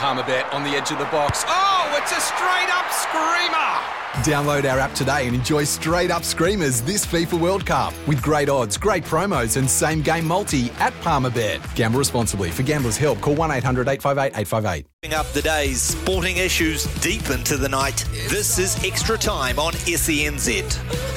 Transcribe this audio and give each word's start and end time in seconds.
Palmerbet 0.00 0.50
on 0.54 0.62
the 0.62 0.70
edge 0.70 0.90
of 0.90 0.98
the 0.98 1.04
box. 1.04 1.44
Oh, 1.46 1.94
it's 2.00 2.10
a 2.10 2.20
straight 2.22 2.70
up 2.74 2.90
screamer! 2.90 4.00
Download 4.24 4.64
our 4.72 4.78
app 4.78 4.94
today 4.94 5.26
and 5.26 5.36
enjoy 5.36 5.64
straight 5.64 6.10
up 6.10 6.24
screamers 6.24 6.80
this 6.80 7.04
FIFA 7.04 7.38
World 7.38 7.66
Cup 7.66 7.92
with 8.08 8.22
great 8.22 8.48
odds, 8.48 8.78
great 8.78 9.04
promos, 9.04 9.58
and 9.58 9.68
same 9.68 10.00
game 10.00 10.26
multi 10.26 10.70
at 10.78 10.94
Palmerbet. 11.02 11.60
Gamble 11.74 11.98
responsibly. 11.98 12.50
For 12.50 12.62
gamblers' 12.62 12.96
help, 12.96 13.20
call 13.20 13.34
1 13.34 13.50
800 13.50 13.88
858 13.88 14.40
858. 14.40 15.12
Up 15.12 15.26
the 15.32 15.42
day's 15.42 15.82
sporting 15.82 16.38
issues 16.38 16.84
deep 17.02 17.28
into 17.28 17.58
the 17.58 17.68
night. 17.68 18.06
This 18.28 18.58
is 18.58 18.82
Extra 18.82 19.18
Time 19.18 19.58
on 19.58 19.74
SENZ. 19.74 21.09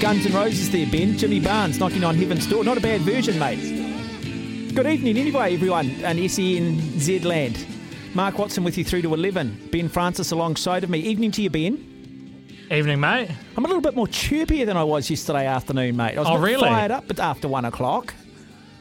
Guns 0.00 0.26
N' 0.26 0.32
Roses 0.32 0.70
there, 0.70 0.86
Ben. 0.86 1.18
Jimmy 1.18 1.40
Barnes 1.40 1.78
knocking 1.80 2.04
on 2.04 2.14
heaven's 2.14 2.46
door. 2.46 2.62
Not 2.62 2.78
a 2.78 2.80
bad 2.80 3.00
version, 3.00 3.38
mate. 3.38 4.74
Good 4.74 4.86
evening, 4.86 5.16
anyway, 5.18 5.54
everyone 5.54 5.86
in 5.90 6.02
SENZ 6.28 7.24
land. 7.24 7.66
Mark 8.14 8.38
Watson 8.38 8.62
with 8.64 8.78
you 8.78 8.84
through 8.84 9.02
to 9.02 9.12
11. 9.14 9.68
Ben 9.72 9.88
Francis 9.88 10.30
alongside 10.30 10.84
of 10.84 10.90
me. 10.90 11.00
Evening 11.00 11.32
to 11.32 11.42
you, 11.42 11.50
Ben. 11.50 11.74
Evening, 12.70 13.00
mate. 13.00 13.28
I'm 13.56 13.64
a 13.64 13.66
little 13.68 13.82
bit 13.82 13.96
more 13.96 14.06
chirpier 14.06 14.64
than 14.66 14.76
I 14.76 14.84
was 14.84 15.10
yesterday 15.10 15.46
afternoon, 15.46 15.96
mate. 15.96 16.16
I 16.16 16.20
was 16.20 16.28
Oh, 16.28 16.38
really? 16.38 16.68
fired 16.68 16.90
up 16.92 17.08
but 17.08 17.18
after 17.18 17.48
one 17.48 17.64
o'clock. 17.64 18.14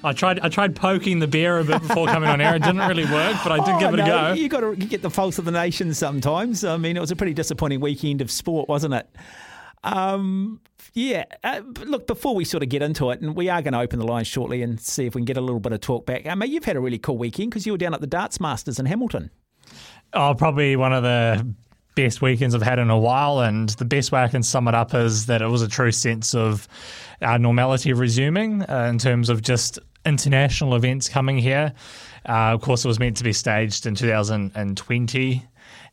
I 0.04 0.14
tried 0.14 0.40
I 0.42 0.50
tried 0.50 0.76
poking 0.76 1.18
the 1.20 1.28
bear 1.28 1.58
a 1.60 1.64
bit 1.64 1.82
before 1.82 2.06
coming 2.06 2.30
on 2.30 2.40
air. 2.40 2.56
It 2.56 2.62
didn't 2.64 2.88
really 2.88 3.06
work, 3.06 3.36
but 3.44 3.52
I 3.52 3.58
did 3.66 3.70
Oh, 3.76 3.80
give 3.80 3.94
it 3.96 3.98
no, 3.98 4.04
a 4.04 4.08
go. 4.08 4.34
You 4.34 4.48
got 4.48 4.60
to 4.60 4.76
get 4.76 5.02
the 5.02 5.10
pulse 5.10 5.40
of 5.40 5.46
the 5.46 5.52
nation 5.52 5.94
sometimes. 5.94 6.64
I 6.64 6.78
mean, 6.78 6.96
it 6.96 7.00
was 7.00 7.10
a 7.12 7.16
pretty 7.16 7.34
disappointing 7.34 7.80
weekend 7.80 8.22
of 8.22 8.30
sport, 8.30 8.70
wasn't 8.70 8.94
it? 8.94 9.10
Um, 9.88 10.60
yeah. 10.94 11.26
Uh, 11.44 11.62
look, 11.86 12.08
before 12.08 12.36
we 12.36 12.44
sort 12.44 12.62
of 12.64 12.70
get 12.70 12.82
into 12.82 13.10
it, 13.12 13.22
and 13.22 13.36
we 13.36 13.50
are 13.50 13.62
going 13.62 13.74
to 13.74 13.80
open 13.80 14.00
the 14.00 14.06
lines 14.06 14.28
shortly 14.28 14.62
and 14.62 14.80
see 14.80 15.06
if 15.06 15.16
we 15.16 15.22
can 15.22 15.26
get 15.26 15.38
a 15.38 15.42
little 15.42 15.60
bit 15.60 15.72
of 15.72 15.82
talk 15.82 16.06
back. 16.06 16.26
I 16.26 16.36
mean, 16.36 16.52
you've 16.52 16.66
had 16.66 16.76
a 16.76 16.80
really 16.80 17.00
cool 17.00 17.18
weekend 17.18 17.52
because 17.52 17.66
you 17.66 17.72
were 17.72 17.78
down 17.78 17.94
at 17.94 18.02
the 18.02 18.08
Darts 18.08 18.40
Masters 18.40 18.80
in 18.80 18.86
Hamilton. 18.86 19.32
Oh, 20.14 20.34
probably 20.38 20.76
one 20.76 20.94
of 20.94 21.04
the 21.04 21.48
best 21.96 22.22
weekends 22.22 22.54
I've 22.54 22.62
had 22.62 22.80
in 22.80 22.90
a 22.90 22.98
while. 22.98 23.40
And 23.40 23.70
the 23.70 23.86
best 23.86 24.12
way 24.12 24.22
I 24.22 24.28
can 24.28 24.44
sum 24.44 24.68
it 24.68 24.76
up 24.76 24.94
is 24.94 25.26
that 25.26 25.42
it 25.42 25.48
was 25.48 25.62
a 25.62 25.68
true 25.68 25.92
sense 25.92 26.36
of 26.36 26.68
uh, 27.22 27.38
normality 27.38 27.94
resuming 27.94 28.64
uh, 28.64 28.88
in 28.90 28.98
terms 29.00 29.30
of 29.30 29.42
just 29.42 29.80
international 30.06 30.76
events 30.76 31.10
coming 31.10 31.38
here. 31.38 31.74
Uh, 32.28 32.54
of 32.54 32.62
course, 32.62 32.86
it 32.86 32.88
was 32.88 33.00
meant 33.00 33.18
to 33.18 33.24
be 33.24 33.34
staged 33.34 33.86
in 33.86 33.96
2020. 33.96 35.46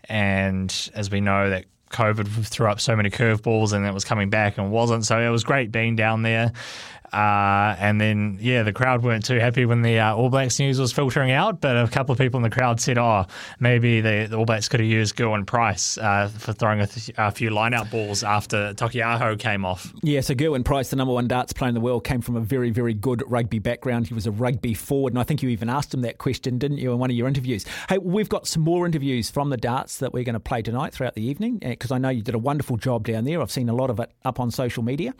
And 0.08 0.90
as 0.94 1.10
we 1.10 1.20
know, 1.20 1.50
that 1.50 1.64
COVID 1.94 2.46
threw 2.46 2.66
up 2.68 2.80
so 2.80 2.96
many 2.96 3.08
curveballs 3.08 3.72
and 3.72 3.86
it 3.86 3.94
was 3.94 4.04
coming 4.04 4.28
back 4.28 4.58
and 4.58 4.70
wasn't. 4.70 5.06
So 5.06 5.18
it 5.18 5.30
was 5.30 5.44
great 5.44 5.70
being 5.70 5.96
down 5.96 6.22
there. 6.22 6.52
Uh, 7.12 7.76
and 7.78 8.00
then, 8.00 8.38
yeah, 8.40 8.62
the 8.62 8.72
crowd 8.72 9.02
weren't 9.02 9.24
too 9.24 9.38
happy 9.38 9.64
when 9.64 9.82
the 9.82 9.98
uh, 9.98 10.14
All 10.14 10.30
Blacks 10.30 10.58
news 10.58 10.80
was 10.80 10.92
filtering 10.92 11.30
out, 11.30 11.60
but 11.60 11.76
a 11.76 11.86
couple 11.86 12.12
of 12.12 12.18
people 12.18 12.38
in 12.38 12.42
the 12.42 12.50
crowd 12.50 12.80
said, 12.80 12.98
oh, 12.98 13.26
maybe 13.60 14.00
the, 14.00 14.26
the 14.28 14.36
All 14.36 14.44
Blacks 14.44 14.68
could 14.68 14.80
have 14.80 14.88
used 14.88 15.14
Gerwyn 15.14 15.46
Price 15.46 15.96
uh, 15.98 16.28
for 16.28 16.52
throwing 16.52 16.80
a, 16.80 16.86
th- 16.86 17.10
a 17.16 17.30
few 17.30 17.50
line-out 17.50 17.90
balls 17.90 18.24
after 18.24 18.74
Taukei'aho 18.74 19.38
came 19.38 19.64
off. 19.64 19.92
Yeah, 20.02 20.22
so 20.22 20.34
Gerwyn 20.34 20.64
Price, 20.64 20.90
the 20.90 20.96
number 20.96 21.14
one 21.14 21.28
darts 21.28 21.52
player 21.52 21.68
in 21.68 21.74
the 21.74 21.80
world, 21.80 22.04
came 22.04 22.20
from 22.20 22.36
a 22.36 22.40
very, 22.40 22.70
very 22.70 22.94
good 22.94 23.22
rugby 23.26 23.60
background. 23.60 24.08
He 24.08 24.14
was 24.14 24.26
a 24.26 24.32
rugby 24.32 24.74
forward, 24.74 25.12
and 25.12 25.20
I 25.20 25.24
think 25.24 25.42
you 25.42 25.50
even 25.50 25.68
asked 25.68 25.94
him 25.94 26.02
that 26.02 26.18
question, 26.18 26.58
didn't 26.58 26.78
you, 26.78 26.92
in 26.92 26.98
one 26.98 27.10
of 27.10 27.16
your 27.16 27.28
interviews? 27.28 27.64
Hey, 27.88 27.98
we've 27.98 28.28
got 28.28 28.46
some 28.48 28.62
more 28.62 28.86
interviews 28.86 29.30
from 29.30 29.50
the 29.50 29.56
darts 29.56 29.98
that 29.98 30.12
we're 30.12 30.24
going 30.24 30.34
to 30.34 30.40
play 30.40 30.62
tonight 30.62 30.92
throughout 30.92 31.14
the 31.14 31.24
evening 31.24 31.58
because 31.58 31.92
I 31.92 31.98
know 31.98 32.08
you 32.08 32.22
did 32.22 32.34
a 32.34 32.38
wonderful 32.38 32.76
job 32.76 33.06
down 33.06 33.24
there. 33.24 33.40
I've 33.40 33.52
seen 33.52 33.68
a 33.68 33.74
lot 33.74 33.90
of 33.90 34.00
it 34.00 34.10
up 34.24 34.40
on 34.40 34.50
social 34.50 34.82
media. 34.82 35.14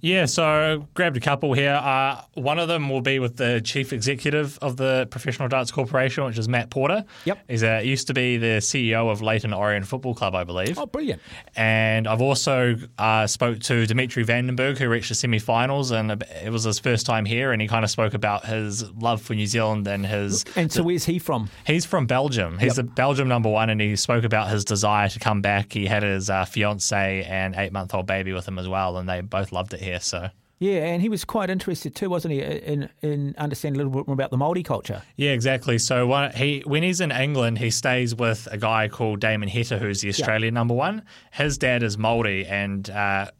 Yeah, 0.00 0.26
so 0.26 0.86
grabbed 0.94 1.16
a 1.16 1.20
couple 1.20 1.52
here. 1.52 1.74
Uh, 1.74 2.22
one 2.34 2.58
of 2.58 2.68
them 2.68 2.88
will 2.88 3.00
be 3.00 3.18
with 3.18 3.36
the 3.36 3.60
chief 3.64 3.92
executive 3.92 4.58
of 4.60 4.76
the 4.76 5.06
Professional 5.10 5.48
Darts 5.48 5.70
Corporation, 5.70 6.24
which 6.24 6.38
is 6.38 6.48
Matt 6.48 6.70
Porter. 6.70 7.04
Yep. 7.24 7.38
He's 7.48 7.62
uh, 7.62 7.80
used 7.84 8.06
to 8.08 8.14
be 8.14 8.36
the 8.36 8.58
CEO 8.60 9.10
of 9.10 9.22
Leyton 9.22 9.52
Orient 9.52 9.86
Football 9.86 10.14
Club, 10.14 10.34
I 10.34 10.44
believe. 10.44 10.78
Oh, 10.78 10.86
brilliant. 10.86 11.22
And 11.56 12.06
I've 12.06 12.20
also 12.22 12.76
uh, 12.98 13.26
spoke 13.26 13.60
to 13.60 13.86
Dimitri 13.86 14.22
Van 14.24 14.46
den 14.46 14.56
Bergh, 14.56 14.78
who 14.78 14.88
reached 14.88 15.08
the 15.08 15.14
semi-finals, 15.14 15.90
and 15.90 16.10
it 16.44 16.50
was 16.50 16.64
his 16.64 16.78
first 16.78 17.06
time 17.06 17.24
here, 17.24 17.52
and 17.52 17.62
he 17.62 17.68
kind 17.68 17.84
of 17.84 17.90
spoke 17.90 18.14
about 18.14 18.44
his 18.46 18.90
love 18.92 19.22
for 19.22 19.34
New 19.34 19.46
Zealand 19.46 19.86
and 19.86 20.04
his. 20.06 20.44
And 20.56 20.72
so, 20.72 20.82
where's 20.82 21.04
he 21.04 21.18
from? 21.18 21.48
He's 21.66 21.84
from 21.84 22.06
Belgium. 22.06 22.58
He's 22.58 22.76
Yep. 22.76 22.76
the 22.76 22.82
Belgium 22.84 23.28
number 23.28 23.48
one, 23.48 23.70
and 23.70 23.80
he 23.80 23.94
spoke 23.96 24.24
about 24.24 24.48
his 24.50 24.64
desire 24.64 25.08
to 25.08 25.18
come 25.18 25.40
back. 25.40 25.72
He 25.72 25.86
had 25.86 26.02
his 26.02 26.28
uh, 26.30 26.44
fiance 26.44 27.24
and 27.24 27.54
eight-month-old 27.54 28.06
baby 28.06 28.32
with 28.32 28.46
him 28.48 28.58
as 28.58 28.66
well, 28.68 28.96
and 28.98 29.08
they 29.08 29.20
both 29.20 29.52
loved 29.52 29.74
it 29.74 29.80
here. 29.84 30.00
So. 30.00 30.30
Yeah, 30.60 30.84
and 30.86 31.02
he 31.02 31.08
was 31.08 31.24
quite 31.24 31.50
interested 31.50 31.94
too, 31.96 32.08
wasn't 32.08 32.32
he, 32.32 32.40
in 32.40 32.88
in 33.02 33.34
understanding 33.38 33.80
a 33.80 33.84
little 33.84 34.00
bit 34.02 34.06
more 34.08 34.14
about 34.14 34.30
the 34.30 34.36
Māori 34.38 34.64
culture. 34.64 35.02
Yeah, 35.16 35.32
exactly. 35.32 35.78
So 35.78 36.06
one, 36.06 36.30
he 36.32 36.62
when 36.64 36.82
he's 36.84 37.00
in 37.00 37.10
England, 37.10 37.58
he 37.58 37.70
stays 37.70 38.14
with 38.14 38.46
a 38.50 38.56
guy 38.56 38.88
called 38.88 39.20
Damon 39.20 39.48
Heta, 39.48 39.78
who's 39.78 40.00
the 40.00 40.08
Australian 40.08 40.54
number 40.54 40.72
one. 40.72 41.02
His 41.32 41.58
dad 41.58 41.82
is 41.82 41.96
Māori, 41.96 42.48
and 42.48 42.88
uh, 42.88 43.30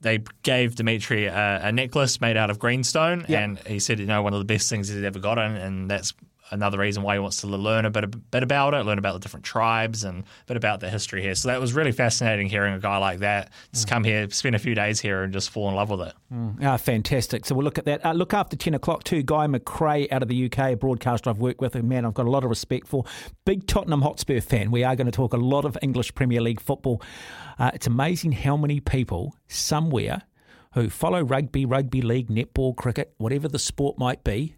they 0.00 0.20
gave 0.42 0.74
Dimitri 0.76 1.26
a, 1.26 1.60
a 1.62 1.72
necklace 1.72 2.20
made 2.22 2.36
out 2.38 2.50
of 2.50 2.58
greenstone, 2.58 3.26
Yeah. 3.28 3.40
and 3.44 3.58
he 3.60 3.78
said, 3.78 4.00
you 4.00 4.06
know, 4.06 4.22
one 4.22 4.32
of 4.32 4.38
the 4.40 4.44
best 4.46 4.68
things 4.70 4.88
he's 4.88 5.02
ever 5.04 5.18
gotten, 5.18 5.56
and 5.56 5.90
that's 5.90 6.14
another 6.50 6.78
reason 6.78 7.02
why 7.02 7.14
he 7.14 7.18
wants 7.18 7.40
to 7.40 7.46
learn 7.46 7.84
a 7.84 7.90
bit, 7.90 8.04
a 8.04 8.08
bit 8.08 8.42
about 8.42 8.74
it, 8.74 8.84
learn 8.84 8.98
about 8.98 9.14
the 9.14 9.20
different 9.20 9.44
tribes, 9.44 10.04
and 10.04 10.20
a 10.20 10.46
bit 10.46 10.56
about 10.56 10.80
the 10.80 10.88
history 10.88 11.22
here. 11.22 11.34
So 11.34 11.48
that 11.48 11.60
was 11.60 11.72
really 11.72 11.92
fascinating 11.92 12.48
hearing 12.48 12.74
a 12.74 12.78
guy 12.78 12.98
like 12.98 13.20
that 13.20 13.50
just 13.72 13.88
come 13.88 14.04
here, 14.04 14.28
spend 14.30 14.54
a 14.54 14.58
few 14.58 14.74
days 14.74 15.00
here, 15.00 15.22
and 15.22 15.32
just 15.32 15.50
fall 15.50 15.68
in 15.68 15.74
love 15.74 15.90
with 15.90 16.00
it. 16.00 16.14
Ah, 16.62 16.76
fantastic. 16.76 17.44
So 17.44 17.54
we'll 17.54 17.64
look 17.64 17.78
at 17.78 17.84
that. 17.86 18.04
Uh, 18.04 18.12
look 18.12 18.34
after 18.34 18.56
10 18.56 18.74
o'clock 18.74 19.04
too. 19.04 19.22
Guy 19.22 19.46
McRae 19.46 20.10
out 20.12 20.22
of 20.22 20.28
the 20.28 20.46
UK, 20.46 20.58
a 20.58 20.74
broadcaster 20.74 21.30
I've 21.30 21.38
worked 21.38 21.60
with, 21.60 21.74
a 21.76 21.82
man 21.82 22.04
I've 22.04 22.14
got 22.14 22.26
a 22.26 22.30
lot 22.30 22.44
of 22.44 22.50
respect 22.50 22.86
for. 22.86 23.04
Big 23.44 23.66
Tottenham 23.66 24.02
Hotspur 24.02 24.40
fan. 24.40 24.70
We 24.70 24.84
are 24.84 24.96
going 24.96 25.06
to 25.06 25.12
talk 25.12 25.32
a 25.32 25.38
lot 25.38 25.64
of 25.64 25.76
English 25.82 26.14
Premier 26.14 26.40
League 26.40 26.60
football. 26.60 27.02
Uh, 27.58 27.70
it's 27.74 27.86
amazing 27.86 28.32
how 28.32 28.56
many 28.56 28.80
people 28.80 29.34
somewhere 29.48 30.22
who 30.74 30.90
follow 30.90 31.22
rugby, 31.22 31.64
rugby 31.64 32.02
league, 32.02 32.28
netball, 32.28 32.76
cricket, 32.76 33.14
whatever 33.16 33.48
the 33.48 33.58
sport 33.58 33.98
might 33.98 34.22
be, 34.24 34.56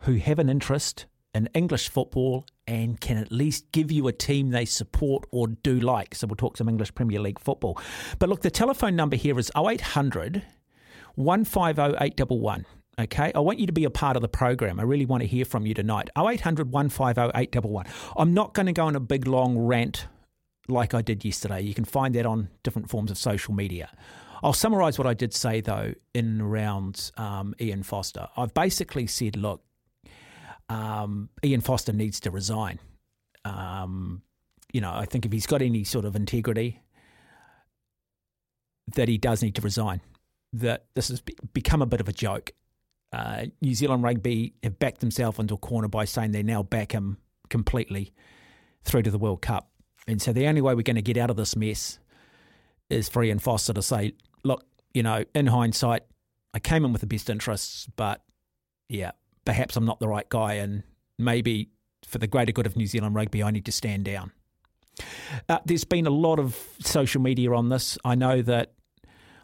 who 0.00 0.14
have 0.14 0.38
an 0.38 0.48
interest 0.48 1.06
in 1.34 1.48
English 1.54 1.88
football 1.88 2.44
and 2.66 3.00
can 3.00 3.16
at 3.16 3.32
least 3.32 3.70
give 3.72 3.90
you 3.90 4.06
a 4.06 4.12
team 4.12 4.50
they 4.50 4.64
support 4.64 5.24
or 5.30 5.48
do 5.48 5.80
like. 5.80 6.14
So 6.14 6.26
we'll 6.26 6.36
talk 6.36 6.56
some 6.56 6.68
English 6.68 6.94
Premier 6.94 7.20
League 7.20 7.40
football. 7.40 7.78
But 8.18 8.28
look, 8.28 8.42
the 8.42 8.50
telephone 8.50 8.96
number 8.96 9.16
here 9.16 9.38
is 9.38 9.50
0800 9.56 10.42
150 11.14 11.96
811. 12.04 12.66
Okay, 13.00 13.32
I 13.34 13.38
want 13.40 13.58
you 13.58 13.66
to 13.66 13.72
be 13.72 13.84
a 13.84 13.90
part 13.90 14.16
of 14.16 14.22
the 14.22 14.28
program. 14.28 14.78
I 14.78 14.82
really 14.82 15.06
want 15.06 15.22
to 15.22 15.26
hear 15.26 15.46
from 15.46 15.64
you 15.64 15.72
tonight. 15.72 16.10
0800 16.16 16.70
150 16.70 17.38
811. 17.38 17.90
I'm 18.16 18.34
not 18.34 18.52
going 18.52 18.66
to 18.66 18.72
go 18.72 18.84
on 18.84 18.96
a 18.96 19.00
big 19.00 19.26
long 19.26 19.56
rant 19.56 20.06
like 20.68 20.92
I 20.92 21.00
did 21.00 21.24
yesterday. 21.24 21.62
You 21.62 21.74
can 21.74 21.84
find 21.84 22.14
that 22.14 22.26
on 22.26 22.48
different 22.62 22.90
forms 22.90 23.10
of 23.10 23.16
social 23.16 23.54
media. 23.54 23.90
I'll 24.42 24.52
summarise 24.52 24.98
what 24.98 25.06
I 25.06 25.14
did 25.14 25.32
say 25.32 25.60
though 25.60 25.94
in 26.12 26.40
around 26.40 27.10
um, 27.16 27.54
Ian 27.60 27.82
Foster. 27.82 28.28
I've 28.36 28.52
basically 28.52 29.06
said, 29.06 29.36
look, 29.36 29.62
um, 30.72 31.28
Ian 31.44 31.60
Foster 31.60 31.92
needs 31.92 32.20
to 32.20 32.30
resign. 32.30 32.78
Um, 33.44 34.22
you 34.72 34.80
know, 34.80 34.92
I 34.92 35.04
think 35.04 35.26
if 35.26 35.32
he's 35.32 35.46
got 35.46 35.60
any 35.60 35.84
sort 35.84 36.04
of 36.04 36.16
integrity, 36.16 36.80
that 38.94 39.08
he 39.08 39.18
does 39.18 39.42
need 39.42 39.54
to 39.56 39.62
resign. 39.62 40.00
That 40.54 40.86
this 40.94 41.08
has 41.08 41.20
become 41.52 41.82
a 41.82 41.86
bit 41.86 42.00
of 42.00 42.08
a 42.08 42.12
joke. 42.12 42.52
Uh, 43.12 43.46
New 43.60 43.74
Zealand 43.74 44.02
rugby 44.02 44.54
have 44.62 44.78
backed 44.78 45.00
themselves 45.00 45.38
into 45.38 45.54
a 45.54 45.58
corner 45.58 45.88
by 45.88 46.06
saying 46.06 46.32
they 46.32 46.42
now 46.42 46.62
back 46.62 46.92
him 46.92 47.18
completely 47.50 48.12
through 48.84 49.02
to 49.02 49.10
the 49.10 49.18
World 49.18 49.42
Cup. 49.42 49.70
And 50.08 50.20
so 50.20 50.32
the 50.32 50.46
only 50.46 50.62
way 50.62 50.74
we're 50.74 50.82
going 50.82 50.96
to 50.96 51.02
get 51.02 51.18
out 51.18 51.30
of 51.30 51.36
this 51.36 51.54
mess 51.54 51.98
is 52.88 53.08
for 53.08 53.22
Ian 53.22 53.38
Foster 53.38 53.74
to 53.74 53.82
say, 53.82 54.14
look, 54.42 54.64
you 54.94 55.02
know, 55.02 55.24
in 55.34 55.46
hindsight, 55.46 56.02
I 56.54 56.58
came 56.58 56.84
in 56.84 56.92
with 56.92 57.00
the 57.00 57.06
best 57.06 57.30
interests, 57.30 57.86
but 57.96 58.22
yeah, 58.88 59.12
perhaps 59.44 59.76
I'm 59.76 59.84
not 59.84 60.00
the 60.00 60.08
right 60.08 60.28
guy, 60.28 60.54
and 60.54 60.82
maybe 61.18 61.70
for 62.06 62.18
the 62.18 62.26
greater 62.26 62.52
good 62.52 62.66
of 62.66 62.76
New 62.76 62.86
Zealand 62.86 63.14
rugby, 63.14 63.42
I 63.42 63.50
need 63.50 63.64
to 63.66 63.72
stand 63.72 64.04
down. 64.04 64.32
Uh, 65.48 65.58
there's 65.64 65.84
been 65.84 66.06
a 66.06 66.10
lot 66.10 66.38
of 66.38 66.58
social 66.80 67.20
media 67.20 67.52
on 67.52 67.68
this. 67.68 67.96
I 68.04 68.14
know 68.14 68.42
that 68.42 68.72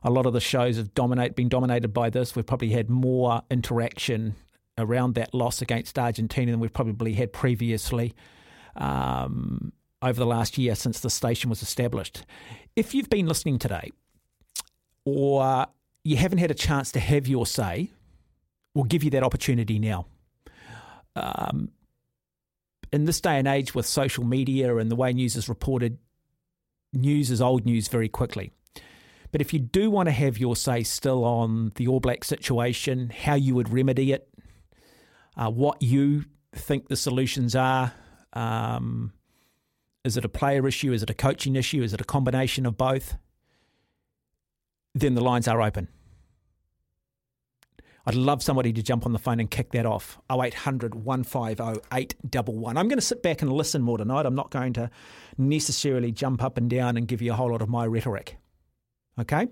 a 0.02 0.10
lot 0.10 0.26
of 0.26 0.32
the 0.32 0.40
shows 0.40 0.76
have 0.76 0.94
dominate 0.94 1.34
been 1.34 1.48
dominated 1.48 1.88
by 1.88 2.10
this. 2.10 2.36
We've 2.36 2.46
probably 2.46 2.70
had 2.70 2.90
more 2.90 3.42
interaction 3.50 4.36
around 4.76 5.14
that 5.14 5.34
loss 5.34 5.60
against 5.60 5.98
Argentina 5.98 6.52
than 6.52 6.60
we've 6.60 6.72
probably 6.72 7.14
had 7.14 7.32
previously 7.32 8.14
um, 8.76 9.72
over 10.02 10.18
the 10.18 10.26
last 10.26 10.56
year 10.56 10.74
since 10.74 11.00
the 11.00 11.10
station 11.10 11.50
was 11.50 11.62
established. 11.62 12.24
If 12.76 12.94
you've 12.94 13.10
been 13.10 13.26
listening 13.26 13.58
today, 13.58 13.90
or 15.04 15.66
you 16.04 16.16
haven't 16.16 16.38
had 16.38 16.50
a 16.50 16.54
chance 16.54 16.92
to 16.92 17.00
have 17.00 17.26
your 17.26 17.46
say, 17.46 17.90
we'll 18.78 18.84
give 18.84 19.02
you 19.02 19.10
that 19.10 19.24
opportunity 19.24 19.76
now. 19.80 20.06
Um, 21.16 21.70
in 22.92 23.06
this 23.06 23.20
day 23.20 23.36
and 23.36 23.48
age 23.48 23.74
with 23.74 23.86
social 23.86 24.22
media 24.22 24.76
and 24.76 24.88
the 24.88 24.94
way 24.94 25.12
news 25.12 25.34
is 25.34 25.48
reported, 25.48 25.98
news 26.92 27.32
is 27.32 27.42
old 27.42 27.66
news 27.66 27.88
very 27.88 28.08
quickly. 28.08 28.52
But 29.32 29.40
if 29.40 29.52
you 29.52 29.58
do 29.58 29.90
want 29.90 30.06
to 30.06 30.12
have 30.12 30.38
your 30.38 30.54
say 30.54 30.84
still 30.84 31.24
on 31.24 31.72
the 31.74 31.88
All 31.88 31.98
Black 31.98 32.22
situation, 32.22 33.10
how 33.10 33.34
you 33.34 33.56
would 33.56 33.68
remedy 33.68 34.12
it, 34.12 34.28
uh, 35.36 35.50
what 35.50 35.82
you 35.82 36.26
think 36.54 36.86
the 36.86 36.96
solutions 36.96 37.56
are, 37.56 37.92
um, 38.32 39.12
is 40.04 40.16
it 40.16 40.24
a 40.24 40.28
player 40.28 40.68
issue? 40.68 40.92
Is 40.92 41.02
it 41.02 41.10
a 41.10 41.14
coaching 41.14 41.56
issue? 41.56 41.82
Is 41.82 41.92
it 41.92 42.00
a 42.00 42.04
combination 42.04 42.64
of 42.64 42.78
both? 42.78 43.16
Then 44.94 45.16
the 45.16 45.20
lines 45.20 45.48
are 45.48 45.60
open. 45.60 45.88
I'd 48.08 48.14
love 48.14 48.42
somebody 48.42 48.72
to 48.72 48.82
jump 48.82 49.04
on 49.04 49.12
the 49.12 49.18
phone 49.18 49.38
and 49.38 49.50
kick 49.50 49.72
that 49.72 49.84
off. 49.84 50.18
0800 50.32 50.94
150 50.94 51.82
811. 51.92 52.78
I'm 52.78 52.88
going 52.88 52.96
to 52.96 53.04
sit 53.04 53.22
back 53.22 53.42
and 53.42 53.52
listen 53.52 53.82
more 53.82 53.98
tonight. 53.98 54.24
I'm 54.24 54.34
not 54.34 54.50
going 54.50 54.72
to 54.72 54.90
necessarily 55.36 56.10
jump 56.10 56.42
up 56.42 56.56
and 56.56 56.70
down 56.70 56.96
and 56.96 57.06
give 57.06 57.20
you 57.20 57.32
a 57.32 57.34
whole 57.34 57.50
lot 57.50 57.60
of 57.60 57.68
my 57.68 57.84
rhetoric. 57.84 58.38
Okay? 59.20 59.48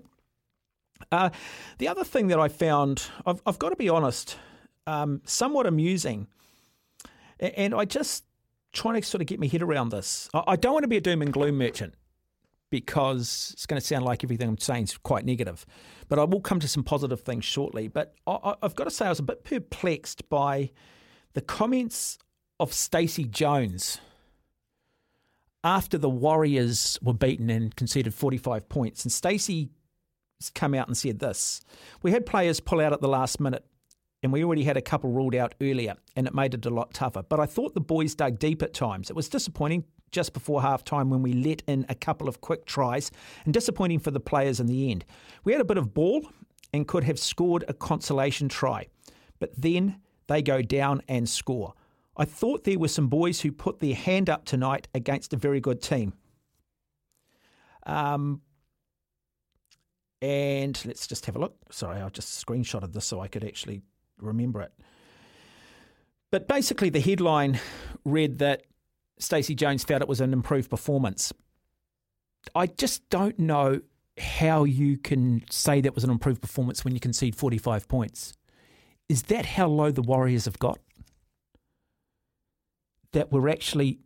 Uh, 1.11 1.29
the 1.77 1.87
other 1.87 2.03
thing 2.03 2.29
that 2.29 2.39
I 2.39 2.47
found, 2.47 3.03
I've, 3.27 3.43
I've 3.45 3.59
got 3.59 3.69
to 3.69 3.75
be 3.75 3.89
honest, 3.89 4.39
um, 4.87 5.21
somewhat 5.23 5.67
amusing, 5.67 6.25
and 7.39 7.75
I 7.75 7.85
just 7.85 8.23
trying 8.73 8.99
to 8.99 9.07
sort 9.07 9.21
of 9.21 9.27
get 9.27 9.39
my 9.39 9.45
head 9.45 9.61
around 9.61 9.89
this. 9.89 10.31
I, 10.33 10.43
I 10.47 10.55
don't 10.55 10.73
want 10.73 10.83
to 10.83 10.89
be 10.89 10.97
a 10.97 11.01
doom 11.01 11.21
and 11.21 11.31
gloom 11.31 11.59
merchant 11.59 11.93
because 12.69 13.51
it's 13.53 13.65
going 13.65 13.79
to 13.79 13.85
sound 13.85 14.05
like 14.05 14.23
everything 14.23 14.49
I'm 14.49 14.57
saying 14.57 14.83
is 14.83 14.97
quite 14.97 15.25
negative. 15.25 15.65
But 16.09 16.19
I 16.19 16.23
will 16.23 16.41
come 16.41 16.59
to 16.59 16.67
some 16.67 16.83
positive 16.83 17.21
things 17.21 17.45
shortly. 17.45 17.87
But 17.87 18.15
I, 18.25 18.55
I've 18.61 18.75
got 18.75 18.85
to 18.85 18.91
say, 18.91 19.05
I 19.05 19.09
was 19.09 19.19
a 19.19 19.23
bit 19.23 19.43
perplexed 19.43 20.29
by 20.29 20.71
the 21.33 21.41
comments 21.41 22.17
of 22.59 22.73
Stacey 22.73 23.25
Jones 23.25 23.99
after 25.63 25.97
the 25.97 26.09
Warriors 26.09 26.97
were 27.01 27.13
beaten 27.13 27.49
and 27.49 27.75
conceded 27.75 28.13
45 28.13 28.69
points. 28.69 29.03
And 29.03 29.11
Stacey 29.11 29.69
has 30.39 30.49
come 30.49 30.73
out 30.73 30.87
and 30.87 30.97
said 30.97 31.19
this 31.19 31.61
We 32.01 32.11
had 32.11 32.25
players 32.25 32.59
pull 32.59 32.81
out 32.81 32.93
at 32.93 33.01
the 33.01 33.07
last 33.07 33.39
minute. 33.39 33.65
And 34.23 34.33
we 34.33 34.43
already 34.43 34.63
had 34.63 34.77
a 34.77 34.81
couple 34.81 35.11
ruled 35.11 35.35
out 35.35 35.53
earlier, 35.61 35.93
and 36.15 36.25
it 36.25 36.33
made 36.33 36.55
it 36.55 36.65
a 36.65 36.71
lot 36.71 36.91
tougher. 36.91 37.21
But 37.21 37.39
I 37.39 37.45
thought 37.45 37.75
the 37.75 37.79
boys 37.79 38.15
dug 38.15 38.39
deep 38.39 38.63
at 38.63 38.73
times. 38.73 39.11
It 39.11 39.15
was 39.15 39.29
disappointing 39.29 39.85
just 40.11 40.33
before 40.33 40.61
half 40.61 40.83
time 40.83 41.09
when 41.09 41.21
we 41.21 41.33
let 41.33 41.63
in 41.67 41.85
a 41.89 41.95
couple 41.95 42.27
of 42.27 42.41
quick 42.41 42.65
tries 42.65 43.11
and 43.45 43.53
disappointing 43.53 43.99
for 43.99 44.11
the 44.11 44.19
players 44.19 44.59
in 44.59 44.67
the 44.67 44.91
end. 44.91 45.05
We 45.43 45.51
had 45.51 45.61
a 45.61 45.65
bit 45.65 45.77
of 45.77 45.93
ball 45.93 46.27
and 46.73 46.87
could 46.87 47.03
have 47.03 47.19
scored 47.19 47.63
a 47.67 47.73
consolation 47.73 48.49
try, 48.49 48.87
but 49.39 49.51
then 49.59 50.01
they 50.27 50.41
go 50.41 50.61
down 50.61 51.01
and 51.07 51.27
score. 51.27 51.73
I 52.15 52.25
thought 52.25 52.63
there 52.63 52.79
were 52.79 52.87
some 52.87 53.07
boys 53.07 53.41
who 53.41 53.51
put 53.51 53.79
their 53.79 53.95
hand 53.95 54.29
up 54.29 54.45
tonight 54.45 54.87
against 54.93 55.33
a 55.33 55.37
very 55.37 55.61
good 55.61 55.81
team. 55.81 56.13
Um, 57.85 58.41
and 60.21 60.79
let's 60.85 61.05
just 61.05 61.27
have 61.27 61.35
a 61.35 61.39
look. 61.39 61.55
Sorry, 61.71 62.01
I 62.01 62.09
just 62.09 62.43
screenshotted 62.43 62.93
this 62.93 63.05
so 63.05 63.19
I 63.19 63.27
could 63.27 63.43
actually 63.43 63.81
remember 64.19 64.61
it. 64.61 64.71
But 66.31 66.47
basically, 66.47 66.89
the 66.89 66.99
headline 66.99 67.59
read 68.03 68.39
that 68.39 68.63
Stacey 69.19 69.55
Jones 69.55 69.83
felt 69.83 70.01
it 70.01 70.07
was 70.07 70.21
an 70.21 70.33
improved 70.33 70.69
performance. 70.69 71.33
I 72.55 72.67
just 72.67 73.09
don't 73.09 73.37
know 73.39 73.81
how 74.17 74.63
you 74.63 74.97
can 74.97 75.43
say 75.49 75.81
that 75.81 75.93
was 75.95 76.03
an 76.03 76.09
improved 76.09 76.41
performance 76.41 76.83
when 76.83 76.93
you 76.93 76.99
concede 76.99 77.35
45 77.35 77.87
points. 77.87 78.33
Is 79.09 79.23
that 79.23 79.45
how 79.45 79.67
low 79.67 79.91
the 79.91 80.01
Warriors 80.01 80.45
have 80.45 80.59
got? 80.59 80.79
That 83.13 83.31
we're 83.31 83.49
actually 83.49 83.99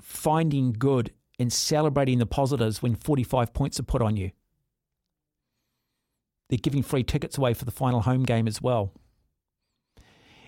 finding 0.00 0.72
good 0.72 1.12
and 1.38 1.52
celebrating 1.52 2.18
the 2.18 2.26
positives 2.26 2.82
when 2.82 2.94
45 2.94 3.52
points 3.52 3.78
are 3.78 3.84
put 3.84 4.02
on 4.02 4.16
you. 4.16 4.30
They're 6.48 6.58
giving 6.58 6.82
free 6.82 7.04
tickets 7.04 7.36
away 7.36 7.54
for 7.54 7.64
the 7.64 7.70
final 7.70 8.00
home 8.02 8.22
game 8.24 8.48
as 8.48 8.62
well. 8.62 8.92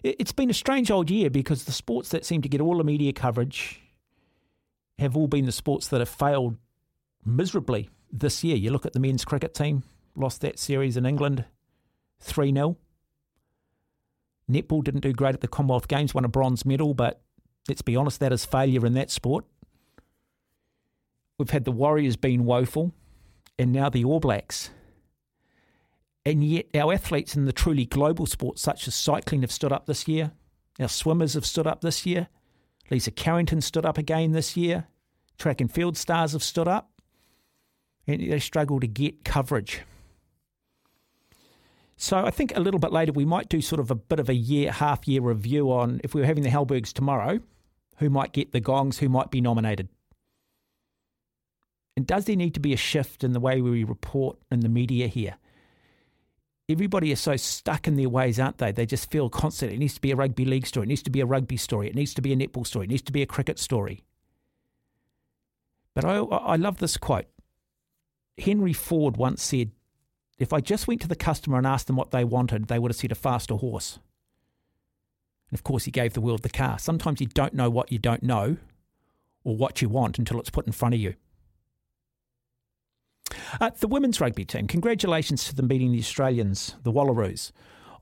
It- 0.03 0.17
It's 0.19 0.32
been 0.32 0.50
a 0.50 0.55
strange 0.55 0.91
old 0.91 1.11
year 1.11 1.31
because 1.31 1.64
the 1.64 1.73
sports 1.73 2.08
that 2.11 2.25
seem 2.25 2.43
to 2.43 2.49
get 2.49 2.61
all 2.61 2.79
the 2.79 2.85
media 2.85 3.12
coverage 3.12 3.81
have 5.00 5.17
all 5.17 5.26
been 5.26 5.47
the 5.47 5.52
sports 5.52 5.88
that 5.88 6.00
have 6.00 6.08
failed 6.08 6.56
miserably 7.25 7.91
this 8.12 8.44
year. 8.44 8.56
You 8.56 8.70
look 8.70 8.87
at 8.87 8.93
the 8.93 9.00
men's 9.00 9.25
cricket 9.25 9.55
team, 9.55 9.82
lost 10.14 10.43
that 10.43 10.58
series 10.58 10.97
in 10.97 11.06
England 11.06 11.44
3 12.20 12.52
0. 12.52 12.76
Netball 14.50 14.85
didn't 14.85 15.00
do 15.00 15.12
great 15.12 15.35
at 15.35 15.41
the 15.41 15.49
Commonwealth 15.49 15.88
Games, 15.88 16.14
won 16.14 16.25
a 16.25 16.29
bronze 16.29 16.67
medal, 16.67 16.93
but 16.93 17.23
let's 17.69 17.82
be 17.82 17.97
honest, 17.97 18.20
that 18.20 18.32
is 18.32 18.44
failure 18.44 18.85
in 18.85 18.94
that 18.94 19.11
sport. 19.11 19.44
We've 21.38 21.50
had 21.50 21.64
the 21.64 21.73
Warriors 21.73 22.17
being 22.17 22.44
woeful, 22.44 22.93
and 23.58 23.73
now 23.73 23.88
the 23.88 24.05
All 24.05 24.20
Blacks. 24.20 24.70
And 26.26 26.44
yet, 26.44 26.67
our 26.75 26.93
athletes 26.93 27.35
in 27.35 27.46
the 27.46 27.53
truly 27.53 27.87
global 27.87 28.26
sports, 28.26 28.61
such 28.61 28.87
as 28.87 28.94
cycling, 28.94 29.41
have 29.41 29.53
stood 29.53 29.73
up 29.73 29.87
this 29.87 30.06
year. 30.06 30.32
Our 30.79 30.88
swimmers 30.88 31.35
have 31.35 31.46
stood 31.46 31.67
up 31.67 31.81
this 31.81 32.05
year. 32.05 32.29
Lisa 32.91 33.11
Carrington 33.11 33.61
stood 33.61 33.87
up 33.87 33.99
again 33.99 34.33
this 34.33 34.57
year. 34.57 34.87
Track 35.39 35.61
and 35.61 35.71
field 35.71 35.97
stars 35.97 36.33
have 36.33 36.43
stood 36.43 36.69
up. 36.69 36.91
And 38.07 38.21
they 38.21 38.39
struggle 38.39 38.81
to 38.81 38.89
get 38.89 39.25
coverage. 39.25 39.83
So 41.97 42.25
I 42.25 42.31
think 42.31 42.57
a 42.57 42.61
little 42.61 42.81
bit 42.81 42.93
later 42.93 43.13
we 43.13 43.27
might 43.27 43.49
do 43.49 43.61
sort 43.61 43.79
of 43.79 43.91
a 43.91 43.95
bit 43.95 44.19
of 44.19 44.29
a 44.29 44.35
year, 44.35 44.73
half 44.73 45.07
year 45.07 45.21
review 45.21 45.71
on 45.71 46.01
if 46.03 46.15
we 46.15 46.21
were 46.21 46.27
having 46.27 46.43
the 46.43 46.51
Halbergs 46.51 46.93
tomorrow, 46.93 47.41
who 47.99 48.09
might 48.09 48.33
get 48.33 48.53
the 48.53 48.61
gongs, 48.61 48.99
who 48.99 49.09
might 49.09 49.31
be 49.31 49.41
nominated. 49.41 49.89
And 51.97 52.07
does 52.07 52.25
there 52.25 52.37
need 52.37 52.55
to 52.55 52.61
be 52.61 52.73
a 52.73 52.79
shift 52.79 53.23
in 53.23 53.35
the 53.35 53.41
way 53.41 53.61
we 53.61 53.85
report 53.85 54.39
in 54.51 54.61
the 54.61 54.70
media 54.70 55.06
here? 55.06 55.37
Everybody 56.70 57.10
is 57.10 57.20
so 57.20 57.36
stuck 57.36 57.89
in 57.89 57.96
their 57.96 58.08
ways, 58.08 58.39
aren't 58.39 58.58
they? 58.58 58.70
They 58.70 58.86
just 58.86 59.10
feel 59.10 59.29
constantly 59.29 59.77
it 59.77 59.81
needs 59.81 59.94
to 59.94 60.00
be 60.00 60.12
a 60.12 60.17
rugby 60.17 60.44
league 60.44 60.67
story, 60.67 60.84
it 60.84 60.89
needs 60.89 61.03
to 61.03 61.10
be 61.10 61.20
a 61.20 61.27
rugby 61.27 61.56
story, 61.56 61.89
it 61.89 61.96
needs 61.96 62.15
to 62.15 62.22
be 62.22 62.32
a 62.32 62.36
netball 62.36 62.67
story, 62.67 62.84
it 62.84 62.91
needs 62.91 63.03
to 63.03 63.12
be 63.12 63.22
a 63.22 63.27
cricket 63.27 63.58
story. 63.58 64.05
But 65.94 66.05
I, 66.05 66.19
I 66.19 66.55
love 66.56 66.79
this 66.79 66.96
quote. 66.96 67.27
Henry 68.39 68.72
Ford 68.72 69.17
once 69.17 69.43
said, 69.43 69.72
If 70.39 70.53
I 70.53 70.60
just 70.60 70.86
went 70.86 71.00
to 71.00 71.08
the 71.08 71.17
customer 71.17 71.58
and 71.58 71.67
asked 71.67 71.89
them 71.89 71.96
what 71.96 72.12
they 72.12 72.24
wanted, 72.24 72.69
they 72.69 72.79
would 72.79 72.93
have 72.93 72.96
said 72.96 73.12
a 73.12 73.17
faster 73.17 73.55
horse. 73.55 73.98
And 75.50 75.58
of 75.58 75.65
course, 75.65 75.84
he 75.84 75.91
gave 75.91 76.12
the 76.12 76.20
world 76.20 76.43
the 76.43 76.48
car. 76.48 76.79
Sometimes 76.79 77.20
you 77.20 77.27
don't 77.27 77.55
know 77.55 77.69
what 77.69 77.91
you 77.91 77.98
don't 77.98 78.22
know 78.22 78.58
or 79.43 79.56
what 79.56 79.82
you 79.82 79.89
want 79.89 80.19
until 80.19 80.39
it's 80.39 80.50
put 80.50 80.67
in 80.67 80.72
front 80.72 80.94
of 80.94 81.00
you. 81.00 81.15
Uh, 83.60 83.70
the 83.79 83.89
women's 83.89 84.20
rugby 84.20 84.44
team, 84.44 84.67
congratulations 84.67 85.44
to 85.44 85.55
them 85.55 85.69
beating 85.69 85.93
the 85.93 85.99
Australians, 85.99 86.77
the 86.82 86.93
Wallaroos, 86.93 87.53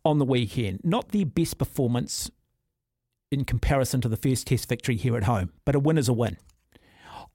on 0.05 0.19
the 0.19 0.25
weekend. 0.25 0.81
Not 0.85 1.11
their 1.11 1.27
best 1.27 1.59
performance 1.59 2.31
in 3.31 3.45
comparison 3.45 4.01
to 4.01 4.09
the 4.09 4.17
first 4.17 4.47
test 4.47 4.69
victory 4.69 4.97
here 4.97 5.17
at 5.17 5.25
home, 5.25 5.53
but 5.65 5.75
a 5.75 5.81
win 5.81 5.99
is 5.99 6.09
a 6.09 6.13
win. 6.13 6.39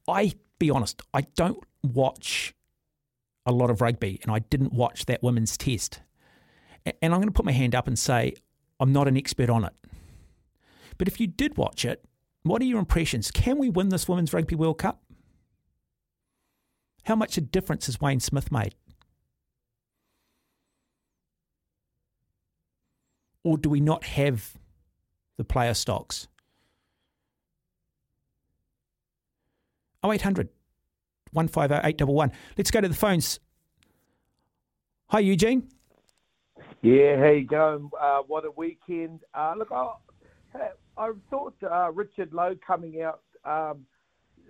I 0.08 0.34
be 0.60 0.70
honest, 0.70 1.02
I 1.14 1.22
don't 1.36 1.64
watch 1.84 2.54
a 3.46 3.52
lot 3.52 3.70
of 3.70 3.82
rugby, 3.82 4.20
and 4.24 4.32
I 4.32 4.40
didn't 4.40 4.74
watch 4.74 5.06
that 5.06 5.22
women's 5.22 5.58
test. 5.58 6.02
And 6.86 7.14
I'm 7.14 7.20
going 7.20 7.28
to 7.28 7.32
put 7.34 7.46
my 7.46 7.52
hand 7.52 7.76
up 7.76 7.88
and 7.88 7.98
say 7.98 8.34
I'm 8.80 8.94
not 8.94 9.08
an 9.08 9.18
expert 9.18 9.50
on 9.50 9.66
it. 9.66 9.74
But 10.98 11.08
if 11.08 11.20
you 11.20 11.28
did 11.28 11.58
watch 11.58 11.86
it, 11.86 12.06
what 12.44 12.62
are 12.62 12.66
your 12.66 12.80
impressions? 12.80 13.32
Can 13.32 13.58
we 13.58 13.70
win 13.70 13.90
this 13.90 14.08
Women's 14.08 14.34
Rugby 14.34 14.56
World 14.56 14.78
Cup? 14.78 15.02
How 17.06 17.16
much 17.16 17.38
a 17.38 17.42
difference 17.42 17.88
has 17.88 18.00
Wayne 18.00 18.20
Smith 18.20 18.52
made? 18.52 18.76
Or 23.44 23.58
do 23.58 23.70
we 23.70 23.82
not 23.82 24.06
have 24.06 24.54
the 25.38 25.44
player 25.44 25.74
stocks? 25.74 26.28
0800 30.06 30.50
150 31.32 31.88
811. 31.88 32.36
Let's 32.58 32.72
go 32.72 32.82
to 32.82 32.88
the 32.88 32.96
phones. 32.96 33.40
Hi, 35.08 35.20
Eugene. 35.20 35.68
Yeah, 36.82 37.18
how 37.18 37.30
you 37.30 37.46
going? 37.46 37.90
Uh, 38.00 38.20
what 38.28 38.46
a 38.46 38.52
weekend! 38.52 39.22
Uh, 39.34 39.54
look, 39.58 39.72
I, 39.72 39.94
I 40.98 41.12
thought 41.30 41.56
uh, 41.64 41.92
Richard 41.92 42.34
Lowe 42.34 42.56
coming 42.66 43.02
out, 43.02 43.22
um, 43.46 43.86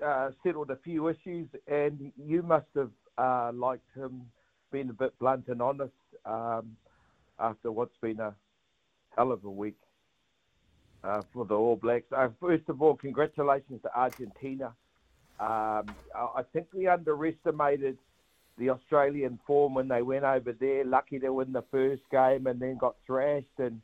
uh, 0.03 0.29
settled 0.43 0.69
a 0.71 0.77
few 0.77 1.07
issues, 1.07 1.47
and 1.67 2.12
you 2.17 2.41
must 2.41 2.67
have 2.75 2.91
uh, 3.17 3.51
liked 3.53 3.88
him 3.95 4.21
being 4.71 4.89
a 4.89 4.93
bit 4.93 5.17
blunt 5.19 5.47
and 5.47 5.62
honest 5.62 5.93
um, 6.25 6.75
after 7.39 7.71
what's 7.71 7.97
been 8.01 8.19
a 8.19 8.33
hell 9.15 9.31
of 9.31 9.43
a 9.43 9.50
week 9.50 9.77
uh, 11.03 11.21
for 11.31 11.45
the 11.45 11.55
All 11.55 11.75
Blacks. 11.75 12.12
Uh, 12.12 12.29
first 12.39 12.67
of 12.69 12.81
all, 12.81 12.95
congratulations 12.95 13.81
to 13.83 13.95
Argentina. 13.95 14.73
Um, 15.39 15.95
I 16.15 16.43
think 16.53 16.67
we 16.73 16.88
underestimated 16.88 17.97
the 18.57 18.69
Australian 18.69 19.39
form 19.45 19.73
when 19.73 19.88
they 19.88 20.01
went 20.01 20.23
over 20.23 20.53
there. 20.53 20.85
Lucky 20.85 21.19
to 21.19 21.33
win 21.33 21.51
the 21.51 21.63
first 21.71 22.03
game 22.12 22.47
and 22.47 22.59
then 22.59 22.77
got 22.77 22.95
thrashed, 23.05 23.47
and 23.57 23.81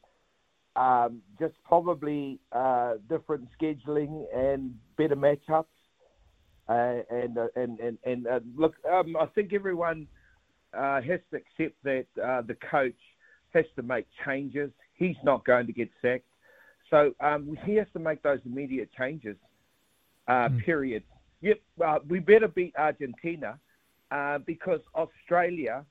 um, 0.75 1.21
just 1.39 1.55
probably 1.65 2.39
uh, 2.51 2.95
different 3.09 3.47
scheduling 3.59 4.25
and 4.33 4.75
better 4.97 5.15
matchups. 5.15 5.65
Uh, 6.69 7.01
and, 7.09 7.37
uh, 7.37 7.47
and 7.55 7.79
and 7.79 7.97
and 8.03 8.27
uh, 8.27 8.39
look, 8.55 8.75
um, 8.91 9.15
I 9.19 9.25
think 9.27 9.53
everyone 9.53 10.07
uh, 10.77 11.01
has 11.01 11.19
to 11.31 11.37
accept 11.37 11.83
that 11.83 12.05
uh, 12.23 12.43
the 12.43 12.55
coach 12.69 12.93
has 13.55 13.65
to 13.75 13.81
make 13.81 14.05
changes. 14.23 14.69
He's 14.93 15.15
not 15.23 15.43
going 15.45 15.65
to 15.65 15.73
get 15.73 15.89
sacked, 15.99 16.27
so 16.91 17.11
um, 17.21 17.57
he 17.65 17.73
has 17.75 17.87
to 17.93 17.99
make 17.99 18.21
those 18.21 18.39
immediate 18.45 18.89
changes. 18.95 19.35
Uh, 20.27 20.49
Period. 20.63 21.03
Yep, 21.41 21.59
uh, 21.83 21.99
we 22.07 22.19
better 22.19 22.47
beat 22.47 22.75
Argentina 22.77 23.57
uh, 24.11 24.37
because 24.45 24.81
Australia 24.93 25.83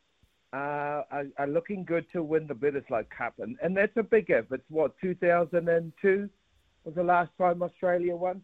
uh, 0.52 1.02
are, 1.10 1.24
are 1.38 1.48
looking 1.48 1.84
good 1.84 2.06
to 2.12 2.22
win 2.22 2.46
the 2.46 2.54
Bledisloe 2.54 3.04
Cup, 3.10 3.34
and, 3.38 3.56
and 3.62 3.76
that's 3.76 3.96
a 3.96 4.02
big 4.02 4.26
if. 4.28 4.44
It's 4.52 4.62
what 4.68 4.94
2002 5.00 6.28
was 6.84 6.94
the 6.94 7.02
last 7.02 7.30
time 7.36 7.62
Australia 7.62 8.14
won. 8.14 8.42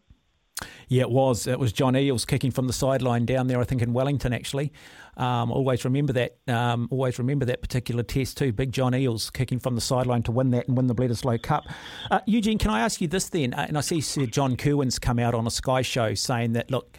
Yeah, 0.87 1.01
it 1.01 1.09
was. 1.09 1.47
It 1.47 1.59
was 1.59 1.73
John 1.73 1.93
Eales 1.93 2.25
kicking 2.25 2.51
from 2.51 2.67
the 2.67 2.73
sideline 2.73 3.25
down 3.25 3.47
there, 3.47 3.59
I 3.59 3.63
think, 3.63 3.81
in 3.81 3.93
Wellington, 3.93 4.33
actually. 4.33 4.71
Um, 5.17 5.51
always 5.51 5.85
remember 5.85 6.13
that. 6.13 6.37
Um, 6.47 6.87
always 6.91 7.17
remember 7.19 7.45
that 7.45 7.61
particular 7.61 8.03
test, 8.03 8.37
too. 8.37 8.51
Big 8.51 8.71
John 8.71 8.91
Eales 8.91 9.31
kicking 9.31 9.59
from 9.59 9.75
the 9.75 9.81
sideline 9.81 10.23
to 10.23 10.31
win 10.31 10.51
that 10.51 10.67
and 10.67 10.77
win 10.77 10.87
the 10.87 10.95
Bledisloe 10.95 11.41
Cup. 11.41 11.63
Uh, 12.11 12.19
Eugene, 12.25 12.57
can 12.57 12.71
I 12.71 12.81
ask 12.81 13.01
you 13.01 13.07
this 13.07 13.29
then? 13.29 13.53
Uh, 13.53 13.65
and 13.67 13.77
I 13.77 13.81
see 13.81 14.01
Sir 14.01 14.25
John 14.25 14.55
Kirwan's 14.55 14.99
come 14.99 15.19
out 15.19 15.33
on 15.33 15.47
a 15.47 15.51
Sky 15.51 15.81
show 15.81 16.13
saying 16.13 16.53
that, 16.53 16.69
look, 16.69 16.97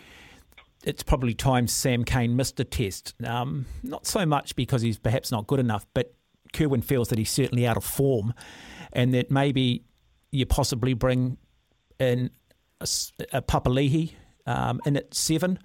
it's 0.85 1.02
probably 1.02 1.35
time 1.35 1.66
Sam 1.66 2.05
Cane 2.05 2.37
missed 2.37 2.61
a 2.61 2.64
test. 2.64 3.14
Um, 3.25 3.66
not 3.83 4.07
so 4.07 4.25
much 4.25 4.55
because 4.57 4.83
he's 4.83 4.99
perhaps 4.99 5.31
not 5.33 5.47
good 5.47 5.61
enough, 5.61 5.85
but 5.95 6.14
Kerwin 6.52 6.81
feels 6.81 7.09
that 7.09 7.19
he's 7.19 7.31
certainly 7.31 7.66
out 7.66 7.76
of 7.76 7.85
form 7.85 8.33
and 8.93 9.12
that 9.14 9.31
maybe 9.31 9.85
you 10.31 10.47
possibly 10.47 10.95
bring 10.95 11.38
in 11.99 12.31
a, 12.80 12.87
a 13.33 13.42
Papali'i 13.42 14.12
um, 14.47 14.80
in 14.87 14.97
at 14.97 15.14
seven, 15.14 15.59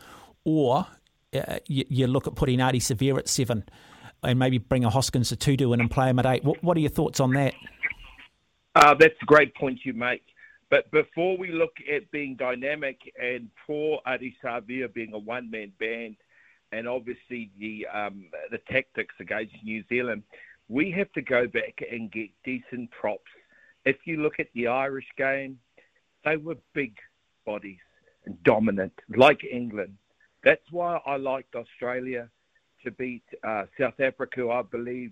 or 0.43 0.87
uh, 1.33 1.59
you, 1.67 1.85
you 1.89 2.07
look 2.07 2.27
at 2.27 2.35
putting 2.35 2.59
Ardie 2.59 2.81
Savea 2.81 3.17
at 3.17 3.27
seven 3.27 3.63
and 4.23 4.37
maybe 4.37 4.57
bring 4.57 4.85
a 4.85 4.89
Hoskins 4.89 5.31
Sotutu 5.31 5.73
in 5.73 5.79
and 5.79 5.89
play 5.89 6.09
him 6.09 6.19
at 6.19 6.25
eight. 6.25 6.43
What, 6.43 6.63
what 6.63 6.77
are 6.77 6.79
your 6.79 6.89
thoughts 6.89 7.19
on 7.19 7.31
that? 7.33 7.53
Uh, 8.75 8.95
that's 8.99 9.15
a 9.21 9.25
great 9.25 9.53
point 9.55 9.79
you 9.83 9.93
make. 9.93 10.23
But 10.69 10.89
before 10.91 11.37
we 11.37 11.51
look 11.51 11.73
at 11.93 12.09
being 12.11 12.35
dynamic 12.37 12.97
and 13.21 13.49
poor 13.67 13.99
Ardie 14.07 14.35
Savea 14.43 14.93
being 14.93 15.13
a 15.13 15.19
one-man 15.19 15.73
band, 15.79 16.15
and 16.71 16.87
obviously 16.87 17.51
the 17.59 17.85
um, 17.93 18.27
the 18.49 18.59
tactics 18.69 19.13
against 19.19 19.53
New 19.63 19.83
Zealand, 19.89 20.23
we 20.69 20.89
have 20.91 21.11
to 21.11 21.21
go 21.21 21.45
back 21.47 21.83
and 21.91 22.09
get 22.09 22.29
decent 22.45 22.89
props. 22.91 23.29
If 23.83 23.97
you 24.05 24.21
look 24.21 24.39
at 24.39 24.47
the 24.55 24.67
Irish 24.67 25.07
game, 25.17 25.59
they 26.23 26.37
were 26.37 26.55
big 26.73 26.95
bodies 27.45 27.79
and 28.25 28.41
dominant, 28.43 28.93
like 29.15 29.43
England. 29.43 29.97
That's 30.43 30.71
why 30.71 30.99
I 31.05 31.17
liked 31.17 31.55
Australia 31.55 32.29
to 32.83 32.91
beat 32.91 33.23
uh, 33.43 33.65
South 33.79 33.99
Africa. 33.99 34.49
I 34.49 34.61
believe, 34.63 35.11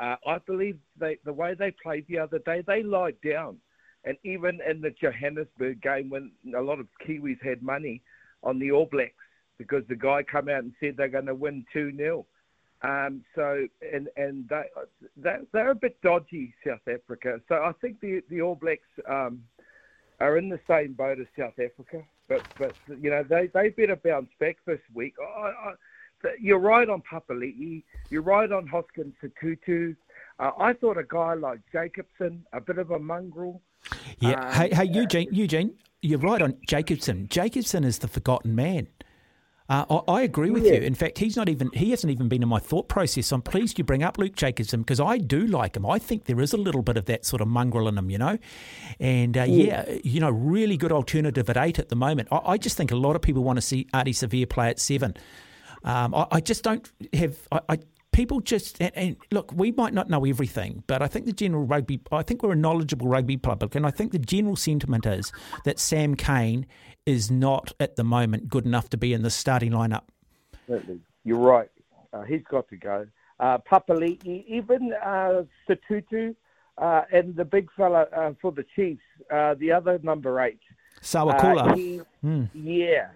uh, 0.00 0.16
I 0.26 0.38
believe 0.38 0.78
they, 0.98 1.18
the 1.24 1.32
way 1.32 1.54
they 1.54 1.70
played 1.82 2.06
the 2.08 2.18
other 2.18 2.38
day, 2.40 2.62
they 2.66 2.82
lied 2.82 3.16
down. 3.24 3.58
And 4.04 4.16
even 4.22 4.60
in 4.68 4.80
the 4.80 4.90
Johannesburg 4.90 5.80
game, 5.80 6.10
when 6.10 6.30
a 6.56 6.60
lot 6.60 6.78
of 6.78 6.86
Kiwis 7.06 7.42
had 7.42 7.62
money 7.62 8.02
on 8.42 8.58
the 8.58 8.70
All 8.70 8.86
Blacks 8.86 9.14
because 9.56 9.82
the 9.88 9.96
guy 9.96 10.22
come 10.22 10.48
out 10.48 10.64
and 10.64 10.72
said 10.80 10.96
they're 10.96 11.08
going 11.08 11.26
to 11.26 11.34
win 11.34 11.64
two 11.72 11.94
0 11.96 12.26
um, 12.84 13.22
so 13.34 13.66
and 13.94 14.08
and 14.16 14.46
they, 14.48 14.64
they 15.16 15.36
they're 15.52 15.70
a 15.70 15.74
bit 15.74 16.00
dodgy, 16.02 16.54
South 16.66 16.86
Africa. 16.86 17.40
So 17.48 17.54
I 17.54 17.72
think 17.80 18.00
the 18.00 18.22
the 18.28 18.42
All 18.42 18.56
Blacks 18.56 18.82
um, 19.08 19.42
are 20.24 20.38
in 20.38 20.48
the 20.48 20.60
same 20.66 20.94
boat 20.94 21.18
as 21.20 21.26
South 21.38 21.58
Africa. 21.58 22.02
But 22.28 22.42
but 22.58 22.74
you 22.88 23.10
know 23.10 23.22
they 23.22 23.48
they 23.48 23.68
better 23.68 23.96
bounce 23.96 24.30
back 24.40 24.56
this 24.66 24.80
week. 24.94 25.14
I, 25.20 25.48
I, 25.48 25.74
you're 26.40 26.58
right 26.58 26.88
on 26.88 27.02
Papali'i. 27.02 27.82
You're 28.08 28.22
right 28.22 28.50
on 28.50 28.66
Hoskins 28.66 29.14
Tutu. 29.40 29.94
Uh, 30.38 30.50
I 30.58 30.72
thought 30.72 30.96
a 30.96 31.04
guy 31.04 31.34
like 31.34 31.60
Jacobson, 31.70 32.44
a 32.52 32.60
bit 32.60 32.78
of 32.78 32.90
a 32.90 32.98
mongrel. 32.98 33.60
Yeah. 34.20 34.48
Um, 34.48 34.52
hey, 34.54 34.74
hey, 34.74 34.84
Eugene, 34.86 35.28
Eugene, 35.32 35.74
you're 36.00 36.18
right 36.18 36.40
on 36.40 36.56
Jacobson. 36.66 37.28
Jacobson 37.28 37.84
is 37.84 37.98
the 37.98 38.08
forgotten 38.08 38.54
man. 38.54 38.88
Uh, 39.66 40.02
I, 40.06 40.12
I 40.12 40.22
agree 40.22 40.50
with 40.50 40.66
you. 40.66 40.74
In 40.74 40.94
fact, 40.94 41.16
he's 41.18 41.36
not 41.36 41.48
even 41.48 41.70
he 41.72 41.90
hasn't 41.90 42.10
even 42.10 42.28
been 42.28 42.42
in 42.42 42.48
my 42.48 42.58
thought 42.58 42.86
process. 42.88 43.32
I'm 43.32 43.40
pleased 43.40 43.78
you 43.78 43.84
bring 43.84 44.02
up 44.02 44.18
Luke 44.18 44.36
Jacobson 44.36 44.80
because 44.80 45.00
I 45.00 45.16
do 45.16 45.46
like 45.46 45.76
him. 45.76 45.86
I 45.86 45.98
think 45.98 46.26
there 46.26 46.40
is 46.40 46.52
a 46.52 46.58
little 46.58 46.82
bit 46.82 46.98
of 46.98 47.06
that 47.06 47.24
sort 47.24 47.40
of 47.40 47.48
mongrel 47.48 47.88
in 47.88 47.96
him, 47.96 48.10
you 48.10 48.18
know. 48.18 48.38
And 49.00 49.38
uh, 49.38 49.44
yeah, 49.44 49.90
you 50.04 50.20
know, 50.20 50.30
really 50.30 50.76
good 50.76 50.92
alternative 50.92 51.48
at 51.48 51.56
eight 51.56 51.78
at 51.78 51.88
the 51.88 51.96
moment. 51.96 52.28
I, 52.30 52.40
I 52.44 52.58
just 52.58 52.76
think 52.76 52.90
a 52.90 52.96
lot 52.96 53.16
of 53.16 53.22
people 53.22 53.42
want 53.42 53.56
to 53.56 53.62
see 53.62 53.86
Ardie 53.94 54.08
Savea 54.08 54.46
play 54.46 54.68
at 54.68 54.78
seven. 54.78 55.16
Um, 55.82 56.14
I, 56.14 56.26
I 56.32 56.40
just 56.40 56.62
don't 56.62 56.90
have. 57.14 57.36
I, 57.50 57.60
I 57.70 57.78
people 58.12 58.40
just 58.40 58.80
and, 58.82 58.92
and 58.94 59.16
look. 59.30 59.50
We 59.54 59.72
might 59.72 59.94
not 59.94 60.10
know 60.10 60.26
everything, 60.26 60.84
but 60.86 61.00
I 61.00 61.06
think 61.06 61.24
the 61.24 61.32
general 61.32 61.64
rugby. 61.64 62.00
I 62.12 62.22
think 62.22 62.42
we're 62.42 62.52
a 62.52 62.56
knowledgeable 62.56 63.08
rugby 63.08 63.38
public, 63.38 63.74
and 63.74 63.86
I 63.86 63.90
think 63.90 64.12
the 64.12 64.18
general 64.18 64.56
sentiment 64.56 65.06
is 65.06 65.32
that 65.64 65.78
Sam 65.78 66.16
Cane 66.16 66.66
is 67.06 67.30
not 67.30 67.72
at 67.78 67.96
the 67.96 68.04
moment 68.04 68.48
good 68.48 68.64
enough 68.64 68.88
to 68.90 68.96
be 68.96 69.12
in 69.12 69.22
the 69.22 69.30
starting 69.30 69.72
lineup. 69.72 70.04
Absolutely. 70.54 71.00
You're 71.24 71.38
right. 71.38 71.70
Uh, 72.12 72.22
he's 72.22 72.42
got 72.48 72.68
to 72.68 72.76
go. 72.76 73.06
Uh, 73.40 73.58
Papali'i, 73.58 74.44
even 74.46 74.92
uh, 75.04 75.42
Sotutu, 75.68 76.34
uh, 76.78 77.02
and 77.12 77.36
the 77.36 77.44
big 77.44 77.68
fella 77.76 78.06
uh, 78.16 78.32
for 78.40 78.52
the 78.52 78.64
Chiefs, 78.74 79.02
uh, 79.32 79.54
the 79.54 79.72
other 79.72 79.98
number 80.02 80.40
eight. 80.40 80.60
Sowakula. 81.02 81.72
Uh, 81.72 81.74
he, 81.74 82.00
Yeah. 82.54 83.08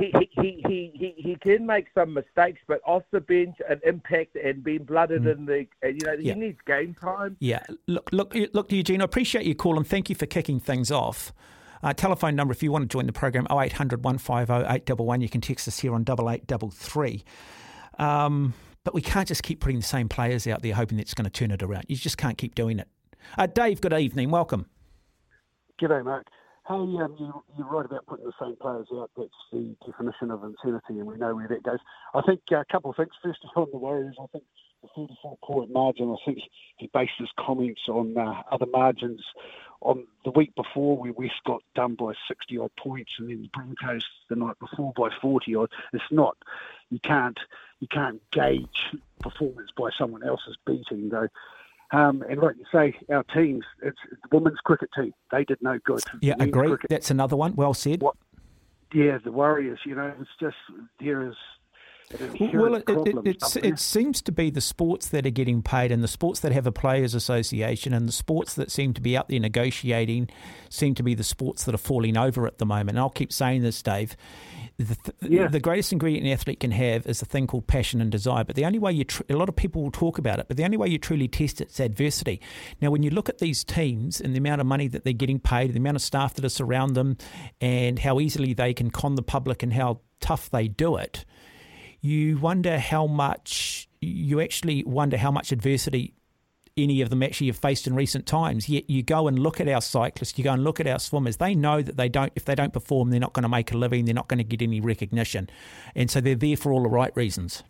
He, 0.00 0.12
he, 0.40 0.60
he, 0.66 0.92
he, 0.92 1.14
he, 1.16 1.36
can 1.36 1.64
make 1.64 1.86
some 1.94 2.14
mistakes, 2.14 2.60
but 2.66 2.80
off 2.84 3.04
the 3.12 3.20
bench, 3.20 3.56
an 3.68 3.80
impact 3.84 4.34
and 4.34 4.64
being 4.64 4.82
blooded 4.82 5.24
in 5.24 5.46
the, 5.46 5.68
you 5.84 5.98
know, 6.04 6.14
Yeah. 6.18 6.34
he 6.34 6.40
needs 6.40 6.58
game 6.66 6.96
time. 7.00 7.36
Yeah, 7.38 7.62
look, 7.86 8.10
look, 8.12 8.34
look, 8.52 8.72
Eugene. 8.72 9.02
I 9.02 9.04
appreciate 9.04 9.46
your 9.46 9.54
call 9.54 9.76
and 9.76 9.86
thank 9.86 10.10
you 10.10 10.16
for 10.16 10.26
kicking 10.26 10.58
things 10.58 10.90
off. 10.90 11.32
Uh, 11.84 11.92
telephone 11.92 12.34
number 12.34 12.50
if 12.50 12.62
you 12.62 12.72
want 12.72 12.82
to 12.82 12.88
join 12.88 13.04
the 13.04 13.12
program 13.12 13.46
0800 13.50 14.02
150 14.02 14.74
811. 14.74 15.20
You 15.20 15.28
can 15.28 15.42
text 15.42 15.68
us 15.68 15.78
here 15.78 15.94
on 15.94 16.02
double 16.02 16.30
eight 16.30 16.46
double 16.46 16.70
three. 16.70 17.22
Um, 17.98 18.54
but 18.84 18.94
we 18.94 19.02
can't 19.02 19.28
just 19.28 19.42
keep 19.42 19.60
putting 19.60 19.80
the 19.80 19.86
same 19.86 20.08
players 20.08 20.46
out 20.46 20.62
there 20.62 20.74
hoping 20.74 20.98
it's 20.98 21.12
going 21.12 21.26
to 21.26 21.30
turn 21.30 21.50
it 21.50 21.62
around. 21.62 21.84
You 21.88 21.96
just 21.96 22.16
can't 22.16 22.38
keep 22.38 22.54
doing 22.54 22.78
it. 22.78 22.88
Uh, 23.36 23.46
Dave, 23.46 23.82
good 23.82 23.92
evening. 23.92 24.30
Welcome. 24.30 24.66
G'day, 25.80 26.02
Mark. 26.02 26.26
Hey, 26.66 26.74
um, 26.74 27.16
you, 27.18 27.44
you're 27.58 27.68
right 27.68 27.84
about 27.84 28.06
putting 28.06 28.24
the 28.24 28.32
same 28.40 28.56
players 28.56 28.86
out. 28.94 29.10
That's 29.18 29.28
the 29.52 29.76
definition 29.84 30.30
of 30.30 30.42
insanity, 30.42 30.98
and 31.00 31.06
we 31.06 31.16
know 31.16 31.34
where 31.34 31.48
that 31.48 31.62
goes. 31.62 31.80
I 32.14 32.22
think 32.22 32.40
a 32.50 32.64
couple 32.72 32.92
of 32.92 32.96
things. 32.96 33.10
First 33.22 33.40
of 33.44 33.50
all, 33.56 33.68
the 33.70 33.76
Warriors, 33.76 34.16
I 34.18 34.24
think 34.32 34.44
the 34.96 35.06
34 35.06 35.38
point 35.42 35.72
margin, 35.72 36.10
I 36.10 36.16
think 36.24 36.38
he 36.76 36.88
based 36.92 37.12
his 37.18 37.30
comments 37.38 37.82
on 37.88 38.16
uh, 38.16 38.42
other 38.50 38.66
margins 38.66 39.22
on 39.80 40.06
the 40.24 40.30
week 40.30 40.54
before 40.54 40.96
where 40.96 41.12
West 41.12 41.34
got 41.46 41.62
done 41.74 41.94
by 41.94 42.12
60 42.28 42.58
odd 42.58 42.70
points 42.78 43.12
and 43.18 43.28
then 43.28 43.42
the 43.42 43.48
Broncos 43.48 44.04
the 44.30 44.36
night 44.36 44.58
before 44.58 44.92
by 44.96 45.10
40 45.20 45.54
odd. 45.56 45.70
It's 45.92 46.04
not, 46.10 46.36
you 46.90 46.98
can't, 47.00 47.38
you 47.80 47.88
can't 47.88 48.20
gauge 48.30 48.92
performance 49.20 49.70
by 49.76 49.90
someone 49.98 50.22
else's 50.22 50.56
beating 50.66 51.10
though. 51.10 51.28
Um, 51.90 52.24
and 52.28 52.40
like 52.40 52.56
you 52.56 52.64
say, 52.72 52.94
our 53.12 53.22
teams, 53.24 53.64
it's, 53.82 53.98
it's 54.10 54.20
the 54.30 54.36
women's 54.36 54.58
cricket 54.60 54.88
team. 54.96 55.12
They 55.30 55.44
did 55.44 55.58
no 55.60 55.78
good. 55.84 56.02
Yeah, 56.20 56.34
agree. 56.40 56.68
cricket- 56.68 56.90
That's 56.90 57.10
another 57.10 57.36
one. 57.36 57.54
Well 57.54 57.74
said. 57.74 58.00
What? 58.00 58.16
Yeah, 58.92 59.18
the 59.22 59.32
Warriors. 59.32 59.80
You 59.84 59.94
know, 59.96 60.12
it's 60.20 60.30
just 60.40 60.56
there 60.98 61.26
is 61.28 61.34
Well, 62.40 62.74
it, 62.76 62.84
it, 62.88 63.26
it, 63.26 63.56
it 63.64 63.78
seems 63.78 64.22
to 64.22 64.32
be 64.32 64.50
the 64.50 64.60
sports 64.60 65.08
that 65.08 65.26
are 65.26 65.30
getting 65.30 65.62
paid 65.62 65.90
and 65.90 66.02
the 66.02 66.08
sports 66.08 66.40
that 66.40 66.52
have 66.52 66.66
a 66.66 66.72
players' 66.72 67.14
association 67.14 67.92
and 67.92 68.06
the 68.06 68.12
sports 68.12 68.54
that 68.54 68.70
seem 68.70 68.92
to 68.94 69.00
be 69.00 69.16
out 69.16 69.28
there 69.28 69.40
negotiating 69.40 70.28
seem 70.68 70.94
to 70.94 71.02
be 71.02 71.14
the 71.14 71.24
sports 71.24 71.64
that 71.64 71.74
are 71.74 71.78
falling 71.78 72.16
over 72.16 72.46
at 72.46 72.58
the 72.58 72.66
moment. 72.66 72.90
And 72.90 72.98
I'll 72.98 73.10
keep 73.10 73.32
saying 73.32 73.62
this, 73.62 73.82
Dave. 73.82 74.16
The, 74.76 74.96
th- 74.96 75.32
Yeah. 75.32 75.46
the 75.48 75.60
greatest 75.60 75.92
ingredient 75.92 76.26
an 76.26 76.32
athlete 76.32 76.60
can 76.60 76.72
have 76.72 77.06
is 77.06 77.22
a 77.22 77.24
thing 77.24 77.46
called 77.46 77.66
passion 77.66 78.00
and 78.00 78.10
desire. 78.10 78.44
But 78.44 78.56
the 78.56 78.64
only 78.64 78.78
way 78.78 78.92
you, 78.92 79.04
tr- 79.04 79.22
a 79.30 79.34
lot 79.36 79.48
of 79.48 79.56
people 79.56 79.82
will 79.82 79.90
talk 79.92 80.18
about 80.18 80.38
it, 80.40 80.46
but 80.48 80.56
the 80.56 80.64
only 80.64 80.76
way 80.76 80.88
you 80.88 80.98
truly 80.98 81.28
test 81.28 81.60
it 81.60 81.70
is 81.70 81.80
adversity. 81.80 82.40
Now, 82.80 82.90
when 82.90 83.02
you 83.02 83.10
look 83.10 83.28
at 83.28 83.38
these 83.38 83.64
teams 83.64 84.20
and 84.20 84.34
the 84.34 84.38
amount 84.38 84.60
of 84.60 84.66
money 84.66 84.88
that 84.88 85.04
they're 85.04 85.12
getting 85.12 85.38
paid, 85.38 85.72
the 85.72 85.78
amount 85.78 85.96
of 85.96 86.02
staff 86.02 86.34
that 86.34 86.44
are 86.44 86.48
surround 86.48 86.96
them, 86.96 87.16
and 87.60 87.98
how 88.00 88.20
easily 88.20 88.52
they 88.52 88.74
can 88.74 88.90
con 88.90 89.14
the 89.14 89.22
public 89.22 89.62
and 89.62 89.72
how 89.72 90.00
tough 90.20 90.50
they 90.50 90.66
do 90.68 90.96
it, 90.96 91.24
you 92.04 92.36
wonder 92.36 92.78
how 92.78 93.06
much 93.06 93.88
you 94.02 94.38
actually 94.38 94.84
wonder 94.84 95.16
how 95.16 95.30
much 95.30 95.52
adversity 95.52 96.12
any 96.76 97.00
of 97.00 97.08
them 97.08 97.22
actually 97.22 97.46
have 97.46 97.56
faced 97.56 97.86
in 97.86 97.94
recent 97.94 98.26
times. 98.26 98.68
Yet 98.68 98.90
you 98.90 99.02
go 99.02 99.26
and 99.26 99.38
look 99.38 99.58
at 99.58 99.68
our 99.68 99.80
cyclists, 99.80 100.36
you 100.36 100.44
go 100.44 100.52
and 100.52 100.62
look 100.62 100.80
at 100.80 100.86
our 100.86 100.98
swimmers. 100.98 101.38
They 101.38 101.54
know 101.54 101.80
that 101.80 101.96
they 101.96 102.10
don't 102.10 102.30
if 102.36 102.44
they 102.44 102.54
don't 102.54 102.74
perform, 102.74 103.08
they're 103.08 103.20
not 103.20 103.32
going 103.32 103.44
to 103.44 103.48
make 103.48 103.72
a 103.72 103.78
living, 103.78 104.04
they're 104.04 104.14
not 104.14 104.28
going 104.28 104.36
to 104.36 104.44
get 104.44 104.60
any 104.60 104.82
recognition, 104.82 105.48
and 105.94 106.10
so 106.10 106.20
they're 106.20 106.34
there 106.34 106.58
for 106.58 106.74
all 106.74 106.82
the 106.82 106.90
right 106.90 107.16
reasons. 107.16 107.62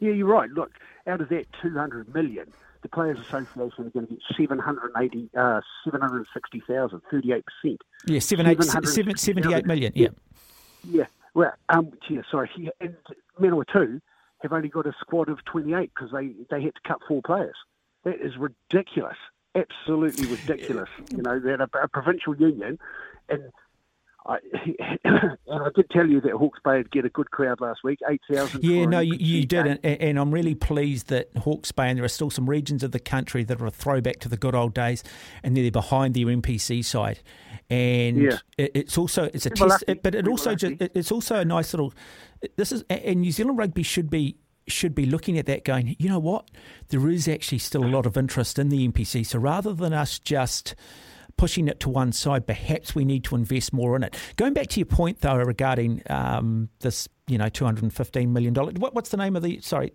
Yeah, 0.00 0.12
you're 0.12 0.28
right. 0.28 0.48
Look, 0.50 0.70
out 1.08 1.20
of 1.20 1.30
that 1.30 1.46
200 1.60 2.14
million, 2.14 2.52
the 2.82 2.88
Players 2.88 3.18
Association 3.18 3.86
are 3.86 3.90
going 3.90 4.06
to 4.06 4.14
get 4.14 4.22
780, 4.38 5.30
uh, 5.36 5.60
760,000, 5.84 7.02
38%. 7.12 7.42
Yeah, 8.06 8.20
seven, 8.20 8.46
eight, 8.46 8.62
seven, 8.62 8.86
760,000. 8.86 9.18
78 9.18 9.66
million. 9.66 9.92
Yeah. 9.96 10.08
Yeah, 10.88 11.04
well, 11.34 11.52
um, 11.68 11.92
yeah, 12.08 12.22
sorry. 12.30 12.50
Yeah, 12.56 12.70
and 12.80 12.96
Manawatu 13.40 14.00
have 14.42 14.52
only 14.52 14.68
got 14.68 14.86
a 14.86 14.94
squad 15.00 15.28
of 15.28 15.44
28 15.44 15.90
because 15.94 16.12
they, 16.12 16.30
they 16.50 16.62
had 16.62 16.74
to 16.74 16.80
cut 16.86 16.98
four 17.06 17.22
players. 17.22 17.56
That 18.04 18.20
is 18.20 18.32
ridiculous. 18.36 19.16
Absolutely 19.54 20.26
ridiculous. 20.28 20.88
You 21.10 21.22
know, 21.22 21.38
they're 21.38 21.60
a, 21.60 21.68
a 21.82 21.88
provincial 21.88 22.36
union. 22.36 22.78
And 23.28 23.50
I, 24.30 24.38
and 25.04 25.36
I 25.48 25.68
did 25.74 25.90
tell 25.90 26.06
you 26.06 26.20
that 26.20 26.32
Hawke's 26.32 26.60
Bay 26.64 26.76
would 26.78 26.90
get 26.90 27.04
a 27.04 27.08
good 27.08 27.30
crowd 27.30 27.60
last 27.60 27.80
week, 27.82 27.98
8,000. 28.08 28.62
Yeah, 28.62 28.84
no, 28.86 29.00
you, 29.00 29.14
you 29.18 29.44
did, 29.44 29.66
and, 29.66 29.84
and 29.84 30.18
I'm 30.18 30.30
really 30.32 30.54
pleased 30.54 31.08
that 31.08 31.28
Hawke's 31.38 31.72
Bay, 31.72 31.88
and 31.88 31.98
there 31.98 32.04
are 32.04 32.08
still 32.08 32.30
some 32.30 32.48
regions 32.48 32.82
of 32.82 32.92
the 32.92 33.00
country 33.00 33.42
that 33.44 33.60
are 33.60 33.66
a 33.66 33.70
throwback 33.70 34.20
to 34.20 34.28
the 34.28 34.36
good 34.36 34.54
old 34.54 34.72
days, 34.74 35.02
and 35.42 35.56
they're 35.56 35.70
behind 35.70 36.14
the 36.14 36.24
NPC 36.24 36.84
side, 36.84 37.20
and 37.68 38.16
Yeah. 38.18 38.38
it, 38.56 38.70
it's 38.74 38.96
also 38.98 39.24
it's 39.34 39.46
a 39.46 39.50
We 39.50 39.62
were 39.62 39.68
test, 39.70 39.84
lucky. 39.88 40.00
but 40.02 40.14
it 40.14 40.24
We 40.24 40.28
were 40.28 40.32
also 40.32 40.54
just 40.54 40.80
it- 40.80 40.92
it's 40.94 41.10
also 41.12 41.36
a 41.40 41.44
nice 41.44 41.72
little. 41.72 41.92
This 42.56 42.72
is 42.72 42.84
and 42.88 43.20
New 43.22 43.32
Zealand 43.32 43.58
rugby 43.58 43.82
should 43.82 44.08
be 44.10 44.36
should 44.68 44.94
be 44.94 45.04
looking 45.06 45.36
at 45.36 45.46
that, 45.46 45.64
going, 45.64 45.96
you 45.98 46.08
know 46.08 46.20
what, 46.20 46.48
there 46.90 47.08
is 47.10 47.26
actually 47.26 47.58
still 47.58 47.84
a 47.84 47.88
lot 47.90 48.06
of 48.06 48.16
interest 48.16 48.56
in 48.56 48.68
the 48.68 48.86
NPC, 48.86 49.26
so 49.26 49.36
rather 49.38 49.72
than 49.74 49.92
us 49.92 50.20
just 50.20 50.76
pushing 51.40 51.68
it 51.68 51.80
to 51.80 51.88
one 51.88 52.12
side, 52.12 52.46
perhaps 52.46 52.94
we 52.94 53.02
need 53.02 53.24
to 53.24 53.34
invest 53.34 53.72
more 53.72 53.96
in 53.96 54.02
it. 54.02 54.14
Going 54.36 54.52
back 54.52 54.66
to 54.72 54.80
your 54.80 54.86
point, 55.00 55.20
though, 55.22 55.36
regarding 55.36 56.02
um, 56.10 56.68
this, 56.80 57.08
you 57.26 57.38
know, 57.38 57.48
two 57.48 57.64
hundred 57.64 57.84
and 57.84 57.94
fifteen 57.94 58.32
million 58.34 58.52
dollars. 58.52 58.74
What, 58.74 58.94
what's 58.94 59.08
the 59.08 59.16
name 59.16 59.36
of 59.36 59.42
the 59.42 59.58
sorry, 59.60 59.94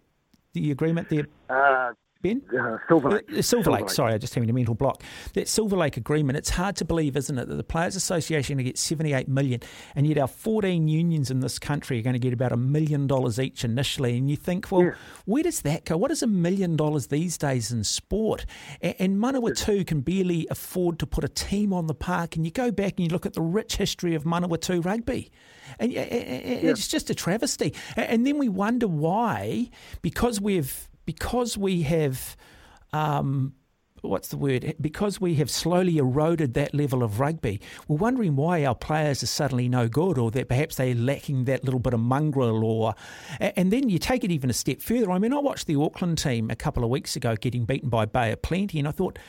the 0.53 0.71
agreement 0.71 1.09
there, 1.09 1.27
Uh, 1.49 1.93
Ben? 2.21 2.41
uh, 2.57 2.77
Silver 2.87 3.09
Lake. 3.11 3.31
Uh, 3.37 3.41
Silver 3.41 3.71
Lake, 3.71 3.89
sorry, 3.89 4.13
I 4.13 4.17
just 4.17 4.33
having 4.33 4.49
a 4.49 4.53
mental 4.53 4.73
block. 4.73 5.03
That 5.33 5.47
Silver 5.47 5.75
Lake 5.77 5.97
agreement, 5.97 6.37
it's 6.37 6.49
hard 6.49 6.75
to 6.77 6.85
believe, 6.85 7.15
isn't 7.15 7.37
it, 7.37 7.47
that 7.47 7.55
the 7.55 7.63
Players 7.63 7.95
Association 7.95 8.53
are 8.53 8.55
going 8.57 8.65
to 8.65 8.69
get 8.71 8.77
78 8.77 9.27
million, 9.27 9.61
and 9.95 10.07
yet 10.07 10.17
our 10.17 10.27
14 10.27 10.87
unions 10.87 11.29
in 11.29 11.41
this 11.41 11.59
country 11.59 11.99
are 11.99 12.01
going 12.01 12.13
to 12.13 12.19
get 12.19 12.33
about 12.33 12.51
a 12.51 12.57
million 12.57 13.05
dollars 13.05 13.39
each 13.39 13.63
initially. 13.63 14.17
And 14.17 14.29
you 14.29 14.35
think, 14.37 14.71
well, 14.71 14.83
Yeah. 14.85 14.91
where 15.25 15.43
does 15.43 15.61
that 15.61 15.85
go? 15.85 15.97
What 15.97 16.09
is 16.11 16.23
a 16.23 16.27
million 16.27 16.75
dollars 16.75 17.07
these 17.07 17.37
days 17.37 17.71
in 17.71 17.83
sport? 17.83 18.45
And, 18.81 18.95
and 18.99 19.17
Manawatu 19.17 19.85
can 19.85 20.01
barely 20.01 20.47
afford 20.49 20.97
to 20.99 21.05
put 21.07 21.23
a 21.23 21.29
team 21.29 21.73
on 21.73 21.87
the 21.87 21.93
park. 21.95 22.35
And 22.35 22.45
you 22.45 22.51
go 22.51 22.71
back 22.71 22.93
and 22.97 23.01
you 23.01 23.09
look 23.09 23.25
at 23.25 23.33
the 23.33 23.41
rich 23.41 23.75
history 23.77 24.15
of 24.15 24.23
Manawatu 24.23 24.83
rugby. 24.83 25.31
And 25.79 25.91
it's 25.93 26.87
just 26.87 27.09
a 27.09 27.15
travesty. 27.15 27.73
And 27.95 28.25
then 28.25 28.37
we 28.37 28.49
wonder 28.49 28.87
why, 28.87 29.69
because 30.01 30.39
we've 30.41 30.87
because 31.05 31.57
we 31.57 31.83
have 31.83 32.35
um, 32.93 33.53
what's 34.09 34.29
the 34.29 34.37
word? 34.37 34.75
Because 34.79 35.19
we 35.19 35.35
have 35.35 35.49
slowly 35.49 35.97
eroded 35.97 36.53
that 36.53 36.73
level 36.73 37.03
of 37.03 37.19
rugby, 37.19 37.61
we're 37.87 37.97
wondering 37.97 38.35
why 38.35 38.65
our 38.65 38.75
players 38.75 39.23
are 39.23 39.27
suddenly 39.27 39.67
no 39.67 39.87
good, 39.87 40.17
or 40.17 40.31
that 40.31 40.47
perhaps 40.47 40.75
they're 40.75 40.95
lacking 40.95 41.45
that 41.45 41.63
little 41.63 41.79
bit 41.79 41.93
of 41.93 41.99
mongrel. 41.99 42.63
Or 42.63 42.95
and 43.39 43.71
then 43.71 43.89
you 43.89 43.99
take 43.99 44.23
it 44.23 44.31
even 44.31 44.49
a 44.49 44.53
step 44.53 44.81
further. 44.81 45.11
I 45.11 45.19
mean, 45.19 45.33
I 45.33 45.39
watched 45.39 45.67
the 45.67 45.79
Auckland 45.79 46.17
team 46.17 46.49
a 46.49 46.55
couple 46.55 46.83
of 46.83 46.89
weeks 46.89 47.15
ago 47.15 47.35
getting 47.35 47.65
beaten 47.65 47.89
by 47.89 48.05
Bay 48.05 48.31
of 48.31 48.41
Plenty, 48.41 48.79
and 48.79 48.87
I 48.87 48.91
thought. 48.91 49.19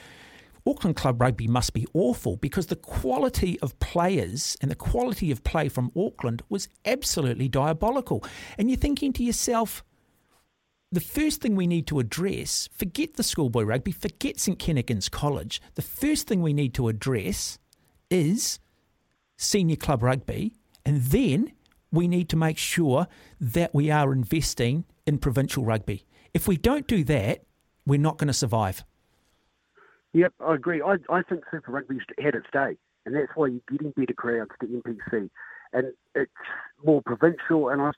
Auckland 0.68 0.96
Club 0.96 1.20
Rugby 1.20 1.46
must 1.46 1.74
be 1.74 1.86
awful 1.94 2.38
because 2.38 2.66
the 2.66 2.74
quality 2.74 3.56
of 3.60 3.78
players 3.78 4.56
and 4.60 4.68
the 4.68 4.74
quality 4.74 5.30
of 5.30 5.44
play 5.44 5.68
from 5.68 5.92
Auckland 5.96 6.42
was 6.48 6.68
absolutely 6.84 7.46
diabolical. 7.46 8.24
And 8.58 8.68
you're 8.68 8.76
thinking 8.76 9.12
to 9.12 9.22
yourself, 9.22 9.84
the 10.92 11.01
first 11.01 11.40
thing 11.40 11.57
we 11.57 11.66
need 11.66 11.87
to 11.88 11.99
address, 11.99 12.68
forget 12.72 13.14
the 13.14 13.22
schoolboy 13.22 13.64
rugby, 13.64 13.92
forget 13.92 14.38
St 14.38 14.59
Kentigern's 14.59 15.09
College. 15.09 15.61
The 15.75 15.83
first 15.83 16.29
thing 16.29 16.42
we 16.42 16.53
need 16.53 16.75
to 16.75 16.88
address 16.88 17.59
is 18.11 18.61
senior 19.37 19.77
club 19.77 20.03
rugby, 20.03 20.53
and 20.85 21.03
then 21.03 21.53
we 21.90 22.07
need 22.09 22.29
to 22.29 22.37
make 22.37 22.59
sure 22.59 23.09
that 23.40 23.75
we 23.75 23.90
are 23.90 24.12
investing 24.12 24.85
in 25.07 25.18
provincial 25.18 25.64
rugby. 25.64 26.05
If 26.35 26.46
we 26.46 26.57
don't 26.57 26.87
do 26.87 27.03
that, 27.05 27.42
we're 27.85 27.99
not 28.01 28.18
going 28.18 28.29
to 28.29 28.35
survive. 28.35 28.85
Yep, 30.12 30.35
I 30.40 30.55
agree. 30.55 30.83
I, 30.83 30.96
I 31.11 31.22
think 31.22 31.44
Super 31.51 31.72
Rugby's 31.72 32.01
had 32.18 32.35
its 32.35 32.46
day, 32.53 32.77
and 33.05 33.14
that's 33.14 33.33
why 33.35 33.49
you're 33.49 33.61
getting 33.70 33.90
better 33.90 34.14
crowds 34.14 34.51
to 34.61 34.66
NPC, 34.66 35.31
and 35.72 35.92
it's 36.14 36.31
more 36.85 37.03
provincial. 37.03 37.68
And 37.68 37.83
I, 37.83 37.90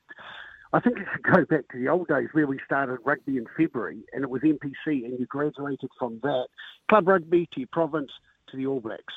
I 0.72 0.80
think 0.80 0.98
it 0.98 1.06
should 1.12 1.22
go 1.22 1.44
back 1.44 1.68
to 1.72 1.78
the 1.78 1.88
old 1.88 2.08
days 2.08 2.28
where 2.32 2.46
we 2.46 2.58
started 2.64 2.98
rugby 3.04 3.38
in 3.38 3.46
February, 3.56 4.00
and 4.12 4.22
it 4.22 4.30
was 4.30 4.42
NPC, 4.42 5.04
and 5.04 5.18
you 5.18 5.26
graduated 5.26 5.90
from 5.98 6.20
that 6.22 6.46
club 6.90 7.08
rugby 7.08 7.48
to 7.54 7.60
your 7.60 7.68
province 7.72 8.10
to 8.50 8.56
the 8.56 8.66
All 8.66 8.80
Blacks. 8.80 9.14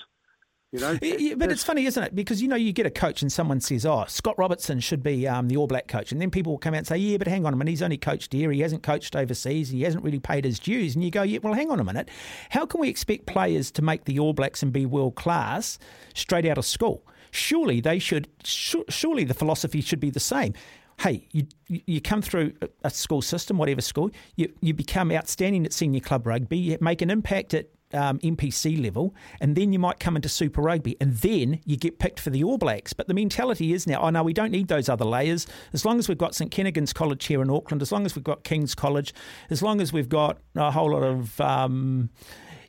You 0.72 0.80
know, 0.80 0.98
Yeah, 1.02 1.36
but 1.36 1.52
it's 1.52 1.66
funny, 1.66 1.86
isn't 1.86 2.02
it? 2.02 2.16
Because 2.16 2.42
you 2.42 2.48
know, 2.48 2.56
you 2.56 2.72
get 2.72 2.86
a 2.86 2.90
coach 2.90 3.22
and 3.22 3.30
someone 3.30 3.60
says, 3.60 3.86
"Oh, 3.86 4.06
Scott 4.08 4.38
Robertson 4.38 4.80
should 4.80 5.04
be 5.04 5.28
um, 5.28 5.50
the 5.50 5.58
All 5.58 5.68
Black 5.68 5.90
coach," 5.90 6.14
and 6.14 6.22
then 6.22 6.32
people 6.32 6.54
will 6.54 6.60
come 6.60 6.74
out 6.74 6.78
and 6.80 6.88
say, 6.88 6.96
"Yeah, 6.96 7.18
but 7.18 7.28
hang 7.28 7.46
on 7.46 7.52
a 7.52 7.58
minute, 7.58 7.72
he's 7.72 7.82
only 7.82 7.98
coached 7.98 8.32
here. 8.32 8.50
He 8.52 8.62
hasn't 8.62 8.82
coached 8.82 9.18
overseas. 9.18 9.68
He 9.70 9.82
hasn't 9.82 10.06
really 10.06 10.22
paid 10.22 10.46
his 10.46 10.60
dues." 10.60 10.96
And 10.96 11.04
you 11.04 11.12
go, 11.12 11.24
"Yeah, 11.24 11.40
well, 11.44 11.54
hang 11.54 11.70
on 11.72 11.82
a 11.82 11.84
minute. 11.84 12.08
How 12.52 12.66
can 12.66 12.80
we 12.80 12.88
expect 12.88 13.26
players 13.26 13.70
to 13.72 13.82
make 13.82 14.06
the 14.06 14.18
All 14.20 14.32
Blacks 14.32 14.64
and 14.64 14.72
be 14.72 14.86
world 14.86 15.16
class 15.16 15.78
straight 16.14 16.46
out 16.46 16.58
of 16.58 16.64
school? 16.64 17.06
Surely 17.32 17.82
they 17.82 18.00
should. 18.00 18.30
Su- 18.46 18.86
surely 18.88 19.26
the 19.26 19.34
philosophy 19.34 19.82
should 19.82 20.00
be 20.00 20.10
the 20.10 20.22
same." 20.22 20.54
Hey, 21.02 21.28
you 21.32 21.48
you 21.68 22.00
come 22.00 22.22
through 22.22 22.54
a- 22.84 22.90
school 22.92 23.24
system, 23.24 23.58
whatever 23.58 23.82
school, 23.82 24.12
you 24.36 24.54
you 24.62 24.76
become 24.76 25.12
outstanding 25.12 25.66
at 25.66 25.74
senior 25.74 26.00
club 26.00 26.28
rugby, 26.28 26.58
you 26.58 26.78
make 26.80 27.02
an 27.02 27.10
impact 27.10 27.56
at 27.56 27.70
um, 27.92 28.20
NPC 28.20 28.82
level, 28.82 29.16
and 29.40 29.56
then 29.56 29.74
you 29.74 29.80
might 29.80 30.00
come 30.00 30.16
into 30.16 30.30
Super 30.30 30.62
Rugby, 30.62 30.98
and 31.02 31.18
then 31.18 31.60
you 31.66 31.76
get 31.76 31.98
picked 31.98 32.20
for 32.20 32.30
the 32.30 32.44
All 32.44 32.60
Blacks. 32.60 32.94
But 32.94 33.08
the 33.08 33.16
mentality 33.16 33.74
is 33.74 33.88
now, 33.88 34.00
oh 34.00 34.12
no, 34.12 34.22
we 34.22 34.32
don't 34.32 34.52
need 34.52 34.68
those 34.68 34.90
other 34.90 35.04
layers. 35.04 35.48
As 35.74 35.86
long 35.86 35.98
as 35.98 36.08
we've 36.08 36.20
got 36.20 36.36
St 36.36 36.52
Kentigern's 36.52 36.94
College 36.94 37.26
here 37.26 37.42
in 37.42 37.50
Auckland, 37.50 37.82
as 37.82 37.92
long 37.92 38.06
as 38.06 38.16
we've 38.16 38.24
got 38.24 38.44
King's 38.44 38.76
College, 38.76 39.12
as 39.50 39.64
long 39.64 39.82
as 39.82 39.92
we've 39.92 40.10
got 40.10 40.38
a 40.56 40.70
whole 40.70 40.92
lot 40.92 41.04
of 41.04 41.42
um, 41.42 42.12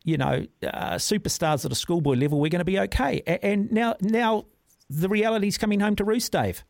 you 0.04 0.16
know 0.16 0.46
uh, 0.62 0.94
superstars 0.94 1.66
at 1.66 1.72
a 1.72 1.76
schoolboy 1.76 2.14
level, 2.14 2.40
we're 2.40 2.48
going 2.48 2.60
to 2.60 2.64
be 2.64 2.78
okay. 2.78 3.22
And 3.42 3.70
now, 3.70 3.96
now 4.00 4.46
the 4.88 5.10
reality's 5.10 5.58
coming 5.58 5.80
home 5.80 5.96
to 5.96 6.04
roost, 6.04 6.32
Dave. 6.32 6.64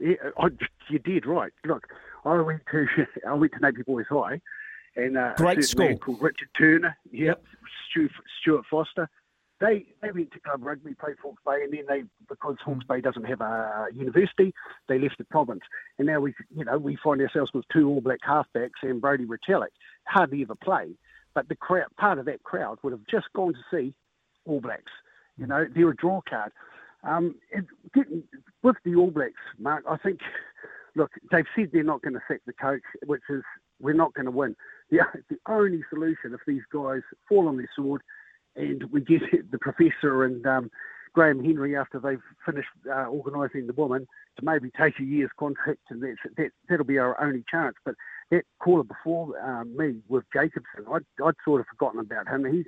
Yeah, 0.00 0.14
I, 0.38 0.48
you 0.88 0.98
did 0.98 1.26
right. 1.26 1.52
Look, 1.64 1.86
I 2.24 2.40
went 2.40 2.62
to 2.70 2.86
I 3.28 3.34
went 3.34 3.52
to 3.52 3.60
Napier 3.60 3.84
Boys 3.84 4.06
High, 4.08 4.40
and 4.96 5.16
uh, 5.16 5.34
Great 5.36 5.58
a 5.58 5.62
certain 5.62 5.86
man 5.86 5.96
school. 5.96 6.14
called 6.14 6.22
Richard 6.22 6.48
Turner. 6.56 6.96
Yep, 7.12 7.44
Stu, 7.90 8.08
Stuart 8.40 8.64
Foster. 8.70 9.08
They 9.60 9.84
they 10.00 10.10
went 10.10 10.32
to 10.32 10.40
club 10.40 10.64
rugby, 10.64 10.94
played 10.94 11.16
for 11.20 11.32
Hawke's 11.32 11.42
Bay, 11.44 11.62
and 11.62 11.72
then 11.72 11.84
they 11.86 12.04
because 12.28 12.56
Hawke's 12.64 12.86
Bay 12.86 13.02
doesn't 13.02 13.24
have 13.24 13.42
a 13.42 13.88
university, 13.94 14.54
they 14.88 14.98
left 14.98 15.18
the 15.18 15.24
province. 15.24 15.60
And 15.98 16.06
now 16.06 16.20
we 16.20 16.34
you 16.56 16.64
know 16.64 16.78
we 16.78 16.96
find 17.04 17.20
ourselves 17.20 17.50
with 17.52 17.66
two 17.70 17.88
All 17.88 18.00
Black 18.00 18.20
halfbacks 18.26 18.80
and 18.82 19.02
Brodie 19.02 19.26
Retallick 19.26 19.68
hardly 20.06 20.42
ever 20.42 20.54
play, 20.54 20.92
but 21.34 21.48
the 21.48 21.56
crowd 21.56 21.88
part 21.98 22.18
of 22.18 22.24
that 22.24 22.42
crowd 22.42 22.78
would 22.82 22.92
have 22.92 23.06
just 23.10 23.26
gone 23.34 23.52
to 23.52 23.60
see 23.70 23.94
All 24.46 24.62
Blacks. 24.62 24.92
You 25.36 25.46
know, 25.46 25.66
they're 25.74 25.90
a 25.90 25.96
draw 25.96 26.20
card. 26.28 26.52
Um, 27.02 27.36
it, 27.50 27.64
getting, 27.94 28.22
with 28.62 28.76
the 28.84 28.94
All 28.94 29.10
Blacks, 29.10 29.32
Mark, 29.58 29.84
I 29.88 29.96
think, 29.96 30.20
look, 30.94 31.10
they've 31.30 31.44
said 31.56 31.70
they're 31.72 31.82
not 31.82 32.02
going 32.02 32.14
to 32.14 32.20
sack 32.28 32.40
the 32.46 32.52
coach, 32.52 32.82
which 33.06 33.22
is 33.30 33.42
we're 33.80 33.94
not 33.94 34.14
going 34.14 34.26
to 34.26 34.30
win. 34.30 34.54
The, 34.90 35.00
the 35.28 35.38
only 35.48 35.82
solution 35.88 36.34
if 36.34 36.40
these 36.46 36.62
guys 36.72 37.02
fall 37.28 37.48
on 37.48 37.56
their 37.56 37.70
sword 37.74 38.02
and 38.56 38.84
we 38.92 39.00
get 39.00 39.22
the 39.50 39.58
professor 39.58 40.24
and 40.24 40.46
um, 40.46 40.70
Graham 41.12 41.44
Henry 41.44 41.76
after 41.76 41.98
they've 41.98 42.22
finished 42.46 42.68
uh, 42.88 43.06
organising 43.06 43.66
the 43.66 43.72
woman 43.72 44.06
to 44.38 44.44
maybe 44.44 44.70
take 44.78 44.98
a 45.00 45.04
year's 45.04 45.30
contract, 45.38 45.80
and 45.90 46.02
that's, 46.02 46.18
that 46.36 46.50
that'll 46.68 46.84
be 46.84 46.98
our 46.98 47.20
only 47.20 47.44
chance. 47.50 47.74
But 47.84 47.94
that 48.30 48.44
caller 48.62 48.84
before 48.84 49.38
um, 49.40 49.76
me 49.76 50.00
with 50.08 50.24
Jacobson, 50.32 50.84
I'd, 50.92 51.04
I'd 51.24 51.34
sort 51.44 51.60
of 51.60 51.66
forgotten 51.66 52.00
about 52.00 52.28
him. 52.28 52.44
He's 52.44 52.66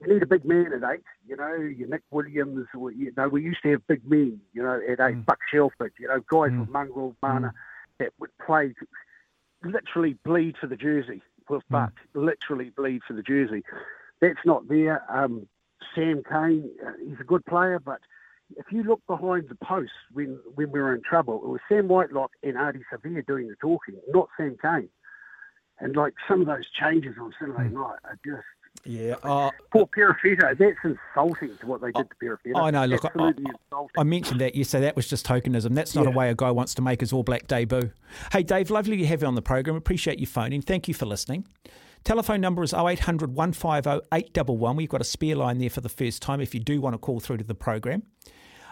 you 0.00 0.12
need 0.12 0.22
a 0.22 0.26
big 0.26 0.44
man 0.44 0.72
at 0.72 0.90
eight, 0.90 1.04
you 1.26 1.36
know, 1.36 1.54
your 1.54 1.88
Nick 1.88 2.02
Williams, 2.10 2.66
or, 2.76 2.90
you 2.90 3.12
know, 3.16 3.28
we 3.28 3.42
used 3.42 3.62
to 3.62 3.70
have 3.72 3.86
big 3.86 4.08
men, 4.08 4.40
you 4.52 4.62
know, 4.62 4.80
at 4.88 5.00
eight, 5.00 5.16
mm. 5.16 5.26
Buck 5.26 5.40
Shelford, 5.52 5.92
you 5.98 6.08
know, 6.08 6.20
guys 6.30 6.50
mm. 6.50 6.60
with 6.60 6.70
mongrel, 6.70 7.14
mana, 7.22 7.48
mm. 7.48 7.52
that 7.98 8.12
would 8.18 8.30
play, 8.38 8.74
literally 9.62 10.16
bleed 10.24 10.56
for 10.58 10.66
the 10.66 10.76
jersey 10.76 11.22
with 11.48 11.62
Buck, 11.68 11.92
literally 12.14 12.70
bleed 12.70 13.02
for 13.06 13.12
the 13.12 13.22
jersey. 13.22 13.62
That's 14.20 14.38
not 14.44 14.68
there. 14.68 15.02
Um, 15.08 15.46
Sam 15.94 16.22
Cane, 16.28 16.70
uh, 16.86 16.92
he's 17.04 17.20
a 17.20 17.24
good 17.24 17.44
player, 17.44 17.78
but 17.78 18.00
if 18.56 18.66
you 18.70 18.82
look 18.82 19.00
behind 19.06 19.48
the 19.48 19.54
posts 19.56 19.94
when, 20.12 20.38
when 20.54 20.70
we 20.70 20.80
were 20.80 20.94
in 20.94 21.02
trouble, 21.02 21.42
it 21.42 21.48
was 21.48 21.60
Sam 21.68 21.88
Whitelock 21.88 22.32
and 22.42 22.54
Ardie 22.54 22.82
Savea 22.92 23.26
doing 23.26 23.48
the 23.48 23.56
talking, 23.56 23.96
not 24.08 24.28
Sam 24.36 24.56
Cane. 24.60 24.88
And 25.78 25.96
like 25.96 26.14
some 26.28 26.40
of 26.42 26.46
those 26.46 26.68
changes 26.70 27.16
on 27.20 27.32
Saturday 27.38 27.74
night 27.74 27.98
are 28.04 28.18
just 28.24 28.44
Yeah. 28.84 29.16
Uh, 29.22 29.50
Poor 29.72 29.86
Perifeta, 29.86 30.56
that's 30.56 30.76
insulting 30.84 31.56
to 31.58 31.66
what 31.66 31.82
they 31.82 31.92
did 31.92 32.08
to 32.08 32.16
Perifeta. 32.22 32.56
I 32.56 32.70
know. 32.70 32.86
Look, 32.86 33.04
I, 33.04 33.32
I-. 33.72 33.86
I 33.98 34.02
mentioned 34.04 34.40
that 34.40 34.54
yesterday. 34.54 34.86
That 34.86 34.96
was 34.96 35.06
just 35.06 35.26
tokenism. 35.26 35.74
That's 35.74 35.94
not 35.94 36.06
a 36.06 36.10
way 36.10 36.30
a 36.30 36.34
guy 36.34 36.50
wants 36.50 36.74
to 36.74 36.82
make 36.82 37.00
his 37.00 37.12
All 37.12 37.22
Black 37.22 37.46
debut. 37.46 37.90
Hey, 38.32 38.42
Dave, 38.42 38.70
lovely 38.70 38.96
to 38.96 39.06
have 39.06 39.22
you 39.22 39.28
on 39.28 39.34
the 39.34 39.42
program. 39.42 39.76
Appreciate 39.76 40.18
you 40.18 40.26
phoning. 40.26 40.62
Thank 40.62 40.88
you 40.88 40.94
for 40.94 41.06
listening. 41.06 41.46
Telephone 42.04 42.40
number 42.40 42.62
is 42.62 42.72
0800 42.72 43.34
150 43.34 44.06
811. 44.12 44.76
We've 44.76 44.88
got 44.88 45.02
a 45.02 45.04
spare 45.04 45.36
line 45.36 45.58
there 45.58 45.68
for 45.68 45.82
the 45.82 45.90
first 45.90 46.22
time 46.22 46.40
if 46.40 46.54
you 46.54 46.60
do 46.60 46.80
want 46.80 46.94
to 46.94 46.98
call 46.98 47.20
through 47.20 47.38
to 47.38 47.44
the 47.44 47.54
program. 47.54 48.04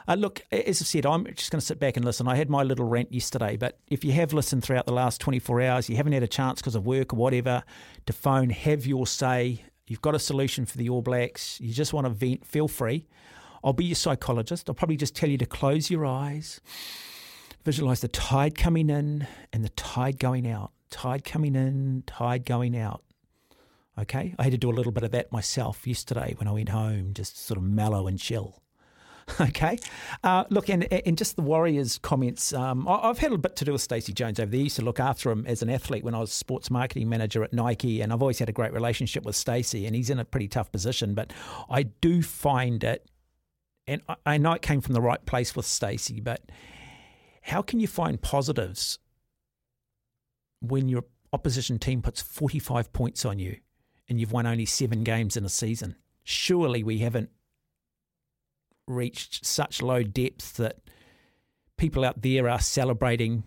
Uh, 0.08 0.14
look, 0.14 0.40
as 0.50 0.80
I 0.80 0.84
said, 0.84 1.04
I'm 1.04 1.26
just 1.34 1.50
going 1.50 1.60
to 1.60 1.66
sit 1.66 1.78
back 1.78 1.98
and 1.98 2.04
listen. 2.04 2.26
I 2.26 2.36
had 2.36 2.48
my 2.48 2.62
little 2.62 2.86
rant 2.86 3.12
yesterday, 3.12 3.58
but 3.58 3.78
if 3.88 4.02
you 4.04 4.12
have 4.12 4.32
listened 4.32 4.64
throughout 4.64 4.86
the 4.86 4.92
last 4.92 5.20
24 5.20 5.60
hours, 5.60 5.90
you 5.90 5.96
haven't 5.96 6.14
had 6.14 6.22
a 6.22 6.28
chance 6.28 6.62
because 6.62 6.74
of 6.74 6.86
work 6.86 7.12
or 7.12 7.16
whatever 7.16 7.62
to 8.06 8.12
phone, 8.14 8.48
have 8.48 8.86
your 8.86 9.06
say. 9.06 9.64
You've 9.88 10.02
got 10.02 10.14
a 10.14 10.18
solution 10.18 10.66
for 10.66 10.78
the 10.78 10.88
All 10.88 11.02
Blacks. 11.02 11.60
You 11.60 11.72
just 11.72 11.92
want 11.92 12.06
to 12.06 12.10
vent, 12.10 12.46
feel 12.46 12.68
free. 12.68 13.06
I'll 13.64 13.72
be 13.72 13.86
your 13.86 13.96
psychologist. 13.96 14.68
I'll 14.68 14.74
probably 14.74 14.96
just 14.96 15.16
tell 15.16 15.28
you 15.28 15.38
to 15.38 15.46
close 15.46 15.90
your 15.90 16.06
eyes, 16.06 16.60
visualize 17.64 18.00
the 18.00 18.08
tide 18.08 18.56
coming 18.56 18.90
in 18.90 19.26
and 19.52 19.64
the 19.64 19.70
tide 19.70 20.18
going 20.18 20.46
out. 20.48 20.72
Tide 20.90 21.24
coming 21.24 21.54
in, 21.54 22.04
tide 22.06 22.44
going 22.44 22.76
out. 22.76 23.02
Okay, 23.98 24.34
I 24.38 24.44
had 24.44 24.52
to 24.52 24.58
do 24.58 24.70
a 24.70 24.72
little 24.72 24.92
bit 24.92 25.02
of 25.02 25.10
that 25.10 25.32
myself 25.32 25.86
yesterday 25.86 26.34
when 26.38 26.46
I 26.46 26.52
went 26.52 26.68
home, 26.68 27.14
just 27.14 27.36
sort 27.36 27.58
of 27.58 27.64
mellow 27.64 28.06
and 28.06 28.18
chill. 28.18 28.62
Okay, 29.40 29.78
uh, 30.24 30.44
look, 30.50 30.68
and 30.68 30.84
and 30.92 31.16
just 31.16 31.36
the 31.36 31.42
Warriors' 31.42 31.98
comments. 31.98 32.52
Um, 32.52 32.88
I- 32.88 33.08
I've 33.08 33.18
had 33.18 33.32
a 33.32 33.38
bit 33.38 33.56
to 33.56 33.64
do 33.64 33.72
with 33.72 33.82
Stacey 33.82 34.12
Jones 34.12 34.40
over 34.40 34.50
there. 34.50 34.60
I 34.60 34.64
used 34.64 34.76
to 34.76 34.82
look 34.82 34.98
after 34.98 35.30
him 35.30 35.44
as 35.46 35.62
an 35.62 35.70
athlete 35.70 36.02
when 36.02 36.14
I 36.14 36.18
was 36.20 36.32
sports 36.32 36.70
marketing 36.70 37.08
manager 37.08 37.44
at 37.44 37.52
Nike, 37.52 38.00
and 38.00 38.12
I've 38.12 38.22
always 38.22 38.38
had 38.38 38.48
a 38.48 38.52
great 38.52 38.72
relationship 38.72 39.24
with 39.24 39.36
Stacey, 39.36 39.86
and 39.86 39.94
he's 39.94 40.10
in 40.10 40.18
a 40.18 40.24
pretty 40.24 40.48
tough 40.48 40.72
position. 40.72 41.14
But 41.14 41.32
I 41.70 41.84
do 41.84 42.22
find 42.22 42.82
it, 42.82 43.08
and 43.86 44.02
I- 44.08 44.16
I 44.26 44.38
know 44.38 44.52
it 44.52 44.62
came 44.62 44.80
from 44.80 44.94
the 44.94 45.00
right 45.02 45.24
place 45.24 45.54
with 45.54 45.66
Stacey, 45.66 46.20
but 46.20 46.50
how 47.42 47.62
can 47.62 47.80
you 47.80 47.86
find 47.86 48.20
positives 48.20 48.98
when 50.60 50.88
your 50.88 51.04
opposition 51.32 51.78
team 51.78 52.02
puts 52.02 52.20
45 52.22 52.92
points 52.92 53.24
on 53.24 53.38
you 53.38 53.58
and 54.08 54.18
you've 54.18 54.32
won 54.32 54.46
only 54.46 54.64
seven 54.66 55.04
games 55.04 55.36
in 55.36 55.44
a 55.44 55.48
season? 55.48 55.96
Surely 56.24 56.82
we 56.82 56.98
haven't 56.98 57.30
reached 58.88 59.44
such 59.44 59.82
low 59.82 60.02
depths 60.02 60.52
that 60.52 60.78
people 61.76 62.04
out 62.04 62.22
there 62.22 62.48
are 62.48 62.60
celebrating 62.60 63.44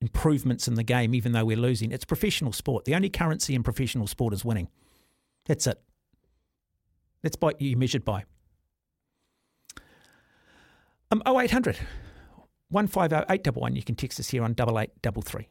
improvements 0.00 0.68
in 0.68 0.74
the 0.74 0.82
game 0.82 1.14
even 1.14 1.32
though 1.32 1.44
we're 1.44 1.56
losing. 1.56 1.90
It's 1.90 2.04
professional 2.04 2.52
sport. 2.52 2.84
The 2.84 2.94
only 2.94 3.08
currency 3.08 3.54
in 3.54 3.62
professional 3.62 4.06
sport 4.06 4.34
is 4.34 4.44
winning. 4.44 4.68
That's 5.46 5.66
it. 5.66 5.80
That's 7.22 7.36
what 7.40 7.60
you 7.60 7.76
measured 7.76 8.04
by. 8.04 8.24
Um, 11.10 11.22
0800 11.26 11.78
150 12.68 13.74
You 13.74 13.82
can 13.82 13.94
text 13.94 14.18
us 14.20 14.28
here 14.30 14.42
on 14.42 14.52
8833. 14.52 15.48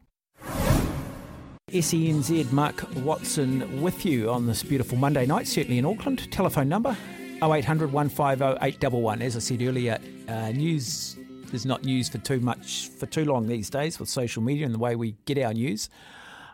SENZ 1.71 2.51
Mark 2.51 2.85
Watson 2.97 3.81
with 3.81 4.05
you 4.05 4.29
on 4.29 4.45
this 4.45 4.63
beautiful 4.63 4.97
Monday 4.97 5.25
night, 5.25 5.47
certainly 5.47 5.77
in 5.77 5.85
Auckland. 5.85 6.31
Telephone 6.31 6.69
number 6.69 6.95
0800 7.43 7.91
150 7.91 8.65
811. 8.65 9.21
As 9.21 9.35
I 9.35 9.39
said 9.39 9.61
earlier, 9.61 9.99
uh, 10.27 10.51
news 10.51 11.17
is 11.53 11.65
not 11.65 11.83
news 11.83 12.09
for 12.09 12.17
too 12.19 12.39
much, 12.39 12.89
for 12.89 13.05
too 13.05 13.25
long 13.25 13.47
these 13.47 13.69
days 13.69 13.99
with 13.99 14.09
social 14.09 14.41
media 14.41 14.65
and 14.65 14.73
the 14.73 14.79
way 14.79 14.95
we 14.95 15.15
get 15.25 15.37
our 15.37 15.53
news. 15.53 15.89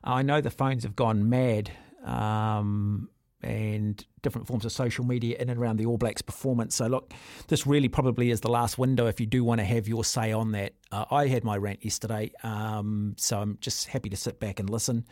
I 0.03 0.21
know 0.21 0.41
the 0.41 0.49
phones 0.49 0.83
have 0.83 0.95
gone 0.95 1.29
mad 1.29 1.71
um, 2.03 3.09
and 3.41 4.03
different 4.21 4.47
forms 4.47 4.65
of 4.65 4.71
social 4.71 5.05
media 5.05 5.37
in 5.39 5.49
and 5.49 5.59
around 5.59 5.77
the 5.77 5.85
All 5.85 5.97
Blacks 5.97 6.21
performance. 6.21 6.75
So, 6.75 6.87
look, 6.87 7.13
this 7.47 7.67
really 7.67 7.87
probably 7.87 8.31
is 8.31 8.41
the 8.41 8.49
last 8.49 8.77
window 8.77 9.07
if 9.07 9.19
you 9.19 9.25
do 9.25 9.43
want 9.43 9.59
to 9.59 9.65
have 9.65 9.87
your 9.87 10.03
say 10.03 10.31
on 10.31 10.51
that. 10.53 10.73
Uh, 10.91 11.05
I 11.11 11.27
had 11.27 11.43
my 11.43 11.57
rant 11.57 11.83
yesterday, 11.83 12.31
um, 12.43 13.15
so 13.17 13.39
I'm 13.39 13.57
just 13.61 13.87
happy 13.87 14.09
to 14.09 14.17
sit 14.17 14.39
back 14.39 14.59
and 14.59 14.69
listen. 14.69 15.05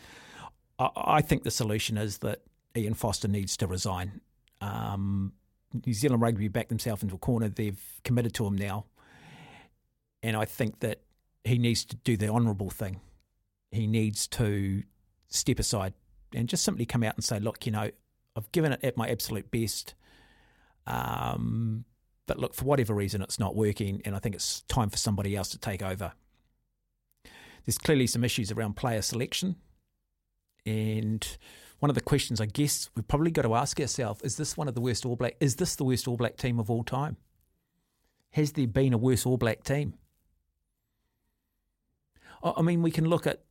I, 0.79 0.89
I 0.95 1.21
think 1.21 1.43
the 1.43 1.51
solution 1.51 1.97
is 1.97 2.19
that 2.19 2.41
Ian 2.75 2.93
Foster 2.95 3.27
needs 3.27 3.58
to 3.58 3.67
resign. 3.67 4.21
Um, 4.62 5.34
New 5.86 5.93
Zealand 5.93 6.21
Rugby 6.21 6.47
backed 6.47 6.69
themselves 6.69 7.03
into 7.03 7.15
a 7.15 7.19
corner. 7.19 7.49
They've 7.49 7.82
committed 8.03 8.34
to 8.36 8.45
him 8.45 8.55
now. 8.55 8.86
And 10.23 10.36
I 10.36 10.45
think 10.45 10.79
that 10.79 11.01
he 11.43 11.58
needs 11.58 11.86
to 11.86 11.95
do 11.95 12.17
the 12.17 12.29
honourable 12.29 12.69
thing. 12.69 12.99
He 13.71 13.88
needs 13.88 14.27
to 14.27 14.84
step 15.29 15.60
aside 15.60 15.93
and 16.34 16.49
just 16.49 16.63
simply 16.63 16.86
come 16.86 17.03
out 17.03 17.15
and 17.15 17.23
say, 17.23 17.39
look, 17.39 17.65
you 17.65 17.71
know, 17.71 17.89
I've 18.36 18.51
given 18.51 18.73
it 18.73 18.84
at 18.84 18.97
my 18.97 19.08
absolute 19.08 19.51
best. 19.51 19.93
Um, 20.88 21.86
but 22.25 22.39
look, 22.39 22.53
for 22.53 22.65
whatever 22.65 22.93
reason, 22.93 23.21
it's 23.21 23.39
not 23.39 23.55
working. 23.55 24.01
And 24.05 24.15
I 24.15 24.19
think 24.19 24.36
it's 24.36 24.62
time 24.62 24.89
for 24.89 24.97
somebody 24.97 25.36
else 25.36 25.49
to 25.49 25.58
take 25.58 25.82
over. 25.82 26.13
There's 27.65 27.77
clearly 27.77 28.08
some 28.08 28.23
issues 28.23 28.51
around 28.51 28.75
player 28.75 29.01
selection. 29.01 29.55
And 30.65 31.25
one 31.80 31.89
of 31.89 31.96
the 31.96 32.02
questions 32.02 32.39
I 32.39 32.46
guess 32.46 32.89
we've 32.96 33.08
probably 33.08 33.32
got 33.32 33.44
to 33.44 33.56
ask 33.56 33.80
ourselves 33.80 34.22
is 34.22 34.38
this 34.38 34.58
one 34.58 34.68
of 34.68 34.76
the 34.76 34.82
worst 34.82 35.06
All 35.06 35.15
Black? 35.15 35.36
Is 35.39 35.56
this 35.56 35.76
the 35.76 35.84
worst 35.84 36.08
All 36.08 36.18
Black 36.18 36.38
team 36.38 36.60
of 36.60 36.70
all 36.70 36.84
time? 36.84 37.18
Has 38.32 38.52
there 38.52 38.68
been 38.68 38.94
a 38.94 38.98
worse 38.98 39.26
All 39.26 39.38
Black 39.38 39.63
team? 39.63 39.96
I 42.44 42.62
mean, 42.62 42.82
we 42.82 42.92
can 42.92 43.06
look 43.06 43.28
at 43.28 43.44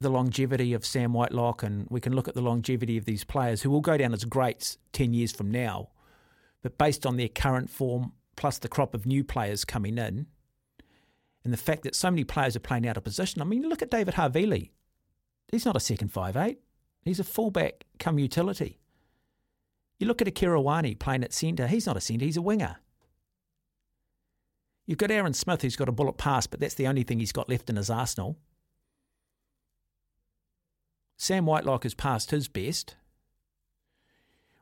the 0.00 0.08
longevity 0.08 0.72
of 0.72 0.84
Sam 0.84 1.12
Whitelock 1.12 1.62
and 1.62 1.86
we 1.88 2.00
can 2.00 2.14
look 2.14 2.26
at 2.26 2.34
the 2.34 2.42
longevity 2.42 2.96
of 2.96 3.04
these 3.04 3.24
players 3.24 3.62
who 3.62 3.70
will 3.70 3.80
go 3.80 3.96
down 3.96 4.12
as 4.12 4.24
greats 4.24 4.78
10 4.92 5.14
years 5.14 5.32
from 5.32 5.50
now. 5.50 5.90
But 6.62 6.78
based 6.78 7.06
on 7.06 7.16
their 7.16 7.28
current 7.28 7.70
form, 7.70 8.12
plus 8.36 8.58
the 8.58 8.68
crop 8.68 8.94
of 8.94 9.06
new 9.06 9.22
players 9.22 9.64
coming 9.64 9.98
in, 9.98 10.26
and 11.44 11.52
the 11.52 11.58
fact 11.58 11.82
that 11.82 11.94
so 11.94 12.10
many 12.10 12.24
players 12.24 12.56
are 12.56 12.60
playing 12.60 12.88
out 12.88 12.96
of 12.96 13.04
position, 13.04 13.42
I 13.42 13.44
mean, 13.44 13.68
look 13.68 13.82
at 13.82 13.90
David 13.90 14.14
Havili. 14.14 14.70
He's 15.50 15.66
not 15.66 15.76
a 15.76 15.80
second 15.80 16.08
five 16.08 16.36
eight. 16.36 16.58
He's 17.04 17.20
a 17.20 17.24
fullback 17.24 17.84
come 17.98 18.18
utility. 18.18 18.78
You 19.98 20.06
look 20.06 20.22
at 20.22 20.28
Rieko 20.28 20.64
Ioane 20.64 20.98
playing 20.98 21.24
at 21.24 21.32
centre. 21.32 21.66
He's 21.66 21.86
not 21.86 21.96
a 21.96 22.00
centre, 22.00 22.24
he's 22.24 22.36
a 22.36 22.42
winger. 22.42 22.76
You've 24.86 24.98
got 24.98 25.10
Aaron 25.10 25.32
Smith 25.32 25.62
who's 25.62 25.76
got 25.76 25.88
a 25.88 25.92
bullet 25.92 26.18
pass, 26.18 26.46
but 26.46 26.60
that's 26.60 26.74
the 26.74 26.86
only 26.86 27.02
thing 27.02 27.20
he's 27.20 27.32
got 27.32 27.48
left 27.48 27.70
in 27.70 27.76
his 27.76 27.90
arsenal. 27.90 28.38
Sam 31.16 31.46
Whitelock 31.46 31.84
has 31.84 31.94
passed 31.94 32.30
his 32.32 32.48
best. 32.48 32.96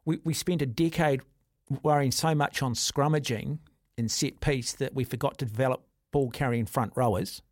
We, 0.04 0.20
we 0.24 0.34
spent 0.34 0.62
a 0.62 0.66
decade 0.66 1.22
worrying 1.82 2.12
so 2.12 2.34
much 2.34 2.62
on 2.62 2.74
scrummaging 2.74 3.58
and 3.96 4.10
set 4.10 4.40
piece 4.40 4.72
that 4.74 4.94
we 4.94 5.04
forgot 5.04 5.38
to 5.38 5.46
develop 5.46 5.84
ball 6.12 6.30
carrying 6.30 6.66
front 6.66 6.92
rowers. 6.94 7.42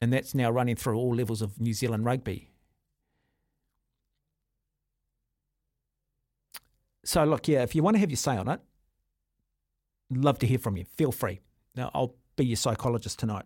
And 0.00 0.12
that's 0.12 0.34
now 0.34 0.50
running 0.50 0.76
through 0.76 0.96
all 0.96 1.14
levels 1.14 1.42
of 1.42 1.60
New 1.60 1.72
Zealand 1.72 2.04
rugby. 2.04 2.50
So, 7.06 7.24
look, 7.24 7.48
yeah, 7.48 7.62
if 7.62 7.74
you 7.74 7.82
want 7.82 7.94
to 7.94 8.00
have 8.00 8.10
your 8.10 8.16
say 8.16 8.36
on 8.36 8.48
it, 8.48 8.60
love 10.10 10.38
to 10.40 10.46
hear 10.46 10.58
from 10.58 10.76
you. 10.76 10.84
Feel 10.96 11.12
free. 11.12 11.40
Now, 11.74 11.90
I'll 11.94 12.14
be 12.36 12.46
your 12.46 12.56
psychologist 12.56 13.18
tonight. 13.18 13.44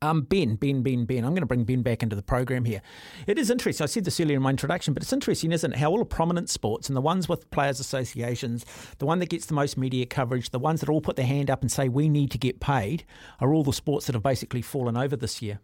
Um, 0.00 0.22
Ben, 0.22 0.54
Ben, 0.54 0.82
Ben, 0.82 1.04
Ben. 1.04 1.24
I'm 1.24 1.32
going 1.32 1.42
to 1.42 1.46
bring 1.46 1.64
Ben 1.64 1.82
back 1.82 2.02
into 2.02 2.16
the 2.16 2.22
program 2.22 2.64
here. 2.64 2.80
It 3.26 3.38
is 3.38 3.50
interesting. 3.50 3.84
I 3.84 3.86
said 3.86 4.04
this 4.04 4.18
earlier 4.20 4.36
in 4.36 4.42
my 4.42 4.50
introduction, 4.50 4.94
but 4.94 5.02
it's 5.02 5.12
interesting, 5.12 5.52
isn't 5.52 5.72
it? 5.72 5.78
How 5.78 5.90
all 5.90 5.98
the 5.98 6.04
prominent 6.04 6.48
sports 6.48 6.88
and 6.88 6.96
the 6.96 7.00
ones 7.00 7.28
with 7.28 7.50
players' 7.50 7.80
associations, 7.80 8.64
the 8.98 9.06
one 9.06 9.18
that 9.18 9.28
gets 9.28 9.46
the 9.46 9.54
most 9.54 9.76
media 9.76 10.06
coverage, 10.06 10.50
the 10.50 10.58
ones 10.58 10.80
that 10.80 10.88
all 10.88 11.00
put 11.00 11.16
their 11.16 11.26
hand 11.26 11.50
up 11.50 11.60
and 11.62 11.70
say 11.70 11.88
we 11.88 12.08
need 12.08 12.30
to 12.30 12.38
get 12.38 12.60
paid, 12.60 13.04
are 13.40 13.52
all 13.52 13.64
the 13.64 13.72
sports 13.72 14.06
that 14.06 14.14
have 14.14 14.22
basically 14.22 14.62
fallen 14.62 14.96
over 14.96 15.16
this 15.16 15.42
year. 15.42 15.58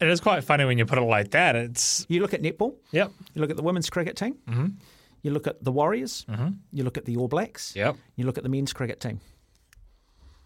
It 0.00 0.08
is 0.08 0.20
quite 0.20 0.44
funny 0.44 0.64
when 0.64 0.78
you 0.78 0.86
put 0.86 0.98
it 0.98 1.02
like 1.02 1.32
that. 1.32 1.56
It's 1.56 2.06
You 2.08 2.20
look 2.20 2.32
at 2.32 2.40
netball. 2.40 2.76
yep. 2.92 3.10
You 3.34 3.40
look 3.40 3.50
at 3.50 3.56
the 3.56 3.64
women's 3.64 3.90
cricket 3.90 4.16
team. 4.16 4.36
Mm-hmm. 4.48 4.66
You 5.22 5.32
look 5.32 5.46
at 5.46 5.62
the 5.62 5.72
Warriors. 5.72 6.24
Mm-hmm. 6.28 6.48
You 6.72 6.84
look 6.84 6.96
at 6.96 7.04
the 7.04 7.16
All 7.16 7.28
Blacks. 7.28 7.74
Yep. 7.74 7.96
You 8.16 8.24
look 8.24 8.38
at 8.38 8.44
the 8.44 8.50
men's 8.50 8.72
cricket 8.72 9.00
team. 9.00 9.20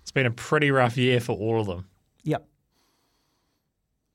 It's 0.02 0.10
been 0.10 0.26
a 0.26 0.30
pretty 0.30 0.70
rough 0.70 0.96
year 0.96 1.20
for 1.20 1.36
all 1.36 1.60
of 1.60 1.66
them. 1.66 1.86
Yep. 2.24 2.46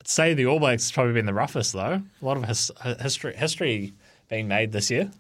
I'd 0.02 0.08
say 0.08 0.34
the 0.34 0.46
All 0.48 0.60
Blacks 0.60 0.84
has 0.84 0.92
probably 0.92 1.14
been 1.14 1.26
the 1.26 1.34
roughest, 1.34 1.74
though. 1.74 2.02
A 2.22 2.26
lot 2.26 2.38
of 2.38 2.46
his, 2.46 2.72
history, 3.02 3.36
history 3.36 3.94
being 4.30 4.48
made 4.48 4.72
this 4.72 4.92
year. 4.92 5.12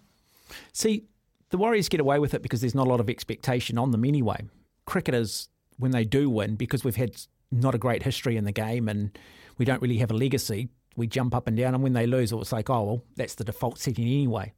See, 0.73 1.05
the 1.49 1.57
Warriors 1.57 1.87
get 1.87 1.99
away 1.99 2.19
with 2.19 2.33
it 2.33 2.41
because 2.41 2.61
there's 2.61 2.75
not 2.75 2.87
a 2.87 2.89
lot 2.89 2.99
of 2.99 3.09
expectation 3.09 3.77
on 3.77 3.91
them 3.91 4.03
anyway. 4.03 4.45
Cricketers, 4.85 5.49
when 5.77 5.91
they 5.91 6.03
do 6.03 6.29
win, 6.29 6.55
because 6.55 6.83
we've 6.83 6.95
had 6.95 7.15
not 7.51 7.75
a 7.75 7.77
great 7.77 8.03
history 8.03 8.35
in 8.35 8.43
the 8.43 8.51
game 8.51 8.89
and 8.89 9.17
we 9.57 9.65
don't 9.65 9.81
really 9.81 9.97
have 9.97 10.11
a 10.11 10.13
legacy, 10.13 10.67
we 10.97 11.07
jump 11.07 11.33
up 11.33 11.47
and 11.47 11.55
down. 11.55 11.73
And 11.73 11.83
when 11.83 11.93
they 11.93 12.07
lose, 12.07 12.31
it's 12.33 12.51
like, 12.51 12.69
oh, 12.69 12.83
well, 12.83 13.03
that's 13.15 13.35
the 13.35 13.43
default 13.45 13.79
setting 13.79 14.05
anyway. 14.05 14.53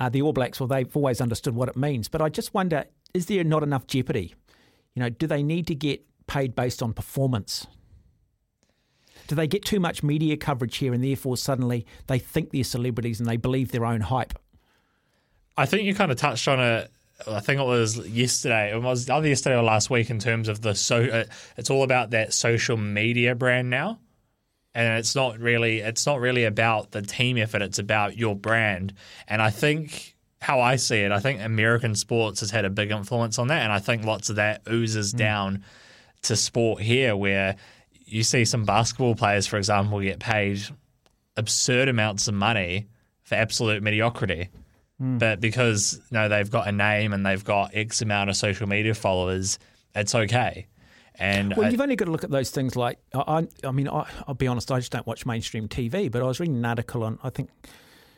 Uh, 0.00 0.08
the 0.08 0.22
All 0.22 0.32
Blacks, 0.32 0.58
well, 0.58 0.66
they've 0.66 0.96
always 0.96 1.20
understood 1.20 1.54
what 1.54 1.68
it 1.68 1.76
means. 1.76 2.08
But 2.08 2.22
I 2.22 2.30
just 2.30 2.54
wonder, 2.54 2.86
is 3.12 3.26
there 3.26 3.44
not 3.44 3.62
enough 3.62 3.86
jeopardy? 3.86 4.34
You 4.94 5.02
know, 5.02 5.10
do 5.10 5.26
they 5.26 5.42
need 5.42 5.66
to 5.66 5.74
get 5.74 6.02
paid 6.26 6.56
based 6.56 6.82
on 6.82 6.94
performance? 6.94 7.66
Do 9.28 9.34
they 9.36 9.46
get 9.46 9.64
too 9.64 9.78
much 9.78 10.02
media 10.02 10.36
coverage 10.36 10.78
here 10.78 10.92
and 10.92 11.04
therefore 11.04 11.36
suddenly 11.36 11.86
they 12.06 12.18
think 12.18 12.50
they're 12.50 12.64
celebrities 12.64 13.20
and 13.20 13.28
they 13.28 13.36
believe 13.36 13.70
their 13.70 13.84
own 13.84 14.00
hype? 14.00 14.32
I 15.56 15.66
think 15.66 15.82
you 15.82 15.94
kind 15.94 16.10
of 16.10 16.16
touched 16.16 16.48
on 16.48 16.58
it. 16.58 16.90
I 17.28 17.40
think 17.40 17.60
it 17.60 17.64
was 17.64 18.08
yesterday. 18.08 18.72
It 18.72 18.82
was 18.82 19.10
either 19.10 19.28
yesterday 19.28 19.56
or 19.56 19.62
last 19.62 19.90
week 19.90 20.08
in 20.08 20.18
terms 20.18 20.48
of 20.48 20.62
the 20.62 20.74
so. 20.74 21.04
Uh, 21.04 21.24
it's 21.58 21.68
all 21.68 21.82
about 21.82 22.10
that 22.10 22.32
social 22.32 22.78
media 22.78 23.34
brand 23.34 23.68
now, 23.68 24.00
and 24.74 24.98
it's 24.98 25.14
not 25.14 25.38
really. 25.38 25.80
It's 25.80 26.06
not 26.06 26.20
really 26.20 26.44
about 26.44 26.92
the 26.92 27.02
team 27.02 27.38
effort. 27.38 27.62
It's 27.62 27.78
about 27.78 28.16
your 28.16 28.36
brand. 28.36 28.94
And 29.26 29.42
I 29.42 29.50
think 29.50 30.16
how 30.40 30.60
I 30.60 30.76
see 30.76 30.98
it, 30.98 31.12
I 31.12 31.20
think 31.20 31.42
American 31.42 31.94
sports 31.94 32.40
has 32.40 32.50
had 32.50 32.64
a 32.64 32.70
big 32.70 32.90
influence 32.90 33.38
on 33.38 33.48
that, 33.48 33.62
and 33.62 33.72
I 33.72 33.78
think 33.78 34.04
lots 34.04 34.30
of 34.30 34.36
that 34.36 34.62
oozes 34.70 35.12
hmm. 35.12 35.18
down 35.18 35.64
to 36.22 36.36
sport 36.36 36.82
here, 36.82 37.16
where 37.16 37.56
you 37.92 38.22
see 38.22 38.44
some 38.44 38.64
basketball 38.64 39.14
players, 39.14 39.46
for 39.46 39.56
example, 39.56 40.00
get 40.00 40.18
paid 40.18 40.60
absurd 41.36 41.88
amounts 41.88 42.28
of 42.28 42.34
money 42.34 42.86
for 43.22 43.34
absolute 43.34 43.82
mediocrity. 43.82 44.48
Hmm. 44.98 45.18
But 45.18 45.40
because 45.40 46.00
you 46.10 46.18
know 46.18 46.28
they've 46.28 46.50
got 46.50 46.68
a 46.68 46.72
name 46.72 47.12
and 47.12 47.24
they've 47.24 47.44
got 47.44 47.74
X 47.74 48.02
amount 48.02 48.30
of 48.30 48.36
social 48.36 48.68
media 48.68 48.94
followers, 48.94 49.58
it's 49.94 50.14
okay. 50.14 50.68
And 51.16 51.54
Well, 51.56 51.66
I- 51.66 51.70
you've 51.70 51.80
only 51.80 51.96
got 51.96 52.06
to 52.06 52.10
look 52.10 52.24
at 52.24 52.30
those 52.30 52.50
things 52.50 52.76
like 52.76 52.98
I, 53.14 53.46
I, 53.64 53.70
mean, 53.70 53.88
I, 53.88 54.06
I'll 54.26 54.34
be 54.34 54.46
honest, 54.46 54.70
I 54.72 54.78
just 54.78 54.92
don't 54.92 55.06
watch 55.06 55.26
mainstream 55.26 55.68
TV. 55.68 56.10
But 56.10 56.22
I 56.22 56.26
was 56.26 56.40
reading 56.40 56.56
an 56.56 56.64
article 56.64 57.04
on, 57.04 57.18
I 57.22 57.30
think, 57.30 57.50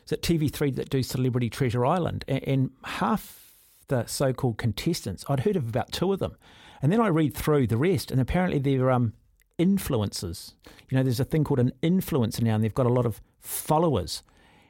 is 0.05 0.11
it 0.11 0.21
TV3 0.21 0.75
that 0.75 0.89
do 0.89 1.03
Celebrity 1.03 1.49
Treasure 1.49 1.85
Island, 1.85 2.23
and, 2.27 2.43
and 2.47 2.69
half 2.83 3.55
the 3.87 4.05
so-called 4.05 4.57
contestants, 4.57 5.25
I'd 5.27 5.41
heard 5.41 5.55
of 5.57 5.67
about 5.67 5.91
two 5.91 6.13
of 6.13 6.19
them, 6.19 6.35
and 6.81 6.91
then 6.91 7.01
I 7.01 7.07
read 7.07 7.33
through 7.35 7.67
the 7.67 7.77
rest, 7.77 8.11
and 8.11 8.21
apparently 8.21 8.59
they're 8.59 8.91
um, 8.91 9.13
influencers. 9.59 10.53
You 10.89 10.97
know, 10.97 11.03
there's 11.03 11.19
a 11.19 11.25
thing 11.25 11.43
called 11.43 11.59
an 11.59 11.71
influencer 11.81 12.41
now, 12.41 12.55
and 12.55 12.63
they've 12.63 12.73
got 12.73 12.85
a 12.85 12.93
lot 12.93 13.05
of 13.05 13.21
followers, 13.39 14.23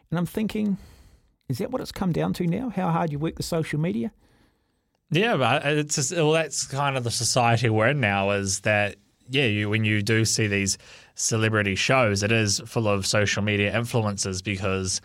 and 0.10 0.18
I'm 0.18 0.26
thinking, 0.26 0.78
is 1.50 1.58
that 1.60 1.72
what 1.72 1.82
it's 1.82 1.92
come 1.92 2.12
down 2.12 2.34
to 2.34 2.48
now? 2.48 2.70
How 2.70 2.92
hard 2.92 3.12
you 3.12 3.20
work 3.20 3.36
the 3.36 3.44
social 3.44 3.80
media? 3.80 4.12
Yeah, 5.14 5.38
but 5.38 5.66
it's 5.66 5.96
just, 5.96 6.12
well, 6.12 6.32
that's 6.32 6.66
kind 6.66 6.98
of 6.98 7.04
the 7.04 7.12
society 7.12 7.70
we're 7.70 7.90
in 7.90 8.00
now. 8.00 8.32
Is 8.32 8.62
that 8.62 8.96
yeah? 9.30 9.46
You 9.46 9.70
when 9.70 9.86
you 9.86 10.02
do 10.02 10.26
see 10.26 10.48
these 10.48 10.78
celebrity 11.16 11.76
shows, 11.76 12.24
it 12.24 12.32
is 12.32 12.62
full 12.66 12.88
of 12.88 13.06
social 13.06 13.44
media 13.44 13.72
influencers 13.74 14.44
because 14.44 15.02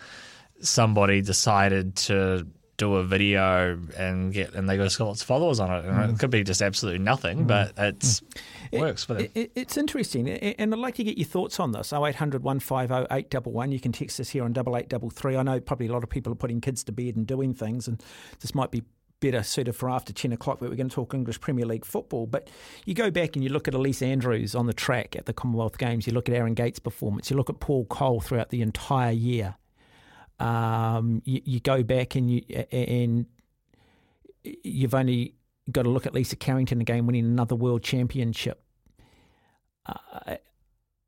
somebody 0.61 1.21
decided 1.21 1.95
to 1.97 2.47
do 2.79 2.95
a 2.95 3.05
video 3.05 3.77
and 3.97 4.33
get 4.33 4.55
and 4.55 4.69
they 4.69 4.77
got 4.77 4.99
lots 5.01 5.21
of 5.21 5.27
followers 5.27 5.59
on 5.61 5.71
it. 5.71 5.85
And 5.85 6.11
It 6.11 6.15
mm. 6.15 6.19
could 6.19 6.31
be 6.31 6.45
just 6.45 6.63
absolutely 6.63 7.01
nothing, 7.01 7.41
mm. 7.41 7.47
but 7.47 7.73
it's 7.77 8.21
mm. 8.73 8.79
works 8.79 9.05
for 9.05 9.15
them. 9.15 9.25
It, 9.25 9.31
it, 9.35 9.53
it's 9.55 9.77
interesting, 9.77 10.29
and 10.31 10.73
I'd 10.73 10.79
like 10.79 10.95
to 10.95 11.05
get 11.05 11.19
your 11.19 11.27
thoughts 11.27 11.61
on 11.61 11.73
this. 11.73 11.93
0800 11.93 12.43
150 12.43 13.07
811. 13.11 13.73
You 13.73 13.81
can 13.81 13.93
text 13.93 14.21
us 14.21 14.31
here 14.31 14.45
on 14.45 14.53
8833. 14.53 15.37
I 15.37 15.43
know 15.43 15.61
probably 15.61 15.89
a 15.89 15.93
lot 15.93 16.05
of 16.05 16.09
people 16.09 16.33
are 16.33 16.37
putting 16.37 16.61
kids 16.61 16.85
to 16.85 16.93
bed 16.93 17.17
and 17.17 17.27
doing 17.27 17.53
things, 17.53 17.89
and 17.89 18.03
this 18.41 18.55
might 18.55 18.71
be 18.71 18.85
better 19.21 19.43
suited 19.43 19.75
for 19.75 19.91
after 19.91 20.13
10 20.13 20.33
o'clock, 20.33 20.59
but 20.61 20.71
we're 20.71 20.77
going 20.77 20.89
to 20.89 20.95
talk 20.95 21.15
English 21.15 21.41
Premier 21.41 21.67
League 21.67 21.85
football. 21.85 22.27
But 22.27 22.49
you 22.85 22.95
go 22.95 23.11
back 23.11 23.35
and 23.35 23.43
you 23.43 23.51
look 23.51 23.69
at 23.69 23.75
Ellesse 23.75 24.03
Andrews 24.03 24.55
on 24.55 24.67
the 24.67 24.73
track 24.73 25.17
at 25.17 25.27
the 25.27 25.33
Commonwealth 25.33 25.79
Games, 25.79 26.07
you 26.07 26.13
look 26.13 26.29
at 26.29 26.35
Aaron 26.35 26.55
Gate's 26.55 26.79
performance, 26.79 27.31
you 27.31 27.37
look 27.37 27.51
at 27.51 27.61
Paul 27.61 27.87
Coll 27.87 28.21
throughout 28.21 28.51
the 28.51 28.63
entire 28.63 29.13
year. 29.13 29.57
Um, 30.39 31.23
you, 31.25 31.41
you 31.45 31.61
go 31.61 31.83
back 31.83 32.15
and 32.15 32.31
you 32.31 32.43
and 32.71 33.27
you've 34.45 34.95
only 34.95 35.35
got 35.71 35.83
to 35.83 35.91
look 35.91 36.07
at 36.07 36.15
Lisa 36.15 36.37
Carrington 36.37 36.81
again 36.81 37.07
winning 37.07 37.25
another 37.25 37.57
world 37.57 37.83
championship. 37.83 38.63
Uh, 39.85 40.37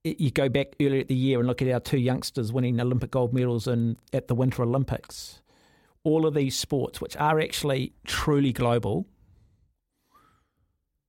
you 0.02 0.30
go 0.30 0.48
back 0.48 0.74
earlier 0.80 1.00
at 1.00 1.08
the 1.08 1.14
year 1.14 1.38
and 1.38 1.46
look 1.46 1.60
at 1.60 1.68
our 1.68 1.80
two 1.80 1.98
youngsters 1.98 2.52
winning 2.52 2.80
Olympic 2.80 3.10
gold 3.10 3.34
medals 3.34 3.66
in, 3.66 3.96
at 4.12 4.28
the 4.28 4.34
Winter 4.34 4.62
Olympics. 4.62 5.39
All 6.02 6.26
of 6.26 6.34
these 6.34 6.58
sports, 6.58 7.00
which 7.00 7.16
are 7.16 7.40
actually 7.40 7.92
truly 8.06 8.52
global, 8.52 9.06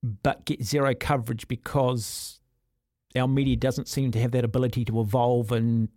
but 0.02 0.44
get 0.44 0.62
zero 0.62 0.94
coverage 0.94 1.48
because 1.48 2.40
our 3.16 3.28
media 3.28 3.56
doesn't 3.56 3.88
seem 3.88 4.10
to 4.12 4.20
have 4.20 4.32
that 4.32 4.44
ability 4.44 4.84
to 4.86 5.00
evolve 5.00 5.52
and 5.52 5.88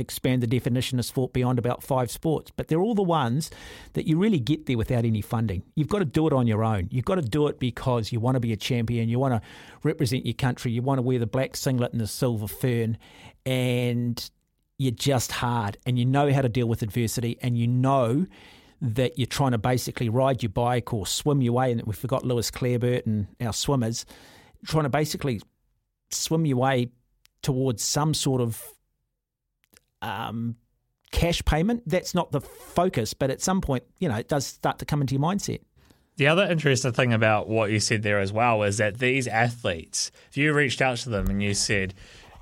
expand 0.00 0.42
the 0.42 0.46
definition 0.46 0.98
of 0.98 1.04
sport 1.04 1.32
beyond 1.32 1.58
about 1.58 1.82
five 1.82 2.10
sports. 2.10 2.52
But 2.54 2.68
they're 2.68 2.80
all 2.80 2.94
the 2.94 3.02
ones 3.02 3.50
that 3.94 4.06
you 4.06 4.16
really 4.18 4.38
get 4.38 4.66
there 4.66 4.78
without 4.78 5.04
any 5.04 5.20
funding. 5.20 5.62
You've 5.74 5.88
got 5.88 5.98
to 5.98 6.04
do 6.04 6.26
it 6.26 6.32
on 6.32 6.46
your 6.46 6.64
own. 6.64 6.88
You've 6.90 7.04
got 7.04 7.16
to 7.16 7.22
do 7.22 7.48
it 7.48 7.58
because 7.58 8.12
you 8.12 8.20
want 8.20 8.36
to 8.36 8.40
be 8.40 8.52
a 8.52 8.56
champion, 8.56 9.08
you 9.08 9.18
want 9.18 9.34
to 9.34 9.48
represent 9.82 10.24
your 10.24 10.34
country, 10.34 10.70
you 10.70 10.82
want 10.82 10.98
to 10.98 11.02
wear 11.02 11.18
the 11.18 11.26
black 11.26 11.56
singlet 11.56 11.92
and 11.92 12.00
the 12.00 12.06
silver 12.06 12.46
fern, 12.46 12.96
and 13.44 14.30
you're 14.78 14.92
just 14.92 15.32
hard 15.32 15.76
and 15.84 15.98
you 15.98 16.06
know 16.06 16.32
how 16.32 16.40
to 16.40 16.48
deal 16.48 16.66
with 16.66 16.82
adversity 16.82 17.36
and 17.42 17.58
you 17.58 17.66
know 17.66 18.26
that 18.80 19.18
you're 19.18 19.26
trying 19.26 19.50
to 19.50 19.58
basically 19.58 20.08
ride 20.08 20.42
your 20.42 20.50
bike 20.50 20.94
or 20.94 21.04
swim 21.04 21.42
your 21.42 21.52
way 21.52 21.72
and 21.72 21.82
we 21.82 21.92
forgot 21.92 22.24
Lewis 22.24 22.50
Clareburt 22.50 23.04
and 23.04 23.26
our 23.40 23.52
swimmers 23.52 24.06
trying 24.66 24.84
to 24.84 24.88
basically 24.88 25.40
swim 26.10 26.46
your 26.46 26.58
way 26.58 26.90
towards 27.42 27.82
some 27.82 28.14
sort 28.14 28.40
of 28.40 28.62
um, 30.00 30.56
cash 31.10 31.44
payment. 31.44 31.82
That's 31.86 32.14
not 32.14 32.30
the 32.30 32.40
focus, 32.40 33.14
but 33.14 33.30
at 33.30 33.40
some 33.40 33.60
point, 33.60 33.84
you 33.98 34.08
know, 34.08 34.16
it 34.16 34.28
does 34.28 34.46
start 34.46 34.78
to 34.78 34.84
come 34.84 35.00
into 35.00 35.14
your 35.14 35.22
mindset. 35.22 35.60
The 36.16 36.26
other 36.26 36.44
interesting 36.44 36.92
thing 36.92 37.12
about 37.12 37.48
what 37.48 37.70
you 37.70 37.78
said 37.78 38.02
there 38.02 38.18
as 38.18 38.32
well 38.32 38.64
is 38.64 38.78
that 38.78 38.98
these 38.98 39.28
athletes, 39.28 40.10
if 40.28 40.36
you 40.36 40.52
reached 40.52 40.82
out 40.82 40.98
to 40.98 41.10
them 41.10 41.28
and 41.28 41.40
you 41.42 41.54
said, 41.54 41.94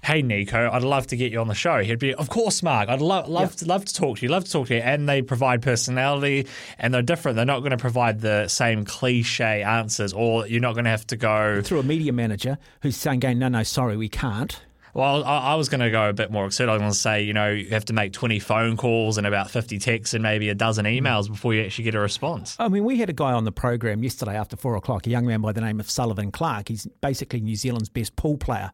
"Hey 0.07 0.23
Nico, 0.23 0.71
I'd 0.73 0.83
love 0.83 1.07
to 1.09 1.17
get 1.17 1.33
you 1.33 1.41
on 1.41 1.49
the 1.49 1.55
show," 1.55 1.83
he'd 1.83 1.99
be, 1.99 2.15
"Of 2.15 2.29
course, 2.29 2.63
Mark. 2.63 2.89
I'd 2.89 3.01
love 3.01 3.29
love 3.29 3.57
to, 3.57 3.67
love 3.67 3.85
to 3.85 3.95
talk 3.95 4.19
to 4.19 4.23
you. 4.25 4.31
Love 4.31 4.45
to 4.45 4.51
talk 4.51 4.69
to 4.69 4.75
you." 4.75 4.81
And 4.81 5.09
they 5.09 5.23
provide 5.23 5.63
personality, 5.63 6.47
and 6.79 6.95
they're 6.95 7.03
different. 7.03 7.37
They're 7.37 7.45
not 7.45 7.61
going 7.61 7.73
to 7.73 7.77
provide 7.77 8.21
the 8.21 8.49
same 8.49 8.85
cliche 8.85 9.63
answers, 9.63 10.13
or 10.13 10.47
you're 10.47 10.61
not 10.61 10.75
going 10.75 10.85
to 10.85 10.91
have 10.91 11.07
to 11.09 11.17
go. 11.17 11.61
Through 11.63 11.81
a 11.81 11.83
media 11.83 12.13
manager 12.13 12.59
who's 12.83 12.97
saying, 12.97 13.21
going, 13.21 13.39
no, 13.39 13.49
no, 13.49 13.63
sorry, 13.63 13.97
we 13.97 14.09
can't. 14.09 14.61
Well, 14.97 15.25
I, 15.25 15.39
I 15.39 15.55
was 15.57 15.69
going 15.69 15.83
to 15.83 15.91
go 15.91 16.09
a 16.09 16.15
bit 16.15 16.31
more 16.31 16.47
excited. 16.47 16.71
I 16.71 16.73
was 16.73 16.81
going 16.81 16.93
to 16.93 16.99
say, 16.99 17.23
you 17.23 17.35
know, 17.35 17.51
you 17.51 17.69
have 17.69 17.85
to 17.85 17.93
make 17.93 18.15
20 18.15 18.39
phone 18.39 18.79
calls 18.79 19.19
and 19.19 19.27
about 19.27 19.51
50 19.51 19.79
texts 19.79 20.15
and 20.15 20.23
maybe 20.23 20.49
a 20.49 20.55
dozen 20.55 20.87
hmm. 20.87 20.93
emails 20.93 21.29
before 21.29 21.53
you 21.53 21.63
actually 21.63 21.85
get 21.85 21.95
a 21.95 22.01
response. 22.01 22.57
I 22.59 22.69
mean, 22.69 22.83
we 22.83 22.97
had 22.97 23.11
a 23.11 23.13
guy 23.13 23.33
on 23.33 23.45
the 23.45 23.53
program 23.53 24.03
yesterday 24.03 24.39
after 24.39 24.57
four 24.57 24.75
o'clock, 24.75 25.07
a 25.07 25.11
young 25.11 25.27
man 25.27 25.43
by 25.43 25.53
the 25.53 25.61
name 25.61 25.81
of 25.81 25.91
Sullivan 25.91 26.33
Clark. 26.33 26.69
He's 26.69 26.87
basically 27.03 27.43
New 27.43 27.57
Zealand's 27.57 27.91
best 27.91 28.17
pool 28.17 28.39
player 28.39 28.73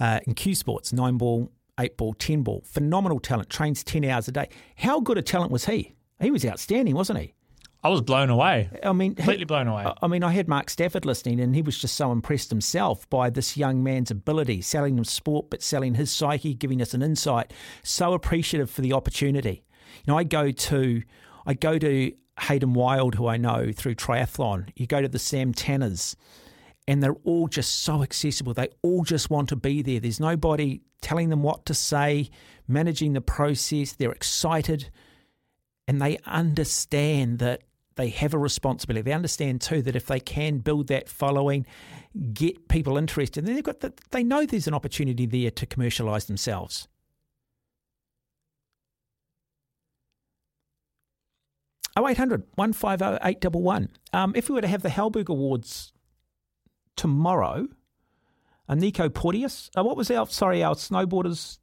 uh, 0.00 0.18
in 0.26 0.34
cue 0.34 0.54
sports, 0.54 0.92
nine 0.92 1.16
ball, 1.18 1.52
eight 1.78 1.96
ball, 1.96 2.14
10 2.14 2.42
ball. 2.42 2.62
Phenomenal 2.66 3.20
talent, 3.20 3.48
trains 3.50 3.84
10 3.84 4.04
hours 4.04 4.26
a 4.28 4.32
day. 4.32 4.48
How 4.76 4.98
good 5.00 5.18
a 5.18 5.22
talent 5.22 5.52
was 5.52 5.66
he? 5.66 5.94
He 6.20 6.30
was 6.30 6.44
outstanding, 6.44 6.94
wasn't 6.94 7.20
he? 7.20 7.34
I 7.82 7.88
was 7.88 8.02
blown 8.02 8.28
away. 8.28 8.68
I 8.82 8.92
mean, 8.92 9.12
he- 9.12 9.16
Completely 9.16 9.46
blown 9.46 9.66
away. 9.66 9.84
I- 9.84 9.94
I 10.02 10.06
mean, 10.06 10.22
I 10.22 10.32
had 10.32 10.48
Mark 10.48 10.68
Stafford 10.68 11.06
listening, 11.06 11.40
and 11.40 11.54
he 11.54 11.62
was 11.62 11.78
just 11.78 11.94
so 11.96 12.12
impressed 12.12 12.50
himself 12.50 13.08
by 13.08 13.30
this 13.30 13.56
young 13.56 13.82
man's 13.82 14.10
ability, 14.10 14.60
selling 14.60 14.98
him 14.98 15.04
sport, 15.04 15.48
but 15.48 15.62
selling 15.62 15.94
his 15.94 16.10
psyche, 16.12 16.52
giving 16.52 16.82
us 16.82 16.92
an 16.92 17.00
insight. 17.02 17.52
So 17.82 18.12
appreciative 18.12 18.68
for 18.70 18.82
the 18.82 18.92
opportunity. 18.92 19.64
You 20.04 20.12
know, 20.12 20.18
I 20.18 20.24
go 20.24 20.50
to, 20.50 21.02
I 21.46 21.54
go 21.54 21.78
to 21.78 22.12
Hayden 22.40 22.74
Wilde, 22.74 23.14
who 23.14 23.26
I 23.26 23.38
know 23.38 23.72
through 23.74 23.94
triathlon. 23.94 24.68
You 24.76 24.86
go 24.86 25.00
to 25.00 25.08
the 25.08 25.18
Sam 25.18 25.54
Tanners, 25.54 26.16
and 26.88 27.02
they're 27.02 27.16
all 27.24 27.48
just 27.48 27.80
so 27.80 28.02
accessible. 28.02 28.54
They 28.54 28.68
all 28.82 29.04
just 29.04 29.30
want 29.30 29.48
to 29.50 29.56
be 29.56 29.82
there. 29.82 30.00
There's 30.00 30.20
nobody 30.20 30.80
telling 31.00 31.28
them 31.28 31.42
what 31.42 31.66
to 31.66 31.74
say, 31.74 32.30
managing 32.66 33.12
the 33.12 33.20
process. 33.20 33.92
They're 33.92 34.12
excited 34.12 34.90
and 35.86 36.00
they 36.00 36.18
understand 36.24 37.40
that 37.40 37.62
they 37.96 38.10
have 38.10 38.32
a 38.32 38.38
responsibility. 38.38 39.02
They 39.02 39.12
understand 39.12 39.60
too 39.60 39.82
that 39.82 39.96
if 39.96 40.06
they 40.06 40.20
can 40.20 40.58
build 40.58 40.86
that 40.86 41.08
following, 41.08 41.66
get 42.32 42.68
people 42.68 42.96
interested, 42.96 43.44
then 43.44 43.54
they've 43.54 43.64
got 43.64 43.80
the, 43.80 43.92
they 44.10 44.22
know 44.22 44.46
there's 44.46 44.68
an 44.68 44.74
opportunity 44.74 45.26
there 45.26 45.50
to 45.50 45.66
commercialise 45.66 46.26
themselves. 46.26 46.88
0800 51.98 52.44
150 52.54 53.18
811. 53.28 53.88
Um, 54.12 54.32
if 54.36 54.48
we 54.48 54.54
were 54.54 54.60
to 54.60 54.68
have 54.68 54.82
the 54.82 54.90
Halberg 54.90 55.28
Awards 55.28 55.92
tomorrow, 57.00 57.66
uh, 58.68 58.74
Nico 58.74 59.08
Porteous, 59.08 59.70
uh, 59.74 59.82
what 59.82 59.96
was 59.96 60.10
our, 60.10 60.26
sorry, 60.26 60.62
our 60.62 60.74
snowboarders 60.74 61.58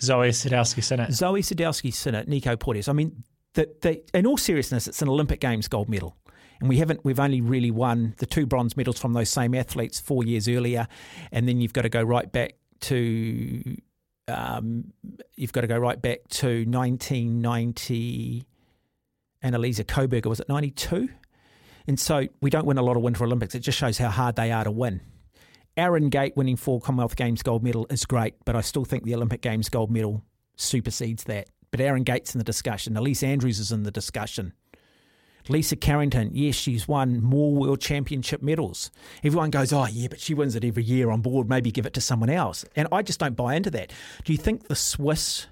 Zoi 0.00 0.30
Sadowski 0.30 0.80
Synnott. 0.80 1.08
Zoi 1.08 1.40
Sadowski 1.40 1.92
Synnott, 1.92 2.26
Nico 2.26 2.56
Porteous. 2.56 2.88
I 2.88 2.94
mean, 2.94 3.22
the, 3.52 3.68
the, 3.82 4.02
in 4.16 4.26
all 4.26 4.38
seriousness, 4.38 4.88
it's 4.88 5.02
an 5.02 5.08
Olympic 5.10 5.38
Games 5.40 5.68
gold 5.68 5.90
medal. 5.90 6.16
And 6.60 6.68
we 6.68 6.78
haven't, 6.78 7.04
we've 7.04 7.20
only 7.20 7.42
really 7.42 7.70
won 7.70 8.14
the 8.18 8.26
two 8.26 8.46
bronze 8.46 8.74
medals 8.74 8.98
from 8.98 9.12
those 9.12 9.28
same 9.28 9.54
athletes 9.54 10.00
four 10.00 10.24
years 10.24 10.48
earlier. 10.48 10.88
And 11.30 11.46
then 11.46 11.60
you've 11.60 11.74
got 11.74 11.82
to 11.82 11.90
go 11.90 12.02
right 12.02 12.30
back 12.32 12.54
to, 12.80 13.76
um, 14.26 14.92
you've 15.36 15.52
got 15.52 15.60
to 15.60 15.66
go 15.66 15.78
right 15.78 16.00
back 16.00 16.26
to 16.30 16.64
1990, 16.64 18.46
Annelise 19.42 19.80
Coberger, 19.80 20.26
was 20.26 20.40
it 20.40 20.48
92? 20.48 21.10
And 21.86 22.00
so 22.00 22.26
we 22.40 22.50
don't 22.50 22.66
win 22.66 22.78
a 22.78 22.82
lot 22.82 22.96
of 22.96 23.02
Winter 23.02 23.24
Olympics. 23.24 23.54
It 23.54 23.60
just 23.60 23.78
shows 23.78 23.98
how 23.98 24.08
hard 24.08 24.36
they 24.36 24.50
are 24.50 24.64
to 24.64 24.70
win. 24.70 25.00
Aaron 25.76 26.08
Gate 26.08 26.36
winning 26.36 26.56
four 26.56 26.80
Commonwealth 26.80 27.16
Games 27.16 27.42
gold 27.42 27.62
medal 27.62 27.86
is 27.90 28.04
great, 28.04 28.34
but 28.44 28.54
I 28.54 28.60
still 28.60 28.84
think 28.84 29.04
the 29.04 29.14
Olympic 29.14 29.42
Games 29.42 29.68
gold 29.68 29.90
medal 29.90 30.22
supersedes 30.56 31.24
that. 31.24 31.48
But 31.70 31.80
Aaron 31.80 32.04
Gate's 32.04 32.34
in 32.34 32.38
the 32.38 32.44
discussion. 32.44 32.94
Ellesse 32.94 33.24
Andrews 33.24 33.58
is 33.58 33.72
in 33.72 33.82
the 33.82 33.90
discussion. 33.90 34.52
Lisa 35.48 35.76
Carrington, 35.76 36.30
yes, 36.32 36.54
she's 36.54 36.88
won 36.88 37.20
more 37.22 37.52
world 37.52 37.80
championship 37.80 38.40
medals. 38.40 38.90
Everyone 39.22 39.50
goes, 39.50 39.72
oh, 39.72 39.86
yeah, 39.86 40.08
but 40.08 40.20
she 40.20 40.32
wins 40.32 40.54
it 40.54 40.64
every 40.64 40.84
year 40.84 41.10
on 41.10 41.20
board. 41.20 41.48
Maybe 41.50 41.70
give 41.70 41.84
it 41.84 41.92
to 41.94 42.00
someone 42.00 42.30
else. 42.30 42.64
And 42.76 42.88
I 42.90 43.02
just 43.02 43.20
don't 43.20 43.36
buy 43.36 43.54
into 43.54 43.70
that. 43.72 43.92
Do 44.24 44.32
you 44.32 44.38
think 44.38 44.68
the 44.68 44.76
Swiss 44.76 45.48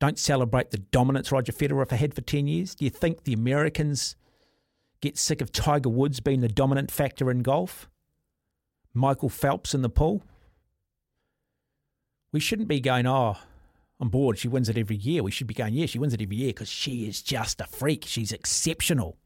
don't 0.00 0.18
celebrate 0.18 0.70
the 0.70 0.78
dominance 0.78 1.32
Roger 1.32 1.52
Federer 1.52 1.90
had 1.90 2.12
for 2.12 2.20
10 2.20 2.46
years? 2.46 2.74
Do 2.74 2.84
you 2.84 2.90
think 2.90 3.24
the 3.24 3.32
Americans 3.32 4.16
get 5.00 5.18
sick 5.18 5.40
of 5.40 5.52
Tiger 5.52 5.88
Woods 5.88 6.20
being 6.20 6.40
the 6.40 6.48
dominant 6.48 6.90
factor 6.90 7.30
in 7.30 7.42
golf? 7.42 7.88
Michael 8.94 9.28
Phelps 9.28 9.74
in 9.74 9.82
the 9.82 9.90
pool? 9.90 10.22
We 12.32 12.40
shouldn't 12.40 12.68
be 12.68 12.80
going, 12.80 13.06
oh, 13.06 13.36
I'm 14.00 14.08
bored. 14.08 14.38
she 14.38 14.48
wins 14.48 14.68
it 14.68 14.78
every 14.78 14.96
year. 14.96 15.22
We 15.22 15.30
should 15.30 15.46
be 15.46 15.54
going, 15.54 15.74
yeah, 15.74 15.86
she 15.86 15.98
wins 15.98 16.14
it 16.14 16.22
every 16.22 16.36
year 16.36 16.50
because 16.50 16.68
she 16.68 17.06
is 17.08 17.22
just 17.22 17.60
a 17.60 17.66
freak. 17.66 18.04
She's 18.06 18.32
exceptional. 18.32 19.16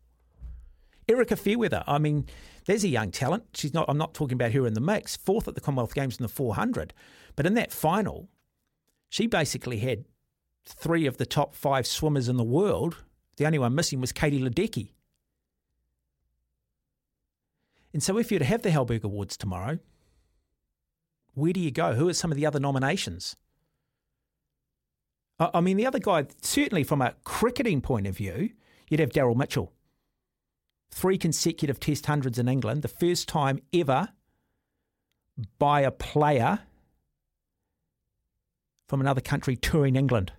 Erika 1.08 1.34
Fairweather, 1.34 1.82
I 1.88 1.98
mean, 1.98 2.26
there's 2.66 2.84
a 2.84 2.88
young 2.88 3.10
talent. 3.10 3.44
She's 3.54 3.74
not. 3.74 3.86
I'm 3.88 3.98
not 3.98 4.14
talking 4.14 4.34
about 4.34 4.52
her 4.52 4.66
in 4.66 4.74
the 4.74 4.80
mix. 4.80 5.16
Fourth 5.16 5.48
at 5.48 5.56
the 5.56 5.60
Commonwealth 5.60 5.94
Games 5.94 6.18
in 6.18 6.22
the 6.22 6.28
400, 6.28 6.94
but 7.34 7.46
in 7.46 7.54
that 7.54 7.72
final, 7.72 8.28
she 9.08 9.26
basically 9.26 9.78
had 9.78 10.04
three 10.64 11.06
of 11.06 11.16
the 11.16 11.26
top 11.26 11.54
five 11.54 11.86
swimmers 11.86 12.28
in 12.28 12.36
the 12.36 12.44
world. 12.44 13.02
The 13.38 13.46
only 13.46 13.58
one 13.58 13.74
missing 13.74 14.00
was 14.00 14.12
Katie 14.12 14.40
Ledecky. 14.40 14.90
And 17.92 18.02
so, 18.02 18.18
if 18.18 18.30
you're 18.30 18.38
to 18.38 18.44
have 18.44 18.62
the 18.62 18.70
Halberg 18.70 19.04
Awards 19.04 19.36
tomorrow, 19.36 19.78
where 21.34 21.52
do 21.52 21.60
you 21.60 21.70
go? 21.70 21.94
Who 21.94 22.08
are 22.08 22.14
some 22.14 22.30
of 22.30 22.36
the 22.36 22.46
other 22.46 22.60
nominations? 22.60 23.36
I 25.38 25.60
mean, 25.60 25.78
the 25.78 25.86
other 25.86 25.98
guy, 25.98 26.26
certainly 26.42 26.84
from 26.84 27.00
a 27.00 27.14
cricketing 27.24 27.80
point 27.80 28.06
of 28.06 28.16
view, 28.16 28.50
you'd 28.88 29.00
have 29.00 29.10
Daryl 29.10 29.34
Mitchell. 29.34 29.72
Three 30.90 31.16
consecutive 31.16 31.80
Test 31.80 32.06
hundreds 32.06 32.38
in 32.38 32.48
England, 32.48 32.82
the 32.82 32.88
first 32.88 33.26
time 33.26 33.60
ever 33.72 34.10
by 35.58 35.80
a 35.80 35.90
player 35.90 36.60
from 38.86 39.00
another 39.00 39.20
country 39.20 39.56
touring 39.56 39.96
England. 39.96 40.32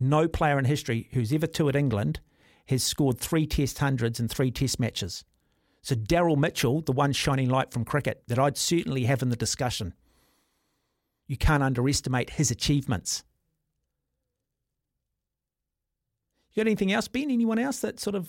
No 0.00 0.26
player 0.26 0.58
in 0.58 0.64
history 0.64 1.08
who's 1.12 1.32
ever 1.32 1.46
toured 1.46 1.76
England 1.76 2.20
has 2.68 2.82
scored 2.82 3.18
three 3.18 3.46
Test 3.46 3.78
hundreds 3.78 4.18
and 4.18 4.30
three 4.30 4.50
Test 4.50 4.80
matches. 4.80 5.24
So 5.82 5.94
Daryl 5.94 6.36
Mitchell, 6.36 6.80
the 6.80 6.92
one 6.92 7.12
shining 7.12 7.48
light 7.48 7.72
from 7.72 7.84
cricket 7.84 8.22
that 8.28 8.38
I'd 8.38 8.56
certainly 8.56 9.04
have 9.04 9.22
in 9.22 9.30
the 9.30 9.36
discussion. 9.36 9.94
You 11.26 11.36
can't 11.36 11.62
underestimate 11.62 12.30
his 12.30 12.50
achievements. 12.50 13.22
You 16.52 16.64
got 16.64 16.68
anything 16.68 16.92
else, 16.92 17.08
Ben? 17.08 17.30
Anyone 17.30 17.58
else 17.58 17.80
that 17.80 18.00
sort 18.00 18.16
of 18.16 18.28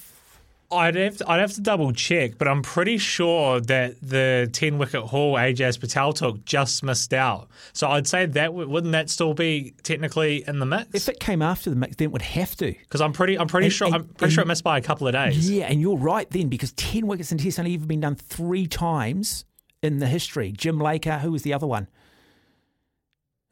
I'd 0.72 0.96
have 0.96 1.18
to, 1.18 1.28
I'd 1.30 1.40
have 1.40 1.54
to 1.54 1.62
double 1.62 1.92
check, 1.94 2.38
but 2.38 2.48
I'm 2.48 2.62
pretty 2.62 3.00
sure 3.00 3.60
that 3.62 3.96
the 4.02 4.48
ten 4.54 4.78
wicket 4.78 5.02
haul 5.04 5.34
Ajaz 5.34 5.80
Patel 5.80 6.14
took 6.14 6.46
just 6.46 6.84
missed 6.84 7.12
out. 7.12 7.50
So 7.74 7.88
I'd 7.90 8.06
say 8.06 8.28
that 8.28 8.54
wouldn't 8.54 8.92
that 8.92 9.10
still 9.10 9.34
be 9.34 9.74
technically 9.82 10.44
in 10.48 10.60
the 10.60 10.68
mix? 10.68 10.94
if 10.94 11.10
it 11.10 11.20
came 11.20 11.42
after 11.42 11.72
the 11.72 11.76
mix, 11.76 11.96
then 11.96 12.06
it 12.06 12.12
would 12.12 12.22
have 12.22 12.56
to. 12.58 12.72
Because 12.72 13.02
I'm 13.02 13.14
pretty 13.14 13.40
I'm 13.40 13.48
pretty 13.48 13.66
And- 13.68 13.74
sure 13.74 13.88
and- 13.88 13.96
I'm 13.96 14.04
pretty 14.10 14.34
sure 14.34 14.44
it 14.44 14.48
missed 14.48 14.64
by 14.64 14.78
a 14.78 14.82
couple 14.82 15.08
of 15.08 15.14
days. 15.14 15.50
Yeah, 15.50 15.66
and 15.66 15.82
you're 15.82 15.98
right 15.98 16.30
then 16.30 16.50
because 16.50 16.72
ten 16.74 17.08
wickets 17.08 17.32
in 17.32 17.40
Test 17.40 17.58
only 17.58 17.74
ever 17.74 17.88
been 17.88 18.02
done 18.02 18.14
three 18.16 18.68
times 18.68 19.46
in 19.82 19.98
the 19.98 20.08
history. 20.08 20.52
Jim 20.52 20.78
Laker, 20.80 21.18
who 21.18 21.32
was 21.32 21.42
the 21.42 21.54
other 21.54 21.66
one? 21.66 21.88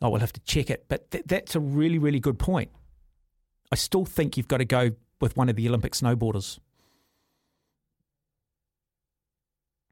Oh, 0.04 0.10
we'll 0.12 0.20
have 0.20 0.34
to 0.34 0.42
check 0.42 0.70
it, 0.70 0.86
but 0.88 1.10
th- 1.10 1.24
that's 1.26 1.56
a 1.56 1.60
really 1.60 1.98
really 1.98 2.20
good 2.20 2.38
point. 2.38 2.70
I 3.72 3.76
still 3.76 4.06
think 4.06 4.38
you've 4.38 4.48
got 4.48 4.58
to 4.58 4.66
go 4.66 4.92
with 5.20 5.36
one 5.36 5.50
of 5.50 5.56
the 5.56 5.68
Olympic 5.68 5.94
snowboarders. 5.94 6.60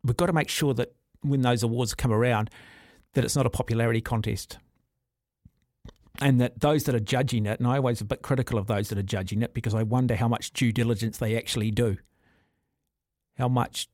We've 0.06 0.18
got 0.18 0.28
to 0.28 0.34
make 0.34 0.50
sure 0.50 0.74
that 0.76 0.94
when 1.22 1.42
those 1.42 1.64
awards 1.64 1.94
come 1.94 2.14
around, 2.14 2.50
that 3.14 3.24
it's 3.26 3.36
not 3.36 3.46
a 3.46 3.50
popularity 3.50 4.02
contest. 4.02 4.60
And 6.22 6.40
that 6.40 6.60
those 6.62 6.84
that 6.86 6.96
are 6.96 7.00
judging 7.00 7.46
it, 7.46 7.60
and 7.60 7.68
I 7.68 7.78
always 7.78 8.00
a 8.00 8.06
bit 8.06 8.22
critical 8.22 8.58
of 8.58 8.68
those 8.68 8.90
that 8.90 8.98
are 8.98 9.04
judging 9.04 9.42
it 9.42 9.54
because 9.54 9.74
I 9.74 9.84
wonder 9.84 10.16
how 10.16 10.28
much 10.28 10.54
due 10.54 10.72
diligence 10.72 11.18
they 11.18 11.36
actually 11.36 11.72
do. 11.72 11.98
How 13.38 13.50
much 13.50 13.90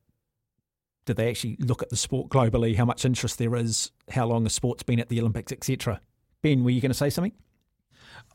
do 1.05 1.13
they 1.13 1.29
actually 1.29 1.57
look 1.59 1.81
at 1.81 1.89
the 1.89 1.95
sport 1.95 2.29
globally? 2.29 2.75
How 2.75 2.85
much 2.85 3.05
interest 3.05 3.39
there 3.39 3.55
is? 3.55 3.91
How 4.11 4.27
long 4.27 4.43
the 4.43 4.51
sport's 4.51 4.83
been 4.83 4.99
at 4.99 5.09
the 5.09 5.19
Olympics, 5.19 5.51
etc. 5.51 5.99
Ben, 6.43 6.63
were 6.63 6.69
you 6.69 6.81
going 6.81 6.91
to 6.91 6.97
say 6.97 7.09
something? 7.09 7.33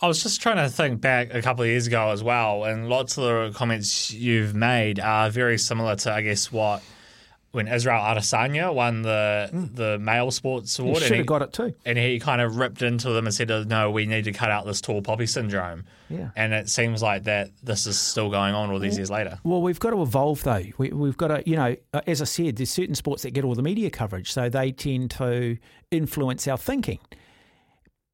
I 0.00 0.08
was 0.08 0.22
just 0.22 0.42
trying 0.42 0.56
to 0.56 0.68
think 0.68 1.00
back 1.00 1.32
a 1.32 1.40
couple 1.40 1.62
of 1.62 1.68
years 1.68 1.86
ago 1.86 2.10
as 2.10 2.22
well, 2.22 2.64
and 2.64 2.88
lots 2.88 3.16
of 3.16 3.24
the 3.24 3.56
comments 3.56 4.10
you've 4.10 4.54
made 4.54 4.98
are 4.98 5.30
very 5.30 5.58
similar 5.58 5.94
to, 5.96 6.12
I 6.12 6.22
guess, 6.22 6.50
what 6.50 6.82
when 7.56 7.66
Israel 7.66 8.00
Adesanya 8.00 8.72
won 8.72 9.02
the 9.02 9.48
the 9.52 9.98
male 9.98 10.30
sports 10.30 10.78
award, 10.78 10.98
should 10.98 11.04
and, 11.06 11.14
have 11.16 11.22
he, 11.24 11.26
got 11.26 11.42
it 11.42 11.52
too. 11.52 11.74
and 11.84 11.98
he 11.98 12.20
kind 12.20 12.40
of 12.40 12.56
ripped 12.56 12.82
into 12.82 13.10
them 13.10 13.26
and 13.26 13.34
said, 13.34 13.50
"Oh, 13.50 13.64
"No, 13.64 13.90
we 13.90 14.06
need 14.06 14.24
to 14.24 14.32
cut 14.32 14.50
out 14.50 14.66
this 14.66 14.80
tall 14.80 15.02
poppy 15.02 15.26
syndrome." 15.26 15.84
Yeah. 16.08 16.30
And 16.36 16.52
it 16.52 16.68
seems 16.68 17.02
like 17.02 17.24
that 17.24 17.50
this 17.62 17.86
is 17.86 17.98
still 17.98 18.30
going 18.30 18.54
on 18.54 18.70
all 18.70 18.78
these 18.78 18.96
years 18.96 19.10
later. 19.10 19.38
Well, 19.42 19.62
we've 19.62 19.80
got 19.80 19.90
to 19.90 20.02
evolve 20.02 20.44
though. 20.44 20.62
We, 20.78 20.90
we've 20.90 21.16
got 21.16 21.28
to, 21.28 21.42
you 21.48 21.56
know, 21.56 21.74
uh, 21.92 22.02
as 22.06 22.22
I 22.22 22.26
said, 22.26 22.56
there's 22.56 22.70
certain 22.70 22.94
sports 22.94 23.22
that 23.24 23.32
get 23.32 23.44
all 23.44 23.54
the 23.54 23.62
media 23.62 23.90
coverage, 23.90 24.30
so 24.30 24.48
they 24.48 24.70
tend 24.70 25.10
to 25.12 25.56
influence 25.90 26.46
our 26.46 26.58
thinking. 26.58 27.00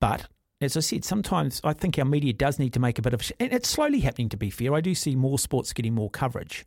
But 0.00 0.28
as 0.60 0.76
I 0.76 0.80
said, 0.80 1.04
sometimes 1.04 1.60
I 1.64 1.72
think 1.72 1.98
our 1.98 2.04
media 2.04 2.32
does 2.32 2.58
need 2.58 2.72
to 2.74 2.80
make 2.80 2.98
a 2.98 3.02
bit 3.02 3.12
of, 3.12 3.22
sh- 3.22 3.32
and 3.40 3.52
it's 3.52 3.68
slowly 3.68 4.00
happening. 4.00 4.28
To 4.30 4.36
be 4.36 4.50
fair, 4.50 4.72
I 4.72 4.80
do 4.80 4.94
see 4.94 5.16
more 5.16 5.38
sports 5.38 5.72
getting 5.72 5.94
more 5.94 6.10
coverage. 6.10 6.64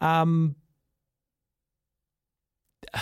Um, 0.00 0.56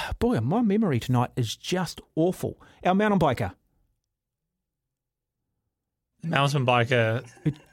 boy, 0.19 0.41
my 0.41 0.63
memory 0.63 1.01
tonight 1.01 1.31
is 1.37 1.57
just 1.57 2.01
awful. 2.17 2.61
Our 2.85 2.95
mountain 2.95 3.19
biker 3.19 3.53
Mountain 6.23 6.65
biker 6.65 7.25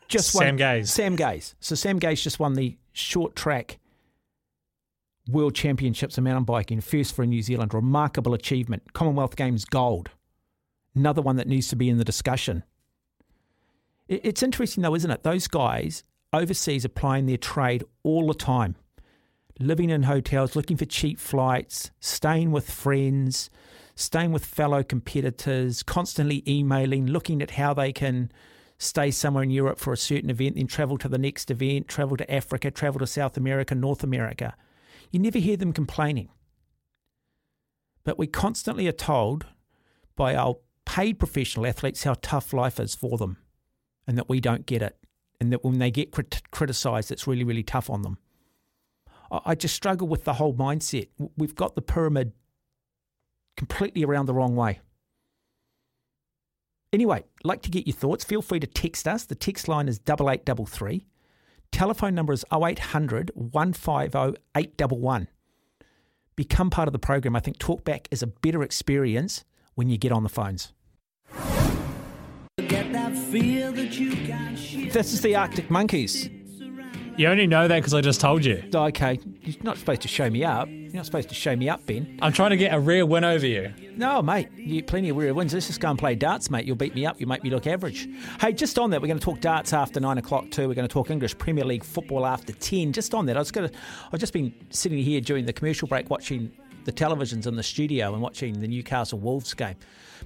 just 0.07 0.31
Sam 0.31 0.47
won, 0.47 0.55
Gaze. 0.57 0.91
Sam 0.91 1.15
Gaze. 1.15 1.55
So 1.59 1.75
Sam 1.75 1.99
Gaze 1.99 2.21
just 2.21 2.39
won 2.39 2.53
the 2.53 2.77
short 2.91 3.35
track 3.35 3.79
World 5.29 5.55
Championships 5.55 6.17
in 6.17 6.23
mountain 6.25 6.43
biking, 6.43 6.81
first 6.81 7.15
for 7.15 7.25
New 7.25 7.41
Zealand. 7.41 7.73
Remarkable 7.73 8.33
achievement. 8.33 8.93
Commonwealth 8.93 9.35
Games 9.35 9.63
gold. 9.63 10.09
Another 10.93 11.21
one 11.21 11.37
that 11.37 11.47
needs 11.47 11.69
to 11.69 11.75
be 11.77 11.89
in 11.89 11.97
the 11.97 12.03
discussion. 12.03 12.63
It's 14.09 14.43
interesting 14.43 14.83
though, 14.83 14.95
isn't 14.95 15.09
it? 15.09 15.23
Those 15.23 15.47
guys 15.47 16.03
overseas 16.33 16.83
applying 16.83 17.27
their 17.27 17.37
trade 17.37 17.85
all 18.03 18.27
the 18.27 18.33
time, 18.33 18.75
living 19.61 19.89
in 19.89 20.03
hotels, 20.03 20.55
looking 20.55 20.77
for 20.77 20.85
cheap 20.85 21.19
flights, 21.19 21.91
staying 21.99 22.51
with 22.51 22.69
friends, 22.69 23.49
staying 23.95 24.31
with 24.31 24.45
fellow 24.45 24.83
competitors, 24.83 25.83
constantly 25.83 26.43
emailing, 26.47 27.07
looking 27.07 27.41
at 27.41 27.51
how 27.51 27.73
they 27.73 27.91
can 27.91 28.31
stay 28.77 29.11
somewhere 29.11 29.43
in 29.43 29.51
Europe 29.51 29.79
for 29.79 29.93
a 29.93 29.97
certain 29.97 30.29
event, 30.29 30.55
then 30.55 30.67
travel 30.67 30.97
to 30.97 31.07
the 31.07 31.17
next 31.17 31.51
event, 31.51 31.87
travel 31.87 32.17
to 32.17 32.33
Africa, 32.33 32.71
travel 32.71 32.99
to 32.99 33.07
South 33.07 33.37
America, 33.37 33.75
North 33.75 34.03
America. 34.03 34.55
You 35.11 35.19
never 35.19 35.37
hear 35.37 35.57
them 35.57 35.73
complaining. 35.73 36.29
But 38.03 38.17
we 38.17 38.27
constantly 38.27 38.87
are 38.87 38.93
told 38.93 39.45
by 40.15 40.35
our 40.35 40.57
paid 40.85 41.19
professional 41.19 41.67
athletes 41.67 42.03
how 42.03 42.15
tough 42.21 42.53
life 42.53 42.79
is 42.79 42.95
for 42.95 43.17
them 43.17 43.37
and 44.07 44.17
that 44.17 44.29
we 44.29 44.39
don't 44.39 44.65
get 44.65 44.81
it. 44.81 44.97
And 45.39 45.51
that 45.51 45.63
when 45.63 45.79
they 45.79 45.91
get 45.91 46.11
crit- 46.11 46.49
criticised, 46.51 47.11
it's 47.11 47.27
really, 47.27 47.43
really 47.43 47.63
tough 47.63 47.89
on 47.89 48.01
them. 48.01 48.17
I, 49.31 49.55
just 49.55 49.75
struggle 49.75 50.07
with 50.07 50.25
the 50.25 50.33
whole 50.33 50.53
mindset. 50.53 51.07
We've 51.37 51.55
got 51.55 51.75
the 51.75 51.81
pyramid 51.81 52.33
completely 53.55 54.03
around 54.03 54.25
the 54.25 54.33
wrong 54.33 54.55
way. 54.55 54.81
Anyway, 56.91 57.23
like 57.43 57.61
to 57.61 57.69
get 57.69 57.87
your 57.87 57.95
thoughts. 57.95 58.25
Feel 58.25 58.41
free 58.41 58.59
to 58.59 58.67
text 58.67 59.07
us. 59.07 59.23
The 59.25 59.35
text 59.35 59.69
line 59.69 59.87
is 59.87 59.97
double 59.97 60.29
eight 60.29 60.43
double 60.43 60.65
three. 60.65 61.07
Telephone 61.71 62.13
number 62.13 62.33
is 62.33 62.43
0800 62.51 63.31
150 63.33 64.37
811. 64.55 65.29
Become 66.35 66.69
part 66.69 66.89
of 66.89 66.91
the 66.91 66.99
program. 66.99 67.35
I 67.35 67.39
think 67.39 67.57
Talkback 67.57 68.07
is 68.11 68.21
a 68.21 68.27
better 68.27 68.61
experience 68.63 69.45
when 69.75 69.89
you 69.89 69.97
get 69.97 70.11
on 70.11 70.23
the 70.23 70.29
phones. 70.29 70.73
This 74.91 75.13
is 75.13 75.21
the 75.21 75.35
Arctic 75.35 75.69
Monkeys. 75.69 76.29
You 77.21 77.27
only 77.27 77.45
know 77.45 77.67
that 77.67 77.75
because 77.75 77.93
I 77.93 78.01
just 78.01 78.19
told 78.19 78.43
you. 78.43 78.63
Okay, 78.73 79.19
you're 79.43 79.55
not 79.61 79.77
supposed 79.77 80.01
to 80.01 80.07
show 80.07 80.27
me 80.27 80.43
up. 80.43 80.67
You're 80.67 80.91
not 80.93 81.05
supposed 81.05 81.29
to 81.29 81.35
show 81.35 81.55
me 81.55 81.69
up, 81.69 81.85
Ben. 81.85 82.17
I'm 82.19 82.33
trying 82.33 82.49
to 82.49 82.57
get 82.57 82.73
a 82.73 82.79
rare 82.79 83.05
win 83.05 83.23
over 83.23 83.45
you. 83.45 83.71
No, 83.95 84.23
mate, 84.23 84.49
you 84.55 84.81
plenty 84.81 85.09
of 85.09 85.17
rare 85.17 85.31
wins. 85.31 85.53
Let's 85.53 85.67
just 85.67 85.79
go 85.79 85.91
and 85.91 85.99
play 85.99 86.15
darts, 86.15 86.49
mate. 86.49 86.65
You'll 86.65 86.77
beat 86.77 86.95
me 86.95 87.05
up. 87.05 87.21
You 87.21 87.27
make 87.27 87.43
me 87.43 87.51
look 87.51 87.67
average. 87.67 88.09
Hey, 88.39 88.53
just 88.53 88.79
on 88.79 88.89
that, 88.89 89.03
we're 89.03 89.07
going 89.07 89.19
to 89.19 89.23
talk 89.23 89.39
darts 89.39 89.71
after 89.71 89.99
nine 89.99 90.17
o'clock 90.17 90.49
too. 90.49 90.67
We're 90.67 90.73
going 90.73 90.87
to 90.87 90.91
talk 90.91 91.11
English 91.11 91.37
Premier 91.37 91.63
League 91.63 91.83
football 91.83 92.25
after 92.25 92.53
ten. 92.53 92.91
Just 92.91 93.13
on 93.13 93.27
that, 93.27 93.35
I 93.35 93.39
was 93.39 93.51
going 93.51 93.69
to. 93.69 93.77
I've 94.11 94.19
just 94.19 94.33
been 94.33 94.51
sitting 94.71 94.97
here 94.97 95.21
during 95.21 95.45
the 95.45 95.53
commercial 95.53 95.87
break 95.87 96.09
watching 96.09 96.51
the 96.85 96.91
televisions 96.91 97.45
in 97.45 97.55
the 97.55 97.61
studio 97.61 98.13
and 98.13 98.23
watching 98.23 98.59
the 98.61 98.67
Newcastle 98.67 99.19
Wolves 99.19 99.53
game. 99.53 99.75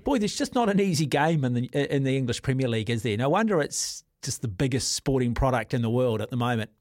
Boy, 0.06 0.18
there's 0.18 0.38
just 0.38 0.56
not 0.56 0.70
an 0.70 0.80
easy 0.80 1.08
game 1.08 1.44
in 1.44 1.56
the 1.56 1.66
in 1.94 2.04
the 2.04 2.16
English 2.16 2.42
Premier 2.42 2.70
League, 2.70 2.90
is 2.90 3.04
there? 3.04 3.18
No 3.18 3.28
wonder 3.28 3.60
it's 3.60 4.06
just 4.22 4.42
the 4.42 4.48
biggest 4.48 4.94
sporting 4.94 5.34
product 5.34 5.74
in 5.74 5.82
the 5.82 5.90
world 5.90 6.22
at 6.22 6.30
the 6.30 6.38
moment. 6.38 6.72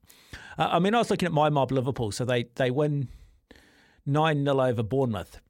Uh, 0.58 0.68
I 0.72 0.78
mean, 0.78 0.94
I 0.94 0.98
was 0.98 1.10
looking 1.10 1.26
at 1.26 1.32
my 1.32 1.48
mob 1.48 1.72
Liverpool, 1.72 2.12
so 2.12 2.24
they 2.24 2.44
they 2.54 2.70
win 2.70 3.08
nine 4.06 4.44
0 4.44 4.60
over 4.60 4.82
Bournemouth. 4.82 5.40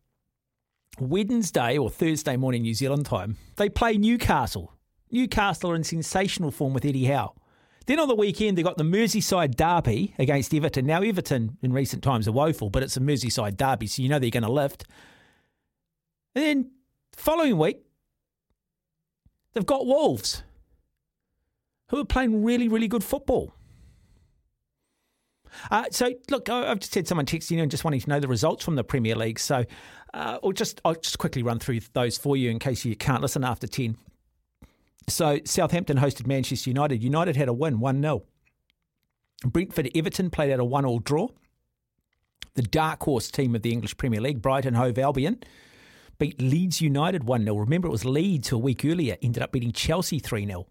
Wednesday 1.01 1.77
or 1.77 1.91
Thursday 1.91 2.37
morning 2.37 2.63
New 2.63 2.75
Zealand 2.75 3.07
time, 3.07 3.37
they 3.57 3.69
play 3.69 3.97
Newcastle. 3.97 4.73
Newcastle 5.11 5.71
are 5.73 5.75
in 5.75 5.85
sensational 5.85 6.51
form 6.51 6.73
with 6.73 6.85
Eddie 6.85 7.07
Howe. 7.07 7.35
Then 7.87 8.01
on 8.01 8.09
the 8.09 8.15
weekend, 8.15 8.57
they 8.57 8.63
got 8.63 8.79
the 8.79 8.85
Merseyside 8.85 9.57
derby 9.57 10.15
against 10.19 10.55
Everton. 10.55 10.87
Now, 10.87 11.03
Everton 11.03 11.59
in 11.63 11.73
recent 11.73 12.03
times 12.03 12.27
are 12.27 12.33
woeful, 12.33 12.71
but 12.71 12.83
it's 12.83 12.97
a 12.97 13.01
Merseyside 13.01 13.57
derby, 13.57 13.87
so 13.87 14.03
you 14.03 14.09
know 14.09 14.19
they're 14.19 14.31
going 14.31 14.43
to 14.43 14.51
lift. 14.51 14.85
And 16.35 16.45
then 16.45 16.71
following 17.13 17.59
week, 17.59 17.79
they've 19.53 19.67
got 19.67 19.87
Wolves, 19.87 20.43
who 21.89 21.99
are 21.99 22.05
playing 22.07 22.43
really, 22.43 22.69
really 22.69 22.89
good 22.89 23.05
football. 23.05 23.55
Uh, 25.71 25.85
so, 25.91 26.13
look, 26.31 26.49
I've 26.49 26.81
just 26.81 26.95
had 26.95 27.09
someone 27.09 27.27
texting 27.27 27.53
you 27.53 27.63
and 27.63 27.71
just 27.71 27.85
wanting 27.85 28.01
to 28.01 28.09
know 28.09 28.21
the 28.21 28.29
results 28.29 28.65
from 28.65 28.77
the 28.77 28.85
Premier 28.85 29.15
League. 29.15 29.39
So, 29.39 29.65
uh, 30.13 30.39
I'll 30.43 30.53
just 30.53 30.81
I'll 30.85 30.95
just 30.95 31.19
quickly 31.19 31.43
run 31.43 31.59
through 31.59 31.81
those 31.93 32.17
for 32.17 32.37
you 32.37 32.51
in 32.51 32.59
case 32.59 32.85
you 32.85 32.97
can't 32.97 33.23
listen 33.23 33.45
after 33.45 33.67
ten. 33.67 33.97
So, 35.09 35.41
Southampton 35.45 35.99
hosted 35.99 36.27
Manchester 36.27 36.71
United. 36.71 37.03
United 37.03 37.37
had 37.37 37.49
a 37.49 37.53
win, 37.53 37.81
one 37.81 38.01
0 38.01 38.23
Brentford 39.45 39.91
Everton 39.95 40.31
played 40.31 40.51
out 40.51 40.61
a 40.61 40.65
one 40.65 40.85
all 40.85 40.99
draw. 40.99 41.29
The 42.55 42.63
dark 42.63 43.03
horse 43.03 43.31
team 43.31 43.55
of 43.55 43.63
the 43.63 43.73
English 43.73 43.97
Premier 43.97 44.21
League, 44.21 44.41
Brighton 44.41 44.75
Hove 44.75 44.99
Albion, 44.99 45.43
beat 46.19 46.41
Leeds 46.41 46.81
United 46.81 47.25
1 47.25 47.45
0. 47.45 47.57
Remember, 47.57 47.89
it 47.89 47.91
was 47.91 48.05
Leeds 48.05 48.53
a 48.53 48.59
week 48.59 48.85
earlier 48.85 49.17
ended 49.23 49.43
up 49.43 49.53
beating 49.53 49.73
Chelsea 49.73 50.19
3 50.19 50.47
0. 50.47 50.67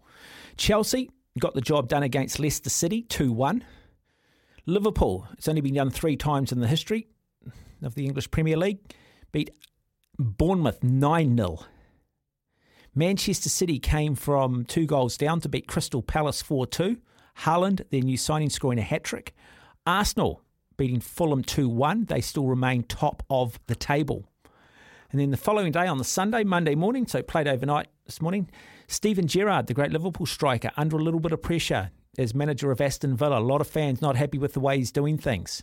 Chelsea 0.56 1.10
got 1.38 1.54
the 1.54 1.60
job 1.60 1.88
done 1.88 2.02
against 2.02 2.38
Leicester 2.38 2.70
City 2.70 3.02
2 3.02 3.32
1. 3.32 3.64
Liverpool, 4.66 5.28
it's 5.34 5.46
only 5.46 5.60
been 5.60 5.74
done 5.74 5.90
three 5.90 6.16
times 6.16 6.50
in 6.50 6.60
the 6.60 6.66
history 6.66 7.06
of 7.82 7.94
the 7.94 8.06
English 8.06 8.30
Premier 8.30 8.56
League, 8.56 8.78
beat 9.30 9.50
Bournemouth 10.18 10.82
9 10.82 11.36
0. 11.36 11.58
Manchester 12.94 13.50
City 13.50 13.78
came 13.78 14.14
from 14.14 14.64
two 14.64 14.86
goals 14.86 15.18
down 15.18 15.40
to 15.40 15.50
beat 15.50 15.66
Crystal 15.66 16.00
Palace 16.00 16.40
4 16.40 16.66
2. 16.66 16.96
Haaland, 17.40 17.86
their 17.90 18.00
new 18.00 18.16
signing, 18.16 18.48
scoring 18.48 18.78
a 18.78 18.82
hat 18.82 19.04
trick. 19.04 19.34
Arsenal 19.86 20.40
beating 20.78 21.00
Fulham 21.00 21.42
2 21.42 21.68
1. 21.68 22.06
They 22.06 22.22
still 22.22 22.46
remain 22.46 22.84
top 22.84 23.22
of 23.28 23.58
the 23.66 23.74
table. 23.74 24.24
And 25.10 25.20
then 25.20 25.30
the 25.30 25.36
following 25.36 25.72
day 25.72 25.86
on 25.86 25.98
the 25.98 26.04
Sunday, 26.04 26.42
Monday 26.42 26.74
morning, 26.74 27.06
so 27.06 27.22
played 27.22 27.46
overnight 27.46 27.88
this 28.06 28.22
morning, 28.22 28.50
Steven 28.86 29.26
Gerrard, 29.26 29.66
the 29.66 29.74
great 29.74 29.92
Liverpool 29.92 30.26
striker, 30.26 30.70
under 30.76 30.96
a 30.96 31.02
little 31.02 31.20
bit 31.20 31.32
of 31.32 31.42
pressure 31.42 31.90
as 32.18 32.34
manager 32.34 32.70
of 32.70 32.80
Aston 32.80 33.16
Villa. 33.16 33.38
A 33.38 33.40
lot 33.40 33.60
of 33.60 33.66
fans 33.66 34.00
not 34.00 34.16
happy 34.16 34.38
with 34.38 34.52
the 34.52 34.60
way 34.60 34.78
he's 34.78 34.92
doing 34.92 35.18
things. 35.18 35.62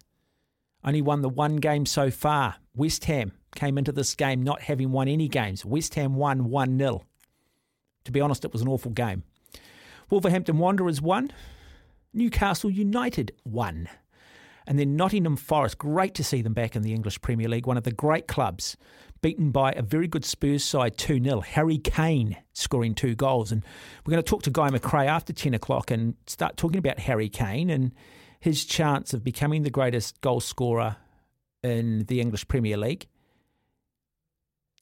Only 0.83 1.01
won 1.01 1.21
the 1.21 1.29
one 1.29 1.57
game 1.57 1.85
so 1.85 2.09
far. 2.09 2.55
West 2.75 3.05
Ham 3.05 3.33
came 3.55 3.77
into 3.77 3.91
this 3.91 4.15
game 4.15 4.41
not 4.41 4.61
having 4.61 4.91
won 4.91 5.07
any 5.07 5.27
games. 5.27 5.65
West 5.65 5.95
Ham 5.95 6.15
won 6.15 6.49
1 6.49 6.77
0. 6.77 7.03
To 8.05 8.11
be 8.11 8.21
honest, 8.21 8.45
it 8.45 8.53
was 8.53 8.61
an 8.61 8.67
awful 8.67 8.91
game. 8.91 9.23
Wolverhampton 10.09 10.57
Wanderers 10.57 11.01
won. 11.01 11.31
Newcastle 12.13 12.69
United 12.69 13.31
won. 13.45 13.87
And 14.67 14.77
then 14.77 14.95
Nottingham 14.95 15.37
Forest, 15.37 15.77
great 15.77 16.13
to 16.15 16.23
see 16.23 16.41
them 16.41 16.53
back 16.53 16.75
in 16.75 16.81
the 16.81 16.93
English 16.93 17.21
Premier 17.21 17.49
League, 17.49 17.67
one 17.67 17.77
of 17.77 17.83
the 17.83 17.91
great 17.91 18.27
clubs, 18.27 18.77
beaten 19.21 19.51
by 19.51 19.71
a 19.73 19.81
very 19.81 20.07
good 20.07 20.25
Spurs 20.25 20.63
side 20.63 20.97
2 20.97 21.23
0. 21.23 21.41
Harry 21.41 21.77
Kane 21.77 22.37
scoring 22.53 22.95
two 22.95 23.15
goals. 23.15 23.51
And 23.51 23.63
we're 24.05 24.11
going 24.11 24.23
to 24.23 24.29
talk 24.29 24.43
to 24.43 24.49
Guy 24.49 24.69
McRae 24.69 25.07
after 25.07 25.33
10 25.33 25.53
o'clock 25.53 25.91
and 25.91 26.15
start 26.27 26.57
talking 26.57 26.79
about 26.79 26.99
Harry 26.99 27.29
Kane 27.29 27.69
and 27.69 27.91
his 28.39 28.65
chance 28.65 29.13
of 29.13 29.23
becoming 29.23 29.63
the 29.63 29.69
greatest 29.69 30.19
goal 30.21 30.39
scorer 30.39 30.97
in 31.63 32.05
the 32.05 32.19
English 32.19 32.47
Premier 32.47 32.77
League. 32.77 33.07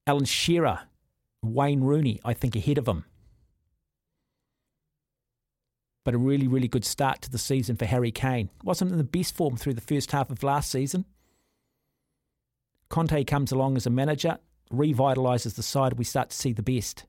Alan 0.07 0.25
Shearer, 0.25 0.81
Wayne 1.43 1.81
Rooney, 1.81 2.19
I 2.23 2.33
think 2.33 2.55
ahead 2.55 2.77
of 2.77 2.87
him. 2.87 3.05
But 6.05 6.15
a 6.15 6.17
really, 6.17 6.47
really 6.47 6.69
good 6.69 6.85
start 6.85 7.21
to 7.23 7.29
the 7.29 7.37
season 7.37 7.75
for 7.75 7.85
Harry 7.85 8.11
Kane. 8.11 8.49
Wasn't 8.63 8.91
in 8.91 8.97
the 8.97 9.03
best 9.03 9.35
form 9.35 9.57
through 9.57 9.73
the 9.73 9.81
first 9.81 10.11
half 10.11 10.31
of 10.31 10.41
last 10.41 10.71
season. 10.71 11.05
Conte 12.89 13.23
comes 13.25 13.51
along 13.51 13.77
as 13.77 13.85
a 13.85 13.89
manager, 13.89 14.37
revitalises 14.73 15.55
the 15.55 15.63
side, 15.63 15.93
we 15.93 16.03
start 16.03 16.29
to 16.31 16.35
see 16.35 16.53
the 16.53 16.63
best. 16.63 17.05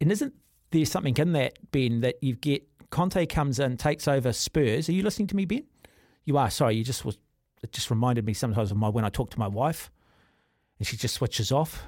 And 0.00 0.10
isn't 0.10 0.34
there 0.70 0.84
something 0.84 1.16
in 1.16 1.32
that, 1.32 1.58
Ben, 1.70 2.00
that 2.00 2.16
you 2.22 2.34
get 2.34 2.66
Conte 2.90 3.24
comes 3.26 3.58
in, 3.58 3.76
takes 3.76 4.06
over 4.08 4.32
Spurs. 4.32 4.88
Are 4.88 4.92
you 4.92 5.02
listening 5.02 5.28
to 5.28 5.36
me, 5.36 5.44
Ben? 5.44 5.64
You 6.24 6.36
are. 6.38 6.50
Sorry, 6.50 6.76
you 6.76 6.84
just 6.84 7.04
was. 7.04 7.18
It 7.62 7.72
just 7.72 7.90
reminded 7.90 8.26
me 8.26 8.34
sometimes 8.34 8.70
of 8.70 8.76
my 8.76 8.88
when 8.88 9.04
I 9.04 9.08
talk 9.08 9.30
to 9.30 9.38
my 9.38 9.48
wife, 9.48 9.90
and 10.78 10.86
she 10.86 10.96
just 10.96 11.14
switches 11.14 11.50
off, 11.52 11.82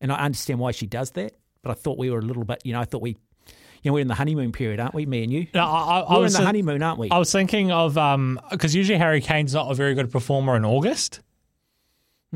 and 0.00 0.12
I 0.12 0.16
understand 0.16 0.58
why 0.60 0.70
she 0.72 0.86
does 0.86 1.10
that. 1.12 1.34
But 1.62 1.70
I 1.70 1.74
thought 1.74 1.98
we 1.98 2.10
were 2.10 2.18
a 2.18 2.22
little 2.22 2.44
bit, 2.44 2.60
you 2.64 2.72
know, 2.74 2.80
I 2.80 2.84
thought 2.84 3.02
we, 3.02 3.16
you 3.82 3.90
know, 3.90 3.94
we're 3.94 4.00
in 4.00 4.08
the 4.08 4.14
honeymoon 4.14 4.52
period, 4.52 4.78
aren't 4.78 4.94
we? 4.94 5.04
Me 5.06 5.24
and 5.24 5.32
you. 5.32 5.46
No, 5.52 5.64
I, 5.64 5.64
I, 5.64 6.00
I 6.00 6.10
we're 6.12 6.16
in 6.18 6.22
was 6.22 6.32
the 6.34 6.38
just- 6.38 6.46
honeymoon, 6.46 6.82
aren't 6.82 6.98
we? 7.00 7.10
I 7.10 7.18
was 7.18 7.32
thinking 7.32 7.72
of 7.72 7.98
um 7.98 8.40
because 8.50 8.74
usually 8.74 8.98
Harry 8.98 9.20
Kane's 9.20 9.54
not 9.54 9.70
a 9.70 9.74
very 9.74 9.94
good 9.94 10.12
performer 10.12 10.54
in 10.56 10.64
August. 10.64 11.20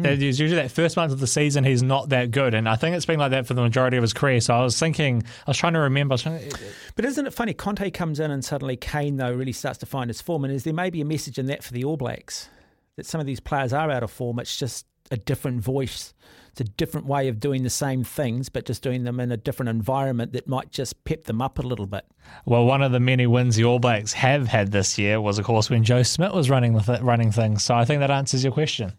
Mm. 0.02 0.18
There's 0.18 0.40
usually 0.40 0.60
that 0.60 0.70
first 0.70 0.96
month 0.96 1.12
of 1.12 1.20
the 1.20 1.26
season 1.26 1.64
he's 1.64 1.82
not 1.82 2.08
that 2.10 2.30
good, 2.30 2.54
and 2.54 2.68
I 2.68 2.76
think 2.76 2.96
it's 2.96 3.06
been 3.06 3.18
like 3.18 3.30
that 3.30 3.46
for 3.46 3.54
the 3.54 3.62
majority 3.62 3.96
of 3.96 4.02
his 4.02 4.12
career. 4.12 4.40
So 4.40 4.54
I 4.54 4.62
was 4.62 4.78
thinking, 4.78 5.22
I 5.46 5.50
was 5.50 5.56
trying 5.56 5.74
to 5.74 5.80
remember. 5.80 6.16
Trying 6.16 6.48
to, 6.48 6.58
But 6.96 7.04
isn't 7.04 7.26
it 7.26 7.32
funny? 7.34 7.54
Conte 7.54 7.90
comes 7.90 8.20
in 8.20 8.30
and 8.30 8.44
suddenly 8.44 8.76
Kane, 8.76 9.16
though, 9.16 9.32
really 9.32 9.52
starts 9.52 9.78
to 9.78 9.86
find 9.86 10.08
his 10.10 10.20
form. 10.20 10.44
And 10.44 10.52
is 10.52 10.64
there 10.64 10.74
maybe 10.74 11.00
a 11.00 11.04
message 11.04 11.38
in 11.38 11.46
that 11.46 11.62
for 11.62 11.72
the 11.72 11.84
All 11.84 11.96
Blacks? 11.96 12.48
That 12.96 13.06
some 13.06 13.20
of 13.20 13.26
these 13.26 13.40
players 13.40 13.72
are 13.72 13.90
out 13.90 14.02
of 14.02 14.10
form. 14.10 14.38
It's 14.38 14.56
just 14.56 14.86
a 15.10 15.16
different 15.16 15.60
voice. 15.60 16.14
It's 16.52 16.60
a 16.60 16.64
different 16.64 17.06
way 17.06 17.28
of 17.28 17.38
doing 17.38 17.62
the 17.62 17.70
same 17.70 18.02
things, 18.02 18.48
but 18.48 18.66
just 18.66 18.82
doing 18.82 19.04
them 19.04 19.20
in 19.20 19.30
a 19.30 19.36
different 19.36 19.68
environment 19.68 20.32
that 20.32 20.48
might 20.48 20.72
just 20.72 21.04
pep 21.04 21.24
them 21.24 21.40
up 21.40 21.58
a 21.58 21.62
little 21.62 21.86
bit. 21.86 22.04
well, 22.44 22.64
one 22.64 22.82
of 22.82 22.90
the 22.92 23.00
many 23.00 23.26
wins 23.26 23.56
the 23.56 23.64
All 23.64 23.78
Blacks 23.78 24.12
have 24.14 24.48
had 24.48 24.72
this 24.72 24.98
year 24.98 25.20
was, 25.20 25.38
of 25.38 25.44
course, 25.44 25.70
when 25.70 25.84
Joe 25.84 26.02
Schmidt 26.02 26.34
was 26.34 26.50
running 26.50 26.74
the 26.74 26.80
th- 26.80 27.00
running 27.02 27.30
things. 27.30 27.62
So 27.62 27.74
I 27.74 27.84
think 27.84 28.00
that 28.00 28.10
answers 28.10 28.42
your 28.42 28.52
question. 28.52 28.92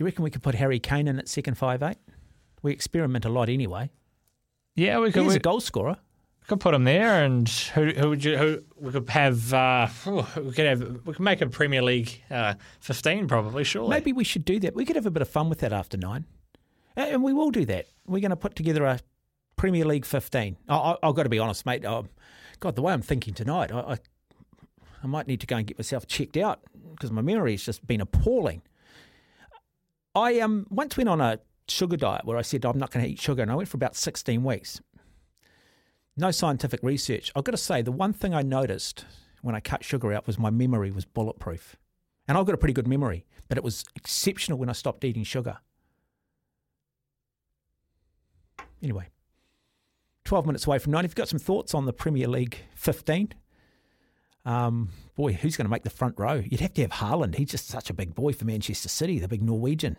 Do 0.00 0.04
you 0.04 0.06
reckon 0.06 0.24
we 0.24 0.30
could 0.30 0.42
put 0.42 0.54
Harry 0.54 0.78
Kane 0.78 1.08
in 1.08 1.18
at 1.18 1.28
second 1.28 1.58
five 1.58 1.82
eight? 1.82 1.98
We 2.62 2.72
experiment 2.72 3.26
a 3.26 3.28
lot 3.28 3.50
anyway. 3.50 3.90
Yeah, 4.74 4.98
we 4.98 5.12
could 5.12 5.24
He's 5.24 5.32
we, 5.32 5.36
a 5.36 5.40
goal 5.40 5.60
scorer. 5.60 5.98
could 6.46 6.58
put 6.58 6.72
him 6.72 6.84
there, 6.84 7.22
and 7.22 7.46
who 7.46 7.90
who 7.90 8.08
would 8.08 8.24
you 8.24 8.38
who 8.38 8.62
we 8.78 8.92
could 8.92 9.10
have? 9.10 9.52
Uh, 9.52 9.88
we 10.06 10.52
could 10.52 10.64
have 10.64 10.80
we 11.04 11.12
could 11.12 11.20
make 11.20 11.42
a 11.42 11.48
Premier 11.48 11.82
League 11.82 12.22
uh, 12.30 12.54
fifteen 12.80 13.28
probably. 13.28 13.62
Surely, 13.62 13.90
Maybe 13.90 14.14
we 14.14 14.24
should 14.24 14.46
do 14.46 14.58
that. 14.60 14.74
We 14.74 14.86
could 14.86 14.96
have 14.96 15.04
a 15.04 15.10
bit 15.10 15.20
of 15.20 15.28
fun 15.28 15.50
with 15.50 15.60
that 15.60 15.74
after 15.74 15.98
nine. 15.98 16.24
And 16.96 17.22
we 17.22 17.34
will 17.34 17.50
do 17.50 17.66
that. 17.66 17.84
We're 18.06 18.20
going 18.20 18.30
to 18.30 18.36
put 18.36 18.56
together 18.56 18.86
a 18.86 19.00
Premier 19.56 19.84
League 19.84 20.06
15. 20.06 20.56
I, 20.66 20.74
I, 20.74 20.96
I've 21.02 21.14
got 21.14 21.24
to 21.24 21.28
be 21.28 21.38
honest, 21.38 21.66
mate. 21.66 21.84
Um, 21.84 22.08
God, 22.58 22.74
the 22.74 22.80
way 22.80 22.94
I'm 22.94 23.02
thinking 23.02 23.34
tonight, 23.34 23.70
I, 23.70 23.80
I, 23.80 23.98
I 25.04 25.06
might 25.06 25.26
need 25.26 25.40
to 25.40 25.46
go 25.46 25.56
and 25.56 25.66
get 25.66 25.78
myself 25.78 26.06
checked 26.06 26.38
out 26.38 26.60
because 26.92 27.12
my 27.12 27.20
memory 27.20 27.52
has 27.52 27.64
just 27.64 27.86
been 27.86 28.00
appalling. 28.00 28.62
I 30.14 30.40
um, 30.40 30.66
once 30.70 30.96
went 30.96 31.08
on 31.08 31.20
a 31.20 31.38
sugar 31.68 31.96
diet 31.96 32.24
where 32.24 32.36
I 32.36 32.42
said 32.42 32.64
I'm 32.64 32.78
not 32.78 32.90
going 32.90 33.04
to 33.04 33.10
eat 33.10 33.20
sugar, 33.20 33.42
and 33.42 33.50
I 33.50 33.54
went 33.54 33.68
for 33.68 33.76
about 33.76 33.96
16 33.96 34.42
weeks. 34.42 34.80
No 36.16 36.30
scientific 36.30 36.82
research. 36.82 37.32
I've 37.34 37.44
got 37.44 37.52
to 37.52 37.58
say, 37.58 37.82
the 37.82 37.92
one 37.92 38.12
thing 38.12 38.34
I 38.34 38.42
noticed 38.42 39.04
when 39.42 39.54
I 39.54 39.60
cut 39.60 39.84
sugar 39.84 40.12
out 40.12 40.26
was 40.26 40.38
my 40.38 40.50
memory 40.50 40.90
was 40.90 41.04
bulletproof. 41.04 41.76
And 42.28 42.36
I've 42.36 42.46
got 42.46 42.54
a 42.54 42.58
pretty 42.58 42.74
good 42.74 42.88
memory, 42.88 43.24
but 43.48 43.56
it 43.56 43.64
was 43.64 43.84
exceptional 43.96 44.58
when 44.58 44.68
I 44.68 44.72
stopped 44.72 45.04
eating 45.04 45.24
sugar. 45.24 45.58
Anyway, 48.82 49.08
12 50.24 50.46
minutes 50.46 50.66
away 50.66 50.78
from 50.78 50.92
nine. 50.92 51.04
If 51.04 51.10
you've 51.10 51.16
got 51.16 51.28
some 51.28 51.38
thoughts 51.38 51.74
on 51.74 51.86
the 51.86 51.92
Premier 51.92 52.28
League 52.28 52.58
15, 52.74 53.32
Um, 54.44 54.88
boy, 55.16 55.32
who's 55.34 55.56
going 55.56 55.66
to 55.66 55.70
make 55.70 55.82
the 55.84 55.90
front 55.90 56.14
row? 56.18 56.34
You'd 56.34 56.60
have 56.60 56.74
to 56.74 56.82
have 56.82 56.90
Haaland. 56.92 57.34
He's 57.34 57.50
just 57.50 57.68
such 57.68 57.90
a 57.90 57.94
big 57.94 58.14
boy 58.14 58.32
for 58.32 58.44
Manchester 58.44 58.88
City, 58.88 59.18
the 59.18 59.28
big 59.28 59.42
Norwegian. 59.42 59.96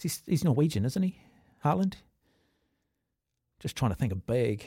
He's, 0.00 0.22
he's 0.26 0.44
Norwegian, 0.44 0.84
isn't 0.84 1.02
he? 1.02 1.18
Haaland? 1.64 1.94
Just 3.60 3.76
trying 3.76 3.90
to 3.90 3.96
think 3.96 4.12
of 4.12 4.26
big. 4.26 4.64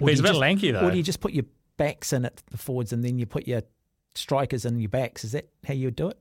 Or 0.00 0.08
he's 0.08 0.20
a 0.20 0.22
bit 0.22 0.30
just- 0.30 0.40
lanky, 0.40 0.70
though. 0.72 0.86
Or 0.86 0.90
do 0.90 0.96
you 0.96 1.02
just 1.02 1.20
put 1.20 1.32
your 1.32 1.44
backs 1.76 2.12
in 2.12 2.24
at 2.24 2.42
the 2.50 2.58
forwards 2.58 2.92
and 2.92 3.04
then 3.04 3.18
you 3.18 3.26
put 3.26 3.46
your 3.46 3.62
strikers 4.14 4.64
in 4.64 4.78
your 4.80 4.88
backs? 4.90 5.24
Is 5.24 5.32
that 5.32 5.48
how 5.66 5.74
you 5.74 5.86
would 5.86 5.96
do 5.96 6.08
it? 6.08 6.18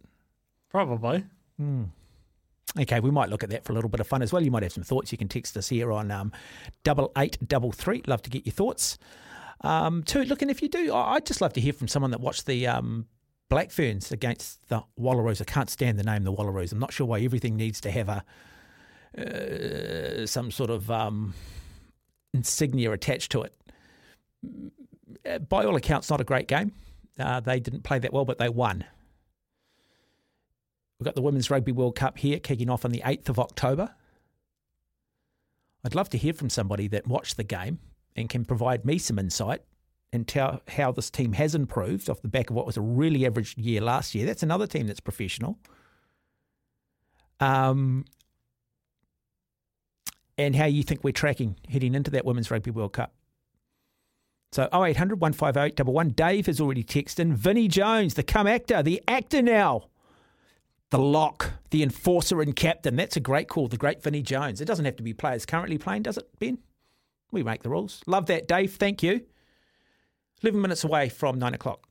Probably. 0.69 1.25
Okay, 2.79 2.99
we 3.01 3.11
might 3.11 3.29
look 3.29 3.43
at 3.43 3.49
that 3.49 3.65
for 3.65 3.73
a 3.73 3.75
little 3.75 3.89
bit 3.89 3.99
of 3.99 4.07
fun 4.07 4.21
as 4.21 4.31
well. 4.31 4.41
You 4.41 4.49
might 4.51 4.63
have 4.63 4.71
some 4.71 4.83
thoughts. 4.83 5.11
You 5.11 5.17
can 5.17 5.27
text 5.27 5.57
us 5.57 5.67
here 5.67 5.91
on 5.91 6.09
um, 6.09 6.31
double 6.83 7.11
eight 7.17 7.37
double 7.45 7.71
three. 7.73 8.01
Love 8.07 8.21
to 8.21 8.29
get 8.29 8.45
your 8.45 8.53
thoughts. 8.53 8.97
Um, 9.63 10.03
too, 10.03 10.23
look, 10.23 10.41
and 10.41 10.49
if 10.49 10.61
you 10.61 10.69
do, 10.69 10.93
I'd 10.93 11.25
just 11.25 11.41
love 11.41 11.53
to 11.53 11.61
hear 11.61 11.73
from 11.73 11.87
someone 11.87 12.11
that 12.11 12.19
watched 12.19 12.45
the 12.45 12.67
um, 12.67 13.05
Black 13.49 13.69
Ferns 13.71 14.11
against 14.11 14.67
the 14.69 14.81
Wallaroos. 14.99 15.41
I 15.41 15.43
can't 15.43 15.69
stand 15.69 15.99
the 15.99 16.03
name 16.03 16.23
the 16.23 16.33
Wallaroos. 16.33 16.71
I'm 16.71 16.79
not 16.79 16.93
sure 16.93 17.05
why 17.05 17.19
everything 17.19 17.57
needs 17.57 17.81
to 17.81 17.91
have 17.91 18.09
a 18.09 18.23
uh, 19.17 20.25
some 20.25 20.51
sort 20.51 20.69
of 20.69 20.89
um, 20.89 21.33
insignia 22.33 22.91
attached 22.91 23.31
to 23.33 23.43
it. 23.43 23.53
Uh, 25.29 25.39
By 25.39 25.65
all 25.65 25.75
accounts, 25.75 26.09
not 26.09 26.21
a 26.21 26.23
great 26.23 26.47
game. 26.47 26.71
Uh, 27.19 27.39
they 27.41 27.59
didn't 27.59 27.83
play 27.83 27.99
that 27.99 28.13
well, 28.13 28.25
but 28.25 28.37
they 28.37 28.49
won. 28.49 28.85
We've 30.97 31.05
got 31.05 31.15
the 31.15 31.21
Women's 31.21 31.49
Rugby 31.49 31.71
World 31.71 31.95
Cup 31.95 32.19
here 32.19 32.39
kicking 32.39 32.69
off 32.69 32.85
on 32.85 32.91
the 32.91 33.01
8th 33.01 33.29
of 33.29 33.39
October. 33.39 33.93
I'd 35.83 35.95
love 35.95 36.09
to 36.11 36.17
hear 36.17 36.33
from 36.33 36.49
somebody 36.49 36.87
that 36.89 37.07
watched 37.07 37.37
the 37.37 37.43
game 37.43 37.79
and 38.15 38.29
can 38.29 38.45
provide 38.45 38.85
me 38.85 38.97
some 38.97 39.17
insight 39.19 39.61
into 40.13 40.61
how 40.67 40.91
this 40.91 41.09
team 41.09 41.33
has 41.33 41.55
improved 41.55 42.09
off 42.09 42.21
the 42.21 42.27
back 42.27 42.49
of 42.49 42.55
what 42.55 42.65
was 42.65 42.77
a 42.77 42.81
really 42.81 43.25
average 43.25 43.57
year 43.57 43.79
last 43.79 44.13
year. 44.13 44.25
That's 44.25 44.43
another 44.43 44.67
team 44.67 44.87
that's 44.87 44.99
professional. 44.99 45.57
Um, 47.39 48.05
and 50.37 50.55
how 50.55 50.65
you 50.65 50.83
think 50.83 51.03
we're 51.03 51.11
tracking 51.11 51.55
heading 51.69 51.95
into 51.95 52.11
that 52.11 52.25
Women's 52.25 52.51
Rugby 52.51 52.71
World 52.71 52.93
Cup. 52.93 53.13
So 54.51 54.63
0800 54.73 55.21
158 55.21 55.79
11. 55.79 56.11
Dave 56.11 56.45
has 56.47 56.59
already 56.59 56.83
texted 56.83 57.19
in. 57.19 57.35
Vinnie 57.35 57.69
Jones, 57.69 58.15
the 58.15 58.23
come 58.23 58.47
actor, 58.47 58.83
the 58.83 59.01
actor 59.07 59.41
now 59.41 59.85
the 60.91 60.99
lock, 60.99 61.51
the 61.71 61.81
enforcer 61.81 62.41
and 62.41 62.55
captain. 62.55 62.95
That's 62.95 63.15
a 63.15 63.21
great 63.21 63.47
call, 63.47 63.67
the 63.67 63.77
great 63.77 64.03
Vinnie 64.03 64.21
Jones. 64.21 64.61
It 64.61 64.65
doesn't 64.65 64.85
have 64.85 64.97
to 64.97 65.03
be 65.03 65.13
players 65.13 65.45
currently 65.45 65.77
playing, 65.77 66.03
does 66.03 66.17
it, 66.17 66.27
Ben? 66.37 66.59
We 67.31 67.43
make 67.43 67.63
the 67.63 67.69
rules. 67.69 68.01
Love 68.05 68.25
that, 68.27 68.47
Dave. 68.47 68.73
Thank 68.75 69.01
you. 69.03 69.21
11 70.43 70.59
minutes 70.59 70.83
away 70.83 71.09
from 71.09 71.39
9 71.39 71.53
o'clock. 71.53 71.87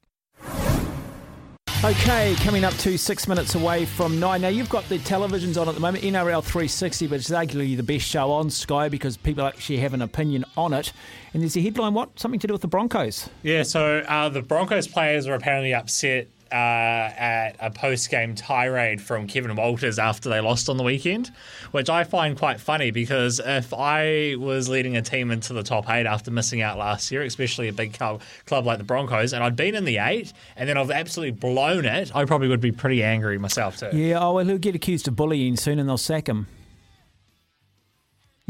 Okay, 1.83 2.35
coming 2.41 2.63
up 2.63 2.75
to 2.75 2.99
six 2.99 3.27
minutes 3.27 3.55
away 3.55 3.87
from 3.87 4.21
nine. 4.21 4.43
Now, 4.43 4.49
you've 4.49 4.69
got 4.69 4.87
the 4.91 4.99
televisions 4.99 5.59
on 5.59 5.67
at 5.67 5.75
the 5.75 5.81
moment, 5.81 6.05
NRL 6.05 6.45
360, 6.45 7.07
but 7.07 7.15
it's 7.21 7.31
arguably 7.31 7.75
the 7.75 7.83
best 7.83 8.05
show 8.05 8.31
on 8.31 8.51
Sky 8.51 8.91
because 8.91 9.17
people 9.17 9.47
actually 9.47 9.79
have 9.79 9.95
an 9.95 10.03
opinion 10.03 10.45
on 10.59 10.75
it. 10.75 10.93
And 11.33 11.43
there's 11.43 11.57
a 11.57 11.63
headline, 11.63 11.95
what? 11.95 12.21
Something 12.21 12.39
to 12.41 12.47
do 12.47 12.53
with 12.53 12.61
the 12.61 12.69
Broncos. 12.69 13.31
Yeah, 13.43 13.63
so 13.63 14.01
uh, 14.07 14.29
the 14.29 14.43
Broncos 14.43 14.89
players 14.89 15.27
are 15.27 15.33
apparently 15.33 15.73
upset 15.73 16.29
uh, 16.53 16.55
at 16.55 17.57
a 17.61 17.71
post 17.71 18.11
game 18.11 18.35
tirade 18.35 19.01
from 19.01 19.27
Kevin 19.27 19.55
Walters 19.55 19.99
after 19.99 20.29
they 20.29 20.41
lost 20.41 20.69
on 20.69 20.77
the 20.77 20.83
weekend, 20.83 21.31
which 21.71 21.89
I 21.89 22.05
find 22.05 22.37
quite 22.37 22.61
funny 22.61 22.91
because 22.91 23.41
if 23.45 23.73
I 23.73 24.37
was 24.39 24.69
leading 24.69 24.97
a 24.97 25.03
team 25.03 25.31
into 25.31 25.53
the 25.53 25.63
top 25.63 25.89
eight 25.91 26.07
after 26.07 26.31
missing 26.31 26.63
out 26.63 26.79
last 26.79 27.11
year, 27.11 27.23
especially 27.23 27.69
a 27.69 27.73
big 27.73 27.95
club, 27.95 28.23
club 28.47 28.67
like 28.67 28.79
the 28.79 28.85
Broncos, 28.85 29.33
and 29.33 29.45
I'd 29.45 29.57
been 29.57 29.75
in 29.75 29.85
the 29.85 29.99
eight 29.99 30.33
and 30.57 30.69
then 30.69 30.77
I've 30.77 30.91
absolutely 30.91 31.33
blown 31.33 31.85
it, 31.85 32.15
I 32.15 32.25
probably 32.25 32.49
would 32.49 32.61
be 32.61 32.73
pretty 32.73 33.03
angry 33.03 33.39
myself 33.39 33.79
too. 33.79 33.91
Yeah, 33.93 34.19
oh, 34.21 34.35
well, 34.35 34.45
he'll 34.47 34.59
get 34.59 34.75
accused 34.75 35.09
of 35.09 35.17
bullying 35.17 35.57
soon 35.57 35.79
and 35.79 35.89
they'll 35.89 35.99
sack 35.99 36.29
him. 36.29 36.47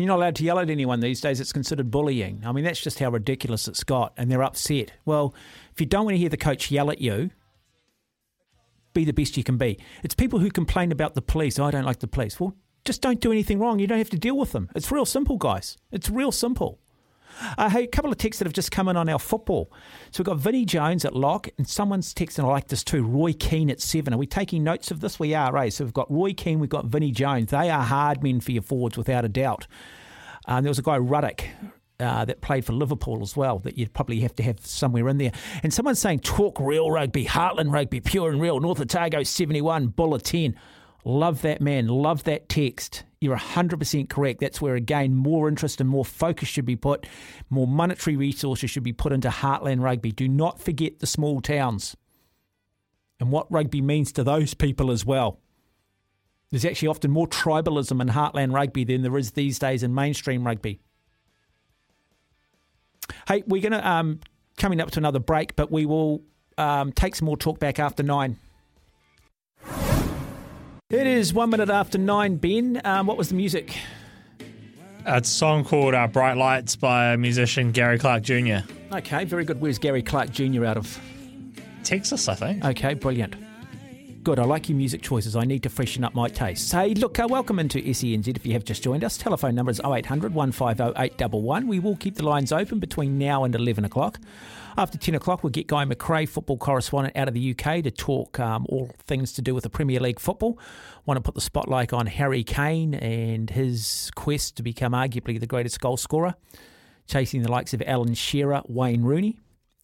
You're 0.01 0.09
not 0.09 0.17
allowed 0.17 0.37
to 0.37 0.45
yell 0.45 0.59
at 0.59 0.71
anyone 0.71 1.01
these 1.01 1.21
days. 1.21 1.41
It's 1.41 1.53
considered 1.53 1.91
bullying. 1.91 2.43
I 2.47 2.53
mean, 2.53 2.65
that's 2.65 2.81
just 2.81 2.99
how 3.01 3.11
ridiculous 3.11 3.69
it's 3.69 3.85
got, 3.85 4.15
and 4.17 4.31
they're 4.31 4.43
upset. 4.43 4.93
Well, 5.05 5.35
if 5.73 5.81
you 5.81 5.87
don't 5.87 6.07
want 6.07 6.15
to 6.15 6.19
hear 6.19 6.31
the 6.31 6.39
coach 6.39 6.71
yell 6.71 6.91
at 6.91 7.03
you, 7.03 7.31
be 8.93 9.05
the 9.05 9.13
best 9.13 9.37
you 9.37 9.45
can 9.45 9.57
be. 9.57 9.79
It's 10.03 10.15
people 10.15 10.39
who 10.39 10.51
complain 10.51 10.93
about 10.93 11.15
the 11.15 11.23
police. 11.23 11.59
"Oh, 11.59 11.65
I 11.65 11.71
don't 11.71 11.85
like 11.85 12.01
the 12.01 12.07
police. 12.09 12.39
Well, 12.41 12.57
just 12.85 13.03
don't 13.03 13.21
do 13.21 13.31
anything 13.31 13.59
wrong. 13.59 13.79
You 13.79 13.87
don't 13.87 13.99
have 13.99 14.11
to 14.11 14.19
deal 14.19 14.37
with 14.37 14.53
them. 14.53 14.69
It's 14.75 14.91
real 14.91 15.05
simple, 15.07 15.37
guys. 15.37 15.77
It's 15.93 16.09
real 16.11 16.33
simple. 16.33 16.79
Uh, 17.57 17.71
hey, 17.71 17.85
a 17.85 17.87
couple 17.87 18.11
of 18.11 18.19
texts 18.19 18.39
that 18.41 18.47
have 18.47 18.53
just 18.53 18.73
come 18.73 18.89
in 18.89 18.97
on 18.97 19.09
our 19.09 19.19
football. 19.19 19.73
So 20.11 20.21
we've 20.21 20.27
got 20.27 20.39
Vinnie 20.39 20.65
Jones 20.65 21.05
at 21.05 21.15
lock, 21.15 21.49
and 21.59 21.69
someone's 21.69 22.13
texting, 22.13 22.45
I 22.45 22.49
like 22.49 22.69
this 22.69 22.83
too, 22.83 23.03
Roy 23.03 23.33
Keane 23.33 23.71
at 23.71 23.81
seven. 23.81 24.13
Are 24.13 24.19
we 24.19 24.27
taking 24.27 24.65
notes 24.65 24.91
of 24.91 25.01
this? 25.01 25.19
We 25.19 25.33
are, 25.35 25.57
eh? 25.57 25.71
So 25.71 25.85
we've 25.85 25.95
got 25.95 26.11
Roy 26.11 26.33
Keane, 26.35 26.59
we've 26.59 26.69
got 26.69 26.87
Vinnie 26.87 27.13
Jones. 27.13 27.51
They 27.51 27.71
are 27.71 27.83
hard 27.83 28.23
men 28.23 28.41
for 28.41 28.53
your 28.53 28.63
forwards, 28.63 28.99
without 28.99 29.25
a 29.25 29.29
doubt. 29.29 29.67
Um, 30.47 30.65
there 30.65 30.71
was 30.71 30.79
a 30.79 30.83
guy, 30.83 30.99
Ruddock, 30.99 31.45
uh, 32.01 32.25
that 32.25 32.41
played 32.41 32.65
for 32.65 32.73
Liverpool 32.73 33.23
as 33.23 33.37
well, 33.37 33.59
that 33.61 33.79
you'd 33.79 33.93
probably 33.93 34.21
have 34.21 34.35
to 34.37 34.43
have 34.43 34.65
somewhere 34.65 35.09
in 35.09 35.19
there. 35.19 35.33
And 35.63 35.73
someone's 35.73 35.99
saying, 35.99 36.21
talk 36.21 36.59
real 36.59 36.91
rugby, 36.91 37.27
Heartland 37.27 37.73
rugby, 37.73 38.01
pure 38.01 38.31
and 38.31 38.41
real, 38.41 38.61
North 38.61 38.81
Otago 38.81 39.23
71, 39.23 39.89
Buller 39.89 40.19
10. 40.19 40.57
Love 41.05 41.43
that, 41.43 41.61
man. 41.61 41.89
Love 41.89 42.25
that 42.25 42.49
text. 42.49 43.05
You're 43.21 43.37
100% 43.37 44.09
correct. 44.09 44.41
That's 44.41 44.61
where, 44.61 44.75
again, 44.75 45.15
more 45.15 45.49
interest 45.49 45.81
and 45.81 45.89
more 45.89 46.05
focus 46.05 46.49
should 46.49 46.67
be 46.67 46.77
put. 46.77 47.07
More 47.49 47.67
monetary 47.67 48.17
resources 48.17 48.71
should 48.71 48.83
be 48.83 48.93
put 48.93 49.13
into 49.13 49.29
Heartland 49.29 49.81
rugby. 49.81 50.13
Do 50.13 50.29
not 50.29 50.61
forget 50.61 50.99
the 50.99 51.07
small 51.07 51.41
towns 51.41 51.97
and 53.19 53.31
what 53.31 53.51
rugby 53.51 53.81
means 53.81 54.13
to 54.13 54.25
those 54.25 54.55
people 54.55 54.91
as 54.91 55.05
well. 55.05 55.39
There's 56.51 56.65
actually 56.65 56.89
often 56.89 57.11
more 57.11 57.29
tribalism 57.29 58.01
in 58.01 58.09
Heartland 58.09 58.53
rugby 58.53 58.85
than 58.85 59.03
there 59.03 59.17
is 59.17 59.33
these 59.33 59.59
days 59.59 59.83
in 59.83 59.95
mainstream 59.95 60.47
rugby. 60.47 60.81
Hey, 63.29 63.43
we're 63.47 63.63
going 63.63 63.73
to 63.73 63.89
um, 63.89 64.21
coming 64.57 64.81
up 64.81 64.91
to 64.93 65.01
another 65.01 65.19
break, 65.19 65.57
but 65.57 65.71
we 65.71 65.87
will 65.87 66.23
um, 66.59 66.93
take 66.93 67.15
some 67.15 67.27
more 67.27 67.37
talk 67.37 67.59
back 67.59 67.79
after 67.79 68.03
nine. 68.03 68.37
It 70.91 71.07
is 71.07 71.33
one 71.33 71.51
minute 71.51 71.71
after 71.71 71.99
nine, 71.99 72.37
Ben. 72.37 72.81
Um, 72.85 73.07
what 73.07 73.17
was 73.17 73.29
the 73.29 73.37
music? 73.37 73.77
It's 75.07 75.29
a 75.29 75.33
song 75.33 75.65
called 75.65 75.95
uh, 75.95 76.07
Bright 76.09 76.37
Lights 76.37 76.77
by 76.77 77.17
musician 77.17 77.71
Gary 77.71 77.99
Clark 77.99 78.23
Jr. 78.23 78.59
Okay, 78.93 79.25
very 79.25 79.45
good. 79.45 79.61
Where's 79.61 79.79
Gary 79.79 80.03
Clark 80.03 80.31
Jr. 80.31 80.65
out 80.65 80.77
of? 80.77 81.01
Texas, 81.85 82.29
I 82.29 82.35
think. 82.35 82.65
Okay, 82.65 82.95
brilliant. 82.95 83.35
Good. 84.23 84.39
I 84.39 84.45
like 84.45 84.69
your 84.69 84.77
music 84.77 85.01
choices. 85.01 85.35
I 85.35 85.47
need 85.47 85.63
to 85.63 85.71
freshen 85.71 86.05
up 86.05 86.15
my 86.15 86.29
taste. 86.29 86.71
Hey, 86.71 86.93
look, 86.93 87.19
uh, 87.19 87.27
welcome 87.27 87.59
into 87.59 87.81
SENZ 87.81 88.37
if 88.37 88.45
you 88.45 88.53
have 88.53 88.65
just 88.65 88.83
joined 88.83 89.03
us. 89.03 89.17
Telephone 89.17 89.55
number 89.55 89.71
is 89.71 89.81
0800 89.81 90.35
150 90.35 90.93
811. 91.03 91.67
We 91.67 91.79
will 91.79 91.97
keep 91.97 92.17
the 92.17 92.27
lines 92.27 92.53
open 92.53 92.81
between 92.81 93.17
now 93.17 93.45
and 93.45 93.55
11 93.55 93.87
o'clock. 93.87 94.21
After 94.77 94.99
10 94.99 95.15
o'clock, 95.15 95.43
we'll 95.43 95.51
get 95.51 95.69
Guy 95.69 95.87
McRae, 95.87 96.29
football 96.29 96.59
correspondent 96.59 97.17
out 97.17 97.29
of 97.29 97.35
the 97.35 97.51
UK, 97.53 97.83
to 97.83 97.91
talk 97.91 98.39
um, 98.39 98.67
all 98.69 98.91
things 98.99 99.33
to 99.33 99.43
do 99.43 99.55
with 99.55 99.65
the 99.65 99.71
Premier 99.71 100.01
League 100.01 100.21
football. 100.21 100.59
Want 101.07 101.17
to 101.17 101.23
put 101.23 101.35
the 101.35 101.41
spotlight 101.41 101.95
on 101.95 102.07
Harry 102.07 102.45
Kane 102.45 102.93
and 102.93 103.49
his 103.49 104.11
quest 104.17 104.55
to 104.59 104.63
become 104.63 104.93
arguably 104.93 105.41
the 105.41 105.47
greatest 105.47 105.81
goal 105.81 105.97
scorer, 105.97 106.35
chasing 107.07 107.41
the 107.41 107.51
likes 107.51 107.73
of 107.73 107.83
Alan 107.87 108.13
Shearer, 108.13 108.61
Wayne 108.69 109.03
Rooney. 109.03 109.39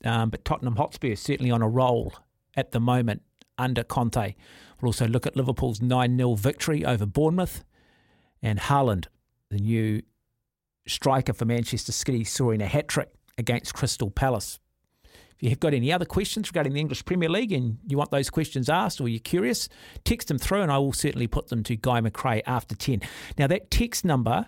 Um, 0.04 0.28
but 0.28 0.44
Tottenham 0.44 0.76
Hotspur 0.76 1.12
is 1.12 1.20
certainly 1.20 1.50
on 1.50 1.62
a 1.62 1.68
roll 1.68 2.12
at 2.54 2.72
the 2.72 2.80
moment 2.80 3.22
under 3.58 3.82
Conte. 3.82 4.34
We'll 4.80 4.88
also 4.88 5.06
look 5.06 5.26
at 5.26 5.36
Liverpool's 5.36 5.80
9 5.80 6.16
0 6.16 6.34
victory 6.34 6.84
over 6.84 7.06
Bournemouth 7.06 7.64
and 8.42 8.58
Haaland, 8.58 9.06
the 9.50 9.58
new 9.58 10.02
striker 10.86 11.32
for 11.32 11.44
Manchester 11.44 11.92
City, 11.92 12.24
scoring 12.24 12.62
a 12.62 12.66
hat 12.66 12.88
trick 12.88 13.10
against 13.38 13.74
Crystal 13.74 14.10
Palace. 14.10 14.58
If 15.04 15.42
you 15.42 15.50
have 15.50 15.60
got 15.60 15.74
any 15.74 15.92
other 15.92 16.06
questions 16.06 16.48
regarding 16.48 16.72
the 16.72 16.80
English 16.80 17.04
Premier 17.04 17.28
League 17.28 17.52
and 17.52 17.78
you 17.86 17.98
want 17.98 18.10
those 18.10 18.30
questions 18.30 18.70
asked 18.70 19.02
or 19.02 19.08
you're 19.08 19.20
curious, 19.20 19.68
text 20.04 20.28
them 20.28 20.38
through 20.38 20.62
and 20.62 20.72
I 20.72 20.78
will 20.78 20.94
certainly 20.94 21.26
put 21.26 21.48
them 21.48 21.62
to 21.64 21.76
Guy 21.76 22.00
McRae 22.00 22.42
after 22.46 22.74
10. 22.74 23.02
Now, 23.36 23.46
that 23.48 23.70
text 23.70 24.02
number 24.02 24.46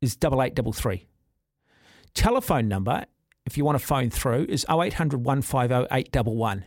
is 0.00 0.12
8833. 0.12 1.06
Telephone 2.14 2.68
number, 2.68 3.04
if 3.46 3.58
you 3.58 3.64
want 3.64 3.80
to 3.80 3.84
phone 3.84 4.10
through, 4.10 4.46
is 4.48 4.64
0800 4.70 5.24
150 5.24 5.88
811. 5.90 6.64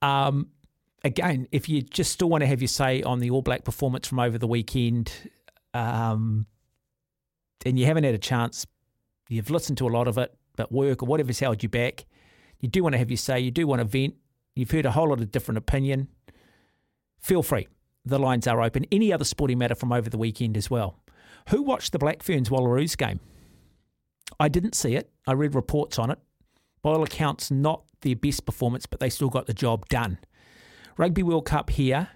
Um, 0.00 0.48
again, 1.06 1.46
if 1.52 1.68
you 1.68 1.82
just 1.82 2.12
still 2.12 2.28
want 2.28 2.42
to 2.42 2.46
have 2.46 2.60
your 2.60 2.68
say 2.68 3.02
on 3.02 3.20
the 3.20 3.30
All 3.30 3.42
Black 3.42 3.64
performance 3.64 4.08
from 4.08 4.18
over 4.18 4.38
the 4.38 4.46
weekend, 4.46 5.12
um, 5.72 6.46
and 7.64 7.78
you 7.78 7.86
haven't 7.86 8.04
had 8.04 8.14
a 8.14 8.18
chance, 8.18 8.66
you've 9.28 9.50
listened 9.50 9.78
to 9.78 9.86
a 9.86 9.90
lot 9.90 10.08
of 10.08 10.18
it, 10.18 10.34
but 10.56 10.72
work 10.72 11.02
or 11.02 11.06
whatever's 11.06 11.38
held 11.38 11.62
you 11.62 11.68
back, 11.68 12.04
you 12.60 12.68
do 12.68 12.82
want 12.82 12.94
to 12.94 12.98
have 12.98 13.10
your 13.10 13.16
say, 13.16 13.38
you 13.38 13.50
do 13.50 13.66
want 13.66 13.80
to 13.80 13.84
vent, 13.84 14.14
you've 14.54 14.70
heard 14.70 14.86
a 14.86 14.90
whole 14.90 15.08
lot 15.08 15.20
of 15.20 15.30
different 15.30 15.58
opinion, 15.58 16.08
feel 17.18 17.42
free. 17.42 17.68
The 18.04 18.18
lines 18.18 18.46
are 18.46 18.62
open. 18.62 18.86
Any 18.92 19.12
other 19.12 19.24
sporting 19.24 19.58
matter 19.58 19.74
from 19.74 19.92
over 19.92 20.08
the 20.08 20.18
weekend 20.18 20.56
as 20.56 20.70
well. 20.70 21.00
Who 21.48 21.62
watched 21.62 21.92
the 21.92 21.98
Black 21.98 22.22
Ferns 22.22 22.48
Wallaroos 22.48 22.96
game? 22.96 23.20
I 24.40 24.48
didn't 24.48 24.74
see 24.74 24.94
it. 24.96 25.10
I 25.26 25.32
read 25.32 25.54
reports 25.54 25.98
on 25.98 26.10
it 26.10 26.18
By 26.82 26.90
all 26.90 27.02
accounts, 27.02 27.50
not 27.50 27.82
their 28.02 28.16
best 28.16 28.44
performance, 28.44 28.86
but 28.86 29.00
they 29.00 29.10
still 29.10 29.28
got 29.28 29.46
the 29.46 29.54
job 29.54 29.88
done. 29.88 30.18
Rugby 30.98 31.22
World 31.22 31.44
Cup 31.44 31.70
here 31.70 32.08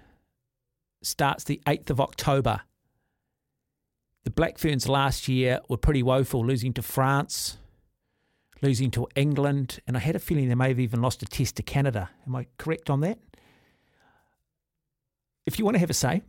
starts 1.03 1.43
the 1.43 1.61
8th 1.67 1.91
of 1.91 2.01
October. 2.01 2.61
The 4.23 4.31
Black 4.31 4.57
Ferns 4.57 4.87
last 4.87 5.27
year 5.27 5.59
were 5.67 5.77
pretty 5.77 6.01
woeful, 6.03 6.45
losing 6.45 6.73
to 6.73 6.81
France, 6.81 7.57
losing 8.61 8.91
to 8.91 9.07
England, 9.15 9.79
and 9.87 9.95
I 9.97 9.99
had 9.99 10.15
a 10.15 10.19
feeling 10.19 10.49
they 10.49 10.55
may 10.55 10.69
have 10.69 10.79
even 10.79 11.01
lost 11.01 11.21
a 11.21 11.25
test 11.25 11.55
to 11.57 11.63
Canada. 11.63 12.09
Am 12.25 12.35
I 12.35 12.47
correct 12.57 12.89
on 12.89 13.01
that? 13.01 13.19
If 15.45 15.59
you 15.59 15.65
want 15.65 15.75
to 15.75 15.79
have 15.79 15.89
a 15.89 15.95
say, 15.95 16.21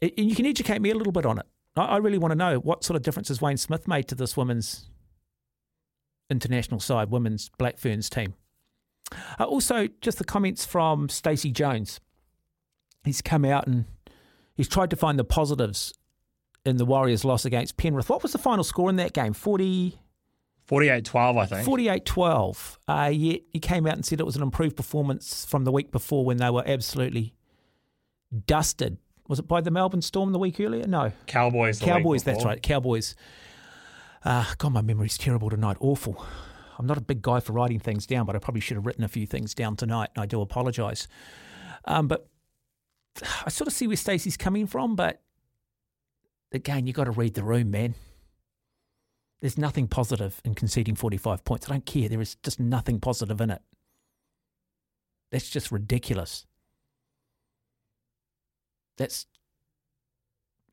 and 0.00 0.12
you 0.16 0.34
can 0.34 0.46
educate 0.46 0.80
me 0.80 0.90
a 0.90 0.94
little 0.94 1.12
bit 1.12 1.24
on 1.24 1.38
it. 1.38 1.46
I 1.74 1.84
I 1.84 1.96
really 1.98 2.18
want 2.18 2.32
to 2.32 2.36
know 2.36 2.58
what 2.58 2.84
sort 2.84 2.96
of 2.96 3.02
difference 3.02 3.28
has 3.28 3.40
Wayne 3.40 3.56
Smith 3.56 3.88
made 3.88 4.08
to 4.08 4.14
this 4.14 4.36
women's 4.36 4.90
international 6.30 6.80
side, 6.80 7.10
women's 7.10 7.50
Black 7.58 7.78
Ferns 7.78 8.10
team. 8.10 8.34
Uh, 9.38 9.44
also, 9.44 9.88
just 10.00 10.18
the 10.18 10.24
comments 10.24 10.64
from 10.64 11.08
Stacey 11.08 11.50
Jones. 11.50 12.00
He's 13.04 13.22
come 13.22 13.44
out 13.44 13.66
and 13.66 13.84
he's 14.54 14.68
tried 14.68 14.90
to 14.90 14.96
find 14.96 15.18
the 15.18 15.24
positives 15.24 15.94
in 16.64 16.76
the 16.76 16.84
Warriors' 16.84 17.24
loss 17.24 17.44
against 17.44 17.76
Penrith. 17.76 18.08
What 18.10 18.22
was 18.22 18.32
the 18.32 18.38
final 18.38 18.64
score 18.64 18.90
in 18.90 18.96
that 18.96 19.12
game? 19.12 19.32
40, 19.32 19.96
48-12, 20.68 21.38
I 21.38 21.46
think. 21.46 21.64
48 21.64 22.04
12. 22.04 22.78
Uh, 22.88 23.10
yet 23.14 23.40
he 23.52 23.60
came 23.60 23.86
out 23.86 23.94
and 23.94 24.04
said 24.04 24.18
it 24.18 24.26
was 24.26 24.36
an 24.36 24.42
improved 24.42 24.76
performance 24.76 25.44
from 25.44 25.64
the 25.64 25.70
week 25.70 25.92
before 25.92 26.24
when 26.24 26.38
they 26.38 26.50
were 26.50 26.64
absolutely 26.66 27.34
dusted. 28.46 28.98
Was 29.28 29.38
it 29.38 29.48
by 29.48 29.60
the 29.60 29.70
Melbourne 29.70 30.02
Storm 30.02 30.32
the 30.32 30.38
week 30.38 30.58
earlier? 30.60 30.86
No. 30.86 31.12
Cowboys. 31.26 31.78
Cowboys, 31.80 32.24
that's 32.24 32.44
right. 32.44 32.60
Cowboys. 32.62 33.14
Uh, 34.24 34.44
God, 34.58 34.72
my 34.72 34.82
memory's 34.82 35.16
terrible 35.18 35.50
tonight. 35.50 35.76
Awful. 35.80 36.24
I'm 36.78 36.86
not 36.86 36.98
a 36.98 37.02
big 37.02 37.22
guy 37.22 37.40
for 37.40 37.52
writing 37.52 37.78
things 37.78 38.06
down, 38.06 38.26
but 38.26 38.36
I 38.36 38.38
probably 38.38 38.60
should 38.60 38.76
have 38.76 38.86
written 38.86 39.04
a 39.04 39.08
few 39.08 39.26
things 39.26 39.54
down 39.54 39.76
tonight, 39.76 40.10
and 40.14 40.22
I 40.22 40.26
do 40.26 40.40
apologise. 40.40 41.08
Um, 41.84 42.08
but 42.08 42.28
I 43.44 43.48
sort 43.48 43.68
of 43.68 43.74
see 43.74 43.86
where 43.86 43.96
Stacey's 43.96 44.36
coming 44.36 44.66
from, 44.66 44.96
but 44.96 45.22
again, 46.52 46.86
you've 46.86 46.96
got 46.96 47.04
to 47.04 47.10
read 47.12 47.34
the 47.34 47.44
room, 47.44 47.70
man. 47.70 47.94
There's 49.40 49.58
nothing 49.58 49.86
positive 49.86 50.40
in 50.44 50.54
conceding 50.54 50.94
45 50.94 51.44
points. 51.44 51.68
I 51.68 51.72
don't 51.72 51.86
care. 51.86 52.08
There 52.08 52.20
is 52.20 52.36
just 52.36 52.58
nothing 52.58 53.00
positive 53.00 53.40
in 53.40 53.50
it. 53.50 53.62
That's 55.30 55.50
just 55.50 55.70
ridiculous. 55.70 56.46
That's 58.96 59.26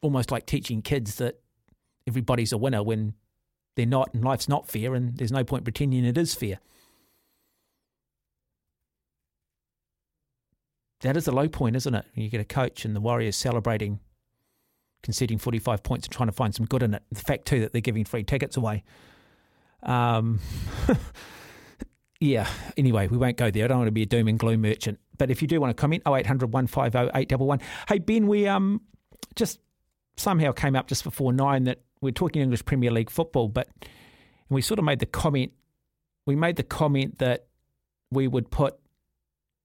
almost 0.02 0.32
like 0.32 0.46
teaching 0.46 0.82
kids 0.82 1.16
that 1.16 1.40
everybody's 2.08 2.52
a 2.52 2.58
winner 2.58 2.84
when 2.84 3.14
they're 3.76 3.86
not, 3.86 4.14
and 4.14 4.24
life's 4.24 4.48
not 4.48 4.68
fair, 4.68 4.94
and 4.94 5.18
there's 5.18 5.32
no 5.32 5.44
point 5.44 5.64
pretending 5.64 6.06
it 6.06 6.18
is 6.18 6.34
fair. 6.34 6.60
That 11.02 11.18
is 11.18 11.28
a 11.28 11.32
low 11.32 11.50
point, 11.50 11.76
isn't 11.76 11.94
it? 11.94 12.06
You 12.16 12.30
get 12.30 12.40
a 12.40 12.46
coach 12.46 12.86
and 12.86 12.96
the 12.96 13.02
Warriors 13.02 13.36
celebrating 13.36 14.00
conceding 15.04 15.38
45 15.38 15.84
points 15.84 16.08
and 16.08 16.14
trying 16.14 16.30
to 16.30 16.34
find 16.34 16.56
some 16.56 16.66
good 16.66 16.82
in 16.82 16.94
it. 16.94 17.04
The 17.12 17.20
fact, 17.20 17.46
too, 17.46 17.60
that 17.60 17.74
they're 17.74 17.82
giving 17.82 18.06
free 18.06 18.24
tickets 18.24 18.56
away. 18.56 18.84
Um, 19.84 20.40
yeah, 22.22 22.48
anyway, 22.78 23.08
we 23.08 23.18
won't 23.18 23.36
go 23.38 23.52
there. 23.52 23.66
I 23.66 23.68
don't 23.68 23.80
want 23.80 23.88
to 23.90 23.92
be 23.92 24.04
a 24.04 24.08
doom 24.08 24.30
and 24.30 24.40
gloom 24.40 24.62
merchant. 24.62 25.00
But 25.18 25.30
if 25.30 25.42
you 25.42 25.48
do 25.48 25.60
want 25.60 25.76
to 25.76 25.80
comment, 25.80 26.04
0800 26.08 26.52
150 26.54 27.12
811. 27.14 27.66
Hey, 27.90 28.00
Ben, 28.00 28.28
we 28.28 28.48
um 28.48 28.82
just 29.36 29.60
somehow 30.16 30.52
came 30.52 30.76
up 30.76 30.88
just 30.88 31.04
before 31.04 31.34
nine 31.34 31.66
that 31.66 31.82
we're 32.04 32.12
talking 32.12 32.42
English 32.42 32.66
Premier 32.66 32.92
League 32.92 33.10
football, 33.10 33.48
but 33.48 33.70
we 34.50 34.62
sort 34.62 34.80
of 34.80 34.86
made 34.86 35.00
the 35.00 35.06
comment, 35.06 35.52
we 36.26 36.36
made 36.36 36.58
the 36.58 36.64
comment 36.64 37.18
that 37.20 37.48
we 38.12 38.28
would 38.28 38.52
put 38.52 38.76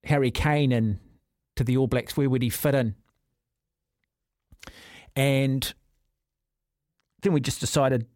Harry 0.05 0.31
Kane 0.31 0.71
in 0.71 0.99
to 1.55 1.63
the 1.63 1.77
All 1.77 1.87
Blacks. 1.87 2.15
Where 2.17 2.29
would 2.29 2.41
he 2.41 2.49
fit 2.49 2.73
in? 2.73 2.95
And 5.15 5.73
then 7.21 7.33
we 7.33 7.41
just 7.41 7.59
decided 7.59 8.07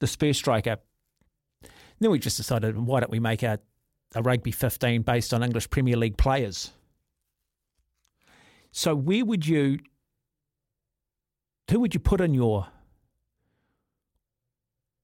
the 0.00 0.06
Spurs 0.06 0.38
striker. 0.38 0.78
Then 2.00 2.10
we 2.10 2.18
just 2.18 2.36
decided, 2.36 2.76
why 2.76 3.00
don't 3.00 3.12
we 3.12 3.20
make 3.20 3.42
a, 3.42 3.60
a 4.14 4.22
rugby 4.22 4.50
15 4.50 5.02
based 5.02 5.32
on 5.32 5.42
English 5.42 5.70
Premier 5.70 5.96
League 5.96 6.16
players? 6.16 6.72
So 8.72 8.94
where 8.94 9.24
would 9.24 9.46
you, 9.46 9.78
who 11.70 11.80
would 11.80 11.94
you 11.94 12.00
put 12.00 12.20
in 12.20 12.34
your 12.34 12.66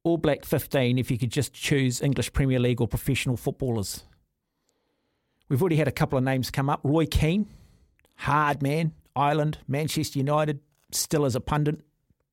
All 0.05 0.16
Black 0.16 0.44
15 0.44 0.99
if 0.99 1.11
you 1.11 1.18
could 1.18 1.30
just 1.30 1.53
choose 1.53 2.01
English 2.01 2.32
Premier 2.32 2.59
League 2.59 2.80
or 2.80 2.88
professional 2.88 3.36
footballers? 3.36 4.05
We've 5.49 5.61
already 5.61 5.76
had 5.76 5.88
a 5.88 5.92
couple 5.92 6.18
of 6.18 6.24
names 6.24 6.51
come 6.51 6.68
up. 6.68 6.80
Roy 6.82 7.07
Keane, 7.07 7.46
hard 8.16 8.62
man, 8.62 8.92
Ireland, 9.16 9.59
Manchester 9.66 10.18
United, 10.18 10.61
still 10.92 11.24
as 11.24 11.34
a 11.34 11.40
pundit, 11.40 11.80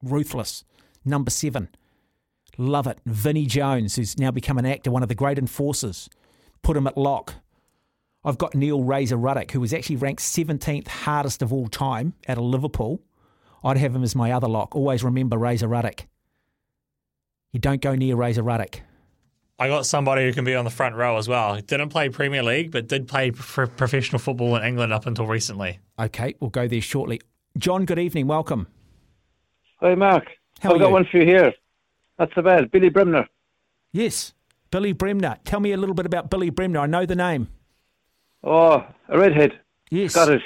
ruthless. 0.03 0.63
Number 1.03 1.31
seven, 1.31 1.69
love 2.57 2.87
it. 2.87 2.99
Vinnie 3.05 3.45
Jones, 3.45 3.95
who's 3.95 4.17
now 4.17 4.31
become 4.31 4.57
an 4.57 4.65
actor, 4.65 4.91
one 4.91 5.03
of 5.03 5.09
the 5.09 5.15
great 5.15 5.37
enforcers. 5.37 6.09
Put 6.61 6.77
him 6.77 6.87
at 6.87 6.97
lock. 6.97 7.35
I've 8.23 8.37
got 8.39 8.55
Neil 8.55 8.83
Razor 8.83 9.17
Ruddock, 9.17 9.51
who 9.51 9.59
was 9.59 9.73
actually 9.73 9.97
ranked 9.97 10.21
17th 10.21 10.87
hardest 10.87 11.41
of 11.41 11.53
all 11.53 11.67
time 11.67 12.13
out 12.27 12.37
of 12.37 12.43
Liverpool. 12.43 13.01
I'd 13.63 13.77
have 13.77 13.95
him 13.95 14.03
as 14.03 14.15
my 14.15 14.31
other 14.31 14.47
lock. 14.47 14.75
Always 14.75 15.03
remember 15.03 15.37
Razor 15.37 15.67
Ruddock. 15.67 16.07
You 17.55 17.59
don't 17.59 17.79
go 17.79 17.95
near 17.95 18.17
Razor 18.17 18.43
Ruddock. 18.43 18.81
I 19.57 19.69
got 19.69 19.85
somebody 19.85 20.25
who 20.25 20.33
can 20.33 20.43
be 20.43 20.55
on 20.55 20.65
the 20.65 20.69
front 20.69 20.93
row 20.93 21.15
as 21.15 21.29
well. 21.29 21.55
Didn't 21.61 21.87
play 21.87 22.09
Premier 22.09 22.43
League, 22.43 22.69
but 22.69 22.89
did 22.89 23.07
play 23.07 23.31
pro- 23.31 23.67
professional 23.67 24.19
football 24.19 24.57
in 24.57 24.63
England 24.65 24.91
up 24.91 25.05
until 25.05 25.25
recently. 25.25 25.79
Okay, 25.97 26.35
we'll 26.41 26.49
go 26.49 26.67
there 26.67 26.81
shortly. 26.81 27.21
John, 27.57 27.85
good 27.85 27.97
evening. 27.97 28.27
Welcome. 28.27 28.67
Hi, 29.79 29.95
Mark. 29.95 30.25
How 30.59 30.71
I've 30.71 30.75
are 30.75 30.79
got 30.79 30.87
you? 30.87 30.93
one 30.95 31.05
for 31.09 31.17
you 31.19 31.25
here. 31.25 31.53
That's 32.19 32.35
so 32.35 32.41
bad. 32.41 32.71
Billy 32.71 32.89
Bremner. 32.89 33.25
Yes, 33.93 34.33
Billy 34.69 34.91
Bremner. 34.91 35.37
Tell 35.45 35.61
me 35.61 35.71
a 35.71 35.77
little 35.77 35.95
bit 35.95 36.05
about 36.05 36.29
Billy 36.29 36.49
Bremner. 36.49 36.81
I 36.81 36.87
know 36.87 37.05
the 37.05 37.15
name. 37.15 37.47
Oh, 38.43 38.85
a 39.07 39.17
redhead. 39.17 39.57
Yes. 39.89 40.11
Scottish. 40.11 40.43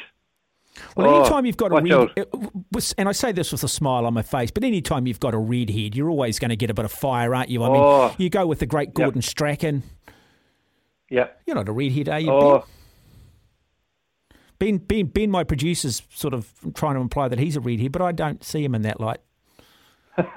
Well, 0.96 1.08
Oh, 1.10 1.20
anytime 1.22 1.46
you've 1.46 1.58
got 1.58 1.72
a 1.72 1.76
red, 1.82 2.10
it 2.16 2.30
uh, 2.34 2.80
and 2.98 3.10
I 3.10 3.12
say 3.12 3.32
this 3.32 3.52
with 3.52 3.64
a 3.64 3.68
smile 3.68 4.06
on 4.06 4.14
my 4.14 4.22
face, 4.22 4.50
but 4.52 4.64
anytime 4.64 5.08
you've 5.08 5.20
got 5.20 5.34
a 5.34 5.38
red 5.38 5.70
head, 5.70 5.96
you're 5.96 6.10
always 6.10 6.40
going 6.40 6.50
to 6.50 6.56
get 6.56 6.70
a 6.70 6.74
bit 6.74 6.86
of 6.86 6.92
fire, 6.92 7.36
aren't 7.36 7.50
you? 7.50 7.64
I 7.64 7.68
mean, 7.68 7.82
Oh. 7.82 8.16
you 8.18 8.30
go 8.30 8.48
with 8.48 8.60
the 8.60 8.66
great 8.66 8.94
Gordon 8.94 9.22
Strachan. 9.22 9.84
Yeah. 11.10 11.28
You're 11.46 11.56
not 11.56 11.68
a 11.68 11.72
redhead, 11.72 12.08
are 12.10 12.20
you? 12.20 12.32
Oh, 12.32 12.66
Ben, 14.60 14.78
ben, 14.78 15.06
ben, 15.08 15.32
my 15.32 15.44
producer's 15.46 16.02
sort 16.14 16.34
of 16.34 16.52
trying 16.74 16.96
to 16.96 17.02
imply 17.02 17.28
that 17.30 17.40
he's 17.40 17.56
a 17.56 17.62
redhead, 17.62 17.92
but 17.94 18.02
I 18.02 18.12
don't 18.12 18.44
see 18.44 18.64
him 18.64 18.76
in 18.76 18.82
that 18.82 19.00
light. 19.00 19.20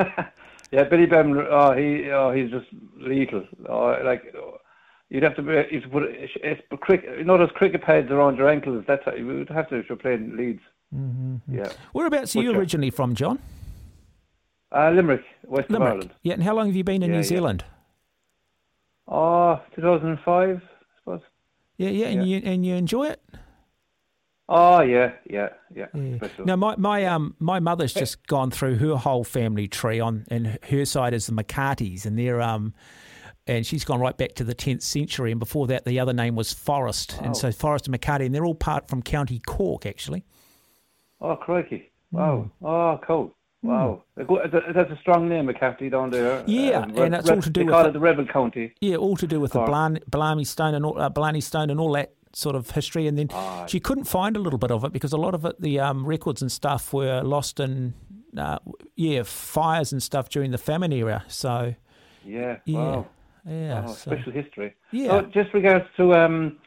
yeah. 0.71 0.85
Billy 0.89 1.07
Bremner. 1.07 1.45
Oh, 1.51 1.73
he. 1.77 2.09
Oh, 2.11 2.31
he's 2.33 2.49
just 2.51 2.67
lethal. 2.97 3.45
Oh, 3.69 3.97
like. 4.05 4.23
You'd 5.13 5.25
have 5.25 5.37
to, 5.37 5.43
be- 5.43 5.67
you'd 5.71 5.93
put 5.93 6.05
it's, 6.05 6.63
cricket. 6.81 7.27
Know 7.27 7.37
those 7.37 7.51
cricket 7.55 7.83
pads 7.83 8.11
around 8.11 8.39
your 8.39 8.49
ankles. 8.49 8.83
That's 8.89 9.05
how 9.05 9.13
you 9.13 9.27
would 9.27 9.49
have 9.51 9.69
to 9.69 9.77
if 9.77 9.91
you're 9.91 9.99
playing 9.99 10.39
Leeds. 10.39 10.63
Mm-hmm. 10.95 11.55
Yeah. 11.55 11.71
Whereabouts 11.93 12.35
are 12.35 12.41
you 12.41 12.53
originally 12.53 12.89
from, 12.89 13.15
John? 13.15 13.39
Uh, 14.75 14.89
Limerick, 14.91 15.23
West 15.45 15.69
Limerick. 15.69 15.93
Ireland. 15.93 16.11
Yeah, 16.23 16.33
and 16.33 16.43
how 16.43 16.55
long 16.55 16.69
have 16.69 16.77
you 16.77 16.83
been 16.83 17.03
in 17.03 17.11
Yeah, 17.11 17.17
New 17.17 17.23
yeah. 17.23 17.29
Zealand? 17.29 17.63
Oh, 19.07 19.61
2005, 19.75 20.57
I 20.57 20.69
suppose. 20.99 21.21
Yeah, 21.77 21.91
yeah, 21.91 22.07
and 22.07 22.27
Yeah. 22.27 22.39
you 22.39 22.43
and 22.51 22.65
you 22.65 22.75
enjoy 22.77 23.09
it? 23.09 23.21
Oh, 24.49 24.81
yeah, 24.81 25.13
yeah, 25.29 25.51
yeah. 25.75 25.89
Yeah. 25.95 26.17
Special. 26.17 26.47
No, 26.47 26.57
my 26.57 26.75
my 26.77 27.05
um 27.05 27.37
my 27.39 27.61
mother's 27.61 27.93
just 27.93 28.27
gone 28.29 28.51
through 28.51 28.77
her 28.77 28.97
whole 28.97 29.25
family 29.25 29.69
tree 29.69 30.01
on, 30.01 30.25
and 30.29 30.59
her 30.71 30.87
side 30.87 31.13
is 31.13 31.27
the 31.27 31.33
McCartys, 31.33 32.07
and 32.07 32.19
they're 32.19 32.41
um, 32.41 32.73
and 33.47 33.67
she's 33.67 33.85
gone 33.85 34.01
right 34.01 34.17
back 34.17 34.35
to 34.35 34.45
the 34.45 34.55
tenth 34.55 34.83
century, 34.83 35.31
and 35.33 35.41
before 35.41 35.67
that 35.69 35.85
the 35.85 35.99
other 36.01 36.13
name 36.13 36.37
was 36.37 36.53
Forrest, 36.53 37.19
and 37.23 37.37
so 37.37 37.51
Forrest 37.53 37.87
and 37.89 38.01
McCarty, 38.01 38.27
and 38.27 38.35
they're 38.35 38.45
all 38.45 38.55
part 38.55 38.89
from 38.89 39.03
County 39.03 39.41
Cork 39.47 39.87
actually. 39.87 40.25
Oh, 41.21 41.37
crikey. 41.37 41.91
Hmm. 42.11 42.17
Wow. 42.17 42.51
Oh, 42.63 43.01
cool. 43.07 43.35
Wow. 43.63 44.03
A 44.17 44.25
That's 44.75 44.91
a 44.91 44.99
strong 45.01 45.29
name, 45.29 45.47
McCafferty, 45.47 45.89
down 45.91 46.11
there. 46.11 46.43
Yeah, 46.49 46.81
Um, 46.81 46.97
and 46.99 47.15
it's 47.15 47.31
all 47.31 47.41
to 47.41 47.49
do 47.51 47.61
they 47.61 47.65
with 47.67 47.73
call 47.73 47.83
the- 47.85 47.89
it 47.91 47.93
the 47.93 48.01
Rebel 48.01 48.27
County. 48.27 48.75
Yeah, 48.81 48.97
all 48.97 49.17
to 49.17 49.27
do 49.27 49.39
with 49.39 49.53
the 49.53 49.61
Cork. 49.61 49.69
Blarney, 49.71 50.01
Blarney 50.11 50.45
Stone 50.45 50.75
and 50.75 50.85
all, 50.85 50.99
uh, 51.01 51.09
Blarney 51.09 51.41
Stone 51.41 51.71
and 51.71 51.79
all 51.79 51.93
that 51.93 52.13
sort 52.33 52.57
of 52.57 52.71
history, 52.73 53.07
and 53.07 53.17
then 53.17 53.29
Ah, 53.33 53.67
she 53.67 53.79
couldn't 53.79 54.05
find 54.05 54.37
a 54.37 54.41
little 54.41 54.59
bit 54.59 54.73
of 54.73 54.83
it 54.85 54.93
because 54.93 55.13
a 55.13 55.17
lot 55.17 55.35
of 55.35 55.45
it, 55.45 55.61
the 55.61 55.79
um, 55.79 56.05
records 56.07 56.43
and 56.43 56.51
stuff, 56.51 56.93
were 56.93 57.23
lost 57.23 57.61
in 57.61 57.95
uh, 58.37 58.59
yeah 58.97 59.23
fires 59.23 59.93
and 59.93 60.03
stuff 60.03 60.29
during 60.29 60.51
the 60.51 60.59
famine 60.59 60.91
era. 60.93 61.23
So 61.29 61.75
Yeah. 62.25 62.57
yeah, 62.65 62.79
Wow. 62.79 63.07
Yeah, 63.47 63.85
Oh, 63.87 63.93
so- 63.93 64.11
special 64.11 64.33
history. 64.33 64.75
Yeah. 64.93 65.09
So 65.09 65.23
just 65.27 65.53
regards 65.55 65.85
to 65.97 66.15
um, 66.15 66.59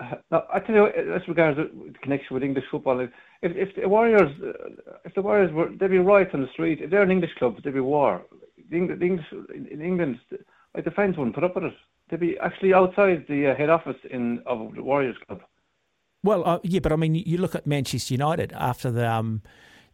uh, 0.00 0.14
no, 0.30 0.44
I 0.52 0.58
tell 0.60 0.74
you, 0.74 0.86
as 0.86 1.26
regards 1.28 1.56
the 1.58 1.70
connection 2.02 2.34
with 2.34 2.42
English 2.42 2.64
football, 2.70 3.00
if 3.00 3.10
if 3.42 3.74
the 3.76 3.88
Warriors, 3.88 4.30
uh, 4.42 4.52
if 5.04 5.14
the 5.14 5.22
Warriors 5.22 5.52
were, 5.52 5.68
they'd 5.78 5.88
be 5.90 5.98
riots 5.98 6.30
on 6.34 6.42
the 6.42 6.48
street. 6.52 6.80
If 6.80 6.90
they're 6.90 7.02
an 7.02 7.10
English 7.10 7.34
club, 7.38 7.56
there'd 7.62 7.74
be 7.74 7.80
war. 7.80 8.22
The 8.70 8.76
Eng- 8.76 8.98
the 8.98 9.04
English 9.06 9.26
in 9.54 9.80
England, 9.80 10.18
like 10.74 10.84
the 10.84 10.90
fans 10.90 11.16
wouldn't 11.16 11.34
put 11.34 11.44
up 11.44 11.54
with 11.54 11.64
it. 11.64 11.74
They'd 12.08 12.20
be 12.20 12.38
actually 12.38 12.74
outside 12.74 13.24
the 13.28 13.48
uh, 13.48 13.54
head 13.54 13.70
office 13.70 13.96
in 14.10 14.40
of 14.46 14.74
the 14.74 14.82
Warriors 14.82 15.16
Club. 15.26 15.40
Well, 16.24 16.42
uh, 16.46 16.58
yeah, 16.62 16.80
but 16.80 16.92
I 16.92 16.96
mean, 16.96 17.14
you 17.14 17.38
look 17.38 17.54
at 17.54 17.66
Manchester 17.66 18.14
United 18.14 18.52
after 18.52 18.90
the 18.90 19.10
um, 19.10 19.42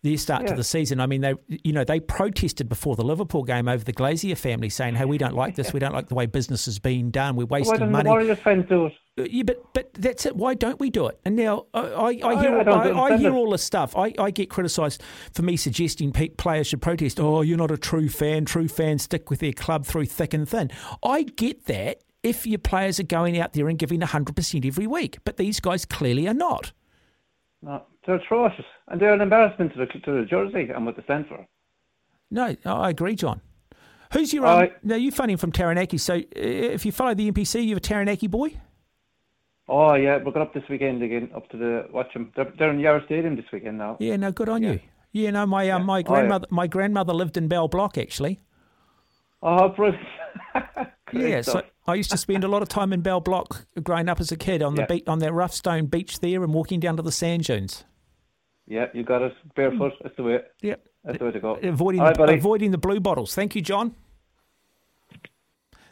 their 0.02 0.16
start 0.16 0.46
to 0.46 0.54
the 0.54 0.64
season. 0.64 1.00
I 1.00 1.06
mean, 1.06 1.20
they 1.20 1.34
you 1.48 1.72
know 1.72 1.84
they 1.84 2.00
protested 2.00 2.68
before 2.68 2.96
the 2.96 3.04
Liverpool 3.04 3.42
game 3.42 3.68
over 3.68 3.82
the 3.84 3.92
Glazer 3.92 4.36
family, 4.36 4.68
saying, 4.68 4.94
"Hey, 4.94 5.04
we 5.04 5.18
don't 5.18 5.34
like 5.34 5.54
this. 5.56 5.72
We 5.72 5.80
don't 5.80 5.94
like 5.94 6.08
the 6.08 6.14
way 6.14 6.26
business 6.26 6.68
is 6.68 6.78
being 6.78 7.10
done. 7.10 7.36
We're 7.36 7.46
wasting. 7.46 7.72
Why 7.72 7.78
don't 7.78 7.92
money." 7.92 8.26
the 8.26 8.36
fans 8.36 8.66
do 8.68 8.86
it? 8.86 8.92
Uh, 9.18 9.24
Yeah, 9.28 9.42
but 9.42 9.72
but 9.74 9.92
that's 9.94 10.26
it. 10.26 10.36
Why 10.36 10.54
don't 10.54 10.78
we 10.78 10.90
do 10.90 11.06
it? 11.08 11.18
And 11.24 11.34
now 11.36 11.66
I, 11.74 11.80
I, 11.80 12.06
I 12.06 12.40
hear 12.40 12.58
I 12.58 12.62
I, 12.62 13.04
I 13.14 13.16
hear 13.16 13.32
all 13.34 13.50
this 13.50 13.64
stuff. 13.64 13.96
I, 13.96 14.14
I 14.18 14.30
get 14.30 14.48
criticised 14.50 15.02
for 15.32 15.42
me 15.42 15.56
suggesting 15.56 16.12
pe- 16.12 16.28
players 16.28 16.68
should 16.68 16.80
protest. 16.82 17.18
Oh, 17.18 17.40
you're 17.42 17.58
not 17.58 17.70
a 17.70 17.76
true 17.78 18.08
fan. 18.08 18.44
True 18.44 18.68
fans 18.68 19.02
stick 19.02 19.30
with 19.30 19.40
their 19.40 19.52
club 19.52 19.84
through 19.86 20.06
thick 20.06 20.34
and 20.34 20.48
thin. 20.48 20.70
I 21.02 21.22
get 21.24 21.64
that 21.66 22.02
if 22.22 22.46
your 22.46 22.58
players 22.58 22.98
are 23.00 23.04
going 23.04 23.38
out 23.38 23.52
there 23.52 23.68
and 23.68 23.78
giving 23.78 24.00
hundred 24.00 24.36
percent 24.36 24.64
every 24.64 24.86
week, 24.86 25.18
but 25.24 25.36
these 25.36 25.58
guys 25.60 25.84
clearly 25.84 26.28
are 26.28 26.34
not. 26.34 26.72
No, 27.62 27.82
they're 28.06 28.16
atrocious, 28.16 28.64
and 28.88 29.00
they're 29.00 29.12
an 29.14 29.20
embarrassment 29.20 29.72
to 29.74 29.78
the 29.80 29.86
to 29.86 30.20
the 30.20 30.24
jersey 30.26 30.70
and 30.74 30.86
what 30.86 30.96
they 30.96 31.02
stand 31.02 31.26
for. 31.28 31.44
No, 32.30 32.54
I 32.64 32.90
agree, 32.90 33.14
John. 33.16 33.40
Who's 34.12 34.32
your? 34.32 34.46
Um, 34.46 34.58
I- 34.60 34.72
now 34.82 34.94
you're 34.96 35.12
funny 35.12 35.36
from 35.36 35.52
Taranaki, 35.52 35.98
so 35.98 36.14
uh, 36.14 36.20
if 36.34 36.86
you 36.86 36.92
follow 36.92 37.14
the 37.14 37.30
NPC, 37.30 37.66
you're 37.66 37.78
a 37.78 37.80
Taranaki 37.80 38.26
boy. 38.26 38.56
Oh 39.68 39.94
yeah, 39.94 40.16
we're 40.16 40.32
going 40.32 40.46
up 40.46 40.54
this 40.54 40.62
weekend 40.70 41.02
again, 41.02 41.30
up 41.34 41.48
to 41.50 41.56
the 41.58 41.86
watch 41.92 42.12
them. 42.14 42.32
They're, 42.36 42.50
they're 42.58 42.70
in 42.70 42.78
Yarrow 42.78 43.04
Stadium 43.04 43.36
this 43.36 43.44
weekend 43.52 43.76
now. 43.78 43.96
Yeah, 44.00 44.16
no, 44.16 44.30
good 44.32 44.48
on 44.48 44.62
you. 44.62 44.80
Yeah, 45.12 45.30
no, 45.30 45.44
my 45.46 45.68
um, 45.70 45.84
my 45.84 45.94
Oh, 45.94 45.96
yeah. 45.98 46.02
grandmother 46.02 46.46
my 46.50 46.66
grandmother 46.66 47.12
lived 47.12 47.36
in 47.36 47.48
Bell 47.48 47.68
Block 47.68 47.98
actually. 47.98 48.40
Oh, 49.42 49.68
brilliant! 49.76 50.06
Yeah, 51.10 51.40
so. 51.40 51.62
I 51.86 51.94
used 51.94 52.10
to 52.10 52.18
spend 52.18 52.44
a 52.44 52.48
lot 52.48 52.60
of 52.60 52.68
time 52.68 52.92
in 52.92 53.00
Bell 53.00 53.20
Block 53.20 53.64
growing 53.82 54.10
up 54.10 54.20
as 54.20 54.30
a 54.30 54.36
kid 54.36 54.62
on 54.62 54.74
the 54.74 54.82
Yeah. 54.82 54.86
beach, 54.88 55.04
on 55.06 55.20
that 55.20 55.32
rough 55.32 55.54
stone 55.54 55.86
beach 55.86 56.20
there 56.20 56.44
and 56.44 56.52
walking 56.52 56.80
down 56.80 56.98
to 56.98 57.02
the 57.02 57.10
sand 57.10 57.44
dunes. 57.44 57.84
yeah, 58.66 58.88
you 58.92 59.04
got 59.04 59.22
it. 59.22 59.32
Barefoot. 59.56 59.94
That's 60.02 60.14
the 60.16 60.22
way. 60.22 60.40
Yep. 60.60 60.86
That's 61.04 61.18
the 61.18 61.24
way 61.24 61.30
to 61.30 61.40
go. 61.40 61.54
Avoiding 61.62 62.02
right, 62.02 62.14
the, 62.14 62.24
avoiding 62.24 62.72
the 62.72 62.78
blue 62.78 63.00
bottles. 63.00 63.34
Thank 63.34 63.54
you, 63.56 63.62
John. 63.62 63.94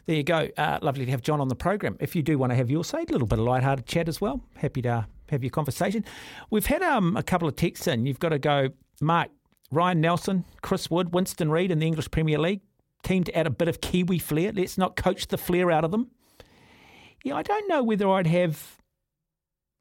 There 0.05 0.15
you 0.15 0.23
go. 0.23 0.47
Uh, 0.55 0.77
lovely 0.83 1.05
to 1.05 1.11
have 1.11 1.23
John 1.23 1.41
on 1.41 1.47
the 1.47 1.55
program. 1.55 1.97
If 1.99 2.15
you 2.15 2.21
do 2.21 2.37
want 2.37 2.51
to 2.51 2.55
have 2.55 2.69
your 2.69 2.83
say, 2.83 2.99
a 2.99 3.11
little 3.11 3.27
bit 3.27 3.39
of 3.39 3.45
light-hearted 3.45 3.87
chat 3.87 4.07
as 4.07 4.21
well. 4.21 4.41
Happy 4.55 4.83
to 4.83 5.07
have 5.29 5.43
your 5.43 5.49
conversation. 5.49 6.05
We've 6.51 6.67
had 6.67 6.83
um, 6.83 7.17
a 7.17 7.23
couple 7.23 7.47
of 7.47 7.55
texts 7.55 7.87
in. 7.87 8.05
You've 8.05 8.19
got 8.19 8.29
to 8.29 8.39
go, 8.39 8.69
Mark, 9.01 9.29
Ryan 9.71 9.99
Nelsen, 10.01 10.45
Chris 10.61 10.91
Wood, 10.91 11.11
Winston 11.13 11.49
Reid 11.49 11.71
in 11.71 11.79
the 11.79 11.87
English 11.87 12.11
Premier 12.11 12.37
League. 12.37 12.61
Keen 13.07 13.23
to 13.23 13.37
add 13.37 13.47
a 13.47 13.51
bit 13.51 13.69
of 13.69 13.79
Kiwi 13.79 14.19
flair. 14.19 14.51
Let's 14.51 14.77
not 14.77 14.97
coach 14.97 15.27
the 15.27 15.37
flair 15.37 15.71
out 15.71 15.85
of 15.85 15.91
them. 15.91 16.11
Yeah, 17.23 17.35
I 17.35 17.41
don't 17.41 17.69
know 17.69 17.81
whether 17.81 18.09
I'd 18.09 18.27
have 18.27 18.75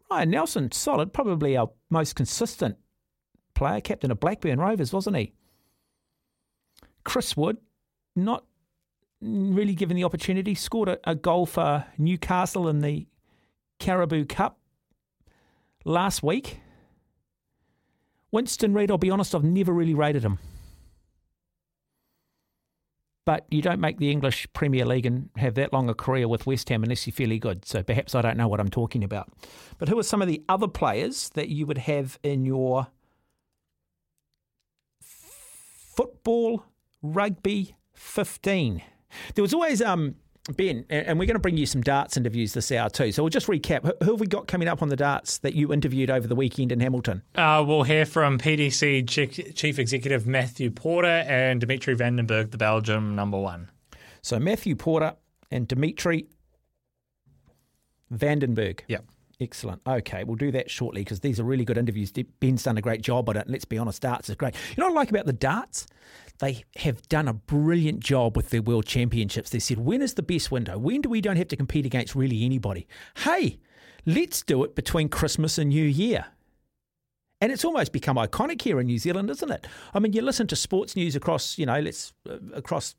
Ryan 0.08 0.30
Nelsen 0.30 0.70
solid, 0.72 1.12
probably 1.12 1.56
our 1.56 1.70
most 1.90 2.14
consistent 2.14 2.76
player, 3.54 3.80
captain 3.80 4.12
of 4.12 4.20
Blackburn 4.20 4.60
Rovers, 4.60 4.92
wasn't 4.92 5.16
he? 5.16 5.32
Chris 7.02 7.36
Wood, 7.36 7.56
not 8.14 8.44
really 9.20 9.74
given 9.74 9.96
the 9.96 10.04
opportunity, 10.04 10.54
scored 10.54 10.88
a, 10.88 10.98
a 11.02 11.16
goal 11.16 11.46
for 11.46 11.84
Newcastle 11.98 12.68
in 12.68 12.80
the 12.80 13.08
Carabao 13.80 14.22
Cup 14.28 14.60
last 15.84 16.22
week. 16.22 16.60
Winston 18.30 18.72
Reid, 18.72 18.92
I'll 18.92 18.98
be 18.98 19.10
honest, 19.10 19.34
I've 19.34 19.42
never 19.42 19.72
really 19.72 19.94
rated 19.94 20.22
him. 20.22 20.38
But 23.26 23.44
you 23.50 23.60
don't 23.60 23.80
make 23.80 23.98
the 23.98 24.10
English 24.10 24.46
Premier 24.52 24.86
League 24.86 25.04
and 25.04 25.28
have 25.36 25.54
that 25.56 25.72
long 25.72 25.90
a 25.90 25.94
career 25.94 26.28
with 26.28 26.46
West 26.46 26.68
Ham 26.68 26.84
unless 26.84 27.06
you're 27.06 27.12
fairly 27.12 27.40
good. 27.40 27.64
So 27.64 27.82
perhaps 27.82 28.14
I 28.14 28.22
don't 28.22 28.36
know 28.36 28.46
what 28.46 28.60
I'm 28.60 28.70
talking 28.70 29.02
about. 29.02 29.30
But 29.78 29.88
who 29.88 29.98
are 29.98 30.04
some 30.04 30.22
of 30.22 30.28
the 30.28 30.44
other 30.48 30.68
players 30.68 31.28
that 31.30 31.48
you 31.48 31.66
would 31.66 31.78
have 31.78 32.20
in 32.22 32.46
your 32.46 32.86
football 35.00 36.64
rugby 37.02 37.74
15? 37.94 38.80
There 39.34 39.42
was 39.42 39.52
always 39.52 39.82
um 39.82 40.14
Ben, 40.54 40.84
and 40.88 41.18
we're 41.18 41.26
going 41.26 41.34
to 41.34 41.40
bring 41.40 41.56
you 41.56 41.66
some 41.66 41.80
darts 41.80 42.16
interviews 42.16 42.52
this 42.52 42.70
hour 42.70 42.88
too. 42.88 43.10
So 43.10 43.22
we'll 43.22 43.30
just 43.30 43.48
recap. 43.48 43.82
Who- 44.02 44.12
have 44.12 44.20
we 44.20 44.26
got 44.28 44.46
coming 44.46 44.68
up 44.68 44.80
on 44.80 44.88
the 44.88 44.96
darts 44.96 45.38
that 45.38 45.54
you 45.54 45.72
interviewed 45.72 46.08
over 46.10 46.28
the 46.28 46.36
weekend 46.36 46.70
in 46.70 46.78
Hamilton? 46.78 47.22
Uh, 47.34 47.64
we'll 47.66 47.82
hear 47.82 48.06
from 48.06 48.38
PDC 48.38 49.08
Chief 49.08 49.54
Chief 49.56 49.78
Executive 49.78 50.26
Matthew 50.26 50.70
Porter 50.70 51.08
and 51.08 51.60
Dimitri 51.60 51.94
Van 51.94 52.14
den 52.16 52.26
Bergh, 52.28 52.52
the 52.52 52.58
Belgium 52.58 53.16
number 53.16 53.38
one. 53.38 53.70
So 54.22 54.38
Matthew 54.38 54.76
Porter 54.76 55.14
and 55.50 55.66
Dimitri 55.66 56.26
Van 58.10 58.38
den 58.38 58.54
Bergh. 58.54 58.80
Yep. 58.88 59.04
Excellent. 59.38 59.82
Okay, 59.86 60.24
we'll 60.24 60.36
do 60.36 60.50
that 60.52 60.70
shortly 60.70 61.02
because 61.02 61.20
these 61.20 61.38
are 61.38 61.44
really 61.44 61.64
good 61.64 61.76
interviews. 61.76 62.10
Ben's 62.40 62.62
done 62.62 62.78
a 62.78 62.82
great 62.82 63.02
job 63.02 63.28
on 63.28 63.36
it. 63.36 63.48
Let's 63.48 63.66
be 63.66 63.76
honest, 63.76 64.00
darts 64.00 64.30
is 64.30 64.36
great. 64.36 64.54
You 64.70 64.80
know 64.80 64.86
what 64.86 64.92
I 64.92 65.00
like 65.00 65.10
about 65.10 65.26
the 65.26 65.34
darts? 65.34 65.86
They 66.38 66.64
have 66.76 67.06
done 67.08 67.28
a 67.28 67.34
brilliant 67.34 68.00
job 68.00 68.34
with 68.34 68.48
their 68.48 68.62
world 68.62 68.86
championships. 68.86 69.50
They 69.50 69.58
said, 69.58 69.78
when 69.78 70.00
is 70.00 70.14
the 70.14 70.22
best 70.22 70.50
window? 70.50 70.78
When 70.78 71.02
do 71.02 71.10
we 71.10 71.20
don't 71.20 71.36
have 71.36 71.48
to 71.48 71.56
compete 71.56 71.84
against 71.84 72.14
really 72.14 72.44
anybody? 72.44 72.86
Hey, 73.18 73.58
let's 74.06 74.42
do 74.42 74.64
it 74.64 74.74
between 74.74 75.10
Christmas 75.10 75.58
and 75.58 75.68
New 75.68 75.84
Year. 75.84 76.26
And 77.42 77.52
it's 77.52 77.64
almost 77.64 77.92
become 77.92 78.16
iconic 78.16 78.62
here 78.62 78.80
in 78.80 78.86
New 78.86 78.98
Zealand, 78.98 79.28
isn't 79.28 79.50
it? 79.50 79.66
I 79.92 79.98
mean, 79.98 80.14
you 80.14 80.22
listen 80.22 80.46
to 80.46 80.56
sports 80.56 80.96
news 80.96 81.14
across, 81.14 81.58
you 81.58 81.66
know, 81.66 81.78
let's 81.78 82.14
uh, 82.28 82.38
across 82.54 82.94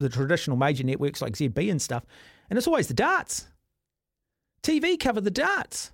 the 0.00 0.08
traditional 0.08 0.56
major 0.56 0.82
networks 0.82 1.22
like 1.22 1.34
ZB 1.34 1.70
and 1.70 1.80
stuff, 1.80 2.04
and 2.50 2.56
it's 2.56 2.66
always 2.66 2.88
the 2.88 2.94
darts. 2.94 3.46
TV 4.62 4.98
cover 4.98 5.20
the 5.20 5.30
darts. 5.30 5.92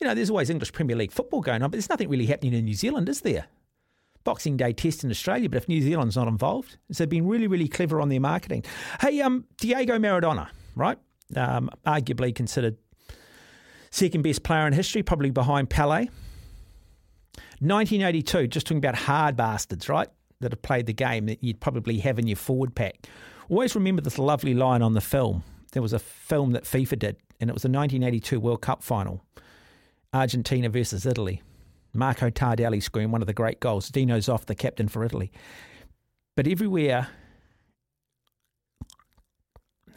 You 0.00 0.06
know, 0.06 0.14
there's 0.14 0.30
always 0.30 0.50
English 0.50 0.72
Premier 0.72 0.96
League 0.96 1.12
football 1.12 1.40
going 1.40 1.62
on, 1.62 1.70
but 1.70 1.76
there's 1.76 1.88
nothing 1.88 2.08
really 2.08 2.26
happening 2.26 2.52
in 2.52 2.64
New 2.64 2.74
Zealand, 2.74 3.08
is 3.08 3.20
there? 3.20 3.46
Boxing 4.24 4.56
Day 4.56 4.72
test 4.72 5.04
in 5.04 5.10
Australia, 5.10 5.48
but 5.48 5.58
if 5.58 5.68
New 5.68 5.82
Zealand's 5.82 6.16
not 6.16 6.28
involved, 6.28 6.78
so 6.90 7.04
they've 7.04 7.08
been 7.08 7.26
really, 7.26 7.46
really 7.46 7.68
clever 7.68 8.00
on 8.00 8.08
their 8.08 8.20
marketing. 8.20 8.64
Hey, 9.00 9.20
um, 9.20 9.44
Diego 9.58 9.98
Maradona, 9.98 10.48
right? 10.74 10.98
Um, 11.36 11.70
arguably 11.86 12.34
considered 12.34 12.76
second 13.90 14.22
best 14.22 14.42
player 14.42 14.66
in 14.66 14.72
history, 14.72 15.02
probably 15.02 15.30
behind 15.30 15.70
Pele. 15.70 16.08
1982, 17.60 18.48
just 18.48 18.66
talking 18.66 18.78
about 18.78 18.94
hard 18.94 19.36
bastards, 19.36 19.88
right? 19.88 20.08
That 20.40 20.52
have 20.52 20.62
played 20.62 20.86
the 20.86 20.92
game 20.92 21.26
that 21.26 21.42
you'd 21.42 21.60
probably 21.60 21.98
have 21.98 22.18
in 22.18 22.26
your 22.26 22.36
forward 22.36 22.74
pack. 22.74 23.06
Always 23.48 23.74
remember 23.74 24.02
this 24.02 24.18
lovely 24.18 24.54
line 24.54 24.82
on 24.82 24.94
the 24.94 25.00
film. 25.00 25.44
There 25.74 25.82
was 25.82 25.92
a 25.92 25.98
film 25.98 26.52
that 26.52 26.62
FIFA 26.62 26.98
did, 27.00 27.16
and 27.40 27.50
it 27.50 27.52
was 27.52 27.62
the 27.62 27.68
1982 27.68 28.38
World 28.38 28.62
Cup 28.62 28.84
final 28.84 29.24
Argentina 30.12 30.68
versus 30.68 31.04
Italy. 31.04 31.42
Marco 31.92 32.30
Tardelli 32.30 32.80
scoring 32.80 33.10
one 33.10 33.20
of 33.20 33.26
the 33.26 33.32
great 33.32 33.58
goals. 33.58 33.88
Dino 33.88 34.18
Zoff 34.18 34.46
the 34.46 34.54
captain 34.54 34.86
for 34.86 35.04
Italy. 35.04 35.32
But 36.36 36.46
everywhere, 36.46 37.08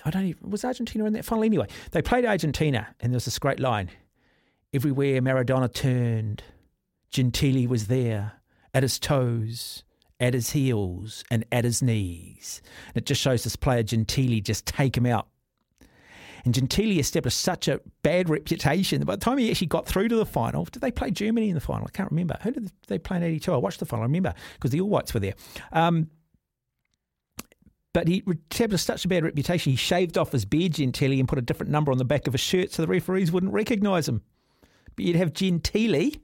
I 0.04 0.10
don't 0.10 0.26
even, 0.26 0.50
was 0.50 0.66
Argentina 0.66 1.06
in 1.06 1.14
that 1.14 1.26
final 1.26 1.44
anyway? 1.44 1.68
They 1.92 2.02
played 2.02 2.26
Argentina, 2.26 2.88
and 3.00 3.14
there 3.14 3.18
was 3.18 3.26
this 3.26 3.38
great 3.38 3.60
line. 3.60 3.92
Everywhere 4.74 5.22
Maradona 5.22 5.72
turned, 5.72 6.42
Gentili 7.12 7.68
was 7.68 7.86
there, 7.86 8.34
at 8.74 8.82
his 8.82 8.98
toes, 8.98 9.84
at 10.20 10.34
his 10.34 10.50
heels, 10.50 11.24
and 11.30 11.46
at 11.52 11.66
his 11.66 11.84
knees. 11.84 12.64
And 12.88 12.98
it 12.98 13.06
just 13.06 13.22
shows 13.22 13.44
this 13.44 13.56
player 13.56 13.84
Gentili 13.84 14.42
just 14.42 14.66
take 14.66 14.98
him 14.98 15.06
out. 15.06 15.28
And 16.46 16.54
Gentili 16.54 17.00
established 17.00 17.40
such 17.40 17.68
a 17.68 17.82
bad 18.04 18.30
reputation 18.30 19.00
that 19.00 19.06
by 19.06 19.16
the 19.16 19.22
time 19.22 19.38
he 19.38 19.50
actually 19.50 19.68
got 19.68 19.86
through 19.86 20.08
to 20.10 20.16
the 20.16 20.26
final, 20.26 20.66
did 20.66 20.82
they 20.82 20.92
play 20.92 21.12
Germany 21.12 21.50
in 21.50 21.56
the 21.56 21.62
final? 21.62 21.88
I 21.88 21.92
can't 21.92 22.12
remember. 22.12 22.38
Who 22.42 22.52
did 22.52 22.72
they 22.88 23.00
play 23.00 23.18
in 23.18 23.24
82? 23.24 23.54
I 23.54 23.58
watched 23.58 23.80
the 23.80 23.86
final, 23.86 24.04
I 24.04 24.08
remember, 24.08 24.34
because 24.54 24.72
the 24.72 24.82
All 24.82 24.90
Whites 24.90 25.14
were 25.14 25.20
there. 25.20 25.34
Um, 25.72 26.10
but 27.94 28.08
he 28.08 28.24
established 28.52 28.86
such 28.86 29.06
a 29.06 29.08
bad 29.08 29.24
reputation, 29.24 29.72
he 29.72 29.76
shaved 29.76 30.20
off 30.20 30.32
his 30.32 30.46
beard, 30.46 30.74
Gentili, 30.74 31.20
and 31.20 31.28
put 31.28 31.40
a 31.40 31.42
different 31.42 31.72
number 31.72 31.92
on 31.92 31.98
the 31.98 32.06
back 32.06 32.28
of 32.28 32.34
his 32.34 32.42
shirt 32.42 32.72
so 32.72 32.84
the 32.84 32.88
referees 32.88 33.32
wouldn't 33.32 33.54
recognise 33.54 34.08
him. 34.08 34.22
But 34.96 35.06
you'd 35.06 35.16
have 35.16 35.34
Gentili 35.34 36.20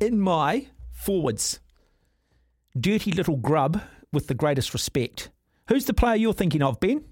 in 0.00 0.18
my 0.18 0.68
forwards. 0.90 1.60
Dirty 2.78 3.12
little 3.12 3.36
grub 3.36 3.82
with 4.12 4.28
the 4.28 4.34
greatest 4.34 4.72
respect. 4.72 5.30
Who's 5.68 5.84
the 5.84 5.94
player 5.94 6.16
you're 6.16 6.32
thinking 6.32 6.62
of, 6.62 6.80
Ben? 6.80 7.04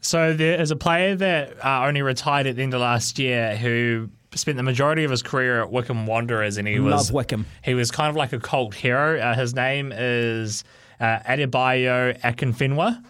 So 0.00 0.32
there 0.32 0.60
is 0.60 0.70
a 0.70 0.76
player 0.76 1.14
that 1.16 1.64
uh, 1.64 1.84
only 1.86 2.02
retired 2.02 2.46
at 2.46 2.56
the 2.56 2.62
end 2.62 2.74
of 2.74 2.80
last 2.80 3.18
year 3.18 3.56
who 3.56 4.08
spent 4.34 4.56
the 4.56 4.62
majority 4.62 5.04
of 5.04 5.10
his 5.10 5.22
career 5.22 5.62
at 5.62 5.70
Wycombe 5.70 6.06
Wanderers, 6.06 6.56
and 6.56 6.66
he 6.66 6.78
Love 6.78 6.92
was 7.00 7.12
Wycombe. 7.12 7.46
He 7.62 7.74
was 7.74 7.90
kind 7.90 8.08
of 8.08 8.16
like 8.16 8.32
a 8.32 8.40
cult 8.40 8.74
hero. 8.74 9.20
Uh, 9.20 9.34
his 9.34 9.54
name 9.54 9.92
is 9.94 10.64
uh, 11.00 11.18
Adebayo 11.20 12.18
Akinfenwa. 12.20 13.04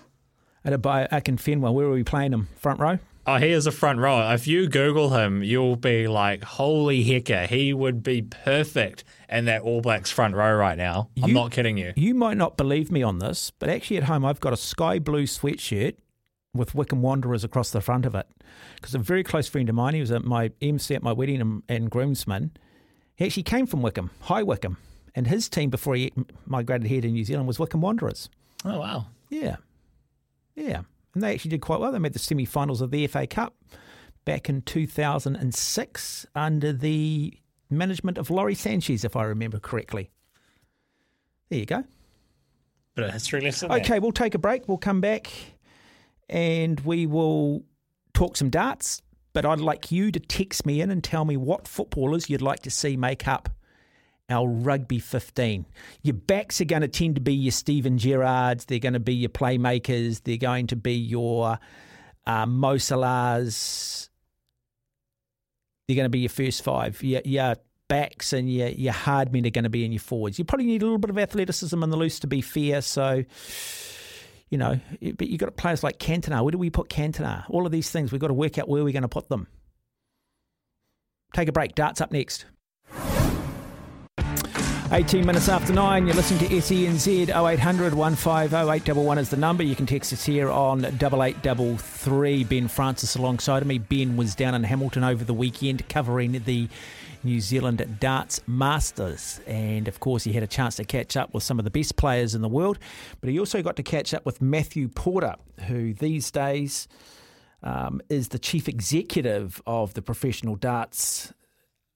Adebayo 0.66 1.09
Akinfenwa, 1.11 1.72
where 1.72 1.86
are 1.86 1.93
we 1.93 2.05
playing 2.05 2.32
him? 2.32 2.49
Front 2.57 2.80
row? 2.80 2.99
Oh, 3.26 3.36
he 3.36 3.51
is 3.51 3.66
a 3.66 3.70
front 3.70 4.01
rower. 4.01 4.34
If 4.34 4.47
you 4.47 4.66
Google 4.66 5.11
him, 5.11 5.43
you'll 5.43 5.76
be 5.76 6.09
like, 6.09 6.43
holy 6.43 7.05
hecker, 7.05 7.47
he 7.47 7.72
would 7.72 8.03
be 8.03 8.22
perfect 8.22 9.05
in 9.28 9.45
that 9.45 9.62
All 9.62 9.82
Blacks 9.82 10.11
front 10.11 10.34
row 10.34 10.53
right 10.55 10.76
now. 10.76 11.11
I'm 11.22 11.32
not 11.34 11.53
kidding 11.53 11.76
you. 11.76 11.93
You 11.97 12.14
might 12.14 12.38
not 12.38 12.57
believe 12.57 12.91
me 12.91 13.03
on 13.03 13.18
this, 13.18 13.53
but 13.59 13.68
actually 13.68 13.99
at 13.99 14.05
home 14.05 14.24
I've 14.24 14.41
got 14.41 14.53
a 14.53 14.57
sky 14.57 14.99
blue 14.99 15.24
sweatshirt 15.24 15.97
with 16.55 16.74
Wycombe 16.74 17.03
Wanderers 17.03 17.44
across 17.44 17.70
the 17.70 17.80
front 17.80 18.07
of 18.07 18.14
it. 18.14 18.26
Because 18.76 18.94
a 18.94 18.98
very 18.98 19.22
close 19.22 19.48
friend 19.48 19.68
of 19.68 19.74
mine, 19.74 19.94
he 19.94 20.01
was 20.01 20.11
at 20.11 20.24
my 20.24 20.51
MC 20.61 20.94
at 20.94 21.03
my 21.03 21.12
wedding 21.12 21.40
and, 21.40 21.62
and 21.68 21.90
groomsman, 21.90 22.53
he 23.16 23.26
actually 23.26 23.42
came 23.44 23.66
from 23.66 23.82
Wycombe, 23.82 24.11
High 24.20 24.42
Wycombe. 24.42 24.76
And 25.14 25.26
his 25.26 25.48
team 25.48 25.70
before 25.70 25.94
he 25.96 26.12
migrated 26.46 26.86
here 26.86 27.01
to 27.01 27.09
New 27.09 27.24
Zealand 27.24 27.46
was 27.46 27.59
Wycombe 27.59 27.80
Wanderers. 27.80 28.28
Oh, 28.64 28.78
wow. 28.78 29.07
Yeah. 29.28 29.57
Yeah. 30.55 30.82
And 31.14 31.22
they 31.22 31.34
actually 31.34 31.51
did 31.51 31.61
quite 31.61 31.80
well. 31.80 31.92
They 31.92 31.98
made 31.98 32.12
the 32.12 32.20
semi 32.20 32.44
finals 32.44 32.80
of 32.80 32.90
the 32.90 33.07
FA 33.09 33.26
Cup 33.26 33.55
back 34.24 34.48
in 34.48 34.62
2006 34.62 36.26
under 36.34 36.72
the 36.72 37.34
management 37.68 38.18
of 38.18 38.30
Lawrie 38.30 38.55
Sanchez, 38.55 39.05
if 39.05 39.16
I 39.16 39.24
remember 39.24 39.59
correctly. 39.59 40.11
There 41.48 41.59
you 41.59 41.66
go. 41.66 41.84
But 42.94 43.05
a 43.05 43.12
history 43.12 43.40
lesson. 43.40 43.68
there. 43.68 43.78
Okay, 43.80 43.98
we'll 43.98 44.12
take 44.12 44.34
a 44.34 44.38
break. 44.38 44.68
We'll 44.68 44.78
come 44.78 45.01
back 45.01 45.30
and 46.30 46.80
we 46.80 47.06
will 47.06 47.64
talk 48.14 48.36
some 48.36 48.48
darts. 48.48 49.02
But 49.32 49.44
I'd 49.44 49.60
like 49.60 49.92
you 49.92 50.10
to 50.10 50.18
text 50.18 50.66
me 50.66 50.80
in 50.80 50.90
and 50.90 51.04
tell 51.04 51.24
me 51.24 51.36
what 51.36 51.68
footballers 51.68 52.28
you'd 52.30 52.42
like 52.42 52.60
to 52.60 52.70
see 52.70 52.96
make 52.96 53.28
up 53.28 53.48
our 54.28 54.48
rugby 54.48 54.98
15. 54.98 55.66
Your 56.02 56.14
backs 56.14 56.60
are 56.60 56.64
going 56.64 56.82
to 56.82 56.88
tend 56.88 57.16
to 57.16 57.20
be 57.20 57.34
your 57.34 57.52
Steven 57.52 57.98
Gerrards, 57.98 58.66
they're 58.66 58.78
going 58.78 58.94
to 58.94 59.00
be 59.00 59.14
your 59.14 59.28
playmakers, 59.28 60.22
they're 60.22 60.36
going 60.36 60.68
to 60.68 60.76
be 60.76 60.94
your 60.94 61.58
uh, 62.26 62.46
Mo 62.46 62.76
Salahs, 62.76 64.08
they're 65.86 65.96
going 65.96 66.06
to 66.06 66.10
be 66.10 66.20
your 66.20 66.28
first 66.28 66.62
five. 66.62 67.02
Your, 67.02 67.22
your 67.24 67.56
backs 67.88 68.32
and 68.32 68.52
your, 68.52 68.68
your 68.68 68.92
hard 68.92 69.32
men 69.32 69.44
are 69.46 69.50
going 69.50 69.64
to 69.64 69.70
be 69.70 69.84
in 69.84 69.92
your 69.92 70.00
forwards. 70.00 70.38
You 70.38 70.44
probably 70.44 70.66
need 70.66 70.82
a 70.82 70.84
little 70.84 70.98
bit 70.98 71.10
of 71.10 71.18
athleticism 71.18 71.82
in 71.82 71.90
the 71.90 71.96
loose 71.96 72.20
to 72.20 72.28
be 72.28 72.40
fair. 72.40 72.82
So, 72.82 73.24
you 74.51 74.59
know, 74.59 74.78
but 75.16 75.28
you've 75.28 75.40
got 75.40 75.57
players 75.57 75.82
like 75.82 75.98
Cantona. 75.98 76.42
Where 76.42 76.51
do 76.51 76.59
we 76.59 76.70
put 76.70 76.88
Cantona? 76.88 77.44
All 77.48 77.66
of 77.66 77.72
these 77.72 77.90
things, 77.90 78.12
we've 78.12 78.20
got 78.20 78.28
to 78.28 78.34
work 78.34 78.59
out 78.59 78.68
where 78.68 78.84
we're 78.84 78.92
going 78.92 79.03
to 79.03 79.09
put 79.09 79.28
them. 79.28 79.46
Take 81.32 81.48
a 81.48 81.53
break. 81.53 81.76
Darts 81.76 82.01
up 82.01 82.11
next. 82.11 82.46
18 84.92 85.24
minutes 85.24 85.48
after 85.48 85.72
9, 85.72 86.05
you're 86.05 86.16
listening 86.16 86.40
to 86.40 86.57
SENZ 86.57 87.28
0800 87.28 87.94
150 87.94 88.57
811 88.57 89.22
is 89.22 89.30
the 89.30 89.36
number. 89.36 89.62
You 89.62 89.76
can 89.76 89.86
text 89.86 90.12
us 90.12 90.24
here 90.24 90.51
on 90.51 90.84
8833. 90.84 92.42
Ben 92.42 92.66
Francis 92.66 93.14
alongside 93.14 93.62
of 93.62 93.68
me. 93.68 93.78
Ben 93.78 94.16
was 94.16 94.34
down 94.34 94.57
in 94.57 94.64
Hamilton 94.64 95.05
over 95.05 95.22
the 95.22 95.32
weekend 95.32 95.88
covering 95.88 96.32
the 96.44 96.68
New 97.22 97.40
Zealand 97.40 97.98
Darts 98.00 98.40
Masters. 98.46 99.40
And 99.46 99.88
of 99.88 100.00
course, 100.00 100.24
he 100.24 100.32
had 100.32 100.42
a 100.42 100.46
chance 100.48 100.76
to 100.76 100.84
catch 100.84 101.16
up 101.16 101.34
with 101.34 101.42
some 101.42 101.58
of 101.58 101.64
the 101.64 101.70
best 101.70 101.96
players 101.96 102.34
in 102.34 102.42
the 102.42 102.48
world. 102.48 102.78
But 103.20 103.30
he 103.30 103.38
also 103.38 103.62
got 103.62 103.76
to 103.76 103.82
catch 103.82 104.14
up 104.14 104.24
with 104.24 104.40
Matthew 104.40 104.88
Porter, 104.88 105.36
who 105.66 105.94
these 105.94 106.30
days 106.30 106.88
um, 107.62 108.00
is 108.08 108.28
the 108.28 108.38
chief 108.38 108.68
executive 108.68 109.60
of 109.66 109.94
the 109.94 110.02
Professional 110.02 110.56
Darts 110.56 111.32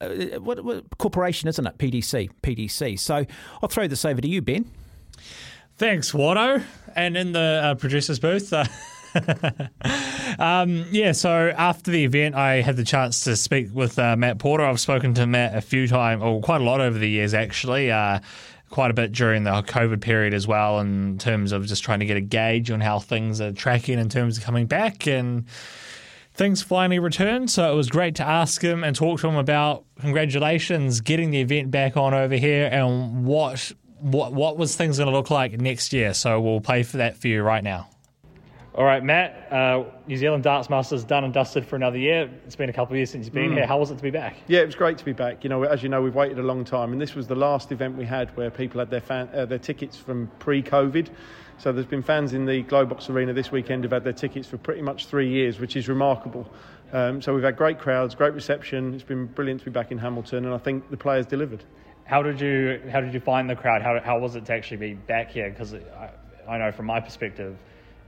uh, 0.01 0.39
what, 0.39 0.63
what 0.63 0.85
corporation, 0.97 1.47
isn't 1.47 1.65
it? 1.65 1.77
PDC, 1.77 2.29
PDC. 2.43 2.99
So 2.99 3.25
I'll 3.61 3.69
throw 3.69 3.87
this 3.87 4.03
over 4.05 4.19
to 4.21 4.27
you, 4.27 4.41
Ben. 4.41 4.69
Thanks, 5.77 6.11
Watto. 6.11 6.63
And 6.95 7.17
in 7.17 7.31
the 7.31 7.61
uh, 7.63 7.75
producer's 7.75 8.19
booth. 8.19 8.51
Uh, 8.51 8.65
um, 10.39 10.85
yeah, 10.91 11.11
so 11.11 11.53
after 11.57 11.91
the 11.91 12.03
event, 12.03 12.35
I 12.35 12.61
had 12.61 12.77
the 12.77 12.83
chance 12.83 13.23
to 13.23 13.35
speak 13.35 13.69
with 13.73 13.97
uh, 13.97 14.15
Matt 14.15 14.39
Porter. 14.39 14.63
I've 14.63 14.79
spoken 14.79 15.13
to 15.15 15.27
Matt 15.27 15.55
a 15.55 15.61
few 15.61 15.87
times, 15.87 16.21
or 16.21 16.41
quite 16.41 16.61
a 16.61 16.63
lot 16.63 16.81
over 16.81 16.97
the 16.97 17.09
years, 17.09 17.33
actually. 17.33 17.91
Uh, 17.91 18.19
quite 18.69 18.91
a 18.91 18.93
bit 18.93 19.11
during 19.11 19.43
the 19.43 19.51
COVID 19.51 20.01
period 20.01 20.33
as 20.33 20.47
well, 20.47 20.79
in 20.79 21.17
terms 21.17 21.51
of 21.51 21.65
just 21.65 21.83
trying 21.83 21.99
to 21.99 22.05
get 22.05 22.17
a 22.17 22.21
gauge 22.21 22.71
on 22.71 22.81
how 22.81 22.99
things 22.99 23.39
are 23.39 23.51
tracking 23.51 23.99
in 23.99 24.09
terms 24.09 24.37
of 24.37 24.43
coming 24.43 24.65
back. 24.65 25.07
And 25.07 25.45
things 26.35 26.61
finally 26.61 26.99
returned. 26.99 27.49
So 27.49 27.71
it 27.71 27.75
was 27.75 27.89
great 27.89 28.15
to 28.15 28.23
ask 28.23 28.61
him 28.61 28.83
and 28.83 28.95
talk 28.95 29.21
to 29.21 29.27
him 29.27 29.37
about 29.37 29.85
congratulations, 29.99 31.01
getting 31.01 31.31
the 31.31 31.41
event 31.41 31.71
back 31.71 31.97
on 31.97 32.13
over 32.13 32.35
here, 32.35 32.69
and 32.71 33.25
what 33.25 33.71
what 33.99 34.33
what 34.33 34.57
was 34.57 34.75
things 34.75 34.97
going 34.97 35.09
to 35.09 35.15
look 35.15 35.31
like 35.31 35.53
next 35.59 35.93
year. 35.93 36.13
So 36.13 36.39
we'll 36.41 36.61
play 36.61 36.83
for 36.83 36.97
that 36.97 37.17
for 37.17 37.27
you 37.27 37.41
right 37.41 37.63
now. 37.63 37.87
All 38.75 38.83
right, 38.83 39.01
Matt. 39.01 39.47
Uh, 39.53 39.85
New 40.05 40.17
Zealand 40.17 40.43
Darts 40.43 40.69
Masters 40.69 41.05
done 41.05 41.23
and 41.23 41.33
dusted 41.33 41.65
for 41.65 41.77
another 41.77 41.97
year. 41.97 42.29
It's 42.45 42.57
been 42.57 42.69
a 42.69 42.73
couple 42.73 42.93
of 42.93 42.97
years 42.97 43.09
since 43.09 43.23
you've 43.25 43.33
been 43.33 43.51
Mm. 43.51 43.55
here. 43.55 43.65
How 43.65 43.79
was 43.79 43.89
it 43.89 43.95
to 43.95 44.03
be 44.03 44.09
back? 44.09 44.35
Yeah, 44.47 44.59
it 44.59 44.65
was 44.65 44.75
great 44.75 44.97
to 44.97 45.05
be 45.05 45.13
back. 45.13 45.45
You 45.45 45.49
know, 45.49 45.63
as 45.63 45.81
you 45.81 45.87
know, 45.87 46.01
we've 46.01 46.13
waited 46.13 46.39
a 46.39 46.43
long 46.43 46.65
time, 46.65 46.91
and 46.91 46.99
this 46.99 47.15
was 47.15 47.25
the 47.25 47.35
last 47.35 47.71
event 47.71 47.95
we 47.95 48.03
had 48.03 48.35
where 48.35 48.49
people 48.51 48.79
had 48.79 48.89
their 48.89 48.99
fan, 48.99 49.29
uh, 49.33 49.45
their 49.45 49.59
tickets 49.59 49.95
from 49.95 50.29
pre-COVID. 50.39 51.07
So 51.57 51.71
there's 51.71 51.85
been 51.85 52.03
fans 52.03 52.33
in 52.33 52.45
the 52.45 52.63
Globox 52.63 53.09
Arena 53.09 53.31
this 53.31 53.49
weekend 53.49 53.85
who've 53.85 53.93
had 53.93 54.03
their 54.03 54.11
tickets 54.11 54.45
for 54.45 54.57
pretty 54.57 54.81
much 54.81 55.05
three 55.05 55.29
years, 55.29 55.57
which 55.57 55.77
is 55.77 55.87
remarkable. 55.87 56.45
Um, 56.91 57.21
so 57.21 57.33
we've 57.33 57.45
had 57.45 57.55
great 57.55 57.79
crowds, 57.79 58.13
great 58.13 58.33
reception. 58.33 58.93
It's 58.93 59.03
been 59.03 59.25
brilliant 59.27 59.61
to 59.61 59.65
be 59.65 59.71
back 59.71 59.93
in 59.93 59.97
Hamilton, 59.99 60.43
and 60.43 60.53
I 60.53 60.57
think 60.57 60.89
the 60.89 60.97
players 60.97 61.25
delivered. 61.25 61.63
How 62.03 62.21
did 62.21 62.41
you 62.41 62.81
How 62.91 62.99
did 62.99 63.13
you 63.13 63.21
find 63.21 63.49
the 63.49 63.55
crowd? 63.55 63.81
How 63.81 64.01
how 64.01 64.19
was 64.19 64.35
it 64.35 64.43
to 64.47 64.53
actually 64.53 64.77
be 64.77 64.93
back 64.95 65.31
here? 65.31 65.49
Because 65.49 65.73
I, 65.75 66.09
I 66.45 66.57
know 66.57 66.73
from 66.73 66.87
my 66.87 66.99
perspective, 66.99 67.55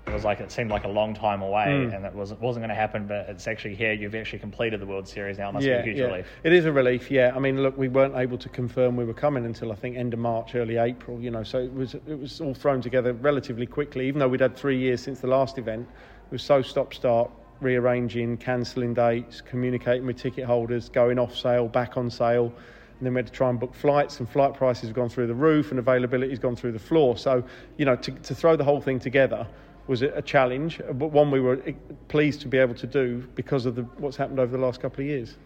it 0.07 0.13
was 0.13 0.23
like 0.23 0.39
it 0.39 0.51
seemed 0.51 0.71
like 0.71 0.85
a 0.85 0.89
long 0.89 1.13
time 1.13 1.41
away, 1.41 1.65
Mm. 1.67 1.95
and 1.95 2.05
it 2.05 2.13
wasn't 2.13 2.39
wasn't 2.41 2.61
going 2.61 2.69
to 2.69 2.75
happen. 2.75 3.07
But 3.07 3.27
it's 3.29 3.47
actually 3.47 3.75
here. 3.75 3.91
You've 3.93 4.15
actually 4.15 4.39
completed 4.39 4.79
the 4.79 4.85
World 4.85 5.07
Series 5.07 5.37
now. 5.37 5.49
It 5.49 5.53
must 5.53 5.65
be 5.65 5.71
a 5.71 5.81
huge 5.81 5.99
relief. 5.99 6.25
It 6.43 6.53
is 6.53 6.65
a 6.65 6.71
relief, 6.71 7.11
yeah. 7.11 7.33
I 7.35 7.39
mean, 7.39 7.61
look, 7.61 7.77
we 7.77 7.87
weren't 7.89 8.15
able 8.15 8.37
to 8.37 8.49
confirm 8.49 8.95
we 8.95 9.03
were 9.05 9.13
coming 9.13 9.45
until 9.45 9.71
I 9.71 9.75
think 9.75 9.97
end 9.97 10.13
of 10.13 10.19
March, 10.19 10.55
early 10.55 10.77
April. 10.77 11.19
You 11.19 11.31
know, 11.31 11.43
so 11.43 11.59
it 11.59 11.73
was 11.73 11.95
it 11.95 12.19
was 12.19 12.39
all 12.39 12.53
thrown 12.53 12.81
together 12.81 13.13
relatively 13.13 13.65
quickly. 13.65 14.07
Even 14.07 14.19
though 14.19 14.29
we'd 14.29 14.41
had 14.41 14.55
three 14.55 14.77
years 14.79 15.01
since 15.01 15.19
the 15.19 15.27
last 15.27 15.57
event, 15.57 15.87
it 16.25 16.31
was 16.31 16.41
so 16.41 16.61
stop 16.61 16.93
start, 16.93 17.29
rearranging, 17.59 18.37
cancelling 18.37 18.93
dates, 18.93 19.41
communicating 19.41 20.05
with 20.05 20.17
ticket 20.17 20.45
holders, 20.45 20.89
going 20.89 21.19
off 21.19 21.35
sale, 21.35 21.67
back 21.67 21.97
on 21.97 22.09
sale. 22.09 22.53
And 22.99 23.05
then 23.05 23.13
we 23.13 23.19
had 23.19 23.27
to 23.27 23.33
try 23.33 23.49
and 23.49 23.59
book 23.59 23.75
flights, 23.75 24.19
and 24.19 24.27
flight 24.27 24.55
prices 24.55 24.85
have 24.89 24.95
gone 24.95 25.09
through 25.09 25.27
the 25.27 25.35
roof, 25.35 25.69
and 25.69 25.77
availability 25.79 26.31
has 26.31 26.39
gone 26.39 26.55
through 26.55 26.71
the 26.71 26.79
floor. 26.79 27.15
So, 27.15 27.43
you 27.77 27.85
know, 27.85 27.95
to, 27.95 28.11
to 28.11 28.33
throw 28.33 28.55
the 28.55 28.63
whole 28.63 28.81
thing 28.81 28.99
together 28.99 29.45
was 29.87 30.01
a 30.01 30.07
a 30.09 30.21
challenge, 30.21 30.81
but 30.93 31.07
one 31.07 31.31
we 31.31 31.39
were 31.39 31.61
eh, 31.65 31.73
pleased 32.07 32.41
to 32.41 32.47
be 32.47 32.57
able 32.57 32.75
to 32.75 32.87
do 32.87 33.27
because 33.35 33.65
of 33.65 33.75
the, 33.75 33.83
what's 33.97 34.17
happened 34.17 34.39
over 34.39 34.51
the 34.55 34.63
last 34.63 34.81
couple 34.81 35.01
of 35.01 35.07
years. 35.07 35.37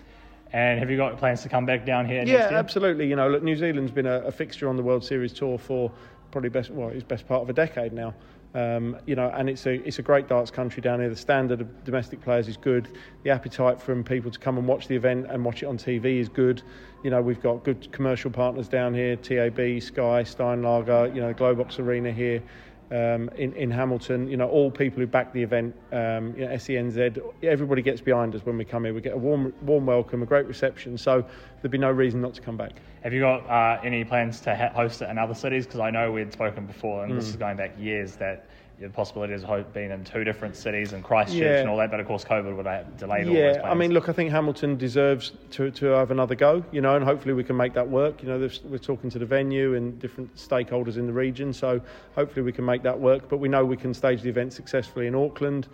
And 0.53 0.79
have 0.79 0.91
you 0.91 0.97
got 0.97 1.17
plans 1.17 1.41
to 1.43 1.49
come 1.49 1.65
back 1.65 1.85
down 1.85 2.05
here? 2.05 2.23
Yeah, 2.25 2.49
absolutely. 2.51 3.07
You 3.07 3.15
know, 3.15 3.29
look, 3.29 3.43
New 3.43 3.55
Zealand's 3.55 3.91
been 3.91 4.05
a, 4.05 4.19
a 4.21 4.31
fixture 4.31 4.67
on 4.67 4.75
the 4.75 4.83
World 4.83 5.03
Series 5.03 5.31
tour 5.31 5.57
for 5.57 5.91
probably 6.31 6.49
best, 6.49 6.71
well, 6.71 6.89
it's 6.89 7.03
best 7.03 7.27
part 7.27 7.41
of 7.41 7.49
a 7.49 7.53
decade 7.53 7.93
now. 7.93 8.13
Um, 8.53 8.97
you 9.05 9.15
know, 9.15 9.29
and 9.29 9.49
it's 9.49 9.65
a 9.65 9.75
it's 9.87 9.99
a 9.99 10.01
great 10.01 10.27
darts 10.27 10.51
country 10.51 10.81
down 10.81 10.99
here. 10.99 11.09
The 11.09 11.15
standard 11.15 11.61
of 11.61 11.83
domestic 11.85 12.21
players 12.21 12.49
is 12.49 12.57
good. 12.57 12.89
The 13.23 13.29
appetite 13.29 13.81
from 13.81 14.03
people 14.03 14.29
to 14.29 14.37
come 14.37 14.57
and 14.57 14.67
watch 14.67 14.89
the 14.89 14.95
event 14.95 15.27
and 15.29 15.45
watch 15.45 15.63
it 15.63 15.67
on 15.67 15.77
TV 15.77 16.19
is 16.19 16.27
good. 16.27 16.61
You 17.01 17.11
know, 17.11 17.21
we've 17.21 17.41
got 17.41 17.63
good 17.63 17.89
commercial 17.93 18.29
partners 18.29 18.67
down 18.67 18.93
here: 18.93 19.15
TAB, 19.15 19.81
Sky, 19.81 20.23
Steinlager. 20.23 21.15
You 21.15 21.21
know, 21.21 21.33
Globox 21.33 21.79
Arena 21.79 22.11
here. 22.11 22.43
Um, 22.91 23.29
in, 23.37 23.53
in 23.53 23.71
Hamilton, 23.71 24.27
you 24.27 24.35
know, 24.35 24.49
all 24.49 24.69
people 24.69 24.99
who 24.99 25.07
back 25.07 25.31
the 25.31 25.41
event, 25.41 25.73
um, 25.93 26.35
you 26.35 26.45
know, 26.45 26.51
SENZ, 26.55 27.21
everybody 27.41 27.81
gets 27.81 28.01
behind 28.01 28.35
us 28.35 28.45
when 28.45 28.57
we 28.57 28.65
come 28.65 28.83
here. 28.83 28.93
We 28.93 28.99
get 28.99 29.13
a 29.13 29.17
warm, 29.17 29.53
warm 29.61 29.85
welcome, 29.85 30.21
a 30.21 30.25
great 30.25 30.45
reception. 30.45 30.97
So 30.97 31.23
there'd 31.61 31.71
be 31.71 31.77
no 31.77 31.89
reason 31.89 32.19
not 32.19 32.33
to 32.33 32.41
come 32.41 32.57
back. 32.57 32.73
Have 33.03 33.13
you 33.13 33.21
got 33.21 33.49
uh, 33.49 33.79
any 33.81 34.03
plans 34.03 34.41
to 34.41 34.55
host 34.75 35.01
it 35.01 35.09
in 35.09 35.17
other 35.17 35.33
cities? 35.33 35.65
Because 35.65 35.79
I 35.79 35.89
know 35.89 36.11
we'd 36.11 36.33
spoken 36.33 36.65
before, 36.65 37.05
and 37.05 37.15
this 37.15 37.27
Mm. 37.27 37.29
is 37.29 37.35
going 37.37 37.55
back 37.55 37.79
years, 37.79 38.17
that 38.17 38.45
the 38.81 38.89
possibility 38.89 39.33
has 39.33 39.43
ho- 39.43 39.63
been 39.73 39.91
in 39.91 40.03
two 40.03 40.23
different 40.23 40.55
cities 40.55 40.93
and 40.93 41.03
Christchurch 41.03 41.35
Yeah. 41.37 41.59
and 41.59 41.69
all 41.69 41.77
that, 41.77 41.91
but 41.91 41.99
of 41.99 42.07
course 42.07 42.23
COVID 42.25 42.55
would 42.57 42.65
have 42.65 42.97
delayed 42.97 43.27
all 43.27 43.33
those 43.33 43.55
Yeah. 43.57 43.61
I 43.69 43.73
mean, 43.73 43.91
look, 43.93 44.09
I 44.09 44.11
think 44.13 44.31
Hamilton 44.31 44.75
deserves 44.75 45.33
to, 45.51 45.69
to 45.71 45.85
have 45.87 46.11
another 46.11 46.35
go, 46.35 46.63
you 46.71 46.81
know, 46.81 46.95
and 46.95 47.05
hopefully 47.05 47.33
we 47.33 47.43
can 47.43 47.55
make 47.55 47.73
that 47.73 47.87
work. 47.87 48.23
You 48.23 48.29
know, 48.29 48.49
we're 48.65 48.77
talking 48.79 49.09
to 49.11 49.19
the 49.19 49.25
venue 49.25 49.75
and 49.75 49.99
different 49.99 50.35
stakeholders 50.35 50.97
in 50.97 51.05
the 51.05 51.13
region, 51.13 51.53
so 51.53 51.79
hopefully 52.15 52.41
we 52.43 52.51
can 52.51 52.65
make 52.65 52.81
that 52.83 52.99
work. 52.99 53.29
But 53.29 53.37
we 53.37 53.47
know 53.49 53.63
we 53.63 53.77
can 53.77 53.93
stage 53.93 54.21
the 54.21 54.29
event 54.29 54.53
successfully 54.53 55.07
in 55.07 55.15
Auckland. 55.15 55.67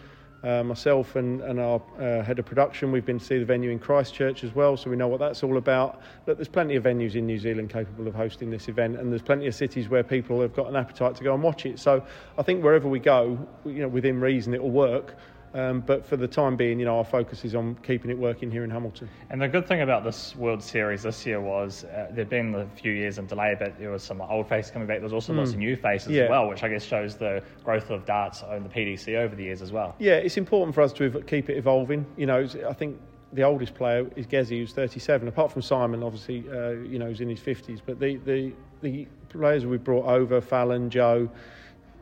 Uh, 0.48 0.64
myself 0.64 1.18
and, 1.18 1.42
and 1.42 1.60
our 1.60 1.82
uh, 2.00 2.24
head 2.24 2.40
of 2.40 2.46
production, 2.46 2.90
we've 2.90 3.06
been 3.06 3.20
to 3.20 3.26
see 3.26 3.38
the 3.38 3.44
venue 3.44 3.70
in 3.70 3.78
Christchurch 3.78 4.46
as 4.46 4.56
well, 4.56 4.78
so 4.78 4.90
we 4.90 4.96
know 4.96 5.10
what 5.10 5.20
that's 5.20 5.44
all 5.44 5.58
about. 5.58 6.00
Look, 6.26 6.38
there's 6.38 6.48
plenty 6.48 6.78
of 6.78 6.86
venues 6.86 7.16
in 7.16 7.26
New 7.26 7.38
Zealand 7.38 7.70
capable 7.70 8.08
of 8.08 8.16
hosting 8.16 8.50
this 8.50 8.70
event, 8.70 8.98
and 8.98 9.12
there's 9.12 9.22
plenty 9.22 9.48
of 9.48 9.56
cities 9.56 9.90
where 9.90 10.04
people 10.04 10.40
have 10.40 10.56
got 10.56 10.68
an 10.68 10.78
appetite 10.78 11.18
to 11.18 11.24
go 11.26 11.34
and 11.34 11.44
watch 11.44 11.66
it. 11.66 11.80
So 11.80 12.02
I 12.38 12.44
think 12.44 12.64
wherever 12.64 12.88
we 12.88 13.00
go, 13.00 13.38
you 13.66 13.82
know, 13.82 13.90
within 13.90 14.22
reason, 14.22 14.54
it 14.54 14.64
will 14.64 14.72
work. 14.72 15.18
Um, 15.58 15.82
but 15.82 16.06
for 16.06 16.18
the 16.18 16.28
time 16.28 16.56
being, 16.56 16.80
you 16.80 16.86
know, 16.86 17.00
our 17.00 17.04
focus 17.04 17.44
is 17.44 17.56
on 17.56 17.76
keeping 17.82 18.12
it 18.12 18.18
working 18.18 18.52
here 18.52 18.64
in 18.64 18.70
Hamilton. 18.70 19.10
And 19.32 19.42
the 19.42 19.48
good 19.48 19.66
thing 19.68 19.82
about 19.82 20.04
this 20.04 20.36
World 20.36 20.62
Series 20.62 21.02
this 21.02 21.26
year 21.26 21.42
was 21.42 21.84
uh, 21.86 22.10
there'd 22.12 22.30
been 22.30 22.54
a 22.54 22.68
few 22.80 22.92
years 22.92 23.18
in 23.18 23.26
delay, 23.26 23.56
but 23.58 23.80
there 23.80 23.90
was 23.90 24.04
some 24.04 24.22
old 24.22 24.48
faces 24.48 24.70
coming 24.70 24.88
back. 24.88 24.98
There 24.98 25.04
was 25.06 25.14
also 25.14 25.34
lots 25.34 25.50
Mm. 25.50 25.54
of 25.54 25.60
new 25.60 25.76
faces 25.76 26.12
Yeah. 26.12 26.24
as 26.26 26.30
well, 26.30 26.48
which 26.48 26.62
I 26.62 26.70
guess 26.70 26.84
shows 26.86 27.16
the 27.16 27.42
growth 27.64 27.90
of 27.90 28.06
darts 28.06 28.44
on 28.44 28.62
the 28.62 28.70
PDC 28.70 29.16
over 29.16 29.36
the 29.36 29.44
years 29.46 29.64
as 29.64 29.72
well. 29.72 29.96
Yeah, 29.98 30.18
it's 30.18 30.38
important 30.38 30.76
for 30.76 30.82
us 30.82 30.94
to 30.94 31.06
ev- 31.06 31.26
keep 31.26 31.50
it 31.50 31.58
evolving. 31.58 32.06
You 32.18 32.28
know, 32.28 32.48
I 32.70 32.74
think 32.74 33.00
the 33.34 33.42
oldest 33.42 33.74
player 33.74 34.06
is 34.16 34.28
Gezi, 34.28 34.60
who's 34.60 34.74
37. 34.74 35.28
Apart 35.28 35.52
from 35.52 35.64
Simon, 35.64 36.04
obviously, 36.04 36.46
uh, 36.52 36.70
you 36.72 37.00
know, 37.00 37.08
who's 37.08 37.20
in 37.22 37.30
his 37.30 37.40
50s. 37.40 37.82
But 37.84 38.00
the, 38.00 38.18
the, 38.18 38.54
the 38.82 39.08
players 39.30 39.66
we've 39.66 39.84
brought 39.84 40.06
over, 40.06 40.40
Fallon, 40.40 40.92
Joe, 40.92 41.30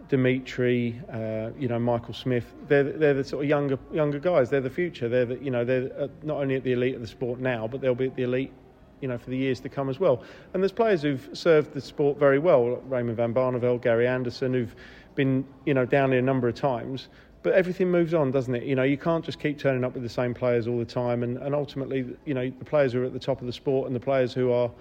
Dimitri, 0.10 1.02
uh, 1.12 1.50
you 1.58 1.68
know, 1.68 1.80
Michael 1.80 2.14
Smith, 2.14 2.54
they're, 2.68 2.84
they're 2.84 3.14
the 3.14 3.24
sort 3.24 3.44
of 3.44 3.50
younger 3.50 3.80
younger 3.92 4.20
guys. 4.20 4.50
They're 4.50 4.62
the 4.62 4.70
future. 4.70 5.10
They're 5.10 5.26
the, 5.26 5.44
you 5.44 5.52
know, 5.52 5.66
they're 5.66 5.92
uh, 6.00 6.08
not 6.24 6.38
only 6.38 6.56
at 6.56 6.64
the 6.64 6.74
elite 6.74 6.96
of 6.96 7.02
the 7.02 7.08
sport 7.08 7.40
now, 7.40 7.68
but 7.68 7.82
they'll 7.82 7.96
be 7.96 8.08
at 8.08 8.16
the 8.16 8.24
elite 8.24 8.52
you 9.02 9.08
know, 9.08 9.18
for 9.18 9.30
the 9.30 9.38
years 9.38 9.60
to 9.60 9.70
come 9.70 9.90
as 9.90 10.00
well. 10.00 10.24
And 10.54 10.64
there's 10.64 10.72
players 10.72 11.02
who've 11.02 11.30
served 11.34 11.74
the 11.74 11.82
sport 11.82 12.18
very 12.18 12.40
well, 12.40 12.74
like 12.74 12.82
Raymond 12.88 13.18
van 13.18 13.34
Barneveld, 13.34 13.82
Gary 13.82 14.08
Anderson, 14.08 14.54
who've 14.54 14.76
been, 15.16 15.46
you 15.66 15.74
know, 15.74 15.86
down 15.86 16.12
here 16.12 16.20
a 16.20 16.24
number 16.24 16.48
of 16.48 16.56
times. 16.56 17.10
But 17.44 17.54
everything 17.54 17.92
moves 17.92 18.14
on, 18.14 18.32
doesn't 18.32 18.56
it? 18.56 18.64
You 18.64 18.76
know, 18.76 18.84
you 18.84 18.98
can't 18.98 19.24
just 19.24 19.40
keep 19.40 19.60
turning 19.60 19.84
up 19.84 19.94
with 19.94 20.02
the 20.02 20.10
same 20.10 20.34
players 20.34 20.68
all 20.68 20.80
the 20.80 20.86
time. 20.86 21.22
And, 21.22 21.38
and 21.38 21.54
ultimately, 21.54 22.16
you 22.26 22.34
know, 22.34 22.50
the 22.50 22.66
players 22.66 22.94
who 22.94 23.04
are 23.04 23.06
at 23.06 23.14
the 23.14 23.20
top 23.20 23.42
of 23.42 23.48
the 23.48 23.54
sport 23.54 23.86
and 23.86 23.96
the 23.96 24.00
players 24.00 24.34
who 24.34 24.52
are 24.52 24.72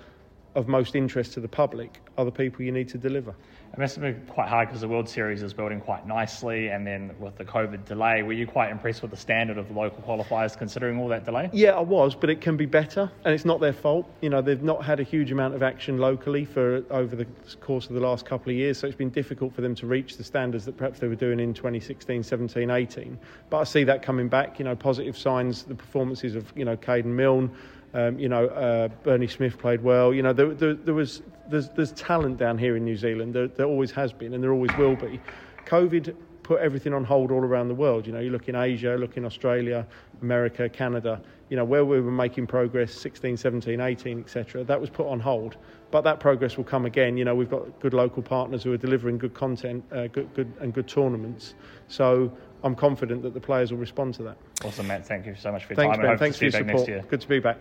of 0.54 0.68
most 0.68 0.94
interest 0.94 1.34
to 1.34 1.40
the 1.40 1.48
public 1.48 2.00
are 2.16 2.24
the 2.24 2.32
people 2.32 2.64
you 2.64 2.72
need 2.72 2.88
to 2.88 2.98
deliver. 2.98 3.34
It 3.74 3.80
must 3.80 3.96
have 3.96 4.02
been 4.02 4.24
quite 4.28 4.48
hard 4.48 4.68
because 4.68 4.82
the 4.82 4.88
World 4.88 5.08
Series 5.08 5.42
is 5.42 5.52
building 5.52 5.80
quite 5.80 6.06
nicely, 6.06 6.68
and 6.68 6.86
then 6.86 7.10
with 7.18 7.36
the 7.36 7.44
COVID 7.44 7.84
delay, 7.84 8.22
were 8.22 8.32
you 8.32 8.46
quite 8.46 8.70
impressed 8.70 9.02
with 9.02 9.10
the 9.10 9.16
standard 9.16 9.58
of 9.58 9.66
the 9.66 9.74
local 9.74 10.00
qualifiers 10.00 10.56
considering 10.56 10.96
all 10.96 11.08
that 11.08 11.24
delay? 11.24 11.50
Yeah, 11.52 11.70
I 11.70 11.80
was, 11.80 12.14
but 12.14 12.30
it 12.30 12.40
can 12.40 12.56
be 12.56 12.66
better, 12.66 13.10
and 13.24 13.34
it's 13.34 13.44
not 13.44 13.58
their 13.58 13.72
fault. 13.72 14.08
You 14.20 14.30
know, 14.30 14.40
they've 14.40 14.62
not 14.62 14.84
had 14.84 15.00
a 15.00 15.02
huge 15.02 15.32
amount 15.32 15.56
of 15.56 15.64
action 15.64 15.98
locally 15.98 16.44
for 16.44 16.84
over 16.88 17.16
the 17.16 17.26
course 17.60 17.88
of 17.88 17.94
the 17.94 18.00
last 18.00 18.24
couple 18.24 18.52
of 18.52 18.56
years, 18.56 18.78
so 18.78 18.86
it's 18.86 18.94
been 18.94 19.10
difficult 19.10 19.52
for 19.52 19.60
them 19.60 19.74
to 19.74 19.88
reach 19.88 20.18
the 20.18 20.24
standards 20.24 20.64
that 20.66 20.76
perhaps 20.76 21.00
they 21.00 21.08
were 21.08 21.16
doing 21.16 21.40
in 21.40 21.52
2016, 21.52 22.22
17, 22.22 22.70
18. 22.70 23.18
But 23.50 23.58
I 23.58 23.64
see 23.64 23.82
that 23.82 24.02
coming 24.02 24.28
back. 24.28 24.60
You 24.60 24.66
know, 24.66 24.76
positive 24.76 25.18
signs. 25.18 25.64
The 25.64 25.74
performances 25.74 26.36
of 26.36 26.52
you 26.54 26.64
know 26.64 26.76
Caden 26.76 27.06
Milne. 27.06 27.50
Um, 27.95 28.18
you 28.18 28.28
know, 28.28 28.47
uh, 28.49 28.88
Bernie 29.05 29.28
Smith 29.28 29.57
played 29.57 29.82
well. 29.82 30.12
You 30.12 30.22
know, 30.22 30.32
there, 30.32 30.53
there, 30.53 30.74
there 30.74 30.95
was 30.95 31.22
there's, 31.49 31.68
there's 31.70 31.92
talent 31.92 32.38
down 32.38 32.59
here 32.59 32.76
in 32.76 32.84
New 32.84 32.97
Zealand. 32.97 33.34
There, 33.34 33.49
there 33.49 33.66
always 33.66 33.92
has 33.92 34.12
been, 34.12 34.34
and 34.34 34.42
there 34.42 34.53
always 34.53 34.76
will 34.76 34.97
be. 34.97 35.20
COVID 35.66 36.14
put 36.42 36.61
everything 36.61 36.92
on 36.92 37.05
hold 37.05 37.30
all 37.30 37.40
around 37.40 37.68
the 37.68 37.74
world. 37.74 38.07
You 38.07 38.12
know, 38.12 38.20
you 38.20 38.30
look 38.30 38.49
in 38.49 38.55
Asia, 38.55 38.97
look 38.97 39.16
in 39.16 39.24
Australia, 39.24 39.86
America, 40.22 40.68
Canada. 40.68 41.20
You 41.49 41.57
know, 41.57 41.64
where 41.64 41.84
we 41.84 42.01
were 42.01 42.11
making 42.11 42.47
progress, 42.47 42.92
16, 42.92 43.36
17, 43.36 43.80
18, 43.80 44.20
etc. 44.20 44.64
That 44.64 44.80
was 44.80 44.90
put 44.90 45.07
on 45.07 45.20
hold, 45.20 45.57
but 45.90 46.03
that 46.03 46.20
progress 46.20 46.57
will 46.57 46.64
come 46.64 46.84
again. 46.86 47.16
You 47.16 47.24
know, 47.24 47.34
we've 47.34 47.51
got 47.51 47.80
good 47.80 47.95
local 47.95 48.22
partners 48.22 48.62
who 48.62 48.72
are 48.72 48.76
delivering 48.76 49.18
good 49.18 49.34
content, 49.34 49.84
uh, 49.92 50.09
good, 50.09 50.32
good 50.34 50.53
and 50.61 50.72
good 50.72 50.88
tournaments. 50.88 51.55
So 51.88 52.32
I'm 52.62 52.74
confident 52.74 53.22
that 53.22 53.34
the 53.34 53.40
players 53.40 53.72
will 53.72 53.78
respond 53.78 54.14
to 54.14 54.22
that. 54.24 54.36
Awesome, 54.64 54.86
Matt. 54.86 55.07
Thank 55.07 55.26
you 55.26 55.34
so 55.34 55.53
much 55.53 55.64
for 55.64 55.74
your 55.74 55.76
Thanks, 55.76 55.97
time. 55.97 56.07
Ben. 56.07 56.18
Thanks 56.18 56.38
to 56.38 56.40
for 56.40 56.45
your 56.45 56.53
support. 56.53 56.76
next 56.76 56.88
year. 56.88 57.05
Good 57.09 57.20
to 57.20 57.28
be 57.28 57.38
back. 57.38 57.59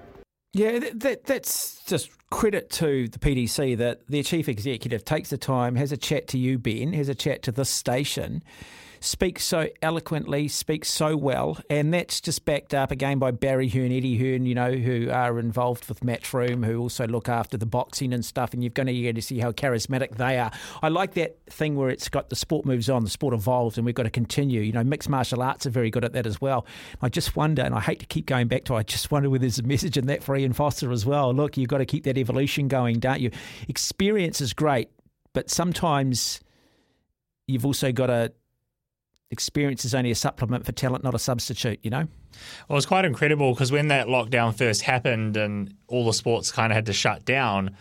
Yeah, 0.53 0.77
that, 0.77 0.99
that, 0.99 1.25
that's 1.25 1.83
just 1.85 2.11
credit 2.29 2.69
to 2.71 3.07
the 3.07 3.17
PDC 3.17 3.75
that 3.77 4.07
their 4.07 4.21
chief 4.21 4.47
executive 4.47 5.03
takes 5.03 5.31
the 5.31 5.37
time, 5.37 5.75
has 5.75 5.91
a 5.91 5.97
chat 5.97 6.27
to 6.29 6.37
you, 6.37 6.59
Ben, 6.59 6.93
has 6.93 7.09
a 7.09 7.15
chat 7.15 7.41
to 7.43 7.51
this 7.51 7.71
station, 7.71 8.43
speaks 9.03 9.43
so 9.43 9.67
eloquently, 9.81 10.47
speaks 10.47 10.89
so 10.89 11.17
well, 11.17 11.57
and 11.69 11.93
that's 11.93 12.21
just 12.21 12.45
backed 12.45 12.73
up 12.73 12.89
again 12.89 13.19
by 13.19 13.31
Barry 13.31 13.67
Hearn, 13.67 13.91
Eddie 13.91 14.17
Hearn, 14.17 14.45
you 14.45 14.55
know, 14.55 14.71
who 14.71 15.09
are 15.09 15.39
involved 15.39 15.89
with 15.89 15.99
Matchroom, 15.99 16.65
who 16.65 16.79
also 16.79 17.05
look 17.05 17.27
after 17.27 17.57
the 17.57 17.65
boxing 17.65 18.13
and 18.13 18.23
stuff, 18.23 18.53
and 18.53 18.63
you're 18.63 18.69
going 18.69 18.87
to 18.87 18.93
get 18.93 19.15
to 19.15 19.21
see 19.21 19.39
how 19.39 19.51
charismatic 19.51 20.15
they 20.15 20.39
are. 20.39 20.51
I 20.81 20.87
like 20.87 21.15
that 21.15 21.37
thing 21.47 21.75
where 21.75 21.89
it's 21.89 22.07
got 22.07 22.29
the 22.29 22.37
sport 22.37 22.65
moves 22.65 22.89
on, 22.89 23.03
the 23.03 23.09
sport 23.09 23.33
evolves, 23.33 23.77
and 23.77 23.85
we've 23.85 23.93
got 23.93 24.03
to 24.03 24.09
continue. 24.09 24.61
You 24.61 24.71
know, 24.71 24.85
mixed 24.85 25.09
martial 25.09 25.43
arts 25.43 25.65
are 25.65 25.69
very 25.69 25.91
good 25.91 26.05
at 26.05 26.13
that 26.13 26.25
as 26.25 26.39
well. 26.39 26.65
I 27.01 27.09
just 27.09 27.35
wonder, 27.35 27.61
and 27.61 27.75
I 27.75 27.81
hate 27.81 27.99
to 27.99 28.05
keep 28.05 28.25
going 28.25 28.47
back 28.47 28.63
to, 28.65 28.75
I 28.75 28.83
just 28.83 29.11
wonder 29.11 29.29
whether 29.29 29.41
there's 29.41 29.59
a 29.59 29.63
message 29.63 29.97
in 29.97 30.05
that 30.07 30.23
for 30.23 30.37
Ian 30.37 30.53
Foster 30.53 30.91
as 30.93 31.05
well. 31.05 31.33
Look, 31.33 31.57
you've 31.57 31.67
got 31.67 31.79
to 31.79 31.85
keep 31.85 32.05
that 32.05 32.17
evolution 32.17 32.69
going, 32.69 32.99
don't 32.99 33.19
you? 33.19 33.31
Experience 33.67 34.39
is 34.39 34.53
great, 34.53 34.89
but 35.33 35.49
sometimes 35.49 36.39
you've 37.47 37.65
also 37.65 37.91
got 37.91 38.07
to 38.07 38.31
experience 39.33 39.83
is 39.83 39.93
only 39.93 40.11
a 40.11 40.15
supplement 40.15 40.65
for 40.65 40.71
talent, 40.71 41.03
not 41.03 41.13
a 41.13 41.19
substitute, 41.19 41.79
you 41.83 41.89
know? 41.89 42.07
Well, 42.67 42.75
it 42.75 42.75
was 42.75 42.85
quite 42.85 43.03
incredible 43.03 43.53
because 43.53 43.71
when 43.71 43.89
that 43.89 44.07
lockdown 44.07 44.55
first 44.55 44.83
happened 44.83 45.35
and 45.35 45.75
all 45.87 46.05
the 46.05 46.13
sports 46.13 46.51
kind 46.51 46.71
of 46.71 46.75
had 46.75 46.85
to 46.85 46.93
shut 46.93 47.25
down, 47.25 47.75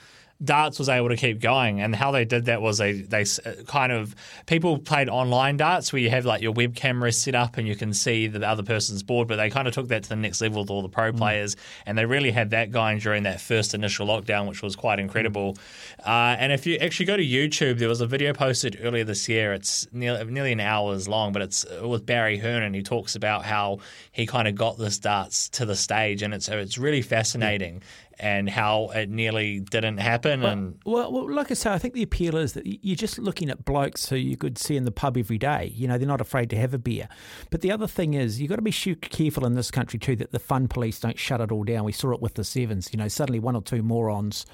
darts 0.44 0.78
was 0.78 0.88
able 0.88 1.08
to 1.08 1.16
keep 1.16 1.40
going. 1.40 1.80
And 1.80 1.94
how 1.94 2.10
they 2.10 2.24
did 2.24 2.46
that 2.46 2.60
was 2.60 2.78
they 2.78 2.92
they 2.92 3.22
uh, 3.22 3.62
kind 3.66 3.92
of 3.92 4.14
people 4.46 4.78
played 4.78 5.08
online 5.08 5.56
darts 5.56 5.92
where 5.92 6.00
you 6.00 6.10
have 6.10 6.24
like 6.24 6.42
your 6.42 6.52
web 6.52 6.74
camera 6.74 7.12
set 7.12 7.34
up 7.34 7.58
and 7.58 7.66
you 7.66 7.76
can 7.76 7.92
see 7.92 8.26
the 8.26 8.46
other 8.46 8.62
person's 8.62 9.02
board, 9.02 9.28
but 9.28 9.36
they 9.36 9.50
kind 9.50 9.68
of 9.68 9.74
took 9.74 9.88
that 9.88 10.04
to 10.04 10.08
the 10.08 10.16
next 10.16 10.40
level 10.40 10.62
with 10.62 10.70
all 10.70 10.82
the 10.82 10.88
pro 10.88 11.12
players, 11.12 11.56
and 11.86 11.96
they 11.96 12.06
really 12.06 12.30
had 12.30 12.50
that 12.50 12.70
going 12.70 12.98
during 12.98 13.24
that 13.24 13.40
first 13.40 13.74
initial 13.74 14.06
lockdown, 14.06 14.48
which 14.48 14.62
was 14.62 14.76
quite 14.76 14.98
incredible. 14.98 15.56
Uh, 16.04 16.36
and 16.38 16.52
if 16.52 16.66
you 16.66 16.76
actually 16.76 17.06
go 17.06 17.16
to 17.16 17.24
YouTube, 17.24 17.78
there 17.78 17.88
was 17.88 18.00
a 18.00 18.06
video 18.06 18.32
posted 18.32 18.78
earlier 18.82 19.04
this 19.04 19.28
year. 19.28 19.52
It's 19.52 19.86
nearly, 19.92 20.24
nearly 20.24 20.52
an 20.52 20.60
hour's 20.60 21.08
long, 21.08 21.32
but 21.32 21.42
it's 21.42 21.64
uh, 21.64 21.86
with 21.86 22.06
Barry 22.06 22.38
Hearn, 22.38 22.62
and 22.62 22.74
he 22.74 22.82
talks 22.82 23.14
about 23.14 23.44
how 23.44 23.78
he 24.10 24.26
kind 24.26 24.48
of 24.48 24.54
got 24.54 24.78
this 24.78 24.98
darts 24.98 25.48
to 25.50 25.64
the 25.64 25.76
stage, 25.76 26.22
and 26.22 26.34
it's 26.34 26.48
it's 26.48 26.78
really 26.78 27.02
fascinating. 27.02 27.82
And 28.22 28.48
how 28.48 28.90
it 28.94 29.10
nearly 29.10 29.58
didn't 29.58 29.98
happen, 29.98 30.44
and 30.44 30.78
Well, 30.86 31.10
well, 31.10 31.28
like 31.28 31.50
I 31.50 31.54
say, 31.54 31.72
I 31.72 31.78
think 31.78 31.94
the 31.94 32.04
appeal 32.04 32.36
is 32.36 32.52
that 32.52 32.64
you're 32.64 32.94
just 32.94 33.18
looking 33.18 33.50
at 33.50 33.64
blokes 33.64 34.08
who 34.08 34.16
you 34.16 34.36
could 34.36 34.58
see 34.58 34.76
in 34.76 34.84
the 34.84 34.92
pub 34.92 35.16
every 35.16 35.38
day. 35.38 35.72
You 35.74 35.88
know, 35.88 35.98
they're 35.98 36.06
not 36.06 36.20
afraid 36.20 36.48
to 36.50 36.56
have 36.56 36.72
a 36.72 36.78
beer. 36.78 37.08
But 37.50 37.62
the 37.62 37.72
other 37.72 37.88
thing 37.88 38.14
is, 38.14 38.40
you've 38.40 38.48
got 38.48 38.56
to 38.56 38.62
be 38.62 38.70
careful 38.70 39.44
in 39.44 39.54
this 39.54 39.72
country 39.72 39.98
too 39.98 40.14
that 40.16 40.30
the 40.30 40.38
fun 40.38 40.68
police 40.68 41.00
don't 41.00 41.18
shut 41.18 41.40
it 41.40 41.50
all 41.50 41.64
down. 41.64 41.84
We 41.84 41.90
saw 41.92 42.12
it 42.12 42.22
with 42.22 42.34
the 42.34 42.44
Sevens. 42.44 42.90
You 42.92 42.98
know, 42.98 43.08
suddenly 43.08 43.40
one 43.40 43.56
or 43.56 43.62
two 43.62 43.82
morons 43.82 44.46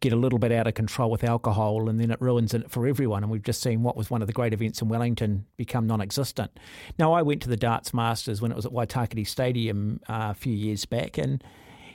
get 0.00 0.12
a 0.12 0.16
little 0.16 0.38
bit 0.38 0.50
out 0.50 0.66
of 0.66 0.74
control 0.74 1.10
with 1.10 1.22
alcohol 1.22 1.88
and 1.88 2.00
then 2.00 2.10
it 2.10 2.20
ruins 2.20 2.54
it 2.54 2.70
for 2.70 2.86
everyone. 2.86 3.22
And 3.22 3.30
we've 3.30 3.42
just 3.42 3.62
seen 3.62 3.82
what 3.82 3.96
was 3.96 4.10
one 4.10 4.22
of 4.22 4.26
the 4.26 4.32
great 4.32 4.52
events 4.52 4.80
in 4.80 4.88
Wellington 4.88 5.44
become 5.56 5.86
non 5.86 6.00
existent. 6.00 6.58
Now, 6.98 7.12
I 7.12 7.22
went 7.22 7.42
to 7.42 7.48
the 7.48 7.56
Darts 7.56 7.92
Masters 7.92 8.40
when 8.40 8.50
it 8.50 8.56
was 8.56 8.66
at 8.66 8.72
Waitakere 8.72 9.26
Stadium 9.26 10.00
uh, 10.08 10.28
a 10.30 10.34
few 10.34 10.54
years 10.54 10.86
back 10.86 11.18
and 11.18 11.44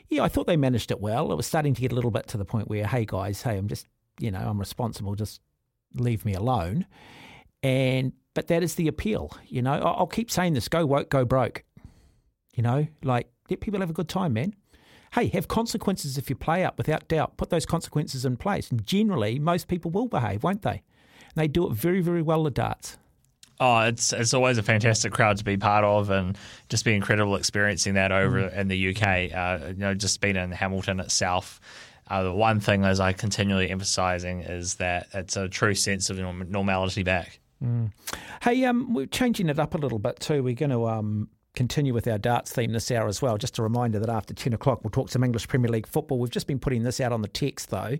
yeah, 0.10 0.24
I 0.24 0.28
thought 0.28 0.47
they 0.47 0.58
managed 0.58 0.91
it 0.91 0.99
well. 0.99 1.32
It 1.32 1.36
was 1.36 1.45
starting 1.45 1.74
to 1.74 1.82
get 1.82 1.91
a 1.91 1.95
little 1.95 2.12
bit 2.12 2.28
to 2.28 2.38
the 2.38 2.45
point 2.45 2.68
where, 2.68 2.86
hey 2.86 3.06
guys, 3.06 3.41
hey, 3.41 3.58
I'm 3.58 3.68
just, 3.68 3.88
you 4.20 4.32
know, 4.32 4.39
I'm 4.39 4.60
responsible. 4.60 5.16
Just 5.16 5.41
leave 5.93 6.26
me 6.26 6.34
alone. 6.34 6.86
And 7.64 8.14
but 8.34 8.47
that 8.47 8.64
is 8.64 8.76
the 8.76 8.88
appeal. 8.88 9.32
You 9.47 9.62
know, 9.62 9.74
I'll 9.74 10.08
keep 10.08 10.30
saying 10.30 10.53
this: 10.53 10.68
go 10.68 10.86
woke, 10.86 11.10
go 11.10 11.26
broke. 11.26 11.64
You 12.56 12.64
know, 12.64 12.88
like 13.03 13.28
let 13.49 13.60
people 13.60 13.80
have 13.80 13.89
a 13.89 13.93
good 13.93 14.10
time, 14.10 14.34
man. 14.34 14.53
Hey, 15.14 15.28
have 15.30 15.47
consequences 15.47 16.18
if 16.18 16.30
you 16.30 16.36
play 16.36 16.64
up, 16.64 16.78
without 16.78 17.08
doubt. 17.08 17.38
Put 17.38 17.49
those 17.49 17.66
consequences 17.66 18.26
in 18.26 18.38
place, 18.38 18.70
and 18.70 18.86
generally, 18.86 19.39
most 19.39 19.68
people 19.68 19.89
will 19.91 20.08
behave, 20.08 20.43
won't 20.43 20.62
they? 20.62 20.84
And 21.22 21.36
they 21.36 21.47
do 21.47 21.68
it 21.68 21.74
very, 21.74 22.01
very 22.01 22.22
well. 22.22 22.43
The 22.43 22.51
darts. 22.51 22.97
Oh, 23.60 23.80
it's 23.80 24.12
it's 24.12 24.34
always 24.34 24.58
a 24.58 24.64
fantastic 24.64 25.14
crowd 25.14 25.38
to 25.38 25.43
be 25.43 25.58
part 25.58 25.86
of, 25.86 26.10
and 26.10 26.38
just 26.70 26.84
be 26.84 26.93
incredible 26.93 27.36
experiencing 27.36 27.93
that 27.93 28.12
over 28.12 28.39
in 28.39 28.68
the 28.68 28.89
UK. 28.89 29.34
Uh, 29.34 29.68
you 29.68 29.74
know, 29.76 29.93
just 29.93 30.20
being 30.22 30.36
in 30.36 30.51
Hamilton 30.51 30.99
itself. 30.99 31.60
Uh, 32.08 32.24
the 32.24 32.34
one 32.34 32.60
thing, 32.60 32.84
as 32.84 32.99
I 32.99 33.14
continually 33.14 33.70
emphasising, 33.70 34.41
is 34.41 34.76
that 34.76 35.08
it's 35.14 35.38
a 35.38 35.47
true 35.47 35.74
sense 35.74 36.10
of 36.10 36.18
normality 36.18 37.03
back. 37.03 37.39
Hey, 38.43 38.64
um, 38.66 38.93
we're 38.93 39.08
changing 39.08 39.49
it 39.49 39.58
up 39.58 39.74
a 39.74 39.78
little 39.78 39.97
bit 39.97 40.20
too. 40.20 40.43
We're 40.43 40.53
going 40.53 40.70
to 40.70 40.88
um, 40.88 41.30
continue 41.56 41.93
with 41.93 42.08
our 42.08 42.20
darts 42.20 42.51
theme 42.51 42.74
this 42.74 42.91
hour 42.91 43.08
as 43.08 43.24
well. 43.24 43.38
Just 43.38 43.58
a 43.58 43.64
reminder 43.64 43.97
that 43.99 44.10
after 44.10 44.36
10 44.36 44.53
o'clock, 44.53 44.84
we'll 44.84 44.91
talk 44.91 45.10
some 45.10 45.24
English 45.24 45.47
Premier 45.47 45.72
League 45.72 45.88
football. 45.88 46.20
We've 46.20 46.30
just 46.30 46.45
been 46.45 46.60
putting 46.60 46.84
this 46.84 47.01
out 47.01 47.12
on 47.12 47.24
the 47.24 47.28
text, 47.28 47.70
though. 47.72 47.97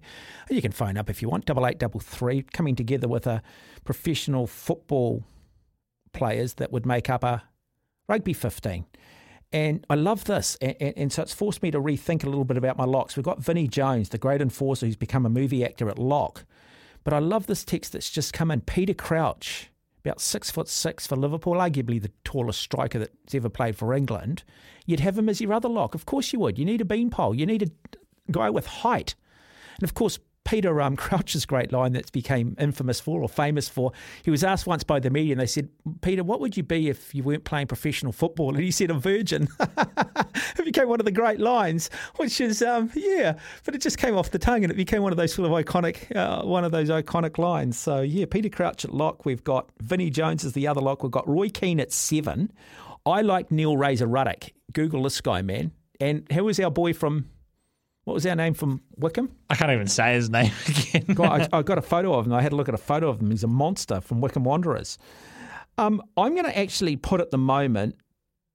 You 0.51 0.62
can 0.62 0.72
phone 0.72 0.97
up 0.97 1.10
if 1.10 1.22
you 1.22 1.30
want, 1.30 1.45
double 1.45 1.66
eight 1.66 1.80
double 1.80 1.99
three, 1.99 2.43
coming 2.43 2.76
together 2.76 3.08
with 3.08 3.26
a 3.26 3.41
professional 3.86 4.45
football 4.45 5.24
players 6.16 6.55
that 6.55 6.72
would 6.72 6.86
make 6.86 7.09
up 7.09 7.24
a 7.24 7.43
rugby 8.07 8.34
15. 8.34 8.86
And 9.51 9.86
I 9.89 9.95
love 9.95 10.26
this. 10.26 10.57
And, 10.61 10.76
and, 10.80 10.93
and 10.97 11.13
so 11.13 11.22
it's 11.22 11.34
forced 11.34 11.61
me 11.61 11.72
to 11.72 11.80
rethink 11.80 12.24
a 12.24 12.30
little 12.30 12.43
bit 12.43 12.57
about 12.57 12.78
my 12.78 12.86
locks. 12.86 13.16
We've 13.16 13.24
got 13.24 13.43
Vinnie 13.43 13.68
Jones, 13.68 14.09
the 14.09 14.18
great 14.18 14.41
enforcer 14.41 14.86
who's 14.86 14.95
become 14.95 15.26
a 15.26 15.30
movie 15.30 15.63
actor 15.63 15.89
at 15.89 15.99
lock. 15.99 16.45
But 17.03 17.13
I 17.13 17.20
love 17.20 17.47
this 17.47 17.63
text 17.63 17.93
that's 17.93 18.09
just 18.09 18.34
come 18.34 18.49
in. 18.49 18.61
Peter 18.61 18.93
Crouch, 18.93 19.70
about 20.03 20.20
six 20.20 20.49
foot 20.49 20.68
six 20.68 21.05
for 21.05 21.16
Liverpool, 21.16 21.53
arguably 21.53 22.01
the 22.01 22.11
tallest 22.24 22.59
striker 22.59 22.99
that's 22.99 23.36
ever 23.36 23.49
played 23.49 23.78
for 23.78 23.93
England. 23.93 24.43
You'd 24.86 24.99
have 24.99 25.18
him 25.18 25.30
as 25.30 25.39
your 25.39 25.53
other 25.53 25.70
lock. 25.70 25.95
Of 25.95 26.05
course 26.05 26.34
you 26.34 26.39
would. 26.39 26.57
You 26.57 26.66
need 26.66 26.82
a 26.82 26.86
beanpole. 26.86 27.36
You 27.36 27.45
need 27.45 27.63
a 27.63 28.32
guy 28.32 28.49
with 28.49 28.66
height. 28.66 29.16
And 29.76 29.84
of 29.84 29.93
course, 29.93 30.20
Peter 30.46 30.80
um, 30.82 30.96
Crouch's 30.96 31.46
great 31.46 31.74
line 31.74 31.91
that 31.93 32.12
became 32.12 32.56
infamous 32.58 33.00
for 33.02 33.22
or 33.22 33.28
famous 33.28 33.68
for. 33.68 33.91
He 34.24 34.32
was 34.32 34.43
asked 34.43 34.66
once 34.66 34.84
by 34.84 35.00
the 35.00 35.10
media, 35.10 35.34
and 35.34 35.41
they 35.41 35.48
said, 35.48 35.68
"Peter, 36.02 36.24
what 36.24 36.39
would 36.39 36.56
you 36.56 36.64
be 36.64 36.88
if 36.88 37.14
you 37.14 37.24
weren't 37.24 37.43
playing 37.43 37.68
professional 37.68 38.14
football?" 38.14 38.56
And 38.56 38.64
he 38.64 38.72
said, 38.72 38.89
"A 38.89 38.93
virgin." 38.93 39.50
it 39.60 40.64
became 40.64 40.88
one 40.88 41.02
of 41.02 41.06
the 41.06 41.12
great 41.12 41.39
lines, 41.39 41.89
which 42.16 42.39
is 42.39 42.62
um, 42.62 42.89
yeah, 42.96 43.38
but 43.66 43.76
it 43.76 43.82
just 43.82 43.98
came 43.98 44.16
off 44.16 44.32
the 44.32 44.39
tongue, 44.39 44.64
and 44.64 44.72
it 44.72 44.78
became 44.78 45.02
one 45.02 45.12
of 45.12 45.18
those 45.18 45.34
sort 45.34 45.52
of 45.52 45.66
iconic, 45.66 46.16
uh, 46.16 46.46
one 46.46 46.64
of 46.64 46.72
those 46.72 46.89
iconic 46.89 47.38
lines. 47.38 47.78
So 47.78 48.02
yeah, 48.02 48.26
Peter 48.30 48.50
Crouch 48.50 48.86
at 48.86 48.93
lock. 48.93 49.26
We've 49.26 49.43
got 49.43 49.70
Vinnie 49.82 50.10
Jones 50.10 50.46
as 50.46 50.54
the 50.54 50.68
other 50.68 50.82
lock. 50.82 51.04
We've 51.04 51.12
got 51.12 51.28
Roy 51.28 51.50
Keane 51.50 51.80
at 51.80 51.91
seven. 51.91 52.52
I 53.06 53.22
like 53.22 53.52
Neil 53.52 53.78
Razor 53.78 54.08
Ruddock. 54.08 54.52
Google 54.74 55.04
this 55.04 55.22
guy, 55.22 55.41
man. 55.41 55.72
And 56.00 56.30
who 56.32 56.46
was 56.46 56.60
our 56.60 56.72
boy 56.72 56.93
from? 56.93 57.30
What 58.06 58.14
was 58.14 58.26
our 58.26 58.36
name 58.36 58.53
from 58.53 58.82
Wycombe? 58.97 59.32
I 59.49 59.56
can't 59.56 59.72
even 59.72 59.88
say 59.88 60.14
his 60.14 60.30
name 60.30 60.51
again. 60.68 61.06
God, 61.16 61.49
I, 61.51 61.58
I 61.58 61.62
got 61.64 61.78
a 61.78 61.82
photo 61.82 62.14
of 62.14 62.26
him. 62.28 62.34
I 62.34 62.41
had 62.41 62.53
a 62.53 62.56
look 62.56 62.70
at 62.70 62.76
a 62.76 62.80
photo 62.80 63.10
of 63.10 63.20
him. 63.22 63.32
He's 63.32 63.43
a 63.43 63.47
monster 63.47 63.99
from 63.99 64.22
Wycombe 64.22 64.43
Wanderers. 64.43 64.97
Um, 65.78 66.01
I'm 66.16 66.34
going 66.36 66.45
to 66.45 66.58
actually 66.58 66.95
put 66.95 67.20
at 67.20 67.32
the 67.32 67.38
moment 67.38 67.95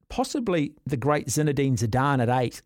possibly 0.09 0.72
the 0.86 0.96
great 0.96 1.26
Zinedine 1.26 1.72
Zidane 1.78 2.22
at 2.22 2.28
eight, 2.28 2.62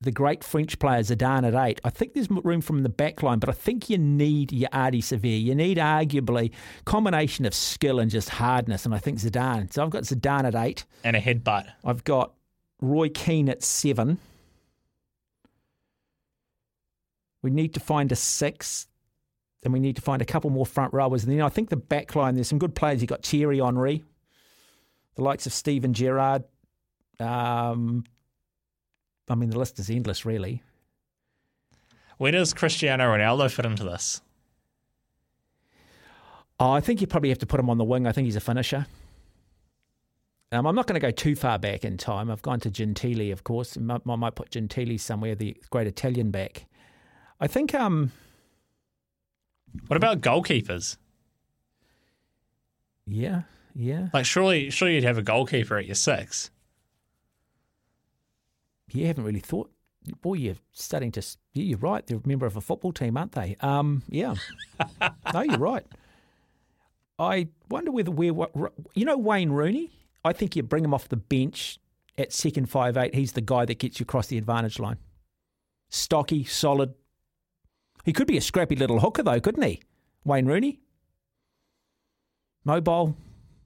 the 0.00 0.10
great 0.12 0.42
French 0.42 0.78
player 0.78 1.00
Zidane 1.00 1.46
at 1.46 1.54
eight. 1.54 1.80
I 1.84 1.90
think 1.90 2.14
there's 2.14 2.30
room 2.30 2.60
from 2.60 2.82
the 2.82 2.88
back 2.88 3.22
line, 3.22 3.38
but 3.38 3.48
I 3.48 3.52
think 3.52 3.90
you 3.90 3.98
need 3.98 4.52
your 4.52 4.70
Ardie 4.70 4.98
Savea. 5.02 5.40
You 5.42 5.54
need 5.54 5.76
arguably 5.78 6.52
combination 6.84 7.44
of 7.44 7.54
skill 7.54 7.98
and 8.00 8.10
just 8.10 8.28
hardness, 8.30 8.84
and 8.84 8.94
I 8.94 8.98
think 8.98 9.18
Zidane. 9.18 9.72
So 9.72 9.82
I've 9.82 9.90
got 9.90 10.04
Zidane 10.04 10.44
at 10.44 10.54
eight. 10.54 10.84
and 11.04 11.16
a 11.16 11.20
headbutt. 11.20 11.66
I've 11.84 12.04
got 12.04 12.32
Roy 12.80 13.08
Keane 13.10 13.48
at 13.48 13.62
seven. 13.62 14.18
We 17.42 17.50
need 17.50 17.74
to 17.74 17.80
find 17.80 18.10
a 18.12 18.16
six. 18.16 18.86
And 19.64 19.72
we 19.72 19.78
need 19.78 19.94
to 19.94 20.02
find 20.02 20.20
a 20.20 20.24
couple 20.24 20.50
more 20.50 20.66
front 20.66 20.92
rowers. 20.92 21.22
And 21.22 21.32
then 21.32 21.40
I 21.40 21.48
think 21.48 21.70
the 21.70 21.76
back 21.76 22.16
line, 22.16 22.34
there's 22.34 22.48
some 22.48 22.58
good 22.58 22.74
players. 22.74 23.00
You've 23.00 23.08
got 23.08 23.22
Thierry 23.22 23.60
Henry, 23.60 24.02
the 25.14 25.22
likes 25.22 25.46
of 25.46 25.52
Steven 25.52 25.94
Gerrard. 25.94 26.42
Um, 27.20 28.02
I 29.28 29.36
mean, 29.36 29.50
the 29.50 29.58
list 29.60 29.78
is 29.78 29.88
endless, 29.88 30.26
really. 30.26 30.64
Where 32.18 32.32
does 32.32 32.52
Cristiano 32.52 33.04
Ronaldo 33.04 33.50
fit 33.50 33.64
into 33.64 33.84
this? 33.84 34.20
Oh, 36.58 36.72
I 36.72 36.80
think 36.80 37.00
you 37.00 37.06
probably 37.06 37.28
have 37.28 37.38
to 37.38 37.46
put 37.46 37.60
him 37.60 37.70
on 37.70 37.78
the 37.78 37.84
wing. 37.84 38.06
I 38.06 38.12
think 38.12 38.24
he's 38.24 38.36
a 38.36 38.40
finisher. 38.40 38.86
Um, 40.50 40.66
I'm 40.66 40.74
not 40.74 40.86
going 40.86 41.00
to 41.00 41.00
go 41.00 41.10
too 41.12 41.36
far 41.36 41.58
back 41.58 41.84
in 41.84 41.96
time. 41.96 42.30
I've 42.30 42.42
gone 42.42 42.60
to 42.60 42.70
Gentile, 42.70 43.32
of 43.32 43.44
course. 43.44 43.76
I 43.76 43.80
might 43.80 44.34
put 44.34 44.50
Gentile 44.50 44.98
somewhere, 44.98 45.34
the 45.34 45.56
great 45.70 45.86
Italian 45.86 46.30
back. 46.30 46.66
I 47.42 47.48
think 47.48 47.74
um, 47.74 48.12
What 49.88 49.96
about 49.96 50.20
goalkeepers? 50.20 50.96
Yeah, 53.04 53.42
yeah. 53.74 54.10
Like 54.14 54.24
surely, 54.24 54.70
surely 54.70 54.94
you'd 54.94 55.02
have 55.02 55.18
a 55.18 55.22
goalkeeper 55.22 55.76
at 55.76 55.86
your 55.86 55.96
six. 55.96 56.52
You 58.92 59.08
haven't 59.08 59.24
really 59.24 59.40
thought. 59.40 59.72
Boy, 60.20 60.34
you're 60.34 60.54
starting 60.70 61.10
to. 61.12 61.22
Yeah, 61.52 61.64
you're 61.64 61.78
right. 61.78 62.06
They're 62.06 62.18
a 62.18 62.28
member 62.28 62.46
of 62.46 62.56
a 62.56 62.60
football 62.60 62.92
team, 62.92 63.16
aren't 63.16 63.32
they? 63.32 63.56
Um, 63.58 64.04
yeah. 64.08 64.36
no, 65.34 65.40
you're 65.40 65.58
right. 65.58 65.84
I 67.18 67.48
wonder 67.68 67.90
whether 67.90 68.12
we're. 68.12 68.32
You 68.94 69.04
know 69.04 69.16
Wayne 69.16 69.50
Rooney? 69.50 69.90
I 70.24 70.32
think 70.32 70.54
you 70.54 70.62
bring 70.62 70.84
him 70.84 70.94
off 70.94 71.08
the 71.08 71.16
bench 71.16 71.80
at 72.16 72.32
second 72.32 72.70
five 72.70 72.96
eight. 72.96 73.16
He's 73.16 73.32
the 73.32 73.40
guy 73.40 73.64
that 73.64 73.80
gets 73.80 73.98
you 73.98 74.04
across 74.04 74.28
the 74.28 74.38
advantage 74.38 74.78
line. 74.78 74.98
Stocky, 75.88 76.44
solid. 76.44 76.94
He 78.04 78.12
could 78.12 78.26
be 78.26 78.36
a 78.36 78.40
scrappy 78.40 78.76
little 78.76 79.00
hooker, 79.00 79.22
though, 79.22 79.40
couldn't 79.40 79.62
he? 79.62 79.80
Wayne 80.24 80.46
Rooney? 80.46 80.80
Mobile 82.64 83.16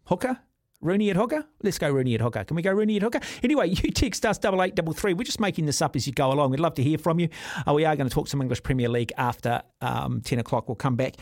hooker? 0.04 0.38
Rooney 0.80 1.10
at 1.10 1.16
hooker? 1.16 1.44
Let's 1.62 1.78
go 1.78 1.90
Rooney 1.90 2.14
at 2.14 2.20
hooker. 2.20 2.44
Can 2.44 2.54
we 2.54 2.62
go 2.62 2.72
Rooney 2.72 2.96
at 2.96 3.02
hooker? 3.02 3.20
Anyway, 3.42 3.68
you 3.82 3.90
text 3.90 4.24
us 4.26 4.38
double 4.38 4.62
eight 4.62 4.74
double 4.74 4.92
three. 4.92 5.14
We're 5.14 5.24
just 5.24 5.40
making 5.40 5.66
this 5.66 5.80
up 5.80 5.96
as 5.96 6.06
you 6.06 6.12
go 6.12 6.30
along. 6.30 6.50
We'd 6.50 6.60
love 6.60 6.74
to 6.74 6.82
hear 6.82 6.98
from 6.98 7.18
you. 7.18 7.28
Uh, 7.66 7.72
we 7.72 7.84
are 7.84 7.96
going 7.96 8.08
to 8.08 8.14
talk 8.14 8.28
some 8.28 8.42
English 8.42 8.62
Premier 8.62 8.88
League 8.88 9.12
after 9.16 9.62
um, 9.80 10.20
ten 10.20 10.38
o'clock. 10.38 10.68
We'll 10.68 10.76
come 10.76 10.96
back 10.96 11.14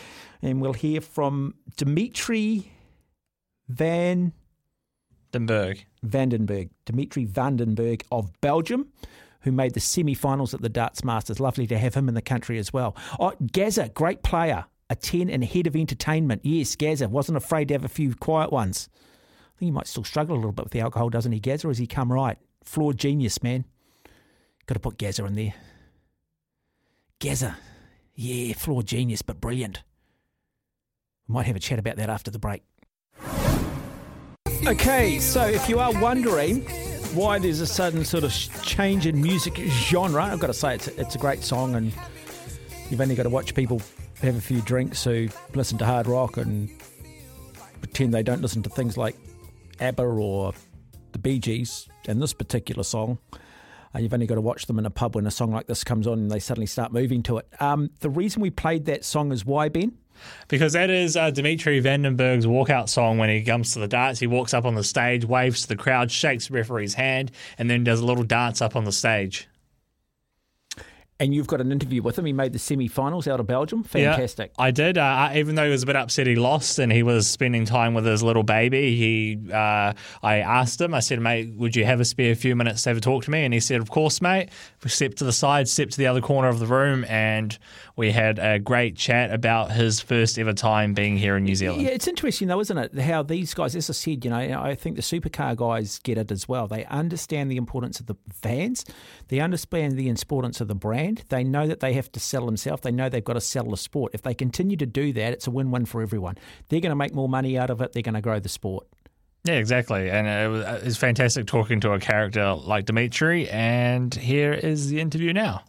and 0.43 0.61
we'll 0.61 0.73
hear 0.73 1.01
from 1.01 1.55
Dimitri 1.77 2.71
Van 3.69 4.33
den 5.33 5.47
Bergh. 5.47 5.85
Vandenberg, 6.05 6.71
Dimitri 6.85 7.25
Van 7.25 7.57
den 7.57 7.75
Bergh 7.75 8.03
of 8.11 8.31
Belgium, 8.41 8.87
who 9.45 9.53
made 9.53 9.75
the 9.75 9.81
semi-finals 9.81 10.55
at 10.55 10.63
the 10.63 10.69
Darts 10.69 11.05
Masters. 11.05 11.39
Lovely 11.39 11.67
to 11.67 11.79
have 11.79 11.95
him 11.95 12.09
in 12.09 12.15
the 12.15 12.23
country 12.23 12.59
as 12.59 12.73
well. 12.73 12.97
Oh, 13.21 13.33
Gaza, 13.53 13.91
great 13.91 14.23
player, 14.23 14.65
a 14.91 14.97
10 14.97 15.31
and 15.31 15.45
head 15.45 15.67
of 15.67 15.77
entertainment. 15.77 16.41
Yes, 16.45 16.75
Gaza 16.75 17.09
wasn't 17.09 17.37
afraid 17.37 17.69
to 17.69 17.75
have 17.75 17.85
a 17.85 17.89
few 17.89 18.15
quiet 18.15 18.51
ones. 18.51 18.89
I 18.95 19.59
think 19.59 19.69
he 19.69 19.71
might 19.71 19.87
still 19.87 20.03
struggle 20.03 20.35
a 20.35 20.39
little 20.39 20.53
bit 20.53 20.65
with 20.65 20.73
the 20.73 20.81
alcohol, 20.81 21.11
doesn't 21.11 21.31
he, 21.31 21.41
Gaza? 21.41 21.69
Or 21.69 21.71
has 21.71 21.79
he 21.79 21.87
come 21.87 22.11
right? 22.11 22.39
Flawed 22.65 22.99
genius, 22.99 23.43
man. 23.43 23.67
Got 24.67 24.75
to 24.75 24.81
put 24.81 24.99
Gaza 24.99 25.25
in 25.27 25.35
there. 25.35 25.55
Gaza, 27.21 27.57
yeah, 28.15 28.55
flawed 28.55 28.87
genius, 28.87 29.23
but 29.23 29.41
brilliant. 29.41 29.83
We 31.29 31.35
might 31.35 31.47
have 31.47 31.57
a 31.57 31.61
chat 31.61 31.79
about 31.79 31.97
that 31.97 32.09
after 32.09 32.31
the 32.31 32.39
break. 32.39 32.63
Okay, 34.67 35.19
so 35.19 35.45
if 35.45 35.69
you 35.69 35.79
are 35.79 35.93
wondering 36.01 36.67
why 37.15 37.39
there's 37.39 37.61
a 37.61 37.67
sudden 37.67 38.05
sort 38.05 38.25
of 38.25 38.33
change 38.63 39.07
in 39.07 39.21
music 39.21 39.57
genre, 39.57 40.25
I've 40.25 40.41
got 40.41 40.49
to 40.49 40.55
say 40.55 40.75
it's 40.75 40.89
it's 40.89 41.15
a 41.15 41.19
great 41.19 41.43
song, 41.43 41.75
and 41.75 41.93
you've 42.91 43.01
only 43.01 43.15
got 43.15 43.23
to 43.25 43.31
watch 43.31 43.55
people 43.55 43.81
have 44.23 44.37
a 44.37 44.41
few 44.41 44.61
drinks 44.63 45.05
who 45.05 45.29
listen 45.55 45.79
to 45.79 45.85
hard 45.85 46.07
rock 46.07 46.37
and 46.37 46.69
pretend 47.81 48.15
they 48.15 48.23
don't 48.23 48.41
listen 48.43 48.63
to 48.63 48.71
things 48.71 48.97
like 48.97 49.17
ABBA 49.81 50.03
or 50.03 50.53
the 51.13 51.19
Bee 51.19 51.39
Gees 51.39 51.89
and 52.09 52.21
this 52.21 52.33
particular 52.33 52.83
song. 52.83 53.19
Uh, 53.95 54.01
you've 54.01 54.13
only 54.13 54.27
got 54.27 54.35
to 54.35 54.41
watch 54.41 54.67
them 54.67 54.79
in 54.79 54.87
a 54.87 54.91
pub 54.91 55.15
when 55.15 55.27
a 55.27 55.31
song 55.31 55.53
like 55.53 55.67
this 55.67 55.85
comes 55.85 56.07
on 56.07 56.19
and 56.19 56.31
they 56.31 56.41
suddenly 56.41 56.67
start 56.67 56.93
moving 56.93 57.23
to 57.23 57.39
it. 57.39 57.47
Um, 57.61 57.91
the 58.01 58.11
reason 58.11 58.43
we 58.43 58.51
played 58.51 58.87
that 58.87 59.05
song 59.05 59.31
is 59.31 59.45
why, 59.45 59.69
Ben? 59.69 59.93
Because 60.49 60.73
that 60.75 60.91
is 60.91 61.17
uh, 61.17 61.31
Dimitri 61.31 61.81
Van 61.81 62.03
den 62.03 62.17
Bergh's 62.17 62.47
walkout 62.47 62.89
song 62.89 63.19
when 63.19 63.31
he 63.31 63.43
comes 63.43 63.73
to 63.73 63.79
the 63.79 63.89
darts. 63.89 64.21
He 64.21 64.27
walks 64.27 64.55
up 64.55 64.65
on 64.65 64.75
the 64.75 64.85
stage, 64.85 65.25
waves 65.25 65.63
to 65.63 65.69
the 65.69 65.77
crowd, 65.77 66.11
shakes 66.11 66.49
the 66.49 66.55
referee's 66.55 66.95
hand, 66.95 67.31
and 67.59 67.71
then 67.71 67.85
does 67.85 68.01
a 68.01 68.07
little 68.07 68.25
dance 68.25 68.61
up 68.61 68.77
on 68.77 68.85
the 68.85 68.93
stage. 68.93 69.49
And 71.21 71.33
you've 71.33 71.47
got 71.47 71.61
an 71.61 71.71
interview 71.71 72.03
with 72.03 72.19
him. 72.19 72.25
He 72.25 72.33
made 72.33 72.53
the 72.53 72.59
semi-finals 72.59 73.29
out 73.29 73.39
of 73.39 73.47
Belgium. 73.47 73.85
Fantastic. 73.85 74.51
Yeah, 74.59 74.65
I 74.65 74.73
did. 74.73 74.99
Uh, 74.99 75.31
even 75.35 75.55
though 75.55 75.65
he 75.65 75.71
was 75.71 75.85
a 75.85 75.87
bit 75.87 75.95
upset 75.95 76.27
he 76.27 76.35
lost 76.35 76.81
and 76.81 76.91
he 76.93 77.05
was 77.05 77.29
spending 77.29 77.65
time 77.65 77.95
with 77.95 78.05
his 78.05 78.21
little 78.21 78.43
baby, 78.43 78.97
he 78.97 79.39
uh, 79.53 79.93
I 80.25 80.39
asked 80.39 80.81
him, 80.81 80.93
I 80.93 80.99
said, 80.99 81.21
mate, 81.21 81.55
would 81.55 81.77
you 81.77 81.85
have 81.85 82.01
a 82.01 82.05
spare 82.05 82.35
few 82.35 82.57
minutes 82.57 82.83
to 82.83 82.91
have 82.91 82.97
a 82.97 83.01
talk 83.01 83.23
to 83.25 83.31
me? 83.31 83.45
And 83.45 83.55
he 83.55 83.61
said, 83.61 83.81
of 83.81 83.91
course, 83.91 84.21
mate. 84.21 84.49
We 84.83 84.91
stepped 84.91 85.19
to 85.19 85.25
the 85.25 85.33
side, 85.33 85.69
stepped 85.69 85.93
to 85.93 85.99
the 85.99 86.09
other 86.09 86.21
corner 86.21 86.49
of 86.49 86.59
the 86.59 86.67
room, 86.67 87.05
and 87.09 87.57
we 87.95 88.11
had 88.11 88.41
a 88.41 88.59
great 88.59 88.97
chat 88.97 89.33
about 89.33 89.71
his 89.71 90.01
first 90.01 90.37
ever 90.37 90.53
time 90.53 90.95
being 90.95 91.17
here 91.17 91.37
in 91.37 91.45
New 91.45 91.55
Zealand. 91.55 91.83
Yeah, 91.83 91.91
it's 91.91 92.09
interesting 92.09 92.49
though, 92.49 92.61
isn't 92.61 92.77
it? 92.77 92.99
How 92.99 93.23
these 93.23 93.55
guys, 93.55 93.77
as 93.77 93.89
I 93.89 93.93
said, 93.93 94.25
you 94.25 94.31
know, 94.31 94.37
I 94.37 94.75
think 94.75 94.97
the 94.97 95.03
supercar 95.03 95.55
guys 95.55 96.01
get 96.01 96.19
it 96.19 96.33
as 96.33 96.49
well. 96.49 96.67
They 96.67 96.85
understand 96.87 97.53
the 97.53 97.57
importance 97.57 98.01
of 98.01 98.07
the 98.07 98.17
vans. 98.43 98.85
They 99.29 99.41
understand 99.41 99.97
the 99.97 100.09
importance 100.09 100.61
of 100.61 100.69
the 100.69 100.75
brand. 100.75 101.25
They 101.29 101.45
know 101.45 101.67
that 101.67 101.81
they 101.81 101.93
have 101.95 102.11
to 102.13 102.21
sell 102.21 102.47
themselves. 102.47 102.83
They 102.83 102.93
know 102.93 103.09
they've 103.09 103.25
got 103.25 103.35
to 103.35 103.41
sell 103.41 103.65
the 103.65 103.77
sport. 103.77 104.13
If 104.15 104.23
they 104.23 104.35
continue 104.35 104.77
to 104.77 104.87
do 104.87 105.13
that, 105.15 105.33
it's 105.33 105.47
a 105.47 105.51
win-win 105.51 105.87
for 105.87 106.03
everyone. 106.03 106.37
They're 106.69 106.81
going 106.81 106.91
to 106.91 106.97
make 106.97 107.15
more 107.15 107.29
money 107.29 107.59
out 107.59 107.71
of 107.71 107.81
it. 107.81 107.93
They're 107.93 108.03
going 108.03 108.15
to 108.15 108.21
grow 108.21 108.41
the 108.41 108.49
sport. 108.49 108.87
Yeah, 109.45 109.55
exactly. 109.55 110.11
And 110.11 110.27
it 110.27 110.49
was, 110.49 110.83
it 110.83 110.85
was 110.85 110.97
fantastic 110.97 111.47
talking 111.47 111.81
to 111.81 111.93
a 111.93 112.01
character 112.01 112.55
like 112.55 112.87
Dimitri. 112.87 113.49
And 113.51 114.15
here 114.15 114.53
is 114.53 114.89
the 114.89 115.01
interview 115.01 115.33
now. 115.33 115.63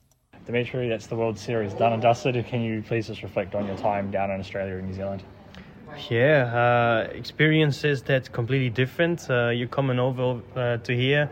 Dimitri, 0.46 0.88
that's 0.88 1.08
the 1.08 1.16
World 1.16 1.40
Series 1.40 1.74
done 1.74 1.94
and 1.94 2.02
dusted. 2.02 2.46
Can 2.46 2.62
you 2.62 2.84
please 2.84 3.08
just 3.08 3.24
reflect 3.24 3.56
on 3.56 3.66
your 3.66 3.78
time 3.78 4.12
down 4.12 4.32
in 4.32 4.40
Australia 4.40 4.76
and 4.76 4.88
New 4.88 4.94
Zealand? 4.94 5.24
Yeah, 6.10 7.08
uh, 7.08 7.12
experiences 7.14 8.02
that's 8.02 8.28
completely 8.28 8.70
different. 8.70 9.30
Uh, 9.30 9.50
you're 9.50 9.68
coming 9.68 9.98
over 9.98 10.42
uh, 10.56 10.78
to 10.78 10.96
here. 10.96 11.30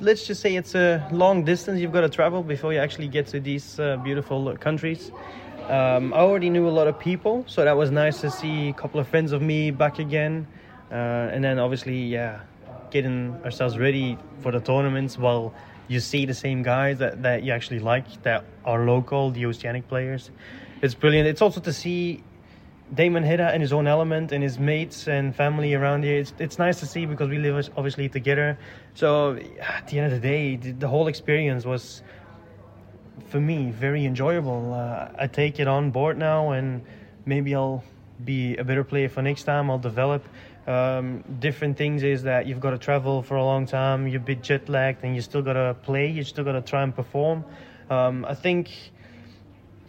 Let's 0.00 0.26
just 0.26 0.40
say 0.40 0.56
it's 0.56 0.74
a 0.74 1.06
long 1.12 1.44
distance 1.44 1.80
you've 1.80 1.92
got 1.92 2.00
to 2.00 2.08
travel 2.08 2.42
before 2.42 2.72
you 2.72 2.80
actually 2.80 3.06
get 3.06 3.28
to 3.28 3.38
these 3.38 3.78
uh, 3.78 3.96
beautiful 3.98 4.56
countries. 4.56 5.12
Um, 5.68 6.12
I 6.12 6.18
already 6.18 6.50
knew 6.50 6.68
a 6.68 6.70
lot 6.70 6.88
of 6.88 6.98
people, 6.98 7.44
so 7.46 7.64
that 7.64 7.76
was 7.76 7.92
nice 7.92 8.20
to 8.22 8.30
see 8.30 8.70
a 8.70 8.72
couple 8.72 8.98
of 8.98 9.06
friends 9.06 9.30
of 9.30 9.40
me 9.40 9.70
back 9.70 10.00
again. 10.00 10.48
Uh, 10.90 11.30
and 11.32 11.44
then 11.44 11.60
obviously, 11.60 11.96
yeah, 11.96 12.40
getting 12.90 13.40
ourselves 13.44 13.78
ready 13.78 14.18
for 14.40 14.50
the 14.50 14.60
tournaments 14.60 15.16
while 15.16 15.54
you 15.86 16.00
see 16.00 16.26
the 16.26 16.34
same 16.34 16.62
guys 16.62 16.98
that, 16.98 17.22
that 17.22 17.44
you 17.44 17.52
actually 17.52 17.78
like 17.78 18.22
that 18.24 18.44
are 18.64 18.84
local, 18.84 19.30
the 19.30 19.46
oceanic 19.46 19.86
players. 19.88 20.30
It's 20.82 20.94
brilliant. 20.94 21.28
It's 21.28 21.40
also 21.40 21.60
to 21.60 21.72
see 21.72 22.22
Damon 22.92 23.24
Heta 23.24 23.54
in 23.54 23.60
his 23.60 23.72
own 23.72 23.86
element 23.86 24.32
and 24.32 24.42
his 24.42 24.58
mates 24.58 25.08
and 25.08 25.34
family 25.34 25.72
around 25.74 26.04
here. 26.04 26.18
It's, 26.18 26.34
it's 26.38 26.58
nice 26.58 26.80
to 26.80 26.86
see 26.86 27.06
because 27.06 27.28
we 27.28 27.38
live 27.38 27.70
obviously 27.76 28.08
together. 28.08 28.58
So 28.94 29.36
at 29.60 29.88
the 29.88 29.98
end 29.98 30.12
of 30.12 30.22
the 30.22 30.28
day, 30.28 30.56
the, 30.56 30.86
whole 30.86 31.08
experience 31.08 31.64
was 31.64 32.02
for 33.26 33.40
me, 33.40 33.70
very 33.72 34.04
enjoyable. 34.04 34.72
Uh, 34.72 35.08
I 35.18 35.26
take 35.26 35.58
it 35.58 35.66
on 35.66 35.90
board 35.90 36.16
now, 36.16 36.52
and 36.52 36.82
maybe 37.26 37.54
I'll 37.54 37.82
be 38.24 38.56
a 38.56 38.62
better 38.62 38.84
player 38.84 39.08
for 39.08 39.22
next 39.22 39.44
time. 39.44 39.68
I'll 39.70 39.78
develop. 39.78 40.24
Um, 40.68 41.24
different 41.40 41.76
things 41.76 42.04
is 42.04 42.22
that 42.22 42.46
you've 42.46 42.60
got 42.60 42.70
to 42.70 42.78
travel 42.78 43.22
for 43.22 43.36
a 43.36 43.44
long 43.44 43.66
time, 43.66 44.06
you're 44.06 44.20
a 44.20 44.24
bit 44.24 44.42
jet 44.42 44.68
lagged, 44.68 45.04
and 45.04 45.14
you 45.14 45.20
still 45.20 45.42
got 45.42 45.54
to 45.54 45.76
play, 45.82 46.08
you 46.08 46.22
still 46.22 46.44
got 46.44 46.52
to 46.52 46.62
try 46.62 46.82
and 46.82 46.94
perform. 46.94 47.44
Um, 47.90 48.24
I 48.24 48.34
think 48.34 48.70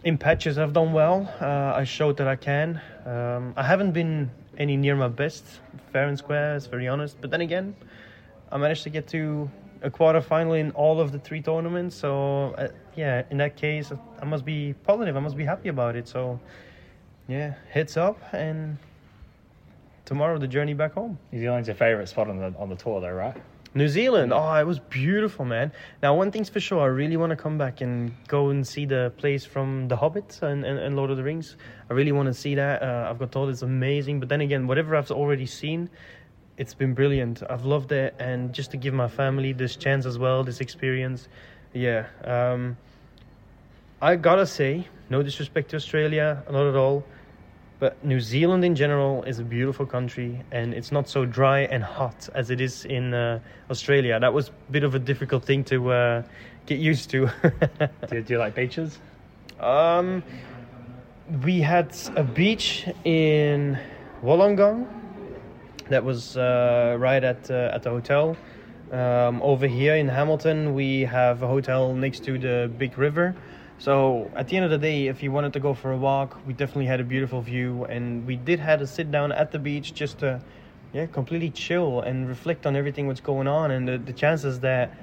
in 0.04 0.18
patches 0.18 0.58
I've 0.58 0.72
done 0.72 0.92
well. 0.92 1.32
Uh, 1.40 1.72
I 1.74 1.84
showed 1.84 2.16
that 2.18 2.28
I 2.28 2.36
can. 2.36 2.80
Um, 3.06 3.54
I 3.56 3.62
haven't 3.62 3.92
been 3.92 4.30
any 4.58 4.76
near 4.76 4.96
my 4.96 5.08
best, 5.08 5.44
fair 5.92 6.08
and 6.08 6.18
square, 6.18 6.56
it's 6.56 6.66
very 6.66 6.88
honest. 6.88 7.20
But 7.20 7.30
then 7.30 7.40
again, 7.40 7.74
I 8.50 8.56
managed 8.58 8.82
to 8.84 8.90
get 8.90 9.06
to 9.08 9.50
a 9.82 9.90
quarter 9.90 10.20
final 10.20 10.54
in 10.54 10.70
all 10.72 11.00
of 11.00 11.12
the 11.12 11.18
three 11.18 11.42
tournaments. 11.42 11.96
So 11.96 12.54
uh, 12.58 12.68
yeah, 12.96 13.22
in 13.30 13.38
that 13.38 13.56
case, 13.56 13.92
I 14.20 14.24
must 14.24 14.44
be 14.44 14.74
positive. 14.84 15.16
I 15.16 15.20
must 15.20 15.36
be 15.36 15.44
happy 15.44 15.68
about 15.68 15.96
it. 15.96 16.08
So 16.08 16.40
yeah, 17.28 17.54
heads 17.70 17.96
up 17.96 18.18
and 18.32 18.78
tomorrow 20.04 20.38
the 20.38 20.48
journey 20.48 20.74
back 20.74 20.94
home. 20.94 21.18
New 21.32 21.40
Zealand's 21.40 21.68
your 21.68 21.76
favourite 21.76 22.08
spot 22.08 22.28
on 22.28 22.38
the 22.38 22.54
on 22.58 22.68
the 22.68 22.76
tour, 22.76 23.00
though, 23.00 23.10
right? 23.10 23.36
New 23.76 23.88
Zealand, 23.88 24.32
oh, 24.32 24.54
it 24.54 24.66
was 24.66 24.78
beautiful, 24.78 25.44
man. 25.44 25.70
Now, 26.02 26.14
one 26.14 26.30
thing's 26.32 26.48
for 26.48 26.60
sure, 26.60 26.80
I 26.80 26.86
really 26.86 27.18
want 27.18 27.28
to 27.28 27.36
come 27.36 27.58
back 27.58 27.82
and 27.82 28.14
go 28.26 28.48
and 28.48 28.66
see 28.66 28.86
the 28.86 29.12
place 29.18 29.44
from 29.44 29.86
The 29.88 29.96
Hobbit 29.96 30.38
and, 30.40 30.64
and, 30.64 30.78
and 30.78 30.96
Lord 30.96 31.10
of 31.10 31.18
the 31.18 31.22
Rings. 31.22 31.56
I 31.90 31.92
really 31.92 32.12
want 32.12 32.26
to 32.26 32.32
see 32.32 32.54
that. 32.54 32.82
Uh, 32.82 33.08
I've 33.10 33.18
got 33.18 33.32
told 33.32 33.50
it's 33.50 33.60
amazing, 33.60 34.18
but 34.18 34.30
then 34.30 34.40
again, 34.40 34.66
whatever 34.66 34.96
I've 34.96 35.10
already 35.10 35.44
seen, 35.44 35.90
it's 36.58 36.74
been 36.74 36.94
brilliant. 36.94 37.42
I've 37.48 37.64
loved 37.64 37.92
it, 37.92 38.14
and 38.18 38.52
just 38.52 38.70
to 38.70 38.76
give 38.76 38.94
my 38.94 39.08
family 39.08 39.52
this 39.52 39.76
chance 39.76 40.06
as 40.06 40.18
well, 40.18 40.42
this 40.42 40.60
experience, 40.60 41.28
yeah. 41.72 42.06
Um, 42.24 42.76
I 44.00 44.16
gotta 44.16 44.46
say, 44.46 44.88
no 45.10 45.22
disrespect 45.22 45.70
to 45.70 45.76
Australia, 45.76 46.42
not 46.50 46.66
at 46.66 46.76
all, 46.76 47.04
but 47.78 48.02
New 48.02 48.20
Zealand 48.20 48.64
in 48.64 48.74
general 48.74 49.22
is 49.24 49.38
a 49.38 49.44
beautiful 49.44 49.84
country, 49.84 50.42
and 50.50 50.72
it's 50.72 50.90
not 50.90 51.08
so 51.08 51.26
dry 51.26 51.60
and 51.60 51.84
hot 51.84 52.28
as 52.34 52.50
it 52.50 52.60
is 52.60 52.86
in 52.86 53.12
uh, 53.12 53.38
Australia. 53.70 54.18
That 54.18 54.32
was 54.32 54.48
a 54.48 54.72
bit 54.72 54.82
of 54.82 54.94
a 54.94 54.98
difficult 54.98 55.44
thing 55.44 55.62
to 55.64 55.92
uh, 55.92 56.22
get 56.64 56.78
used 56.78 57.10
to. 57.10 57.26
do, 57.42 58.16
you, 58.16 58.22
do 58.22 58.34
you 58.34 58.38
like 58.38 58.54
beaches? 58.54 58.98
Um, 59.60 60.22
we 61.44 61.60
had 61.60 61.94
a 62.14 62.22
beach 62.22 62.86
in 63.04 63.78
Wollongong 64.22 64.86
that 65.88 66.04
was 66.04 66.36
uh, 66.36 66.96
right 66.98 67.22
at 67.22 67.50
uh, 67.50 67.70
at 67.74 67.82
the 67.82 67.90
hotel. 67.90 68.36
Um, 68.92 69.42
over 69.42 69.66
here 69.66 69.96
in 69.96 70.08
Hamilton, 70.08 70.74
we 70.74 71.00
have 71.02 71.42
a 71.42 71.46
hotel 71.46 71.92
next 71.92 72.24
to 72.24 72.38
the 72.38 72.70
big 72.78 72.96
river. 72.98 73.34
So 73.78 74.30
at 74.36 74.48
the 74.48 74.56
end 74.56 74.64
of 74.64 74.70
the 74.70 74.78
day, 74.78 75.08
if 75.08 75.22
you 75.22 75.32
wanted 75.32 75.52
to 75.54 75.60
go 75.60 75.74
for 75.74 75.92
a 75.92 75.96
walk, 75.96 76.38
we 76.46 76.52
definitely 76.52 76.86
had 76.86 77.00
a 77.00 77.04
beautiful 77.04 77.42
view, 77.42 77.84
and 77.84 78.26
we 78.26 78.36
did 78.36 78.60
had 78.60 78.80
a 78.80 78.86
sit 78.86 79.10
down 79.10 79.32
at 79.32 79.50
the 79.50 79.58
beach 79.58 79.92
just 79.92 80.18
to, 80.20 80.40
yeah, 80.92 81.06
completely 81.06 81.50
chill 81.50 82.00
and 82.00 82.28
reflect 82.28 82.64
on 82.64 82.74
everything 82.76 83.06
what's 83.06 83.20
going 83.20 83.48
on 83.48 83.72
and 83.72 83.86
the, 83.86 83.98
the 83.98 84.12
chances 84.12 84.60
that, 84.60 84.94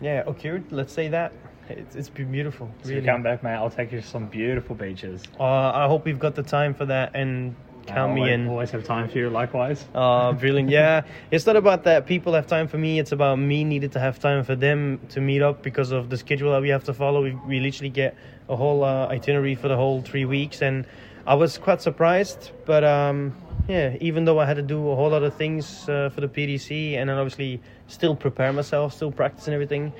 yeah, 0.00 0.22
occurred. 0.26 0.70
Let's 0.70 0.92
say 0.92 1.08
that 1.08 1.32
it's 1.68 1.96
it's 1.96 2.08
been 2.08 2.30
beautiful. 2.30 2.70
So 2.82 2.90
really. 2.90 3.02
you 3.02 3.06
come 3.06 3.22
back, 3.22 3.42
mate. 3.42 3.54
I'll 3.54 3.70
take 3.70 3.92
you 3.92 4.00
to 4.00 4.06
some 4.06 4.26
beautiful 4.26 4.76
beaches. 4.76 5.24
Uh, 5.38 5.44
I 5.44 5.86
hope 5.86 6.04
we've 6.04 6.18
got 6.18 6.34
the 6.34 6.42
time 6.42 6.74
for 6.74 6.86
that 6.86 7.10
and 7.14 7.54
count 7.86 8.14
me 8.14 8.30
in. 8.30 8.48
Always 8.48 8.70
have 8.70 8.84
time 8.84 9.08
for 9.08 9.18
you. 9.18 9.30
Likewise. 9.30 9.84
Uh, 9.94 10.32
brilliant. 10.40 10.70
Yeah, 10.70 11.02
it's 11.30 11.46
not 11.46 11.56
about 11.56 11.84
that 11.84 12.06
people 12.06 12.34
have 12.34 12.46
time 12.46 12.68
for 12.68 12.78
me. 12.78 12.98
It's 12.98 13.12
about 13.12 13.38
me 13.38 13.64
needed 13.64 13.92
to 13.92 14.00
have 14.00 14.18
time 14.18 14.44
for 14.44 14.54
them 14.54 15.00
to 15.10 15.20
meet 15.20 15.42
up 15.42 15.62
because 15.62 15.92
of 15.92 16.10
the 16.10 16.16
schedule 16.16 16.52
that 16.52 16.62
we 16.62 16.68
have 16.68 16.84
to 16.84 16.94
follow. 16.94 17.22
We, 17.22 17.32
we 17.46 17.60
literally 17.60 17.90
get 17.90 18.16
a 18.48 18.56
whole 18.56 18.84
uh, 18.84 19.08
itinerary 19.08 19.54
for 19.54 19.68
the 19.68 19.76
whole 19.76 20.02
three 20.02 20.24
weeks, 20.24 20.62
and 20.62 20.86
I 21.26 21.34
was 21.34 21.58
quite 21.58 21.80
surprised. 21.82 22.50
But 22.64 22.84
um, 22.84 23.34
yeah, 23.68 23.96
even 24.00 24.24
though 24.24 24.38
I 24.38 24.46
had 24.46 24.56
to 24.56 24.62
do 24.62 24.90
a 24.90 24.96
whole 24.96 25.10
lot 25.10 25.22
of 25.22 25.34
things 25.34 25.88
uh, 25.88 26.10
for 26.14 26.20
the 26.20 26.28
PDC, 26.28 26.94
and 26.94 27.10
then 27.10 27.16
obviously 27.16 27.60
still 27.88 28.14
prepare 28.14 28.52
myself, 28.52 28.94
still 28.94 29.12
practice 29.12 29.46
and 29.46 29.54
everything, 29.54 29.92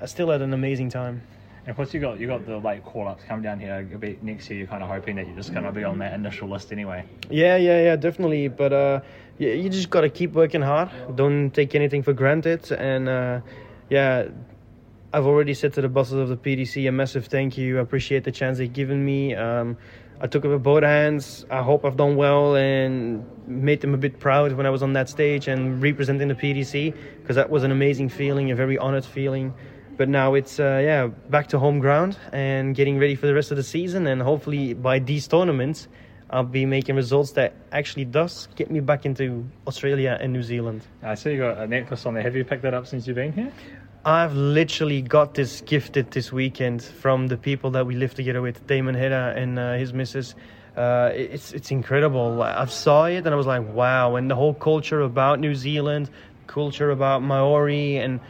I 0.00 0.06
still 0.06 0.30
had 0.30 0.42
an 0.42 0.52
amazing 0.52 0.90
time. 0.90 1.22
And 1.66 1.72
of 1.72 1.76
course, 1.76 1.92
you 1.92 1.98
got 1.98 2.20
you 2.20 2.28
got 2.28 2.46
the 2.46 2.58
late 2.58 2.84
call 2.84 3.08
ups 3.08 3.24
coming 3.24 3.42
down 3.42 3.58
here 3.58 3.88
a 3.92 3.98
bit 3.98 4.22
next 4.22 4.48
year. 4.48 4.60
You're 4.60 4.68
kind 4.68 4.84
of 4.84 4.88
hoping 4.88 5.16
that 5.16 5.26
you're 5.26 5.34
just 5.34 5.52
going 5.52 5.64
to 5.64 5.72
be 5.72 5.82
on 5.82 5.98
that 5.98 6.12
initial 6.12 6.48
list 6.48 6.70
anyway. 6.70 7.04
Yeah, 7.28 7.56
yeah, 7.56 7.82
yeah, 7.82 7.96
definitely. 7.96 8.46
But 8.46 8.72
uh, 8.72 9.00
you, 9.38 9.48
you 9.48 9.68
just 9.68 9.90
got 9.90 10.02
to 10.02 10.08
keep 10.08 10.32
working 10.34 10.62
hard. 10.62 10.90
Don't 11.16 11.50
take 11.50 11.74
anything 11.74 12.04
for 12.04 12.12
granted. 12.12 12.70
And 12.70 13.08
uh, 13.08 13.40
yeah, 13.90 14.28
I've 15.12 15.26
already 15.26 15.54
said 15.54 15.72
to 15.72 15.80
the 15.80 15.88
bosses 15.88 16.12
of 16.14 16.28
the 16.28 16.36
PDC 16.36 16.88
a 16.88 16.92
massive 16.92 17.26
thank 17.26 17.58
you. 17.58 17.78
I 17.78 17.80
appreciate 17.80 18.22
the 18.22 18.30
chance 18.30 18.58
they've 18.58 18.72
given 18.72 19.04
me. 19.04 19.34
Um, 19.34 19.76
I 20.20 20.28
took 20.28 20.44
it 20.44 20.48
with 20.48 20.62
both 20.62 20.84
hands. 20.84 21.46
I 21.50 21.62
hope 21.62 21.84
I've 21.84 21.96
done 21.96 22.14
well 22.14 22.54
and 22.54 23.26
made 23.48 23.80
them 23.80 23.92
a 23.92 23.98
bit 23.98 24.20
proud 24.20 24.52
when 24.52 24.66
I 24.66 24.70
was 24.70 24.84
on 24.84 24.92
that 24.92 25.08
stage 25.08 25.48
and 25.48 25.82
representing 25.82 26.28
the 26.28 26.34
PDC 26.36 26.94
because 27.20 27.34
that 27.34 27.50
was 27.50 27.64
an 27.64 27.72
amazing 27.72 28.08
feeling, 28.08 28.52
a 28.52 28.54
very 28.54 28.78
honored 28.78 29.04
feeling. 29.04 29.52
But 29.96 30.08
now 30.08 30.34
it's 30.34 30.60
uh, 30.60 30.80
yeah 30.82 31.06
back 31.30 31.48
to 31.48 31.58
home 31.58 31.78
ground 31.78 32.16
and 32.32 32.74
getting 32.74 32.98
ready 32.98 33.14
for 33.14 33.26
the 33.26 33.34
rest 33.34 33.50
of 33.50 33.56
the 33.56 33.62
season 33.62 34.06
and 34.06 34.20
hopefully 34.20 34.74
by 34.74 34.98
these 34.98 35.26
tournaments 35.26 35.88
I'll 36.28 36.42
be 36.42 36.66
making 36.66 36.96
results 36.96 37.32
that 37.32 37.54
actually 37.70 38.04
does 38.04 38.48
get 38.56 38.70
me 38.70 38.80
back 38.80 39.06
into 39.06 39.48
Australia 39.66 40.18
and 40.20 40.32
New 40.32 40.42
Zealand. 40.42 40.82
I 41.02 41.14
see 41.14 41.32
you 41.32 41.38
got 41.38 41.58
a 41.58 41.66
necklace 41.68 42.04
on 42.04 42.14
there. 42.14 42.22
Have 42.22 42.34
you 42.34 42.44
picked 42.44 42.62
that 42.62 42.74
up 42.74 42.86
since 42.86 43.06
you've 43.06 43.16
been 43.16 43.32
here? 43.32 43.52
I've 44.04 44.34
literally 44.34 45.02
got 45.02 45.34
this 45.34 45.60
gifted 45.60 46.10
this 46.10 46.32
weekend 46.32 46.82
from 46.82 47.28
the 47.28 47.36
people 47.36 47.70
that 47.72 47.86
we 47.86 47.94
live 47.94 48.14
together 48.14 48.42
with, 48.42 48.66
Damon 48.66 48.94
Heta 48.94 49.36
and 49.36 49.58
uh, 49.58 49.74
his 49.74 49.92
missus. 49.92 50.34
Uh, 50.76 51.10
it's 51.14 51.52
it's 51.52 51.70
incredible. 51.70 52.42
I 52.42 52.66
saw 52.66 53.06
it 53.06 53.24
and 53.24 53.28
I 53.28 53.34
was 53.34 53.46
like, 53.46 53.66
wow! 53.72 54.16
And 54.16 54.30
the 54.30 54.34
whole 54.34 54.54
culture 54.54 55.00
about 55.00 55.40
New 55.40 55.54
Zealand, 55.54 56.10
culture 56.46 56.90
about 56.90 57.22
Maori, 57.22 57.96
and 57.96 58.20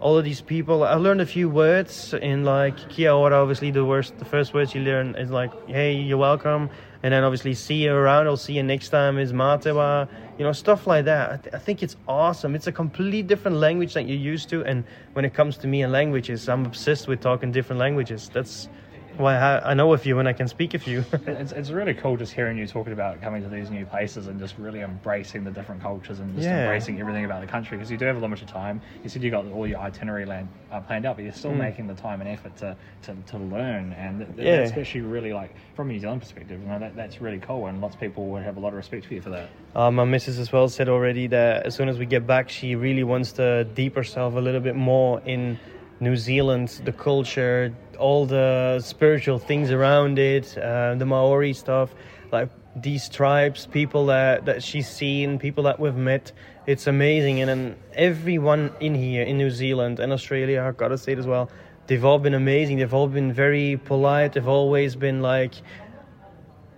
all 0.00 0.18
of 0.18 0.24
these 0.24 0.40
people. 0.40 0.84
I 0.84 0.94
learned 0.94 1.20
a 1.20 1.26
few 1.26 1.48
words 1.48 2.14
in 2.14 2.44
like 2.44 2.88
kia 2.88 3.12
ora. 3.12 3.36
Obviously, 3.36 3.70
the 3.70 3.84
worst, 3.84 4.18
the 4.18 4.24
first 4.24 4.54
words 4.54 4.74
you 4.74 4.80
learn 4.82 5.14
is 5.16 5.30
like, 5.30 5.52
hey, 5.68 5.94
you're 5.94 6.18
welcome. 6.18 6.70
And 7.02 7.12
then 7.12 7.22
obviously, 7.22 7.54
see 7.54 7.84
you 7.84 7.92
around. 7.92 8.26
I'll 8.26 8.36
see 8.36 8.54
you 8.54 8.62
next 8.62 8.88
time. 8.88 9.18
Is 9.18 9.32
matewa, 9.32 10.08
you 10.38 10.44
know, 10.44 10.52
stuff 10.52 10.86
like 10.86 11.04
that. 11.04 11.32
I, 11.32 11.36
th- 11.36 11.54
I 11.54 11.58
think 11.58 11.82
it's 11.82 11.96
awesome. 12.08 12.54
It's 12.54 12.66
a 12.66 12.72
completely 12.72 13.22
different 13.22 13.58
language 13.58 13.94
that 13.94 14.08
you're 14.08 14.16
used 14.16 14.48
to. 14.50 14.64
And 14.64 14.84
when 15.12 15.24
it 15.24 15.34
comes 15.34 15.56
to 15.58 15.66
me 15.66 15.82
and 15.82 15.92
languages, 15.92 16.48
I'm 16.48 16.64
obsessed 16.64 17.06
with 17.08 17.20
talking 17.20 17.52
different 17.52 17.78
languages. 17.78 18.30
That's 18.32 18.68
why 19.16 19.36
I, 19.36 19.70
I 19.70 19.74
know 19.74 19.92
a 19.92 19.98
few 19.98 20.18
and 20.18 20.28
I 20.28 20.32
can 20.32 20.48
speak 20.48 20.74
a 20.74 20.78
few. 20.78 21.04
it's, 21.26 21.52
it's 21.52 21.70
really 21.70 21.94
cool 21.94 22.16
just 22.16 22.32
hearing 22.32 22.58
you 22.58 22.66
talking 22.66 22.92
about 22.92 23.20
coming 23.20 23.42
to 23.42 23.48
these 23.48 23.70
new 23.70 23.86
places 23.86 24.26
and 24.26 24.38
just 24.38 24.58
really 24.58 24.80
embracing 24.80 25.44
the 25.44 25.50
different 25.50 25.82
cultures 25.82 26.20
and 26.20 26.34
just 26.34 26.46
Yeah. 26.48 26.58
embracing 26.58 27.00
everything 27.00 27.24
about 27.24 27.40
the 27.40 27.46
country 27.46 27.76
because 27.76 27.90
you 27.90 27.96
do 27.96 28.04
have 28.06 28.16
a 28.16 28.20
limited 28.20 28.48
time. 28.48 28.80
You 29.02 29.08
said 29.08 29.22
you 29.22 29.30
got 29.30 29.46
all 29.46 29.66
your 29.66 29.78
itinerary 29.78 30.24
land, 30.26 30.48
uh, 30.72 30.80
planned 30.80 31.06
out, 31.06 31.16
but 31.16 31.22
you're 31.24 31.32
still 31.32 31.52
Mm. 31.52 31.58
making 31.58 31.86
the 31.86 31.94
time 31.94 32.20
and 32.20 32.28
effort 32.28 32.56
to, 32.58 32.76
to, 33.02 33.16
to 33.26 33.38
learn. 33.38 33.92
And 33.92 34.36
th- 34.36 34.72
Yeah. 34.74 34.78
actually 34.80 35.02
really 35.02 35.32
like, 35.32 35.54
from 35.74 35.90
a 35.90 35.92
New 35.92 36.00
Zealand 36.00 36.20
perspective, 36.22 36.60
you 36.60 36.66
know, 36.68 36.78
that, 36.78 36.96
that's 36.96 37.20
really 37.20 37.38
cool. 37.38 37.66
And 37.66 37.80
lots 37.80 37.94
of 37.94 38.00
people 38.00 38.26
would 38.28 38.42
have 38.42 38.56
a 38.56 38.60
lot 38.60 38.68
of 38.68 38.74
respect 38.74 39.06
for 39.06 39.14
you 39.14 39.20
for 39.20 39.30
that. 39.30 39.48
Uh, 39.74 39.90
my 39.90 40.04
missus 40.04 40.38
as 40.38 40.52
well 40.52 40.68
said 40.68 40.88
already 40.88 41.26
that 41.28 41.66
as 41.66 41.74
soon 41.74 41.88
as 41.88 41.98
we 41.98 42.06
get 42.06 42.26
back, 42.26 42.48
she 42.48 42.74
really 42.74 43.04
wants 43.04 43.32
to 43.32 43.64
deep 43.64 43.94
herself 43.96 44.34
a 44.34 44.40
little 44.40 44.60
bit 44.60 44.76
more 44.76 45.20
in 45.24 45.58
New 46.00 46.16
Zealand, 46.16 46.80
the 46.84 46.92
culture, 46.92 47.72
all 47.96 48.26
the 48.26 48.80
spiritual 48.80 49.38
things 49.38 49.70
around 49.70 50.18
it, 50.18 50.56
uh, 50.58 50.94
the 50.94 51.06
Maori 51.06 51.52
stuff, 51.52 51.94
like 52.32 52.50
these 52.76 53.08
tribes, 53.08 53.66
people 53.66 54.06
that, 54.06 54.44
that 54.46 54.62
she's 54.62 54.88
seen, 54.88 55.38
people 55.38 55.64
that 55.64 55.78
we've 55.78 55.94
met. 55.94 56.32
It's 56.66 56.86
amazing. 56.86 57.40
And 57.40 57.48
then 57.48 57.76
everyone 57.94 58.72
in 58.80 58.94
here 58.94 59.22
in 59.22 59.38
New 59.38 59.50
Zealand 59.50 60.00
and 60.00 60.12
Australia, 60.12 60.62
I've 60.62 60.76
got 60.76 60.88
to 60.88 60.98
say 60.98 61.12
it 61.12 61.18
as 61.18 61.26
well, 61.26 61.50
they've 61.86 62.04
all 62.04 62.18
been 62.18 62.34
amazing. 62.34 62.78
They've 62.78 62.94
all 62.94 63.08
been 63.08 63.32
very 63.32 63.76
polite. 63.76 64.32
They've 64.32 64.48
always 64.48 64.96
been 64.96 65.22
like, 65.22 65.54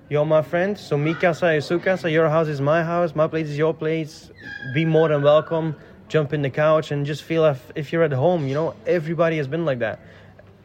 you're 0.09 0.25
my 0.25 0.43
friend, 0.43 0.79
so 0.79 0.97
mi 0.97 1.15
casa 1.15 1.61
su 1.61 1.81
casa, 1.81 2.09
your 2.09 2.29
house 2.29 2.47
is 2.47 2.61
my 2.61 2.85
house, 2.85 3.17
my 3.17 3.27
place 3.27 3.49
is 3.49 3.59
your 3.59 3.75
place. 3.75 4.31
Be 4.73 4.85
more 4.85 5.09
than 5.09 5.23
welcome. 5.23 5.75
Jump 6.09 6.33
in 6.33 6.43
the 6.43 6.51
couch 6.51 6.93
and 6.93 7.05
just 7.05 7.25
feel 7.25 7.45
if, 7.47 7.73
if 7.75 7.93
you're 7.93 8.05
at 8.05 8.13
home, 8.13 8.47
you 8.47 8.55
know, 8.55 8.77
everybody 8.87 9.37
has 9.39 9.49
been 9.49 9.65
like 9.65 9.81
that. 9.81 9.99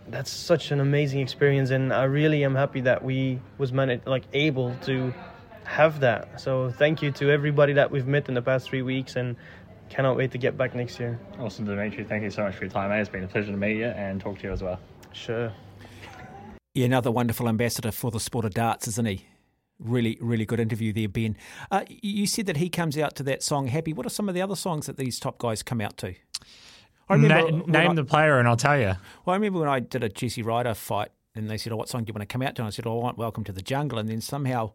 That's 0.08 0.32
such 0.32 0.72
an 0.72 0.80
amazing 0.80 1.20
experience 1.22 1.70
and 1.70 1.94
I 1.94 2.04
really 2.04 2.44
am 2.44 2.56
happy 2.56 2.82
that 2.82 3.04
we 3.04 3.40
was 3.58 3.72
managed 3.72 4.08
like 4.08 4.24
able 4.34 4.76
to 4.84 5.14
have 5.64 6.02
that. 6.02 6.42
So 6.42 6.72
thank 6.72 7.02
you 7.02 7.12
to 7.12 7.30
everybody 7.30 7.74
that 7.74 7.92
we've 7.92 8.08
met 8.08 8.28
in 8.28 8.34
the 8.34 8.42
past 8.42 8.68
three 8.68 8.82
weeks 8.82 9.16
and 9.16 9.36
cannot 9.90 10.18
wait 10.18 10.32
to 10.32 10.38
get 10.38 10.58
back 10.58 10.74
next 10.74 11.00
year. 11.00 11.20
Awesome, 11.40 11.66
Dimitri. 11.66 12.04
Thank 12.04 12.24
you 12.24 12.30
so 12.30 12.44
much 12.44 12.56
for 12.56 12.66
your 12.66 12.72
time, 12.72 12.90
mate. 12.90 13.02
It's 13.02 13.10
been 13.10 13.24
a 13.24 13.28
pleasure 13.28 13.52
to 13.52 13.58
meet 13.58 13.78
you 13.78 13.86
and 13.86 14.20
talk 14.20 14.40
to 14.40 14.48
you 14.48 14.54
as 14.54 14.64
well. 14.64 14.80
Sure. 15.14 15.52
Yeah, 16.74 16.86
another 16.86 17.12
wonderful 17.12 17.50
ambassador 17.50 17.92
for 17.92 18.12
the 18.12 18.20
sport 18.20 18.46
of 18.46 18.54
darts, 18.54 18.88
isn't 18.88 19.06
he? 19.06 19.26
Really, 19.80 20.18
really 20.22 20.46
good 20.46 20.60
interview 20.60 20.94
there, 20.94 21.10
Ben. 21.10 21.36
Uh, 21.70 21.84
you 21.90 22.28
said 22.28 22.46
that 22.46 22.58
he 22.58 22.70
comes 22.70 22.98
out 22.98 23.16
to 23.16 23.24
that 23.24 23.44
song 23.44 23.68
Happy. 23.68 23.94
What 23.94 24.06
are 24.06 24.10
some 24.10 24.30
of 24.30 24.36
the 24.36 24.42
other 24.42 24.56
songs 24.56 24.86
that 24.86 24.96
these 24.96 25.20
top 25.20 25.38
guys 25.38 25.64
come 25.64 25.82
out 25.82 25.98
to? 25.98 26.16
I 27.12 27.16
remember 27.16 27.52
Na- 27.52 27.66
name 27.80 27.92
I- 27.92 27.94
the 27.96 28.04
player 28.06 28.40
and 28.40 28.48
I'll 28.48 28.58
tell 28.58 28.78
you. 28.80 28.94
Well, 29.26 29.34
I 29.34 29.36
remember 29.36 29.60
when 29.60 29.70
I 29.70 29.80
did 29.80 30.04
a 30.04 30.10
Jesse 30.10 30.42
Ryder 30.42 30.74
fight, 30.74 31.10
and 31.36 31.50
they 31.50 31.58
said, 31.58 31.72
"Oh, 31.74 31.76
what 31.78 31.90
song 31.90 32.04
do 32.04 32.10
you 32.10 32.14
want 32.14 32.28
to 32.28 32.32
come 32.32 32.42
out 32.42 32.56
to?" 32.56 32.62
And 32.62 32.68
I 32.68 32.72
said, 32.72 32.86
"Oh, 32.88 33.00
I 33.00 33.04
want 33.04 33.18
Welcome 33.18 33.44
to 33.46 33.52
the 33.52 33.62
Jungle," 33.62 34.00
and 34.00 34.10
then 34.10 34.22
somehow 34.22 34.72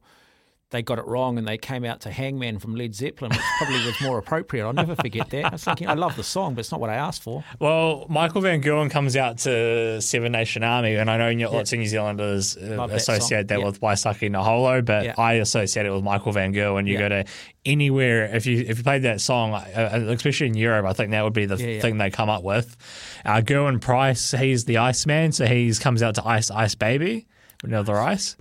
they 0.71 0.83
got 0.83 0.99
it 0.99 1.07
wrong, 1.07 1.39
and 1.39 1.47
they 1.47 1.57
came 1.57 1.85
out 1.85 2.01
to 2.01 2.11
Hangman 2.11 2.59
from 2.59 2.75
Led 2.75 2.93
Zeppelin, 2.95 3.31
which 3.31 3.41
probably 3.59 3.87
was 3.87 4.01
more 4.01 4.19
appropriate. 4.19 4.67
I'll 4.67 4.73
never 4.73 4.97
forget 4.97 5.31
that. 5.31 5.45
I 5.45 5.49
was 5.51 5.63
thinking, 5.63 5.87
I 5.89 5.95
love 5.95 6.17
the 6.17 6.25
song, 6.25 6.55
but 6.55 6.61
it's 6.61 6.73
not 6.73 6.81
what 6.81 6.91
I 6.91 6.95
asked 6.97 7.23
for. 7.23 7.45
Well, 7.61 8.05
Michael 8.09 8.41
van 8.41 8.61
Gerwen 8.61 8.91
comes 8.91 9.15
out 9.17 9.39
to 9.39 10.01
Seven 10.03 10.33
Nation 10.33 10.65
Army, 10.65 10.97
and 10.97 11.09
I 11.09 11.19
know 11.19 11.29
Yeah. 11.29 11.47
lots 11.49 11.73
of 11.73 11.79
New 11.79 11.87
Zealanders 11.87 12.57
uh, 12.57 12.75
Love 12.77 12.91
that 12.91 12.97
associate 12.97 13.43
song. 13.43 13.47
that 13.47 13.59
Yeah. 13.61 13.65
with 13.65 13.81
Waisake 13.81 14.29
Naholo, 14.31 14.85
but 14.85 15.05
Yeah. 15.05 15.15
I 15.17 15.35
associate 15.35 15.87
it 15.87 15.91
with 15.93 16.03
Michael 16.03 16.33
van 16.33 16.53
Gerwen. 16.53 16.81
And 16.81 16.89
you 16.89 16.95
Yeah. 16.95 17.01
go 17.01 17.09
to 17.11 17.25
anywhere 17.65 18.25
if 18.35 18.47
you 18.47 18.65
if 18.67 18.79
you 18.79 18.85
played 18.85 19.03
that 19.03 19.21
song, 19.21 19.55
uh, 19.55 20.05
especially 20.09 20.49
in 20.49 20.55
Europe, 20.55 20.85
I 20.87 20.93
think 20.95 21.13
that 21.13 21.23
would 21.23 21.33
be 21.33 21.47
the 21.47 21.57
thing 21.57 21.99
they 21.99 22.11
come 22.11 22.29
up 22.29 22.43
with. 22.43 22.77
Uh, 23.25 23.41
Gerwyn 23.41 23.81
Price, 23.81 24.33
he's 24.33 24.65
the 24.65 24.79
Iceman, 24.79 25.31
so 25.33 25.47
he 25.47 25.73
comes 25.75 26.03
out 26.03 26.17
to 26.17 26.27
Ice 26.27 26.51
Ice 26.51 26.75
Baby, 26.75 27.27
another 27.63 27.99
Ice. 28.01 28.37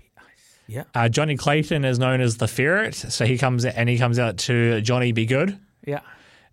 Yeah. 0.68 0.84
Uh, 0.94 1.10
Johnny 1.10 1.38
Clayton 1.38 1.86
is 1.86 2.00
known 2.00 2.22
as 2.22 2.38
the 2.38 2.48
Ferret, 2.48 2.96
so 2.96 3.26
he 3.26 3.38
comes 3.38 3.66
and 3.66 3.88
he 3.88 3.98
comes 3.98 4.18
out 4.20 4.38
to 4.40 4.82
Johnny 4.82 5.12
Be 5.12 5.26
Good. 5.26 5.60
Yeah. 5.86 6.02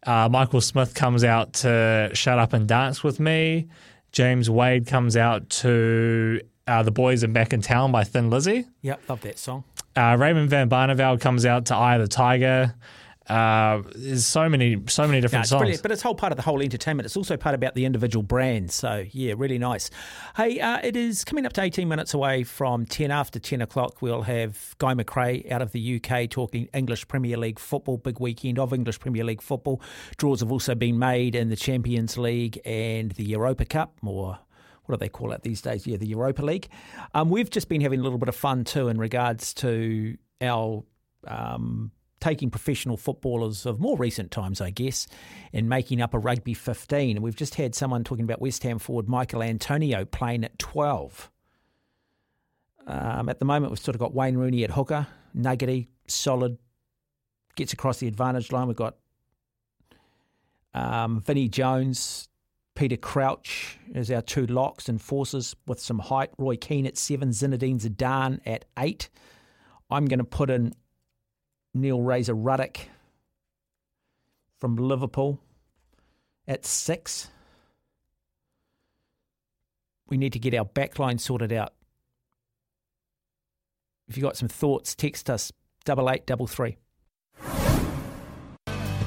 Uh, 0.04 0.28
Michael 0.30 0.60
Smith 0.60 0.94
comes 0.94 1.24
out 1.24 1.52
to 1.54 2.10
Shut 2.12 2.38
Up 2.38 2.52
and 2.52 2.66
Dance 2.66 3.02
with 3.04 3.20
Me. 3.20 3.68
James 4.10 4.50
Wade 4.50 4.86
comes 4.86 5.16
out 5.16 5.48
to 5.48 6.40
uh, 6.66 6.82
The 6.82 6.90
Boys 6.90 7.24
Are 7.24 7.28
Back 7.28 7.52
in 7.52 7.62
Town 7.62 7.92
by 7.92 8.04
Thin 8.04 8.28
Lizzy. 8.28 8.66
Yep, 8.82 9.00
love 9.08 9.20
that 9.22 9.38
song. 9.38 9.64
Uh, 9.96 10.16
Raymond 10.18 10.50
Van 10.50 10.68
Barneveld 10.68 11.20
comes 11.20 11.46
out 11.46 11.66
to 11.66 11.76
Eye 11.76 11.94
of 11.96 12.02
the 12.02 12.08
Tiger. 12.08 12.74
Uh, 13.32 13.82
there's 13.94 14.26
so 14.26 14.46
many, 14.46 14.76
so 14.88 15.06
many 15.06 15.22
different 15.22 15.44
it's 15.44 15.50
songs. 15.50 15.60
brilliant, 15.60 15.82
but 15.82 15.90
it's 15.90 16.02
whole 16.02 16.14
part 16.14 16.32
of 16.32 16.36
the 16.36 16.42
whole 16.42 16.60
entertainment. 16.60 17.06
It's 17.06 17.16
also 17.16 17.38
part 17.38 17.54
about 17.54 17.74
the 17.74 17.86
individual 17.86 18.22
brands. 18.22 18.74
So 18.74 19.06
yeah, 19.10 19.32
really 19.36 19.56
nice. 19.56 19.88
Hey, 20.36 20.60
uh, 20.60 20.80
it 20.82 20.96
is 20.96 21.24
coming 21.24 21.46
up 21.46 21.54
to 21.54 21.62
18 21.62 21.88
minutes 21.88 22.12
away 22.12 22.44
from 22.44 22.84
10 22.84 23.10
after 23.10 23.38
10 23.38 23.62
o'clock. 23.62 24.02
We'll 24.02 24.22
have 24.22 24.74
Guy 24.76 24.92
McRae 24.92 25.50
out 25.50 25.62
of 25.62 25.72
the 25.72 25.96
UK 25.96 26.28
talking 26.28 26.68
English 26.74 27.08
Premier 27.08 27.38
League 27.38 27.58
football. 27.58 27.96
Big 27.96 28.20
weekend 28.20 28.58
of 28.58 28.74
English 28.74 29.00
Premier 29.00 29.24
League 29.24 29.40
football. 29.40 29.80
Draws 30.18 30.40
have 30.40 30.52
also 30.52 30.74
been 30.74 30.98
made 30.98 31.34
in 31.34 31.48
the 31.48 31.56
Champions 31.56 32.18
League 32.18 32.60
and 32.66 33.12
the 33.12 33.24
Europa 33.24 33.64
Cup, 33.64 33.94
or 34.04 34.38
what 34.84 34.98
do 34.98 35.02
they 35.02 35.08
call 35.08 35.32
it 35.32 35.42
these 35.42 35.62
days? 35.62 35.86
Yeah, 35.86 35.96
the 35.96 36.06
Europa 36.06 36.42
League. 36.42 36.68
Um, 37.14 37.30
we've 37.30 37.48
just 37.48 37.70
been 37.70 37.80
having 37.80 38.00
a 38.00 38.02
little 38.02 38.18
bit 38.18 38.28
of 38.28 38.36
fun 38.36 38.64
too 38.64 38.88
in 38.88 38.98
regards 38.98 39.54
to 39.54 40.18
our 40.42 40.84
um, 41.26 41.92
taking 42.22 42.50
professional 42.50 42.96
footballers 42.96 43.66
of 43.66 43.80
more 43.80 43.96
recent 43.96 44.30
times, 44.30 44.60
I 44.60 44.70
guess, 44.70 45.08
and 45.52 45.68
making 45.68 46.00
up 46.00 46.14
a 46.14 46.18
rugby 46.18 46.54
15. 46.54 47.16
And 47.16 47.24
we've 47.24 47.34
just 47.34 47.56
had 47.56 47.74
someone 47.74 48.04
talking 48.04 48.24
about 48.24 48.40
West 48.40 48.62
Ham 48.62 48.78
forward 48.78 49.08
Michael 49.08 49.42
Antonio 49.42 50.04
playing 50.04 50.44
at 50.44 50.56
12. 50.58 51.30
Um, 52.86 53.28
at 53.28 53.40
the 53.40 53.44
moment, 53.44 53.72
we've 53.72 53.80
sort 53.80 53.96
of 53.96 54.00
got 54.00 54.14
Wayne 54.14 54.36
Rooney 54.36 54.62
at 54.62 54.70
hooker, 54.70 55.08
nuggety, 55.34 55.88
solid, 56.06 56.58
gets 57.56 57.72
across 57.72 57.98
the 57.98 58.06
advantage 58.06 58.52
line. 58.52 58.68
We've 58.68 58.76
got 58.76 58.96
um, 60.72 61.20
Vinnie 61.20 61.48
Jones, 61.48 62.28
Peter 62.76 62.96
Crouch 62.96 63.78
as 63.96 64.12
our 64.12 64.22
two 64.22 64.46
locks 64.46 64.88
and 64.88 65.02
forces 65.02 65.56
with 65.66 65.80
some 65.80 65.98
height. 65.98 66.30
Roy 66.38 66.56
Keane 66.56 66.86
at 66.86 66.96
seven, 66.96 67.30
Zinedine 67.30 67.80
Zidane 67.80 68.40
at 68.46 68.64
eight. 68.78 69.10
I'm 69.90 70.06
going 70.06 70.20
to 70.20 70.24
put 70.24 70.50
in 70.50 70.72
Neil 71.74 72.00
Razor 72.00 72.34
Ruddock 72.34 72.78
from 74.60 74.76
Liverpool 74.76 75.40
at 76.46 76.64
six. 76.64 77.30
We 80.08 80.16
need 80.16 80.32
to 80.34 80.38
get 80.38 80.54
our 80.54 80.64
backline 80.64 81.18
sorted 81.18 81.52
out. 81.52 81.72
If 84.08 84.16
you've 84.16 84.24
got 84.24 84.36
some 84.36 84.48
thoughts, 84.48 84.94
text 84.94 85.30
us 85.30 85.52
double 85.84 86.10
eight 86.10 86.26
double 86.26 86.46
three. 86.46 86.76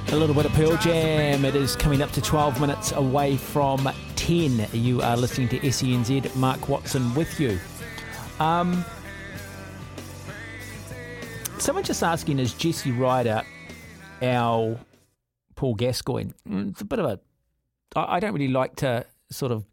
A 0.09 0.15
little 0.15 0.35
bit 0.35 0.45
of 0.45 0.53
Pearl 0.53 0.77
Jam. 0.77 1.43
It 1.45 1.55
is 1.55 1.75
coming 1.75 2.01
up 2.01 2.11
to 2.11 2.21
12 2.21 2.61
minutes 2.61 2.91
away 2.93 3.37
from 3.37 3.89
10. 4.15 4.67
You 4.71 5.01
are 5.01 5.17
listening 5.17 5.49
to 5.49 5.59
SENZ. 5.59 6.35
Mark 6.35 6.69
Watson 6.69 7.13
with 7.15 7.39
you. 7.39 7.59
Um, 8.39 8.85
someone 11.65 11.83
just 11.83 12.03
asking, 12.03 12.37
is 12.37 12.53
Jesse 12.53 12.91
Ryder 12.91 13.41
our 14.21 14.79
Paul 15.55 15.73
Gascoigne? 15.73 16.31
Mm, 16.47 16.69
It's 16.71 16.81
a 16.81 16.85
bit 16.85 16.99
of 16.99 17.05
a. 17.05 17.19
I 17.95 18.19
don't 18.19 18.33
really 18.33 18.49
like 18.49 18.75
to 18.77 19.05
sort 19.31 19.51
of, 19.51 19.65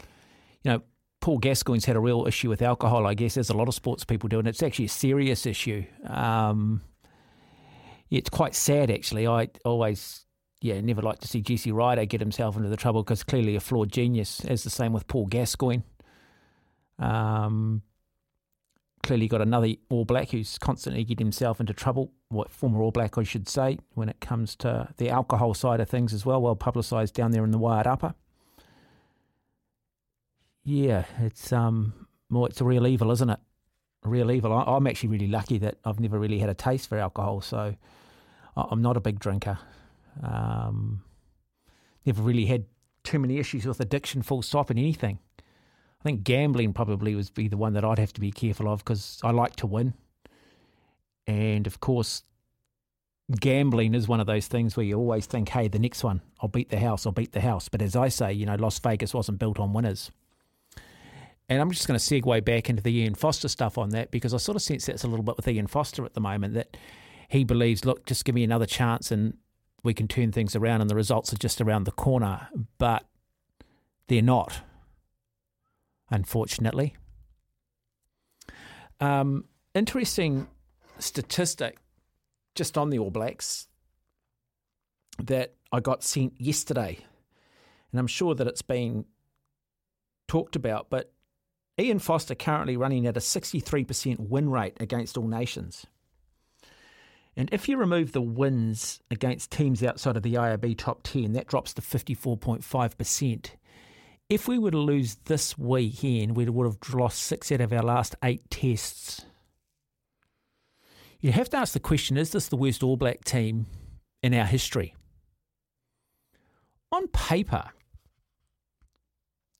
you 0.00 0.70
know, 0.72 0.82
Paul 1.20 1.38
Gascoigne's 1.38 1.84
had 1.84 1.94
a 1.94 2.00
real 2.00 2.26
issue 2.26 2.48
with 2.48 2.62
alcohol, 2.62 3.06
I 3.06 3.14
guess, 3.14 3.36
as 3.36 3.50
a 3.50 3.56
lot 3.56 3.68
of 3.68 3.74
sports 3.74 4.02
people 4.04 4.28
do, 4.28 4.38
and 4.38 4.48
it's 4.48 4.62
actually 4.62 4.86
a 4.86 4.88
serious 4.88 5.44
issue. 5.46 5.84
Um, 6.06 6.80
it's 8.10 8.30
quite 8.30 8.54
sad, 8.54 8.90
actually. 8.90 9.26
I 9.26 9.48
always, 9.64 10.24
yeah, 10.62 10.80
never 10.80 11.02
like 11.02 11.18
to 11.20 11.28
see 11.28 11.42
Jesse 11.42 11.70
Ryder 11.70 12.06
get 12.06 12.20
himself 12.20 12.56
into 12.56 12.68
the 12.70 12.76
trouble 12.76 13.02
because 13.02 13.22
clearly 13.22 13.56
a 13.56 13.60
flawed 13.60 13.92
genius, 13.92 14.44
as 14.46 14.64
the 14.64 14.70
same 14.70 14.92
with 14.92 15.06
Paul 15.06 15.26
Gascoigne. 15.26 15.82
Um, 16.98 17.82
clearly 19.06 19.28
got 19.28 19.40
another 19.40 19.68
All 19.88 20.04
Black 20.04 20.30
who's 20.30 20.58
constantly 20.58 21.04
getting 21.04 21.26
himself 21.26 21.60
into 21.60 21.72
trouble. 21.72 22.12
What 22.28 22.50
former 22.50 22.82
All 22.82 22.90
Black, 22.90 23.16
I 23.16 23.22
should 23.22 23.48
say, 23.48 23.78
when 23.94 24.08
it 24.08 24.20
comes 24.20 24.56
to 24.56 24.88
the 24.96 25.08
alcohol 25.10 25.54
side 25.54 25.80
of 25.80 25.88
things 25.88 26.12
as 26.12 26.26
well, 26.26 26.42
well 26.42 26.56
publicised 26.56 27.14
down 27.14 27.30
there 27.30 27.44
in 27.44 27.52
the 27.52 27.58
Wairarapa. 27.58 28.14
Yeah, 30.64 31.04
it's 31.20 31.52
um, 31.52 32.08
well, 32.30 32.46
it's 32.46 32.60
a 32.60 32.64
real 32.64 32.86
evil, 32.86 33.12
isn't 33.12 33.30
it? 33.30 33.38
Real 34.02 34.30
evil. 34.32 34.52
I, 34.52 34.62
I'm 34.62 34.86
actually 34.86 35.10
really 35.10 35.28
lucky 35.28 35.58
that 35.58 35.76
I've 35.84 36.00
never 36.00 36.18
really 36.18 36.40
had 36.40 36.50
a 36.50 36.54
taste 36.54 36.88
for 36.88 36.98
alcohol, 36.98 37.40
so 37.40 37.76
I- 38.56 38.66
I'm 38.70 38.82
not 38.82 38.96
a 38.96 39.00
big 39.00 39.20
drinker. 39.20 39.58
Um, 40.22 41.02
never 42.04 42.22
really 42.22 42.46
had 42.46 42.64
too 43.04 43.20
many 43.20 43.38
issues 43.38 43.64
with 43.66 43.78
addiction, 43.78 44.22
full 44.22 44.42
stop, 44.42 44.70
in 44.70 44.78
anything. 44.78 45.20
I 46.00 46.02
think 46.02 46.24
gambling 46.24 46.72
probably 46.72 47.14
would 47.14 47.32
be 47.34 47.48
the 47.48 47.56
one 47.56 47.72
that 47.72 47.84
I'd 47.84 47.98
have 47.98 48.12
to 48.14 48.20
be 48.20 48.30
careful 48.30 48.68
of 48.68 48.84
because 48.84 49.20
I 49.24 49.30
like 49.30 49.56
to 49.56 49.66
win. 49.66 49.94
And 51.26 51.66
of 51.66 51.80
course, 51.80 52.22
gambling 53.40 53.94
is 53.94 54.06
one 54.06 54.20
of 54.20 54.26
those 54.26 54.46
things 54.46 54.76
where 54.76 54.86
you 54.86 54.96
always 54.96 55.26
think, 55.26 55.48
hey, 55.48 55.68
the 55.68 55.78
next 55.78 56.04
one, 56.04 56.20
I'll 56.40 56.48
beat 56.48 56.70
the 56.70 56.78
house, 56.78 57.06
I'll 57.06 57.12
beat 57.12 57.32
the 57.32 57.40
house. 57.40 57.68
But 57.68 57.82
as 57.82 57.96
I 57.96 58.08
say, 58.08 58.32
you 58.32 58.46
know, 58.46 58.54
Las 58.54 58.78
Vegas 58.78 59.14
wasn't 59.14 59.38
built 59.38 59.58
on 59.58 59.72
winners. 59.72 60.10
And 61.48 61.60
I'm 61.60 61.70
just 61.70 61.86
going 61.86 61.98
to 61.98 62.04
segue 62.04 62.44
back 62.44 62.68
into 62.68 62.82
the 62.82 62.94
Ian 62.94 63.14
Foster 63.14 63.48
stuff 63.48 63.78
on 63.78 63.90
that 63.90 64.10
because 64.10 64.34
I 64.34 64.38
sort 64.38 64.56
of 64.56 64.62
sense 64.62 64.86
that's 64.86 65.04
a 65.04 65.08
little 65.08 65.24
bit 65.24 65.36
with 65.36 65.46
Ian 65.46 65.68
Foster 65.68 66.04
at 66.04 66.14
the 66.14 66.20
moment 66.20 66.54
that 66.54 66.76
he 67.28 67.44
believes, 67.44 67.84
look, 67.84 68.06
just 68.06 68.24
give 68.24 68.34
me 68.34 68.44
another 68.44 68.66
chance 68.66 69.10
and 69.10 69.36
we 69.82 69.94
can 69.94 70.08
turn 70.08 70.32
things 70.32 70.56
around 70.56 70.80
and 70.80 70.90
the 70.90 70.96
results 70.96 71.32
are 71.32 71.36
just 71.36 71.60
around 71.60 71.84
the 71.84 71.92
corner. 71.92 72.48
But 72.78 73.04
they're 74.08 74.22
not, 74.22 74.60
unfortunately. 76.10 76.94
Um, 79.00 79.44
interesting 79.74 80.48
statistic 80.98 81.78
just 82.54 82.78
on 82.78 82.90
the 82.90 82.98
All 82.98 83.10
Blacks 83.10 83.68
that 85.18 85.54
I 85.72 85.80
got 85.80 86.02
sent 86.02 86.40
yesterday. 86.40 86.98
And 87.90 88.00
I'm 88.00 88.06
sure 88.06 88.34
that 88.34 88.46
it's 88.46 88.62
been 88.62 89.04
talked 90.28 90.56
about, 90.56 90.88
but 90.90 91.12
Ian 91.78 91.98
Foster 91.98 92.34
currently 92.34 92.76
running 92.76 93.06
at 93.06 93.16
a 93.16 93.20
63% 93.20 94.18
win 94.18 94.50
rate 94.50 94.76
against 94.80 95.16
all 95.16 95.28
nations. 95.28 95.86
And 97.36 97.50
if 97.52 97.68
you 97.68 97.76
remove 97.76 98.12
the 98.12 98.22
wins 98.22 99.00
against 99.10 99.50
teams 99.50 99.82
outside 99.82 100.16
of 100.16 100.22
the 100.22 100.34
IRB 100.34 100.78
top 100.78 101.02
10, 101.02 101.34
that 101.34 101.46
drops 101.46 101.74
to 101.74 101.82
54.5%. 101.82 103.50
If 104.28 104.48
we 104.48 104.58
were 104.58 104.72
to 104.72 104.78
lose 104.78 105.16
this 105.26 105.56
weekend, 105.56 106.36
we 106.36 106.48
would 106.48 106.66
have 106.66 106.94
lost 106.94 107.22
six 107.22 107.52
out 107.52 107.60
of 107.60 107.72
our 107.72 107.82
last 107.82 108.16
eight 108.24 108.50
tests. 108.50 109.24
You 111.20 111.30
have 111.30 111.48
to 111.50 111.56
ask 111.56 111.72
the 111.72 111.80
question 111.80 112.16
is 112.16 112.32
this 112.32 112.48
the 112.48 112.56
worst 112.56 112.82
All 112.82 112.96
Black 112.96 113.24
team 113.24 113.66
in 114.22 114.34
our 114.34 114.44
history? 114.44 114.94
On 116.90 117.06
paper, 117.08 117.70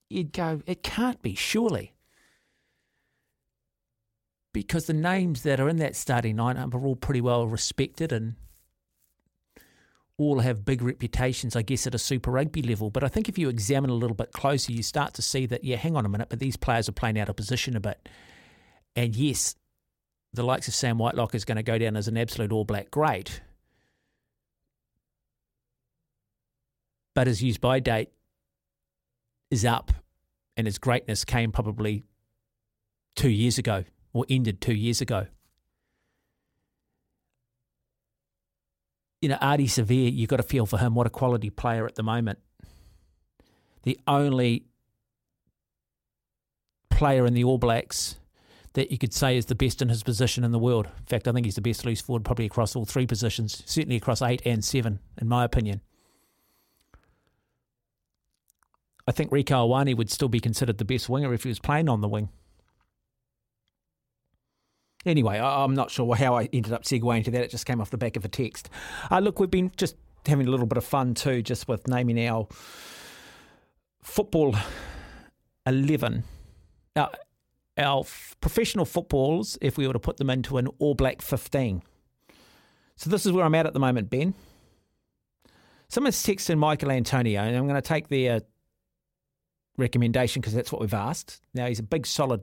you'd 0.09 0.33
go, 0.33 0.61
it 0.65 0.83
can't 0.83 1.21
be, 1.21 1.33
surely. 1.33 1.93
Because 4.53 4.85
the 4.85 4.93
names 4.93 5.43
that 5.43 5.59
are 5.59 5.69
in 5.69 5.77
that 5.77 5.95
starting 5.95 6.35
lineup 6.35 6.73
are 6.73 6.85
all 6.85 6.95
pretty 6.95 7.21
well 7.21 7.47
respected 7.47 8.11
and 8.11 8.35
all 10.17 10.39
have 10.39 10.65
big 10.65 10.81
reputations, 10.81 11.55
I 11.55 11.61
guess, 11.61 11.85
at 11.85 11.93
a 11.93 11.99
Super 11.99 12.31
Rugby 12.31 12.63
level. 12.63 12.89
But 12.89 13.03
I 13.03 13.07
think 13.07 13.29
if 13.29 13.37
you 13.37 13.49
examine 13.49 13.89
a 13.89 13.95
little 13.95 14.15
bit 14.15 14.31
closer, 14.31 14.71
you 14.71 14.81
start 14.81 15.13
to 15.15 15.21
see 15.21 15.45
that, 15.45 15.63
yeah, 15.63 15.77
hang 15.77 15.95
on 15.95 16.05
a 16.05 16.09
minute, 16.09 16.29
but 16.29 16.39
these 16.39 16.57
players 16.57 16.89
are 16.89 16.93
playing 16.93 17.19
out 17.19 17.29
of 17.29 17.35
position 17.35 17.75
a 17.75 17.79
bit. 17.79 18.09
And 18.95 19.15
yes, 19.15 19.55
the 20.33 20.43
likes 20.43 20.67
of 20.67 20.73
Sam 20.73 20.97
Whitelock 20.97 21.35
is 21.35 21.45
going 21.45 21.57
to 21.57 21.63
go 21.63 21.77
down 21.77 21.95
as 21.95 22.07
an 22.07 22.17
absolute 22.17 22.51
All 22.51 22.65
Black 22.65 22.89
great. 22.89 23.41
But 27.13 27.27
his 27.27 27.43
use 27.43 27.57
by 27.57 27.79
date 27.79 28.09
is 29.49 29.65
up 29.65 29.91
and 30.55 30.65
his 30.65 30.77
greatness 30.77 31.25
came 31.25 31.51
probably 31.51 32.03
two 33.15 33.29
years 33.29 33.57
ago 33.57 33.83
or 34.13 34.25
ended 34.29 34.61
two 34.61 34.73
years 34.73 35.01
ago. 35.01 35.27
You 39.21 39.29
know, 39.29 39.37
Ardie 39.37 39.65
Savea, 39.65 40.13
you've 40.13 40.29
got 40.29 40.37
to 40.37 40.43
feel 40.43 40.65
for 40.65 40.77
him. 40.77 40.93
What 40.93 41.07
a 41.07 41.09
quality 41.09 41.49
player 41.49 41.85
at 41.85 41.95
the 41.95 42.03
moment. 42.03 42.39
The 43.83 43.99
only 44.07 44.65
player 46.89 47.25
in 47.25 47.33
the 47.33 47.43
All 47.43 47.57
Blacks 47.57 48.17
that 48.73 48.91
you 48.91 48.97
could 48.97 49.13
say 49.13 49.37
is 49.37 49.47
the 49.47 49.55
best 49.55 49.81
in 49.81 49.89
his 49.89 50.03
position 50.03 50.43
in 50.43 50.51
the 50.51 50.59
world. 50.59 50.85
In 50.85 51.05
fact, 51.05 51.27
I 51.27 51.31
think 51.31 51.45
he's 51.45 51.55
the 51.55 51.61
best 51.61 51.83
loose 51.83 52.01
forward 52.01 52.23
probably 52.23 52.45
across 52.45 52.75
all 52.75 52.85
three 52.85 53.07
positions, 53.07 53.63
certainly 53.65 53.95
across 53.95 54.21
eight 54.21 54.41
and 54.45 54.63
seven, 54.63 54.99
in 55.19 55.27
my 55.27 55.43
opinion. 55.43 55.81
I 59.07 59.13
think 59.13 59.31
Rieko 59.31 59.67
Ioane 59.67 59.95
would 59.97 60.11
still 60.11 60.27
be 60.27 60.39
considered 60.39 60.77
the 60.77 60.85
best 60.85 61.09
winger 61.09 61.33
if 61.33 61.43
he 61.43 61.49
was 61.49 61.59
playing 61.59 61.89
on 61.89 62.01
the 62.01 62.07
wing. 62.07 62.29
Anyway, 65.07 65.39
I- 65.39 65.63
I'm 65.63 65.73
not 65.73 65.89
sure 65.89 66.13
how 66.15 66.35
I 66.35 66.49
ended 66.51 66.73
up 66.73 66.83
segueing 66.83 67.23
to 67.23 67.31
that. 67.31 67.41
It 67.41 67.49
just 67.49 67.65
came 67.65 67.79
off 67.79 67.89
the 67.89 67.97
back 67.97 68.17
of 68.17 68.25
a 68.25 68.27
text. 68.27 68.69
Uh, 69.09 69.19
look, 69.19 69.39
we've 69.39 69.49
been 69.49 69.71
just 69.77 69.95
having 70.25 70.45
a 70.47 70.51
little 70.51 70.65
bit 70.65 70.77
of 70.77 70.83
fun 70.83 71.13
too, 71.13 71.41
just 71.41 71.67
with 71.69 71.87
naming 71.87 72.19
our 72.27 72.45
football 74.03 74.53
11. 75.65 76.23
Our, 76.97 77.11
our 77.77 77.99
f- 78.01 78.35
professional 78.41 78.83
footballers, 78.83 79.57
if 79.61 79.77
we 79.77 79.87
were 79.87 79.93
to 79.93 79.99
put 79.99 80.17
them 80.17 80.29
into 80.29 80.57
an 80.57 80.67
All 80.79 80.93
Black 80.93 81.21
15. 81.21 81.81
So 82.97 83.09
this 83.09 83.25
is 83.25 83.31
where 83.31 83.45
I'm 83.45 83.55
at 83.55 83.65
at 83.65 83.73
the 83.73 83.79
moment, 83.79 84.09
Ben. 84.09 84.33
Someone's 85.87 86.21
texting 86.21 86.57
Michael 86.57 86.91
Antonio, 86.91 87.39
and 87.41 87.55
I'm 87.55 87.65
going 87.65 87.81
to 87.81 87.87
take 87.87 88.09
their 88.09 88.41
recommendation 89.77 90.41
because 90.41 90.53
that's 90.53 90.71
what 90.73 90.81
we've 90.81 90.93
asked. 90.93 91.39
Now, 91.53 91.67
he's 91.67 91.79
a 91.79 91.83
big, 91.83 92.05
solid 92.05 92.41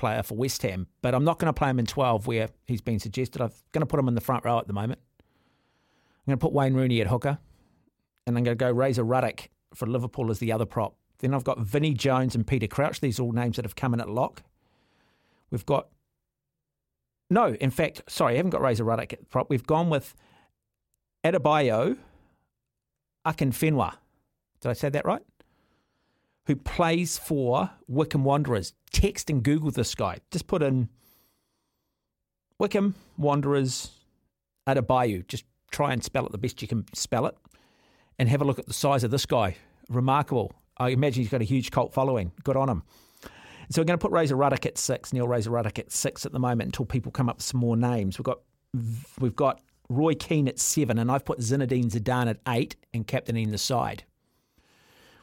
player 0.00 0.22
for 0.22 0.34
West 0.34 0.62
Ham, 0.62 0.86
but 1.02 1.14
I'm 1.14 1.24
not 1.24 1.38
going 1.38 1.46
to 1.46 1.52
play 1.52 1.68
him 1.68 1.78
in 1.78 1.86
12 1.86 2.26
where 2.26 2.48
he's 2.66 2.80
been 2.80 2.98
suggested. 2.98 3.42
I'm 3.42 3.52
going 3.72 3.82
to 3.82 3.86
put 3.86 4.00
him 4.00 4.08
in 4.08 4.14
the 4.14 4.20
front 4.20 4.44
row 4.44 4.58
at 4.58 4.66
the 4.66 4.72
moment. 4.72 4.98
I'm 5.20 6.32
going 6.32 6.38
to 6.38 6.42
put 6.42 6.52
Wayne 6.52 6.74
Rooney 6.74 7.00
at 7.00 7.06
hooker, 7.06 7.38
and 8.26 8.36
I'm 8.36 8.42
going 8.42 8.56
to 8.56 8.64
go 8.64 8.70
Razor 8.70 9.04
Ruddock 9.04 9.50
for 9.74 9.86
Liverpool 9.86 10.30
as 10.30 10.38
the 10.38 10.52
other 10.52 10.64
prop. 10.64 10.96
Then 11.18 11.34
I've 11.34 11.44
got 11.44 11.60
Vinnie 11.60 11.92
Jones 11.92 12.34
and 12.34 12.46
Peter 12.46 12.66
Crouch. 12.66 13.00
These 13.00 13.20
are 13.20 13.24
all 13.24 13.32
names 13.32 13.56
that 13.56 13.64
have 13.66 13.76
come 13.76 13.92
in 13.92 14.00
at 14.00 14.08
lock. 14.08 14.42
We've 15.50 15.66
got. 15.66 15.88
No, 17.28 17.54
in 17.54 17.70
fact, 17.70 18.02
sorry, 18.08 18.34
I 18.34 18.36
haven't 18.38 18.50
got 18.50 18.62
Razor 18.62 18.84
Ruddock 18.84 19.12
at 19.12 19.28
prop. 19.28 19.50
We've 19.50 19.66
gone 19.66 19.90
with 19.90 20.14
Adebayo 21.24 21.98
Akinfenwa. 23.26 23.94
Did 24.60 24.68
I 24.70 24.72
say 24.72 24.88
that 24.88 25.04
right? 25.04 25.22
Who 26.50 26.56
plays 26.56 27.16
for 27.16 27.70
Wycombe 27.86 28.24
Wanderers. 28.24 28.72
Text 28.92 29.30
and 29.30 29.40
Google 29.40 29.70
this 29.70 29.94
guy. 29.94 30.18
Just 30.32 30.48
put 30.48 30.64
in 30.64 30.88
Wycombe 32.58 32.96
Wanderers 33.16 33.92
Adebayo. 34.68 35.24
Just 35.28 35.44
try 35.70 35.92
and 35.92 36.02
spell 36.02 36.26
it 36.26 36.32
the 36.32 36.38
best 36.38 36.60
you 36.60 36.66
can 36.66 36.86
spell 36.92 37.26
it. 37.26 37.36
And 38.18 38.28
have 38.28 38.42
a 38.42 38.44
look 38.44 38.58
at 38.58 38.66
the 38.66 38.72
size 38.72 39.04
of 39.04 39.12
this 39.12 39.26
guy. 39.26 39.58
Remarkable. 39.88 40.52
I 40.76 40.88
imagine 40.88 41.22
he's 41.22 41.30
got 41.30 41.40
a 41.40 41.44
huge 41.44 41.70
cult 41.70 41.94
following. 41.94 42.32
Good 42.42 42.56
on 42.56 42.68
him. 42.68 42.82
So 43.70 43.80
we're 43.80 43.86
going 43.86 44.00
to 44.00 44.04
put 44.04 44.10
Razor 44.10 44.34
Ruddock 44.34 44.66
at 44.66 44.76
six, 44.76 45.12
Neil 45.12 45.28
Razor 45.28 45.52
Ruddock 45.52 45.78
at 45.78 45.92
six 45.92 46.26
at 46.26 46.32
the 46.32 46.40
moment 46.40 46.66
until 46.66 46.84
people 46.84 47.12
come 47.12 47.28
up 47.28 47.36
with 47.36 47.44
some 47.44 47.60
more 47.60 47.76
names. 47.76 48.18
We've 48.18 48.24
got 48.24 48.40
we've 49.20 49.36
got 49.36 49.60
Roy 49.88 50.14
Keane 50.14 50.48
at 50.48 50.58
seven, 50.58 50.98
and 50.98 51.12
I've 51.12 51.24
put 51.24 51.38
Zinedine 51.38 51.92
Zidane 51.92 52.28
at 52.28 52.40
eight 52.48 52.74
and 52.92 53.06
captaining 53.06 53.52
the 53.52 53.58
side. 53.58 54.02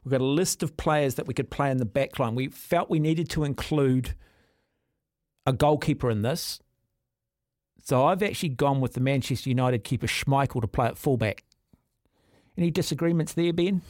We've 0.07 0.17
got 0.17 0.23
a 0.23 0.25
list 0.25 0.63
of 0.63 0.77
players 0.77 1.15
that 1.15 1.27
we 1.27 1.33
could 1.33 1.49
play 1.51 1.69
in 1.69 1.79
the 1.79 1.85
back 1.85 2.17
line. 2.17 2.33
We 2.33 2.47
felt 2.47 2.89
we 2.89 2.97
needed 2.97 3.29
to 3.31 3.43
include 3.43 4.15
a 5.45 5.51
goalkeeper 5.51 6.09
in 6.09 6.21
this. 6.21 6.61
So 7.83 8.05
I've 8.05 8.23
actually 8.23 8.49
gone 8.49 8.79
with 8.79 8.93
the 8.93 9.01
Manchester 9.01 9.49
United 9.49 9.83
keeper 9.83 10.07
Schmeichel 10.07 10.61
to 10.61 10.67
play 10.67 10.87
at 10.87 10.97
fullback. 10.97 11.43
Any 12.57 12.71
disagreements 12.71 13.33
there, 13.33 13.51
Ben? 13.51 13.81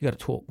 You 0.00 0.04
got 0.10 0.18
to 0.18 0.22
talk. 0.22 0.44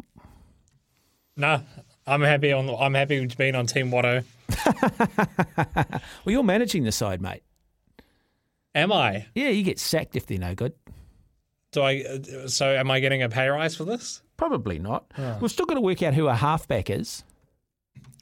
No, 1.36 1.62
I'm 2.08 2.24
happy 2.24 2.52
on. 2.52 2.68
I'm 2.72 2.96
happy 2.96 3.20
with 3.20 3.38
being 3.38 3.54
on 3.54 3.68
Team 3.68 3.92
Watto. 3.92 4.24
Well, 6.26 6.34
you're 6.34 6.42
managing 6.42 6.86
the 6.86 6.92
side, 6.92 7.22
mate. 7.22 7.44
Am 8.74 8.92
I? 8.92 9.28
Yeah, 9.36 9.50
you 9.50 9.62
get 9.62 9.78
sacked 9.78 10.16
if 10.16 10.26
they're 10.26 10.40
no 10.40 10.56
good. 10.56 10.74
Do 11.72 11.82
I? 11.82 12.02
uh, 12.04 12.48
So 12.48 12.68
am 12.76 12.90
I 12.92 13.00
getting 13.00 13.24
a 13.24 13.30
pay 13.30 13.48
rise 13.48 13.76
for 13.76 13.84
this? 13.86 14.22
Probably 14.38 14.80
not. 14.80 15.12
We've 15.42 15.52
still 15.52 15.66
got 15.66 15.76
to 15.76 15.82
work 15.82 16.02
out 16.04 16.14
who 16.14 16.28
our 16.28 16.36
halfback 16.36 16.90
is. 16.90 17.24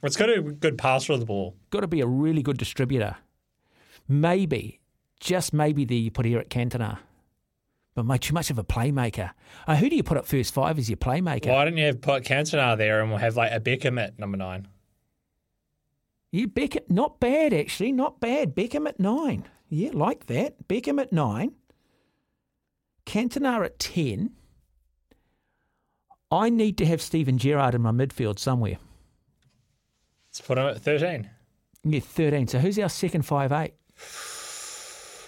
It's 0.04 0.16
got 0.16 0.30
a 0.30 0.42
good 0.42 0.78
passer 0.78 1.14
of 1.14 1.20
the 1.20 1.26
ball. 1.26 1.56
Got 1.72 1.82
to 1.82 1.88
be 1.88 2.02
a 2.02 2.08
really 2.08 2.42
good 2.42 2.58
distributor. 2.58 3.18
Maybe, 4.08 4.80
just 5.20 5.52
maybe, 5.54 5.84
there 5.84 5.98
you 5.98 6.12
put 6.12 6.26
Eric 6.26 6.50
Cantona. 6.50 7.00
But 7.96 8.06
mate, 8.06 8.22
too 8.22 8.34
much 8.34 8.50
of 8.50 8.58
a 8.60 8.64
playmaker. 8.64 9.32
Uh, 9.68 9.76
who 9.78 9.90
do 9.90 9.96
you 9.96 10.04
put 10.04 10.18
up 10.18 10.26
first 10.26 10.54
five 10.54 10.78
as 10.78 10.90
your 10.90 10.98
playmaker? 10.98 11.48
Why 11.48 11.66
didn't 11.66 11.78
you 11.80 11.86
have 11.88 12.02
put 12.02 12.24
Cantona 12.24 12.78
there 12.78 13.02
and 13.02 13.10
we'll 13.10 13.20
have 13.20 13.36
like 13.36 13.52
a 13.52 13.60
Beckham 13.60 14.00
at 14.02 14.20
number 14.20 14.38
nine? 14.38 14.68
You 16.32 16.48
Beckham, 16.50 16.90
not 16.90 17.20
bad 17.20 17.54
actually, 17.54 17.92
not 17.94 18.20
bad. 18.20 18.54
Beckham 18.56 18.88
at 18.88 19.00
nine. 19.00 19.48
Yeah, 19.70 19.92
like 19.94 20.26
that. 20.28 20.68
Beckham 20.68 21.02
at 21.02 21.12
nine. 21.14 21.54
Cantona 23.06 23.64
at 23.66 23.80
ten. 23.80 24.32
I 26.32 26.50
need 26.50 26.78
to 26.80 26.86
have 26.86 27.02
Steven 27.02 27.38
Gerrard 27.38 27.76
in 27.76 27.82
my 27.82 27.92
midfield 27.92 28.40
somewhere. 28.40 28.78
Let's 30.30 30.42
put 30.42 30.58
him 30.58 30.66
at 30.66 30.82
thirteen. 30.82 31.30
Yeah, 31.84 32.00
thirteen. 32.00 32.48
So 32.48 32.60
who's 32.60 32.80
our 32.80 32.90
second 32.90 33.24
five 33.24 33.52
eight? 33.52 33.74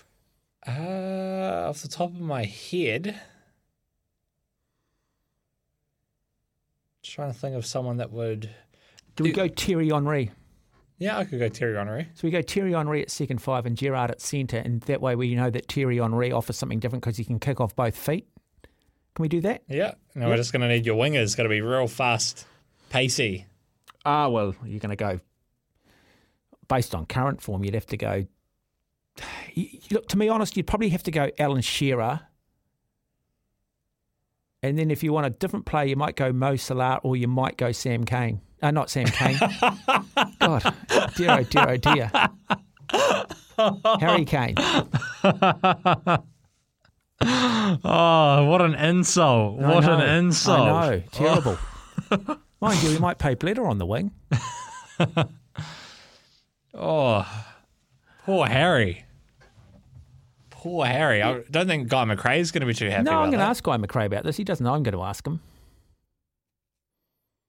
Uh, 0.67 1.67
off 1.69 1.81
the 1.81 1.87
top 1.87 2.09
of 2.09 2.19
my 2.19 2.43
head, 2.43 3.17
trying 7.03 7.31
to 7.31 7.39
think 7.39 7.55
of 7.55 7.65
someone 7.65 7.95
that 7.97 8.11
would. 8.11 8.49
Do 9.15 9.23
we 9.23 9.31
go 9.31 9.47
Thierry 9.47 9.87
Henry? 9.87 10.31
Yeah, 10.99 11.17
I 11.17 11.25
could 11.25 11.39
go 11.39 11.47
Thierry 11.49 11.75
Henry. 11.75 12.09
So 12.15 12.21
we 12.27 12.31
go 12.31 12.41
Thierry 12.41 12.73
Henry 12.73 13.01
at 13.03 13.11
second 13.11 13.41
five 13.41 13.65
and 13.65 13.77
Gerrard 13.77 14.09
at 14.11 14.19
centre, 14.21 14.57
and 14.57 14.81
that 14.81 14.99
way 15.01 15.15
we 15.15 15.35
know 15.35 15.49
that 15.51 15.71
Thierry 15.71 15.97
Henry 15.97 16.31
offers 16.31 16.57
something 16.57 16.79
different 16.79 17.03
because 17.03 17.17
he 17.17 17.23
can 17.23 17.39
kick 17.39 17.61
off 17.61 17.75
both 17.75 17.95
feet. 17.95 18.27
Can 19.15 19.21
we 19.23 19.27
do 19.29 19.41
that? 19.41 19.63
Yeah. 19.67 19.93
Now 20.15 20.21
Yep. 20.27 20.29
we're 20.29 20.37
just 20.37 20.53
going 20.53 20.61
to 20.61 20.67
need 20.67 20.85
your 20.85 20.95
wingers. 20.95 21.35
Got 21.37 21.43
to 21.43 21.49
be 21.49 21.61
real 21.61 21.87
fast, 21.87 22.45
pacey. 22.89 23.45
Ah, 24.05 24.27
well, 24.29 24.55
you're 24.65 24.79
going 24.79 24.89
to 24.89 24.95
go 24.95 25.19
based 26.67 26.93
on 26.95 27.05
current 27.05 27.41
form. 27.41 27.63
You'd 27.63 27.73
have 27.75 27.85
to 27.87 27.97
go. 27.97 28.25
You- 29.53 29.79
look, 29.91 30.07
to 30.09 30.17
be 30.17 30.29
honest, 30.29 30.55
you'd 30.55 30.67
probably 30.67 30.89
have 30.89 31.01
to 31.03 31.11
go 31.11 31.31
Alan 31.39 31.61
Shearer. 31.61 32.21
And 34.67 34.77
then 34.77 34.91
if 34.91 35.03
you 35.03 35.13
want 35.13 35.25
a 35.25 35.29
different 35.29 35.65
player, 35.65 35.85
you 35.85 35.95
might 35.95 36.15
go 36.15 36.31
Mo 36.31 36.55
Salah 36.55 36.99
or 37.03 37.15
you 37.15 37.27
might 37.27 37.57
go 37.57 37.71
Sam 37.71 38.03
Cane. 38.03 38.41
Uh, 38.61 38.71
not 38.71 38.89
Sam 38.89 39.05
Cane. 39.07 39.37
God, 40.39 40.75
dear, 41.15 41.31
oh 41.31 41.43
dear, 41.43 41.69
oh 41.69 41.77
dear. 41.77 42.11
Harry 43.99 44.25
Kane. 44.25 44.55
Oh, 47.19 48.45
what 48.49 48.61
an 48.61 48.75
insult! 48.75 49.59
I 49.61 49.73
what 49.73 49.83
know, 49.83 49.97
an 49.97 50.17
insult! 50.17 50.59
I 50.69 50.89
know, 50.89 51.03
terrible. 51.11 51.57
Mind 52.61 52.83
you, 52.83 52.89
we 52.89 52.99
might 52.99 53.17
pay 53.17 53.35
Bledder 53.35 53.67
on 53.67 53.77
the 53.77 53.85
wing. 53.85 54.11
Oh, 56.73 57.25
poor 58.25 58.45
Harry. 58.45 59.06
Poor 60.67 60.85
Harry. 60.85 61.23
I 61.23 61.39
don't 61.49 61.65
think 61.67 61.87
Guy 61.87 62.03
McRae 62.03 62.39
is 62.39 62.51
going 62.51 62.59
to 62.61 62.67
be 62.67 62.73
too 62.73 62.89
happy. 62.89 63.03
no, 63.03 63.19
I'm 63.19 63.29
going 63.29 63.39
to 63.39 63.45
ask 63.45 63.63
Guy 63.63 63.77
McRae 63.77 64.05
about 64.05 64.25
this. 64.25 64.35
He 64.35 64.43
doesn't 64.43 64.63
know 64.63 64.73
I'm 64.73 64.83
going 64.83 64.95
to 64.95 65.01
ask 65.01 65.25
him. 65.25 65.39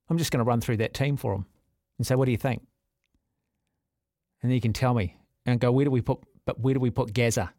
I'm 0.08 0.18
just 0.18 0.30
going 0.30 0.38
to 0.38 0.44
run 0.44 0.60
through 0.60 0.76
that 0.78 0.94
team 0.94 1.16
for 1.16 1.34
him 1.34 1.44
and 1.98 2.06
say, 2.06 2.14
"What 2.14 2.26
do 2.26 2.30
you 2.30 2.38
think?" 2.38 2.62
And 4.40 4.50
then 4.50 4.54
he 4.54 4.60
can 4.60 4.72
tell 4.72 4.94
me 4.94 5.16
and 5.44 5.58
go, 5.58 5.72
"Where 5.72 5.84
do 5.84 5.90
we 5.90 6.00
put? 6.00 6.20
But 6.46 6.60
where 6.60 6.74
do 6.74 6.80
we 6.80 6.90
put 6.90 7.12
Gaza? 7.12 7.52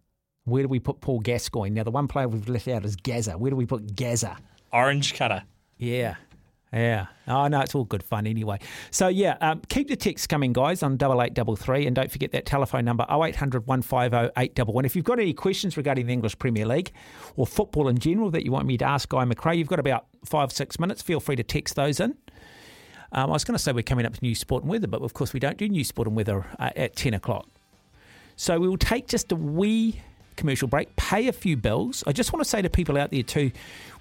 Where 0.46 0.64
do 0.64 0.70
we 0.70 0.80
put 0.80 1.02
Paul 1.02 1.20
Gascoigne? 1.20 1.74
Now 1.74 1.84
the 1.84 1.92
one 1.92 2.08
player 2.08 2.28
we've 2.30 2.48
left 2.48 2.70
out 2.70 2.86
is 2.86 2.96
Gaza. 2.96 3.38
Where 3.38 3.50
do 3.52 3.58
we 3.58 3.66
put 3.66 3.96
Gaza? 3.96 4.38
Orange 4.72 5.14
cutter. 5.14 5.44
Yeah. 5.78 6.16
Yeah. 6.72 7.08
Oh, 7.28 7.48
no, 7.48 7.62
it's 7.62 7.74
all 7.74 7.84
good 7.84 8.04
fun 8.04 8.28
anyway. 8.28 8.60
So, 8.92 9.08
yeah, 9.08 9.38
um, 9.42 9.62
keep 9.70 9.88
the 9.88 9.96
texts 9.96 10.28
coming, 10.28 10.54
guys, 10.54 10.84
on 10.84 10.94
8833. 10.94 11.88
And 11.88 11.96
don't 11.96 12.12
forget 12.12 12.32
that 12.34 12.46
telephone 12.46 12.86
number, 12.86 13.06
0800 13.10 13.66
150 13.66 14.32
811. 14.38 14.86
If 14.86 14.96
you've 14.96 15.06
got 15.06 15.20
any 15.20 15.34
questions 15.34 15.78
regarding 15.78 16.06
the 16.06 16.14
English 16.14 16.38
Premier 16.38 16.68
League 16.68 16.92
or 17.36 17.48
football 17.48 17.88
in 17.88 17.98
general 17.98 18.30
that 18.32 18.46
you 18.46 18.52
want 18.52 18.68
me 18.68 18.78
to 18.78 18.86
ask 18.86 19.10
Guy 19.10 19.26
McRae, 19.26 19.58
you've 19.58 19.68
got 19.68 19.80
about 19.80 20.06
five, 20.26 20.52
six 20.52 20.80
minutes. 20.80 21.02
Feel 21.02 21.20
free 21.20 21.36
to 21.36 21.44
text 21.44 21.76
those 21.76 22.00
in. 22.00 22.16
Um, 23.12 23.32
I 23.32 23.34
was 23.34 23.44
going 23.44 23.56
to 23.56 23.60
say 23.60 23.72
we're 23.72 23.82
coming 23.82 24.06
up 24.06 24.14
to 24.14 24.20
new 24.22 24.36
sport, 24.36 24.64
and 24.64 24.72
weather, 24.72 24.88
but 24.88 25.02
of 25.02 25.16
course 25.16 25.34
we 25.34 25.40
don't 25.40 25.58
do 25.58 25.68
new 25.68 25.84
sport, 25.84 26.08
and 26.08 26.16
weather 26.16 26.46
uh, 26.60 26.70
at 26.76 26.96
10 26.96 27.16
o'clock. 27.16 27.48
So 28.36 28.60
we 28.60 28.68
will 28.68 28.78
take 28.78 29.08
just 29.08 29.32
a 29.32 29.36
wee 29.36 30.00
commercial 30.36 30.68
break, 30.68 30.96
pay 30.96 31.28
a 31.28 31.34
few 31.34 31.58
bills. 31.58 32.04
I 32.06 32.12
just 32.12 32.32
want 32.32 32.44
to 32.44 32.50
say 32.50 32.62
to 32.62 32.70
people 32.70 32.98
out 32.98 33.10
there 33.10 33.24
too, 33.24 33.52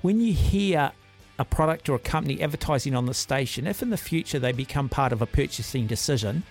when 0.02 0.20
you 0.20 0.34
hear 0.34 0.92
a 1.38 1.44
product 1.44 1.88
or 1.88 1.94
a 1.94 2.00
company 2.00 2.40
advertising 2.42 2.94
on 2.94 3.06
the 3.06 3.14
station, 3.14 3.66
if 3.66 3.82
in 3.82 3.90
the 3.90 3.96
future 3.96 4.38
they 4.38 4.52
become 4.52 4.88
part 4.88 5.12
of 5.12 5.22
a 5.22 5.26
purchasing 5.26 5.86
decision, 5.86 6.42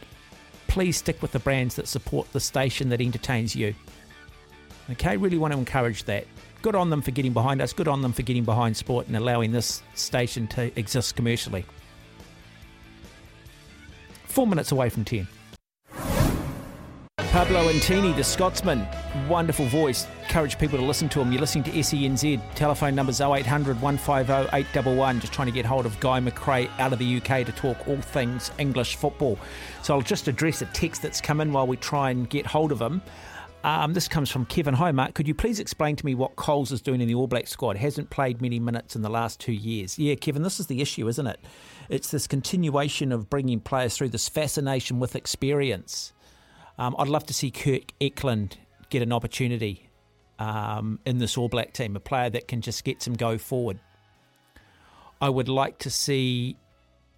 please 0.68 0.98
stick 0.98 1.22
with 1.22 1.32
the 1.32 1.40
brands 1.40 1.76
that 1.76 1.88
support 1.88 2.32
the 2.32 2.40
station 2.40 2.90
that 2.90 3.02
entertains 3.02 3.56
you. 3.56 3.76
Okay, 4.92 5.18
really 5.18 5.38
want 5.38 5.54
to 5.54 5.60
encourage 5.60 6.04
that. 6.06 6.26
Good 6.62 6.76
on 6.76 6.90
them 6.90 7.02
for 7.02 7.12
getting 7.12 7.34
behind 7.34 7.62
us, 7.62 7.74
good 7.74 7.88
on 7.88 8.02
them 8.02 8.14
for 8.14 8.22
getting 8.22 8.44
behind 8.44 8.78
sport 8.78 9.08
and 9.08 9.18
allowing 9.18 9.52
this 9.52 9.82
station 9.96 10.48
to 10.48 10.78
exist 10.80 11.16
commercially. 11.16 11.66
Four 14.26 14.48
minutes 14.48 14.72
away 14.72 14.90
from 14.90 15.04
10. 15.04 15.28
Paolo 17.38 17.72
Nutini, 17.72 18.16
the 18.16 18.24
Scotsman, 18.24 18.88
wonderful 19.28 19.68
voice. 19.68 20.08
Encourage 20.24 20.58
people 20.58 20.80
to 20.80 20.84
listen 20.84 21.08
to 21.10 21.22
him. 21.22 21.32
You're 21.32 21.42
listening 21.42 21.66
to 21.66 21.72
SENZ. 21.72 22.42
Telephone 22.56 22.96
numbers 22.96 23.22
0800 23.22 23.80
150 23.80 24.56
811. 24.58 25.22
Just 25.22 25.34
trying 25.34 25.46
to 25.46 25.52
get 25.52 25.64
hold 25.64 25.86
of 25.86 26.00
Guy 26.00 26.20
McRae 26.20 26.68
out 26.80 26.94
of 26.94 27.00
the 27.00 27.18
UK 27.18 27.46
to 27.46 27.52
talk 27.52 27.88
all 27.88 28.02
things 28.02 28.50
English 28.58 28.96
football. 28.96 29.38
So 29.84 29.94
I'll 29.94 30.02
just 30.02 30.28
address 30.28 30.64
a 30.64 30.66
text 30.68 31.04
that's 31.04 31.22
come 31.22 31.40
in 31.40 31.54
while 31.54 31.68
we 31.68 31.78
try 31.78 32.10
and 32.10 32.28
get 32.28 32.48
hold 32.48 32.72
of 32.72 32.82
him. 32.82 33.04
Um, 33.64 33.94
this 33.94 34.08
comes 34.08 34.32
from 34.32 34.46
Kevin. 34.46 34.74
Hi, 34.74 34.92
Mark. 34.92 35.14
Could 35.14 35.28
you 35.28 35.36
please 35.36 35.60
explain 35.60 35.96
to 35.96 36.06
me 36.08 36.16
what 36.16 36.38
Coles 36.38 36.72
is 36.72 36.82
doing 36.82 37.02
in 37.02 37.08
the 37.08 37.14
All 37.14 37.28
Black 37.28 37.46
squad? 37.46 37.78
Hasn't 37.78 38.10
played 38.10 38.42
many 38.42 38.60
minutes 38.60 38.96
in 38.96 39.04
the 39.04 39.10
last 39.10 39.40
two 39.40 39.54
years. 39.54 40.00
Yeah, 40.00 40.16
Kevin, 40.16 40.42
this 40.42 40.60
is 40.60 40.66
the 40.66 40.82
issue, 40.82 41.08
isn't 41.08 41.28
it? 41.28 41.40
It's 41.88 42.10
this 42.10 42.26
continuation 42.26 43.12
of 43.12 43.30
bringing 43.30 43.60
players 43.60 43.96
through 43.96 44.10
this 44.10 44.28
fascination 44.28 45.00
with 45.00 45.16
experience. 45.16 46.14
Um, 46.78 46.96
I'd 47.00 47.08
love 47.08 47.26
to 47.28 47.34
see 47.34 47.52
Kirk 47.52 47.92
Eklund 48.00 48.58
get 48.90 49.02
an 49.02 49.12
opportunity 49.12 49.90
um, 50.40 51.00
in 51.06 51.18
this 51.18 51.38
All 51.38 51.50
Black 51.50 51.74
team, 51.74 51.96
a 51.96 52.00
player 52.00 52.30
that 52.30 52.48
can 52.48 52.62
just 52.62 52.84
get 52.84 53.02
some 53.02 53.14
go 53.14 53.38
forward. 53.38 53.80
I 55.20 55.30
would 55.30 55.50
like 55.50 55.80
to 55.80 55.90
see 55.90 56.58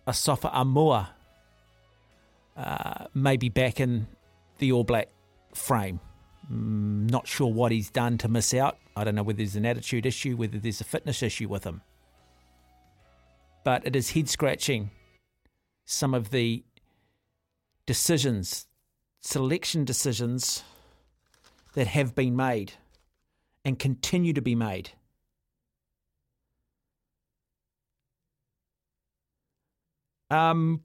Asafo 0.08 0.52
Aumua 0.54 1.10
uh, 2.56 3.06
maybe 3.14 3.50
back 3.50 3.80
in 3.80 4.08
the 4.60 4.72
All 4.72 4.84
Black 4.84 5.10
frame. 5.54 6.00
Mm, 6.52 7.10
not 7.10 7.28
sure 7.28 7.52
what 7.52 7.72
he's 7.72 7.90
done 7.90 8.18
to 8.20 8.28
miss 8.28 8.54
out. 8.54 8.78
I 8.96 9.04
don't 9.04 9.16
know 9.16 9.24
whether 9.24 9.38
there's 9.38 9.56
an 9.56 9.66
attitude 9.66 10.06
issue, 10.06 10.36
whether 10.36 10.58
there's 10.58 10.82
a 10.82 10.86
fitness 10.86 11.22
issue 11.22 11.50
with 11.50 11.66
him. 11.66 11.82
But 13.64 13.86
it 13.86 13.96
is 13.96 14.12
head 14.12 14.30
scratching 14.30 14.92
some 15.86 16.14
of 16.14 16.30
the 16.32 16.64
decisions, 17.86 18.68
selection 19.20 19.86
decisions 19.86 20.64
that 21.74 21.88
have 21.88 22.16
been 22.16 22.36
made 22.36 22.74
and 23.66 23.78
continue 23.78 24.34
to 24.34 24.42
be 24.42 24.56
made. 24.56 24.92
Um, 30.30 30.84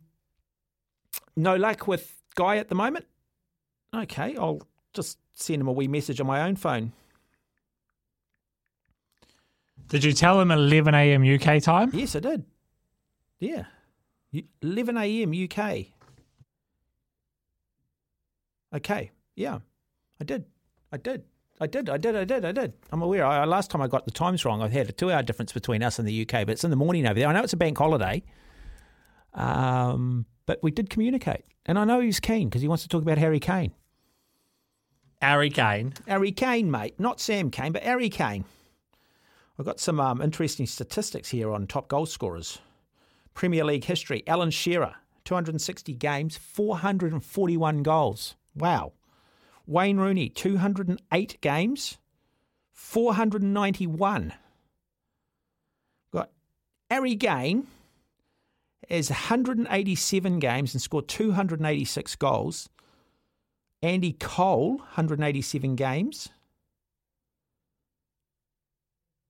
no 1.37 1.57
luck 1.57 1.87
with 1.87 2.17
Guy 2.35 2.57
at 2.57 2.69
the 2.69 2.75
moment. 2.75 3.07
Okay, 3.95 4.37
I'll 4.37 4.63
just 4.93 5.19
send 5.35 5.61
him 5.61 5.69
a 5.69 5.73
wee 5.73 5.89
message 5.89 6.21
on 6.21 6.27
my 6.27 6.43
own 6.43 6.57
phone. 6.57 6.93
Did 9.89 10.03
you 10.03 10.13
tell 10.13 10.41
him 10.41 10.51
11 10.51 10.95
a.m. 10.95 11.23
UK 11.23 11.63
time? 11.63 11.91
Yes, 11.93 12.17
I 12.17 12.21
did. 12.21 12.45
Yeah. 13.39 13.65
11 14.63 14.97
a.m. 14.97 15.33
UK. 15.33 15.94
Okay. 18.75 19.11
Yeah. 19.37 19.61
I 20.21 20.25
did. 20.25 20.45
I 20.93 20.97
did. 20.97 21.25
I 21.61 21.67
did. 21.67 21.89
I 21.89 21.97
did. 21.97 22.17
I 22.17 22.25
did. 22.25 22.45
I 22.45 22.53
did. 22.53 22.73
I'm 22.91 23.03
aware. 23.03 23.25
I, 23.25 23.45
last 23.45 23.71
time 23.71 23.81
I 23.81 23.87
got 23.87 24.05
the 24.05 24.11
times 24.11 24.45
wrong, 24.45 24.63
I 24.63 24.69
had 24.69 24.89
a 24.89 24.93
two 24.93 25.11
hour 25.11 25.23
difference 25.23 25.53
between 25.53 25.83
us 25.83 25.99
and 25.99 26.09
the 26.09 26.23
UK, 26.23 26.47
but 26.47 26.51
it's 26.51 26.65
in 26.65 26.71
the 26.71 26.77
morning 26.77 27.07
over 27.07 27.19
there. 27.19 27.29
I 27.29 27.33
know 27.33 27.43
it's 27.43 27.53
a 27.53 27.57
bank 27.57 27.79
holiday. 27.79 28.23
Um, 29.35 30.27
but 30.47 30.61
we 30.63 30.71
did 30.71 30.91
communicate. 30.91 31.45
And 31.67 31.79
I 31.79 31.85
know 31.85 32.01
he's 32.01 32.21
keen 32.21 32.49
because 32.49 32.63
he 32.63 32.69
wants 32.69 32.83
to 32.83 32.89
talk 32.89 33.03
about 33.03 33.19
Harry 33.19 33.41
Kane. 33.41 33.73
Harry 35.23 35.51
Kane. 35.51 35.95
Harry 36.07 36.33
Kane, 36.33 36.71
mate. 36.71 36.99
Not 36.99 37.21
Sam 37.21 37.51
Cane, 37.51 37.73
but 37.73 37.83
Harry 37.83 38.11
Kane. 38.11 38.45
I've 39.59 39.65
got 39.65 39.81
some 39.81 40.01
um, 40.01 40.21
interesting 40.21 40.67
statistics 40.67 41.31
here 41.31 41.53
on 41.53 41.67
top 41.67 41.89
goal 41.89 42.07
scorers. 42.07 42.59
Premier 43.33 43.65
League 43.65 43.85
history. 43.85 44.23
Alan 44.27 44.51
Shearer, 44.51 44.97
260 45.25 45.95
games, 45.95 46.37
441 46.37 47.83
goals. 47.83 48.35
Wow. 48.57 48.93
Wayne 49.67 49.97
Rooney, 49.99 50.29
208 50.29 51.41
games, 51.41 51.99
491. 52.73 54.33
Got 56.13 56.31
Harry 56.91 57.17
Kane 57.17 57.67
has 58.91 59.09
187 59.09 60.39
games 60.39 60.75
and 60.75 60.83
scored 60.83 61.09
286 61.09 62.17
goals. 62.17 62.69
Andy 63.83 64.13
Cole, 64.13 64.77
187 64.77 65.75
games. 65.77 66.29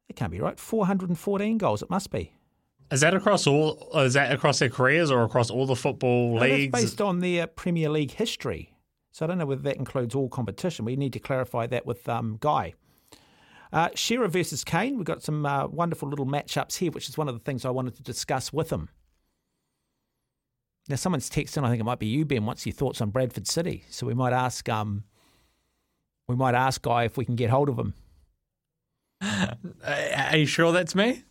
It 0.09 0.17
can't 0.17 0.31
be 0.33 0.41
right. 0.41 0.59
414 0.59 1.59
goals. 1.59 1.83
It 1.83 1.91
must 1.91 2.11
be. 2.11 2.33
Is 2.91 3.01
that 3.01 3.15
across 3.15 3.47
all? 3.47 3.89
Is 3.95 4.15
that 4.15 4.33
across 4.33 4.59
their 4.59 4.69
careers 4.69 5.11
or 5.11 5.23
across 5.23 5.51
all 5.51 5.67
the 5.67 5.75
football 5.77 6.35
No, 6.35 6.41
that's 6.41 6.53
leagues? 6.53 6.73
based 6.73 7.01
on 7.01 7.21
their 7.21 7.47
Premier 7.47 7.89
League 7.89 8.13
history. 8.13 8.74
So 9.15 9.25
I 9.25 9.29
don't 9.29 9.39
know 9.39 9.47
whether 9.47 9.63
that 9.63 9.77
includes 9.77 10.17
all 10.17 10.29
competition. 10.29 10.85
We 10.85 10.97
need 10.97 11.13
to 11.13 11.21
clarify 11.21 11.69
that 11.69 11.87
with 11.87 12.09
um, 12.09 12.37
Guy. 12.41 12.75
Uh, 13.73 13.91
Shearer 13.95 14.27
versus 14.27 14.65
Kane. 14.65 14.97
We've 14.97 15.05
got 15.05 15.23
some 15.23 15.47
uh, 15.47 15.69
wonderful 15.69 16.09
little 16.09 16.27
matchups 16.27 16.79
here, 16.79 16.91
which 16.91 17.09
is 17.09 17.17
one 17.17 17.29
of 17.29 17.35
the 17.35 17.41
things 17.41 17.65
I 17.65 17.71
wanted 17.71 17.95
to 17.95 18.03
discuss 18.03 18.53
with 18.53 18.71
him. 18.71 18.89
Now, 20.89 20.97
someone's 20.97 21.31
texting. 21.31 21.63
I 21.63 21.69
think 21.69 21.81
it 21.81 21.85
might 21.85 22.01
be 22.01 22.09
you, 22.09 22.25
Ben. 22.25 22.45
What's 22.45 22.67
your 22.67 22.73
thoughts 22.73 23.01
on 23.01 23.11
Bradford 23.11 23.47
City? 23.47 23.85
So 23.89 24.05
we 24.05 24.15
might 24.15 24.33
ask. 24.33 24.69
Um, 24.69 25.05
we 26.27 26.35
might 26.35 26.57
ask 26.57 26.83
Guy 26.83 27.05
if 27.05 27.17
we 27.17 27.25
can 27.25 27.37
get 27.37 27.51
hold 27.51 27.69
of 27.69 27.79
him. 27.79 27.95
Are 29.23 30.37
you 30.37 30.47
sure 30.47 30.73
that's 30.73 30.97
me? 30.97 31.23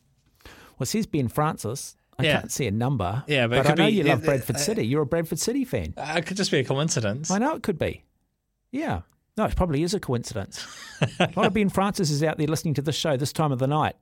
Well, 0.46 0.84
it 0.84 0.86
says 0.86 1.06
Ben 1.06 1.28
Francis. 1.28 1.98
I 2.20 2.24
Yeah. 2.24 2.40
can't 2.42 2.52
see 2.52 2.68
a 2.68 2.72
number. 2.72 3.24
Yeah, 3.28 3.48
but 3.48 3.60
it 3.60 3.66
I 3.72 3.74
know 3.74 3.88
be- 3.88 3.94
you 3.94 4.04
love 4.04 4.24
Bradford 4.24 4.56
uh, 4.58 4.60
City. 4.60 4.86
You're 4.86 5.02
a 5.02 5.06
Bradford 5.06 5.40
City 5.40 5.66
fan. 5.66 5.94
Uh, 5.98 6.16
it 6.18 6.26
could 6.26 6.38
just 6.38 6.52
be 6.52 6.60
a 6.60 6.64
coincidence. 6.64 7.32
I 7.32 7.40
know 7.40 7.56
it 7.56 7.64
could 7.64 7.80
be. 7.80 8.04
Yeah. 8.72 9.02
No, 9.36 9.46
it 9.46 9.56
probably 9.56 9.82
is 9.82 9.94
a 9.96 10.00
coincidence. 10.00 10.64
a 11.20 11.30
lot 11.36 11.48
of 11.48 11.54
Ben 11.54 11.70
Francis 11.70 12.12
is 12.12 12.22
out 12.24 12.38
there 12.38 12.46
listening 12.48 12.76
to 12.76 12.82
this 12.84 12.96
show 12.96 13.18
this 13.18 13.34
time 13.34 13.52
of 13.52 13.58
the 13.60 13.66
night. 13.68 13.96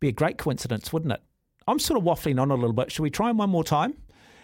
Be 0.00 0.08
a 0.08 0.12
great 0.12 0.36
coincidence, 0.36 0.92
wouldn't 0.92 1.12
it? 1.12 1.20
I'm 1.68 1.78
sort 1.78 1.96
of 1.98 2.04
waffling 2.04 2.40
on 2.40 2.50
a 2.50 2.54
little 2.54 2.72
bit. 2.72 2.90
Should 2.90 3.02
we 3.04 3.10
try 3.10 3.30
him 3.30 3.36
one 3.36 3.50
more 3.50 3.62
time? 3.62 3.94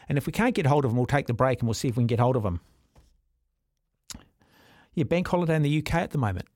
And 0.08 0.16
if 0.16 0.26
we 0.26 0.32
can't 0.32 0.54
get 0.54 0.66
hold 0.66 0.84
of 0.84 0.92
him, 0.92 0.96
we'll 0.96 1.06
take 1.06 1.26
the 1.26 1.34
break 1.34 1.58
and 1.60 1.66
we'll 1.66 1.74
see 1.74 1.88
if 1.88 1.96
we 1.96 2.02
can 2.02 2.06
get 2.06 2.20
hold 2.20 2.36
of 2.36 2.44
him. 2.44 2.60
Yeah, 4.94 5.04
bank 5.04 5.26
holiday 5.28 5.56
in 5.56 5.62
the 5.62 5.78
UK 5.78 5.94
at 5.94 6.10
the 6.10 6.18
moment. 6.18 6.46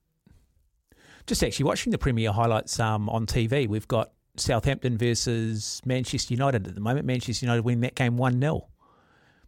Just 1.27 1.43
actually 1.43 1.65
watching 1.65 1.91
the 1.91 1.97
Premier 1.97 2.31
highlights 2.31 2.79
um, 2.79 3.09
on 3.09 3.25
TV. 3.25 3.67
We've 3.67 3.87
got 3.87 4.11
Southampton 4.37 4.97
versus 4.97 5.81
Manchester 5.85 6.33
United 6.33 6.67
at 6.67 6.75
the 6.75 6.81
moment. 6.81 7.05
Manchester 7.05 7.45
United 7.45 7.63
winning 7.63 7.81
that 7.81 7.95
game 7.95 8.17
1 8.17 8.39
0. 8.39 8.67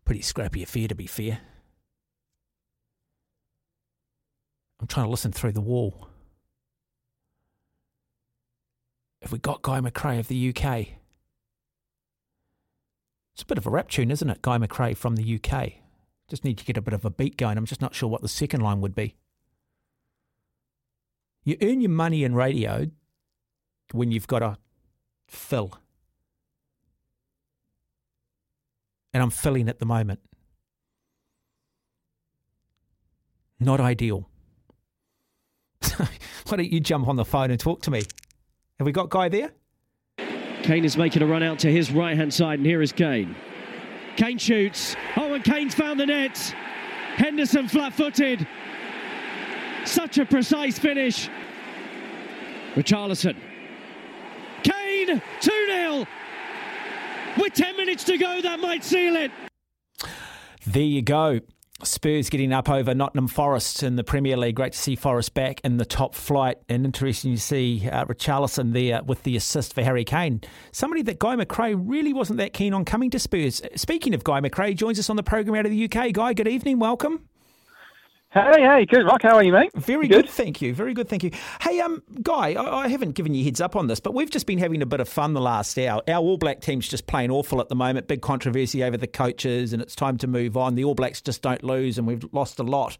Pretty 0.05 0.21
scrappy 0.21 0.63
affair, 0.63 0.87
to 0.87 0.95
be 0.95 1.07
fair. 1.07 1.39
I'm 4.79 4.87
trying 4.87 5.05
to 5.05 5.11
listen 5.11 5.31
through 5.31 5.53
the 5.53 5.61
wall. 5.61 6.09
Have 9.21 9.31
we 9.31 9.39
got 9.39 9.61
Guy 9.61 9.79
McRae 9.79 10.19
of 10.19 10.27
the 10.27 10.49
UK? 10.49 10.87
It's 13.33 13.43
a 13.43 13.45
bit 13.45 13.57
of 13.57 13.65
a 13.65 13.69
rap 13.69 13.89
tune, 13.89 14.11
isn't 14.11 14.29
it? 14.29 14.41
Guy 14.41 14.57
McRae 14.57 14.97
from 14.97 15.15
the 15.15 15.39
UK. 15.39 15.71
Just 16.29 16.43
need 16.43 16.57
to 16.57 16.65
get 16.65 16.77
a 16.77 16.81
bit 16.81 16.93
of 16.93 17.05
a 17.05 17.09
beat 17.09 17.37
going. 17.37 17.57
I'm 17.57 17.65
just 17.65 17.81
not 17.81 17.95
sure 17.95 18.09
what 18.09 18.21
the 18.21 18.27
second 18.27 18.59
line 18.61 18.81
would 18.81 18.93
be. 18.93 19.15
You 21.45 21.57
earn 21.61 21.79
your 21.79 21.89
money 21.89 22.23
in 22.25 22.35
radio 22.35 22.87
when 23.91 24.11
you've 24.11 24.27
got 24.27 24.41
a 24.41 24.57
fill. 25.27 25.77
And 29.13 29.21
I'm 29.21 29.29
filling 29.29 29.69
at 29.69 29.79
the 29.79 29.85
moment. 29.85 30.19
Not 33.59 33.79
ideal. 33.79 34.27
Why 35.97 36.57
don't 36.57 36.71
you 36.71 36.79
jump 36.79 37.07
on 37.07 37.15
the 37.15 37.25
phone 37.25 37.51
and 37.51 37.59
talk 37.59 37.81
to 37.83 37.91
me? 37.91 38.03
Have 38.79 38.85
we 38.85 38.91
got 38.91 39.09
Guy 39.09 39.29
there? 39.29 39.51
Kane 40.63 40.85
is 40.85 40.97
making 40.97 41.21
a 41.21 41.25
run 41.25 41.43
out 41.43 41.59
to 41.59 41.71
his 41.71 41.91
right 41.91 42.15
hand 42.15 42.33
side, 42.33 42.59
and 42.59 42.65
here 42.65 42.81
is 42.81 42.91
Kane. 42.91 43.35
Kane 44.15 44.37
shoots. 44.37 44.95
Oh, 45.17 45.33
and 45.33 45.43
Kane's 45.43 45.75
found 45.75 45.99
the 45.99 46.05
net. 46.05 46.37
Henderson 47.15 47.67
flat 47.67 47.93
footed. 47.93 48.47
Such 49.85 50.17
a 50.17 50.25
precise 50.25 50.79
finish. 50.79 51.29
Richarlison. 52.75 53.35
Kane 55.05 55.21
2 55.41 55.51
0. 55.67 56.05
With 57.37 57.53
10 57.53 57.77
minutes 57.77 58.03
to 58.05 58.17
go, 58.17 58.41
that 58.41 58.59
might 58.59 58.83
seal 58.83 59.15
it. 59.15 59.31
There 60.65 60.83
you 60.83 61.01
go. 61.01 61.39
Spurs 61.83 62.29
getting 62.29 62.53
up 62.53 62.69
over 62.69 62.93
Nottingham 62.93 63.27
Forest 63.27 63.83
in 63.83 63.97
the 63.97 64.03
Premier 64.05 64.37
League. 64.37 64.55
Great 64.55 64.71
to 64.71 64.77
see 64.77 64.95
Forest 64.95 65.33
back 65.33 65.59
in 65.65 65.77
the 65.77 65.85
top 65.85 66.15
flight, 66.15 66.57
and 66.69 66.85
interesting 66.85 67.35
to 67.35 67.41
see 67.41 67.89
uh, 67.91 68.05
Richarlison 68.05 68.71
there 68.71 69.03
with 69.03 69.23
the 69.23 69.35
assist 69.35 69.73
for 69.73 69.83
Harry 69.83 70.05
Kane. 70.05 70.39
Somebody 70.71 71.01
that 71.01 71.19
Guy 71.19 71.35
McRae 71.35 71.75
really 71.77 72.13
wasn't 72.13 72.37
that 72.37 72.53
keen 72.53 72.73
on 72.73 72.85
coming 72.85 73.09
to 73.09 73.19
Spurs. 73.19 73.61
Speaking 73.75 74.13
of 74.13 74.23
Guy 74.23 74.39
McRae, 74.39 74.77
joins 74.77 74.99
us 74.99 75.09
on 75.09 75.17
the 75.17 75.23
program 75.23 75.55
out 75.57 75.65
of 75.65 75.71
the 75.71 75.85
UK. 75.85 76.13
Guy, 76.13 76.33
good 76.33 76.47
evening, 76.47 76.79
welcome. 76.79 77.27
Hey, 78.33 78.63
hey, 78.63 78.85
good, 78.87 79.05
Rock. 79.05 79.21
How 79.21 79.35
are 79.35 79.43
you, 79.43 79.51
mate? 79.51 79.69
Very 79.75 80.07
good? 80.07 80.25
good? 80.25 80.29
thank 80.31 80.59
you. 80.59 80.73
Very 80.73 80.95
good, 80.95 81.07
thank 81.07 81.23
you. 81.23 81.29
Hey, 81.61 81.79
um, 81.81 82.01
Guy, 82.23 82.53
I, 82.53 82.85
I, 82.85 82.87
haven't 82.87 83.11
given 83.11 83.35
you 83.35 83.43
heads 83.43 83.61
up 83.61 83.75
on 83.75 83.85
this, 83.85 83.99
but 83.99 84.15
we've 84.15 84.31
just 84.31 84.47
been 84.47 84.57
having 84.57 84.81
a 84.81 84.87
bit 84.87 84.99
of 84.99 85.07
fun 85.07 85.33
the 85.33 85.41
last 85.41 85.77
hour. 85.77 86.01
Our 86.07 86.17
All 86.17 86.37
Black 86.37 86.59
team's 86.59 86.87
just 86.87 87.05
playing 87.05 87.29
awful 87.29 87.61
at 87.61 87.69
the 87.69 87.75
moment. 87.75 88.07
Big 88.07 88.23
controversy 88.23 88.83
over 88.83 88.97
the 88.97 89.05
coaches, 89.05 89.71
and 89.71 89.83
it's 89.83 89.95
time 89.95 90.17
to 90.17 90.25
move 90.25 90.57
on. 90.57 90.73
The 90.73 90.83
All 90.83 90.95
Blacks 90.95 91.21
just 91.21 91.43
don't 91.43 91.63
lose, 91.63 91.99
and 91.99 92.07
we've 92.07 92.25
lost 92.31 92.57
a 92.57 92.63
lot. 92.63 92.97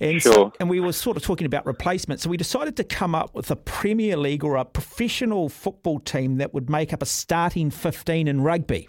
And 0.00 0.20
sure. 0.20 0.32
So, 0.32 0.52
and 0.58 0.68
we 0.68 0.80
were 0.80 0.92
sort 0.92 1.16
of 1.16 1.22
talking 1.22 1.46
about 1.46 1.64
replacements, 1.64 2.24
so 2.24 2.28
we 2.28 2.36
decided 2.36 2.76
to 2.78 2.84
come 2.84 3.14
up 3.14 3.36
with 3.36 3.52
a 3.52 3.56
Premier 3.56 4.16
League 4.16 4.42
or 4.42 4.56
a 4.56 4.64
professional 4.64 5.48
football 5.48 6.00
team 6.00 6.38
that 6.38 6.52
would 6.52 6.68
make 6.68 6.92
up 6.92 7.00
a 7.00 7.06
starting 7.06 7.70
fifteen 7.70 8.26
in 8.26 8.40
rugby. 8.40 8.88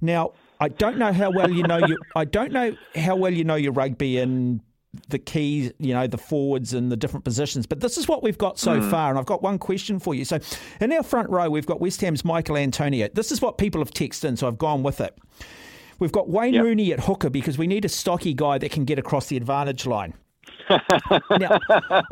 Now, 0.00 0.34
I 0.60 0.68
don't 0.68 0.98
know 0.98 1.12
how 1.12 1.32
well 1.32 1.50
you 1.50 1.64
know 1.64 1.78
you. 1.84 1.98
I 2.14 2.24
don't 2.24 2.52
know 2.52 2.76
how 2.94 3.16
well 3.16 3.32
you 3.32 3.42
know 3.42 3.56
your 3.56 3.72
rugby 3.72 4.18
and 4.18 4.60
the 5.08 5.18
key, 5.18 5.72
you 5.78 5.94
know, 5.94 6.06
the 6.06 6.18
forwards 6.18 6.72
and 6.74 6.90
the 6.90 6.96
different 6.96 7.24
positions. 7.24 7.66
But 7.66 7.80
this 7.80 7.98
is 7.98 8.08
what 8.08 8.22
we've 8.22 8.38
got 8.38 8.58
so 8.58 8.80
mm. 8.80 8.90
far, 8.90 9.10
and 9.10 9.18
I've 9.18 9.26
got 9.26 9.42
one 9.42 9.58
question 9.58 9.98
for 9.98 10.14
you. 10.14 10.24
So, 10.24 10.38
in 10.80 10.92
our 10.92 11.02
front 11.02 11.30
row, 11.30 11.50
we've 11.50 11.66
got 11.66 11.80
West 11.80 12.00
Ham's 12.00 12.24
Michael 12.24 12.56
Antonio. 12.56 13.08
This 13.12 13.30
is 13.30 13.40
what 13.40 13.58
people 13.58 13.80
have 13.80 13.90
texted 13.90 14.24
in, 14.24 14.36
so 14.36 14.46
I've 14.46 14.58
gone 14.58 14.82
with 14.82 15.00
it. 15.00 15.16
We've 15.98 16.12
got 16.12 16.28
Wayne 16.28 16.54
yep. 16.54 16.64
Rooney 16.64 16.92
at 16.92 17.00
hooker 17.00 17.28
because 17.28 17.58
we 17.58 17.66
need 17.66 17.84
a 17.84 17.88
stocky 17.88 18.32
guy 18.32 18.58
that 18.58 18.70
can 18.70 18.84
get 18.84 18.98
across 18.98 19.26
the 19.26 19.36
advantage 19.36 19.84
line. 19.84 20.14
now, 20.70 21.58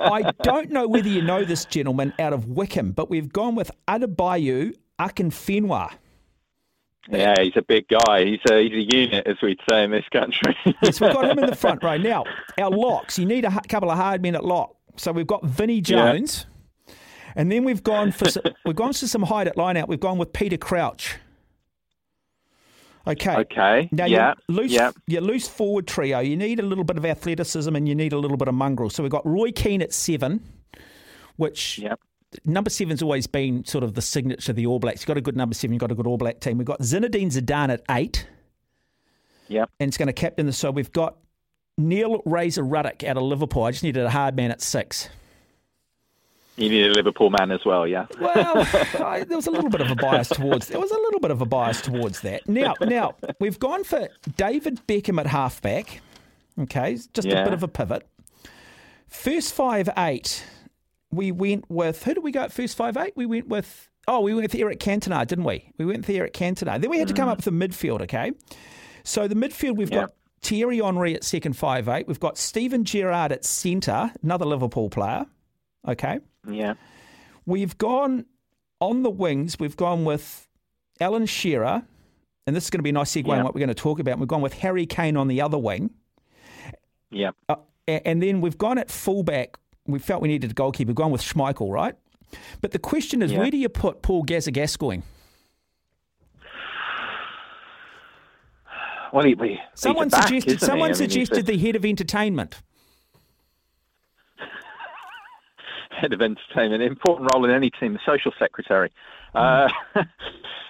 I 0.00 0.32
don't 0.42 0.70
know 0.70 0.88
whether 0.88 1.08
you 1.08 1.22
know 1.22 1.44
this 1.44 1.64
gentleman 1.64 2.12
out 2.18 2.32
of 2.32 2.46
Wycombe, 2.46 2.92
but 2.92 3.10
we've 3.10 3.32
gone 3.32 3.54
with 3.54 3.70
Adebayo 3.86 4.74
Akinfenwa. 4.98 5.92
Yeah, 7.08 7.34
he's 7.40 7.56
a 7.56 7.62
big 7.62 7.86
guy. 7.88 8.24
He's 8.24 8.40
a, 8.50 8.62
he's 8.62 8.72
a 8.72 8.96
unit, 8.96 9.26
as 9.26 9.36
we'd 9.42 9.60
say 9.68 9.84
in 9.84 9.90
this 9.90 10.04
country. 10.12 10.56
yes, 10.82 11.00
we've 11.00 11.12
got 11.12 11.30
him 11.30 11.38
in 11.38 11.46
the 11.46 11.56
front 11.56 11.82
row. 11.82 11.96
Now, 11.96 12.24
our 12.58 12.70
locks, 12.70 13.18
you 13.18 13.26
need 13.26 13.44
a 13.44 13.60
couple 13.68 13.90
of 13.90 13.96
hard 13.96 14.22
men 14.22 14.34
at 14.34 14.44
lock. 14.44 14.74
So 14.96 15.12
we've 15.12 15.26
got 15.26 15.44
Vinnie 15.44 15.80
Jones, 15.80 16.46
yeah. 16.86 16.94
and 17.36 17.52
then 17.52 17.64
we've 17.64 17.82
gone 17.82 18.12
for 18.12 18.28
some, 18.30 18.42
we've 18.64 18.76
gone 18.76 18.92
for 18.92 19.06
some 19.06 19.22
height 19.22 19.46
at 19.46 19.56
line 19.56 19.76
out. 19.76 19.88
We've 19.88 20.00
gone 20.00 20.18
with 20.18 20.32
Peter 20.32 20.56
Crouch. 20.56 21.16
Okay. 23.06 23.36
Okay. 23.36 23.88
Now, 23.92 24.06
yeah. 24.06 24.34
Your 24.48 24.56
loose, 24.56 24.72
yeah. 24.72 24.90
your 25.06 25.22
loose 25.22 25.46
forward 25.46 25.86
trio, 25.86 26.18
you 26.18 26.36
need 26.36 26.58
a 26.58 26.64
little 26.64 26.82
bit 26.82 26.96
of 26.96 27.04
athleticism 27.04 27.76
and 27.76 27.88
you 27.88 27.94
need 27.94 28.12
a 28.12 28.18
little 28.18 28.36
bit 28.36 28.48
of 28.48 28.54
mongrel. 28.54 28.90
So 28.90 29.04
we've 29.04 29.12
got 29.12 29.24
Roy 29.24 29.52
Keane 29.52 29.80
at 29.80 29.92
seven, 29.92 30.42
which 31.36 31.78
yep 31.78 32.00
number 32.44 32.70
seven's 32.70 33.02
always 33.02 33.26
been 33.26 33.64
sort 33.64 33.84
of 33.84 33.94
the 33.94 34.02
signature 34.02 34.52
of 34.52 34.56
the 34.56 34.66
All 34.66 34.78
Blacks. 34.78 35.00
You've 35.00 35.08
got 35.08 35.16
a 35.16 35.22
good 35.22 35.36
number 35.36 35.54
seven, 35.54 35.74
you've 35.74 35.80
got 35.80 35.92
a 35.92 35.94
good 35.94 36.06
All 36.06 36.18
Black 36.18 36.40
team. 36.40 36.58
We've 36.58 36.66
got 36.66 36.80
Zinedine 36.80 37.32
Zidane 37.32 37.70
at 37.70 37.82
eight. 37.90 38.26
Yep. 39.48 39.70
And 39.78 39.88
it's 39.88 39.96
going 39.96 40.08
to 40.08 40.12
captain 40.12 40.46
the 40.46 40.52
so 40.52 40.70
we've 40.70 40.92
got 40.92 41.16
Neil 41.78 42.22
Razor 42.24 42.64
Ruddock 42.64 43.04
out 43.04 43.16
of 43.16 43.22
Liverpool. 43.22 43.64
I 43.64 43.70
just 43.70 43.84
needed 43.84 44.04
a 44.04 44.10
hard 44.10 44.34
man 44.34 44.50
at 44.50 44.60
six. 44.60 45.08
You 46.56 46.70
need 46.70 46.86
a 46.86 46.94
Liverpool 46.94 47.28
man 47.28 47.50
as 47.50 47.66
well, 47.66 47.86
yeah. 47.86 48.06
Well, 48.18 48.56
I, 49.04 49.24
there 49.28 49.36
was 49.36 49.46
a 49.46 49.50
little 49.50 49.68
bit 49.68 49.82
of 49.82 49.90
a 49.90 49.94
bias 49.94 50.28
towards. 50.28 50.68
There 50.68 50.80
was 50.80 50.90
a 50.90 50.94
little 50.94 51.20
bit 51.20 51.30
of 51.30 51.42
a 51.42 51.44
bias 51.44 51.82
towards 51.82 52.22
that. 52.22 52.48
Now, 52.48 52.74
now 52.80 53.14
we've 53.38 53.58
gone 53.58 53.84
for 53.84 54.08
David 54.38 54.80
Beckham 54.88 55.20
at 55.20 55.26
halfback. 55.26 56.00
Okay, 56.58 56.98
just 57.12 57.28
yeah. 57.28 57.42
a 57.42 57.44
bit 57.44 57.52
of 57.52 57.62
a 57.62 57.68
pivot. 57.68 58.08
First 59.08 59.52
five 59.52 59.90
eight 59.98 60.42
we 61.10 61.32
went 61.32 61.64
with 61.70 62.02
who 62.04 62.14
did 62.14 62.24
we 62.24 62.32
go 62.32 62.40
at 62.40 62.52
first 62.52 62.76
five 62.76 62.96
eight? 62.96 63.14
We 63.16 63.26
went 63.26 63.48
with 63.48 63.90
oh, 64.08 64.20
we 64.20 64.34
went 64.34 64.52
with 64.52 64.60
Eric 64.60 64.80
Cantona, 64.80 65.26
didn't 65.26 65.44
we? 65.44 65.72
We 65.78 65.84
went 65.84 66.06
with 66.06 66.10
Eric 66.10 66.32
Cantona. 66.32 66.80
Then 66.80 66.90
we 66.90 66.98
had 66.98 67.08
to 67.08 67.14
come 67.14 67.28
mm. 67.28 67.32
up 67.32 67.38
with 67.38 67.46
a 67.48 67.50
midfield, 67.50 68.02
okay? 68.02 68.32
So 69.04 69.28
the 69.28 69.34
midfield 69.34 69.76
we've 69.76 69.90
yep. 69.90 70.08
got 70.08 70.14
Thierry 70.42 70.78
Henry 70.78 71.14
at 71.14 71.24
second 71.24 71.54
five 71.54 71.88
eight. 71.88 72.06
We've 72.06 72.20
got 72.20 72.38
Steven 72.38 72.84
Gerrard 72.84 73.32
at 73.32 73.44
centre, 73.44 74.12
another 74.22 74.44
Liverpool 74.44 74.90
player. 74.90 75.26
Okay. 75.86 76.20
Yeah. 76.48 76.74
We've 77.46 77.76
gone 77.78 78.26
on 78.80 79.02
the 79.02 79.10
wings, 79.10 79.58
we've 79.58 79.76
gone 79.76 80.04
with 80.04 80.46
Alan 81.00 81.26
Shearer, 81.26 81.82
and 82.46 82.56
this 82.56 82.64
is 82.64 82.70
going 82.70 82.80
to 82.80 82.82
be 82.82 82.90
a 82.90 82.92
nice 82.92 83.12
segue 83.12 83.26
yep. 83.26 83.38
on 83.38 83.44
what 83.44 83.54
we're 83.54 83.60
going 83.60 83.68
to 83.68 83.74
talk 83.74 83.98
about. 83.98 84.18
We've 84.18 84.28
gone 84.28 84.42
with 84.42 84.54
Harry 84.54 84.86
Kane 84.86 85.16
on 85.16 85.28
the 85.28 85.40
other 85.40 85.58
wing. 85.58 85.90
Yeah. 87.10 87.30
Uh, 87.48 87.56
and 87.86 88.22
then 88.22 88.40
we've 88.40 88.58
gone 88.58 88.78
at 88.78 88.90
fullback 88.90 89.56
we 89.86 89.98
felt 89.98 90.22
we 90.22 90.28
needed 90.28 90.50
a 90.50 90.54
goalkeeper. 90.54 90.88
We've 90.88 90.96
gone 90.96 91.10
with 91.10 91.22
Schmeichel, 91.22 91.70
right? 91.70 91.94
But 92.60 92.72
the 92.72 92.78
question 92.78 93.22
is, 93.22 93.32
yeah. 93.32 93.38
where 93.38 93.50
do 93.50 93.56
you 93.56 93.68
put 93.68 94.02
Paul 94.02 94.22
Gazza 94.22 94.50
Gascoigne? 94.50 95.02
Well, 99.12 99.24
he, 99.24 99.34
he, 99.40 99.58
someone 99.74 100.08
back, 100.08 100.28
suggested. 100.28 100.60
Someone 100.60 100.86
I 100.86 100.92
mean, 100.92 100.94
suggested 100.94 101.46
the 101.46 101.56
head 101.56 101.76
of 101.76 101.84
entertainment. 101.84 102.60
Head 105.96 106.12
of 106.12 106.20
entertainment, 106.20 106.82
important 106.82 107.30
role 107.32 107.44
in 107.44 107.50
any 107.50 107.70
team, 107.70 107.92
the 107.92 108.00
social 108.04 108.32
secretary. 108.38 108.90
Uh, 109.34 109.68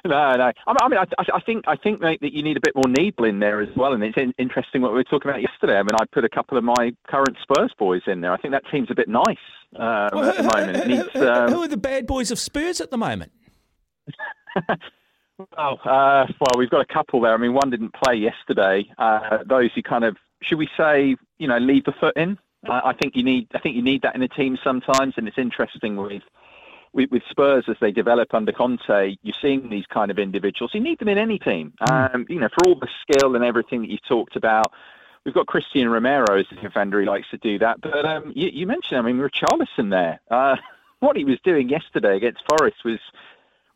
no, 0.05 0.37
no. 0.37 0.53
I 0.67 0.89
mean, 0.89 0.99
I, 0.99 1.07
I, 1.19 1.41
think 1.41 1.65
I 1.69 1.77
think 1.77 2.01
mate, 2.01 2.21
that 2.21 2.33
you 2.33 2.43
need 2.43 2.57
a 2.57 2.61
bit 2.61 2.75
more 2.75 2.89
Needle 2.89 3.25
in 3.27 3.39
there 3.39 3.61
as 3.61 3.69
well. 3.77 3.93
And 3.93 4.03
it's 4.03 4.17
interesting 4.39 4.83
what 4.83 4.93
we 4.93 4.99
were 4.99 5.05
talking 5.05 5.31
about 5.31 5.43
yesterday. 5.43 5.79
I 5.79 5.83
mean, 5.83 5.95
I 6.01 6.05
put 6.13 6.25
a 6.25 6.29
couple 6.29 6.59
of 6.59 6.65
my 6.65 6.93
current 7.09 7.37
Spurs 7.43 7.73
boys 7.79 8.03
in 8.07 8.21
there. 8.21 8.33
I 8.33 8.37
think 8.37 8.53
that 8.53 8.65
team's 8.71 8.91
a 8.91 8.95
bit 8.95 9.09
nice 9.09 9.37
um, 9.77 10.11
well, 10.13 10.25
at 10.25 10.37
the 10.37 10.43
moment. 10.43 10.77
It 10.77 10.87
needs, 10.89 11.17
um... 11.17 11.53
who 11.53 11.63
are 11.63 11.69
the 11.69 11.77
bad 11.77 12.07
boys 12.07 12.31
of 12.31 12.39
Spurs 12.39 12.81
at 12.81 12.91
the 12.91 12.99
moment? 12.99 13.33
well, 15.39 15.81
uh, 15.85 16.27
well, 16.41 16.59
we've 16.59 16.71
got 16.71 16.81
a 16.81 16.93
couple 16.93 17.21
there. 17.21 17.35
I 17.35 17.37
mean, 17.37 17.55
one 17.55 17.71
didn't 17.71 17.95
play 17.95 18.15
yesterday. 18.15 18.85
Uh, 18.99 19.39
those 19.47 19.71
who 19.75 19.83
kind 19.83 20.05
of, 20.05 20.17
should 20.43 20.59
we 20.59 20.69
say, 20.77 21.17
you 21.39 21.49
know, 21.49 21.59
leave 21.59 21.85
the 21.85 21.93
foot 21.93 22.17
in. 22.17 22.39
I, 22.69 22.91
I 22.91 22.93
think 22.95 23.17
you 23.17 23.23
need. 23.23 23.49
I 23.55 23.59
think 23.59 23.77
you 23.77 23.83
need 23.83 24.03
that 24.03 24.15
in 24.15 24.23
a 24.23 24.29
team 24.29 24.59
sometimes, 24.63 25.15
and 25.17 25.27
it's 25.29 25.39
interesting 25.39 25.97
with 25.97 26.23
with, 26.93 27.11
with, 27.11 27.23
Spurs 27.31 27.65
as 27.69 27.77
they 27.81 27.93
develop 27.93 28.33
under 28.33 28.53
Conte, 28.53 29.17
you're 29.23 29.35
seeing 29.43 29.69
these 29.69 29.85
kind 29.87 30.11
of 30.11 30.19
individuals. 30.19 30.73
You 30.73 30.81
need 30.81 30.99
them 30.99 31.09
in 31.09 31.19
any 31.19 31.39
team. 31.39 31.75
Hmm. 31.81 31.93
Um, 31.93 32.27
you 32.29 32.41
know, 32.41 32.49
for 32.49 32.67
all 32.67 32.75
the 32.75 32.89
skill 33.03 33.37
and 33.37 33.45
everything 33.45 33.83
that 33.83 33.91
you've 33.91 34.05
talked 34.09 34.37
about. 34.37 34.73
We've 35.25 35.35
got 35.35 35.47
Cristian 35.47 35.91
Romero 35.91 36.39
as 36.39 36.47
a 36.53 36.55
defender. 36.55 37.01
He 37.01 37.07
likes 37.07 37.29
to 37.31 37.37
do 37.39 37.59
that. 37.59 37.81
But 37.81 38.05
um, 38.05 38.33
you, 38.37 38.49
you, 38.53 38.65
mentioned, 38.65 38.99
I 38.99 39.03
mean, 39.03 39.19
Richarlison 39.19 39.91
there. 39.91 40.21
Uh, 40.31 40.55
what 41.01 41.17
he 41.17 41.25
was 41.25 41.41
doing 41.43 41.69
yesterday 41.69 42.17
against 42.17 42.45
Forest 42.49 42.77
was 42.85 43.01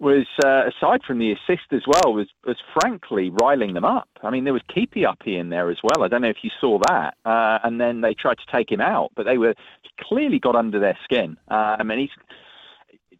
was 0.00 0.26
uh, 0.44 0.62
aside 0.66 1.02
from 1.06 1.18
the 1.18 1.32
assist 1.32 1.72
as 1.72 1.82
well 1.86 2.14
was 2.14 2.28
was 2.46 2.56
frankly 2.80 3.30
riling 3.30 3.74
them 3.74 3.84
up. 3.84 4.08
I 4.22 4.30
mean, 4.30 4.44
there 4.44 4.52
was 4.52 4.62
Keepy 4.74 5.04
Uppy 5.04 5.36
in 5.36 5.50
there 5.50 5.70
as 5.70 5.78
well. 5.82 6.02
I 6.02 6.08
don't 6.08 6.22
know 6.22 6.28
if 6.28 6.42
you 6.42 6.50
saw 6.60 6.78
that. 6.88 7.16
Uh, 7.24 7.58
and 7.62 7.80
then 7.80 8.00
they 8.00 8.14
tried 8.14 8.38
to 8.38 8.46
take 8.50 8.72
him 8.72 8.80
out, 8.80 9.12
but 9.14 9.26
they 9.26 9.38
were 9.38 9.54
clearly 10.00 10.38
got 10.38 10.56
under 10.56 10.80
their 10.80 10.98
skin. 11.04 11.36
Uh, 11.50 11.76
I 11.78 11.82
mean, 11.82 11.98
he's 11.98 12.10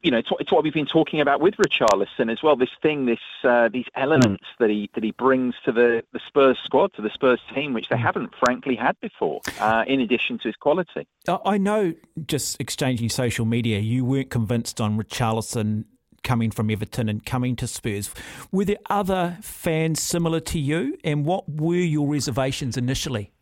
you 0.02 0.10
know, 0.10 0.18
it's, 0.18 0.30
it's, 0.40 0.50
what 0.50 0.64
we've 0.64 0.72
been 0.72 0.86
talking 0.86 1.20
about 1.20 1.42
with 1.42 1.54
Richarlison 1.56 2.32
as 2.32 2.42
well. 2.42 2.56
This 2.56 2.70
thing, 2.80 3.04
this 3.04 3.18
uh, 3.44 3.68
these 3.68 3.84
elements 3.94 4.44
mm. 4.44 4.58
that 4.58 4.70
he 4.70 4.90
that 4.94 5.04
he 5.04 5.10
brings 5.10 5.54
to 5.66 5.72
the, 5.72 6.02
the 6.12 6.20
Spurs 6.26 6.58
squad, 6.64 6.94
to 6.94 7.02
the 7.02 7.10
Spurs 7.10 7.40
team, 7.54 7.74
which 7.74 7.90
they 7.90 7.96
mm. 7.96 8.02
haven't 8.02 8.30
frankly 8.42 8.76
had 8.76 8.98
before. 9.00 9.42
Uh, 9.58 9.84
in 9.86 10.00
addition 10.00 10.38
to 10.38 10.48
his 10.48 10.56
quality, 10.56 11.06
I 11.44 11.58
know. 11.58 11.92
Just 12.26 12.60
exchanging 12.60 13.10
social 13.10 13.44
media, 13.44 13.78
you 13.78 14.04
weren't 14.04 14.30
convinced 14.30 14.80
on 14.80 14.98
Richarlison 14.98 15.84
coming 16.22 16.50
from 16.50 16.70
Everton 16.70 17.08
and 17.08 17.24
coming 17.24 17.56
to 17.56 17.66
Spurs. 17.66 18.10
Were 18.52 18.64
there 18.64 18.76
other 18.88 19.38
fans 19.40 20.00
similar 20.00 20.40
to 20.40 20.58
you, 20.58 20.98
and 21.04 21.24
what 21.24 21.48
were 21.48 21.74
your 21.74 22.08
reservations 22.08 22.76
initially? 22.76 23.32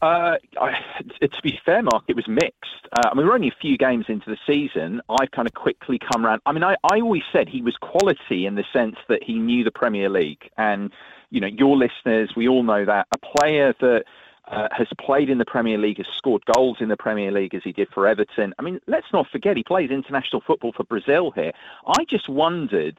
Uh, 0.00 0.36
I, 0.60 0.74
to 1.20 1.42
be 1.42 1.58
fair, 1.66 1.82
Mark, 1.82 2.04
it 2.06 2.14
was 2.14 2.28
mixed. 2.28 2.86
Uh, 2.92 3.08
I 3.10 3.14
mean, 3.14 3.26
we're 3.26 3.34
only 3.34 3.48
a 3.48 3.60
few 3.60 3.76
games 3.76 4.04
into 4.08 4.30
the 4.30 4.36
season. 4.46 5.00
I've 5.08 5.30
kind 5.32 5.48
of 5.48 5.54
quickly 5.54 5.98
come 6.12 6.24
around. 6.24 6.40
I 6.46 6.52
mean, 6.52 6.62
I, 6.62 6.76
I 6.84 7.00
always 7.00 7.24
said 7.32 7.48
he 7.48 7.62
was 7.62 7.76
quality 7.80 8.46
in 8.46 8.54
the 8.54 8.64
sense 8.72 8.94
that 9.08 9.24
he 9.24 9.34
knew 9.34 9.64
the 9.64 9.72
Premier 9.72 10.08
League. 10.08 10.48
And, 10.56 10.92
you 11.30 11.40
know, 11.40 11.48
your 11.48 11.76
listeners, 11.76 12.30
we 12.36 12.46
all 12.46 12.62
know 12.62 12.84
that. 12.84 13.08
A 13.12 13.38
player 13.38 13.74
that 13.80 14.04
uh, 14.50 14.68
has 14.70 14.88
played 15.00 15.30
in 15.30 15.38
the 15.38 15.44
Premier 15.44 15.78
League, 15.78 15.98
has 15.98 16.06
scored 16.16 16.42
goals 16.54 16.78
in 16.80 16.88
the 16.88 16.96
Premier 16.96 17.30
League 17.30 17.54
as 17.54 17.62
he 17.64 17.72
did 17.72 17.88
for 17.92 18.06
Everton. 18.06 18.54
I 18.58 18.62
mean, 18.62 18.80
let's 18.86 19.06
not 19.12 19.26
forget 19.30 19.56
he 19.56 19.62
plays 19.62 19.90
international 19.90 20.42
football 20.46 20.72
for 20.72 20.84
Brazil 20.84 21.30
here. 21.32 21.52
I 21.86 22.04
just 22.08 22.28
wondered 22.28 22.98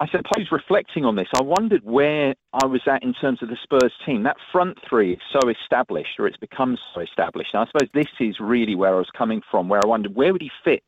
I 0.00 0.06
suppose 0.06 0.50
reflecting 0.50 1.04
on 1.04 1.16
this, 1.16 1.28
I 1.36 1.42
wondered 1.42 1.84
where 1.84 2.34
I 2.54 2.64
was 2.64 2.80
at 2.86 3.02
in 3.02 3.12
terms 3.12 3.42
of 3.42 3.50
the 3.50 3.58
Spurs 3.62 3.92
team. 4.06 4.22
That 4.22 4.38
front 4.50 4.78
three 4.88 5.12
is 5.12 5.18
so 5.30 5.50
established, 5.50 6.18
or 6.18 6.26
it's 6.26 6.38
become 6.38 6.78
so 6.94 7.02
established. 7.02 7.50
And 7.52 7.60
I 7.62 7.66
suppose 7.66 7.90
this 7.92 8.10
is 8.18 8.40
really 8.40 8.74
where 8.74 8.94
I 8.94 8.98
was 8.98 9.10
coming 9.16 9.42
from, 9.50 9.68
where 9.68 9.80
I 9.84 9.86
wondered 9.86 10.14
where 10.14 10.32
would 10.32 10.40
he 10.40 10.50
fit 10.64 10.82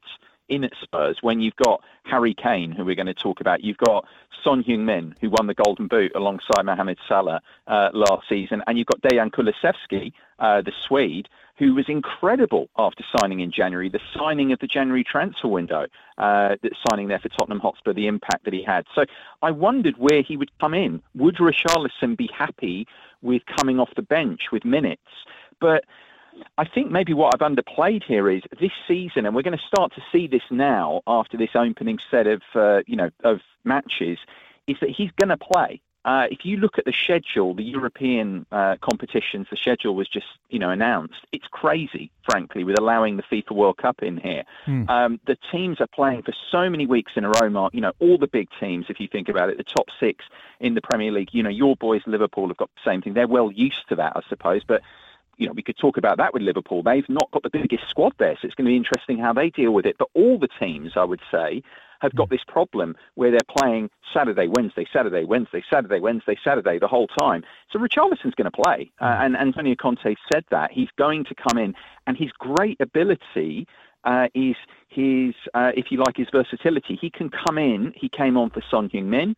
in 0.53 0.69
Spurs 0.83 1.19
when 1.23 1.41
you've 1.41 1.57
got 1.57 1.83
Harry 2.05 2.35
Kane, 2.35 2.73
who 2.73 2.85
we're 2.85 2.95
going 2.95 3.07
to 3.07 3.15
talk 3.15 3.41
about. 3.41 3.65
You've 3.65 3.79
got 3.79 4.07
Son 4.45 4.63
Heung-min, 4.63 5.15
who 5.21 5.31
won 5.31 5.47
the 5.47 5.55
Golden 5.55 5.87
Boot 5.87 6.13
alongside 6.15 6.65
Mohamed 6.65 6.99
Salah 7.09 7.41
uh, 7.67 7.91
last 7.95 8.29
season, 8.29 8.63
and 8.67 8.77
you've 8.77 8.87
got 8.87 9.01
Dejan 9.01 9.31
Kulusevski, 9.31 10.13
uh, 10.39 10.61
the 10.61 10.73
Swede, 10.87 11.29
who 11.57 11.75
was 11.75 11.89
incredible 11.89 12.69
after 12.77 13.05
signing 13.17 13.41
in 13.41 13.51
January, 13.51 13.89
the 13.89 14.01
signing 14.15 14.53
of 14.53 14.59
the 14.59 14.67
January 14.67 15.05
transfer 15.05 15.49
window, 15.49 15.87
uh, 16.19 16.57
signing 16.89 17.09
there 17.09 17.21
for 17.21 17.29
Tottenham 17.29 17.61
Hotspur, 17.61 17.93
the 17.93 18.09
impact 18.09 18.45
that 18.45 18.53
he 18.53 18.63
had. 18.63 18.85
So 18.95 19.05
I 19.43 19.53
wondered 19.53 19.97
where 19.97 20.23
he 20.23 20.37
would 20.37 20.51
come 20.59 20.75
in. 20.75 21.03
Would 21.15 21.37
Richarlison 21.37 22.17
be 22.17 22.29
happy 22.37 22.87
with 23.23 23.43
coming 23.47 23.79
off 23.79 23.91
the 23.95 24.03
bench 24.03 24.51
with 24.51 24.65
minutes? 24.65 25.03
But 25.61 25.85
I 26.59 26.65
think 26.65 26.91
maybe 26.91 27.15
what 27.15 27.35
I've 27.35 27.49
underplayed 27.51 28.05
here 28.05 28.31
is 28.31 28.43
this 28.61 28.73
season, 28.87 29.27
and 29.27 29.35
we're 29.35 29.43
going 29.43 29.59
to 29.59 29.65
start 29.65 29.95
to 29.95 30.03
see 30.13 30.27
this 30.27 30.43
now 30.51 31.03
after 31.07 31.37
this 31.37 31.51
opening 31.55 31.99
set 32.11 32.27
of 32.27 32.43
uh, 32.55 32.83
you 32.87 32.97
know 32.97 33.11
of 33.25 33.41
matches, 33.65 34.19
is 34.67 34.77
that 34.81 34.91
he's 34.91 35.11
going 35.13 35.31
to 35.31 35.37
play. 35.37 35.81
Uh, 36.05 36.27
if 36.33 36.45
you 36.45 36.57
look 36.57 36.79
at 36.79 36.85
the 36.85 36.93
schedule, 36.93 37.55
the 37.55 37.63
European 37.63 38.45
uh, 38.51 38.75
competitions, 38.81 39.47
the 39.51 39.57
schedule 39.57 39.95
was 39.95 40.09
just 40.09 40.27
you 40.51 40.59
know 40.59 40.71
announced. 40.71 41.27
It's 41.31 41.47
crazy, 41.51 42.11
frankly, 42.29 42.65
with 42.65 42.79
allowing 42.79 43.17
the 43.17 43.23
FIFA 43.23 43.53
World 43.53 43.77
Cup 43.77 44.03
in 44.03 44.17
here. 44.17 44.43
Hmm. 44.65 44.89
Um, 44.89 45.21
the 45.27 45.37
teams 45.53 45.81
are 45.81 45.87
playing 45.87 46.23
for 46.23 46.35
so 46.51 46.69
many 46.69 46.87
weeks 46.87 47.13
in 47.15 47.25
a 47.25 47.31
row, 47.31 47.49
Mark. 47.49 47.73
You 47.73 47.83
know, 47.83 47.93
all 48.01 48.19
the 48.19 48.27
big 48.27 48.49
teams, 48.59 48.87
if 48.89 48.99
you 48.99 49.07
think 49.07 49.29
about 49.29 49.49
it, 49.49 49.59
the 49.59 49.65
top 49.65 49.89
six 50.01 50.25
in 50.59 50.75
the 50.75 50.83
Premier 50.83 51.13
League. 51.13 51.31
You 51.33 51.45
know, 51.45 51.51
your 51.51 51.77
boys, 51.77 52.03
Liverpool, 52.07 52.49
have 52.49 52.57
got 52.57 52.71
the 52.75 52.91
same 52.91 53.01
thing. 53.01 53.15
They're 53.15 53.29
well 53.29 53.53
used 53.53 53.89
to 53.89 53.97
that, 53.97 54.15
I 54.17 54.23
suppose, 54.29 54.63
but 54.67 54.83
you 55.37 55.47
know, 55.47 55.53
we 55.53 55.63
could 55.63 55.77
talk 55.77 55.97
about 55.97 56.19
that 56.19 56.33
with 56.33 56.43
Liverpool. 56.43 56.83
They've 56.83 57.09
not 57.09 57.31
got 57.31 57.43
the 57.43 57.51
biggest 57.51 57.89
squad 57.89 58.13
there, 58.19 58.37
so 58.41 58.47
it's 58.47 58.55
going 58.55 58.67
to 58.67 58.71
be 58.71 58.77
interesting 58.77 59.19
how 59.19 59.33
they 59.33 59.51
deal 59.51 59.73
with 59.73 59.87
it. 59.87 59.97
But 59.99 60.09
all 60.15 60.39
the 60.39 60.49
teams, 60.61 60.93
I 60.97 61.05
would 61.05 61.21
say, 61.31 61.63
have 62.01 62.15
got 62.15 62.31
this 62.31 62.43
problem 62.47 62.97
where 63.15 63.31
they're 63.31 63.41
playing 63.59 63.89
Saturday, 64.13 64.49
Wednesday, 64.49 64.87
Saturday, 64.93 65.25
Wednesday, 65.25 65.63
Saturday, 65.71 66.01
Wednesday, 66.01 66.37
Saturday 66.43 66.79
the 66.79 66.89
whole 66.89 67.07
time. 67.07 67.45
So 67.71 67.79
Richarlison's 67.79 68.35
going 68.35 68.51
to 68.51 68.63
play, 68.63 68.91
uh, 69.01 69.19
and 69.21 69.37
Antonio 69.37 69.77
Conte 69.77 70.15
said 70.33 70.45
that 70.51 70.73
he's 70.73 70.91
going 70.99 71.25
to 71.27 71.35
come 71.35 71.59
in, 71.59 71.75
and 72.07 72.17
his 72.17 72.31
great 72.33 72.81
ability 72.81 73.67
uh, 74.05 74.27
is 74.35 74.57
his, 74.89 75.35
uh, 75.55 75.71
if 75.77 75.91
you 75.91 75.99
like, 75.99 76.17
his 76.17 76.29
versatility. 76.31 76.99
He 77.01 77.09
can 77.09 77.31
come 77.31 77.57
in. 77.57 77.93
He 77.97 78.09
came 78.09 78.37
on 78.37 78.51
for 78.51 78.63
Son 78.69 78.89
Heung-min 78.89 79.37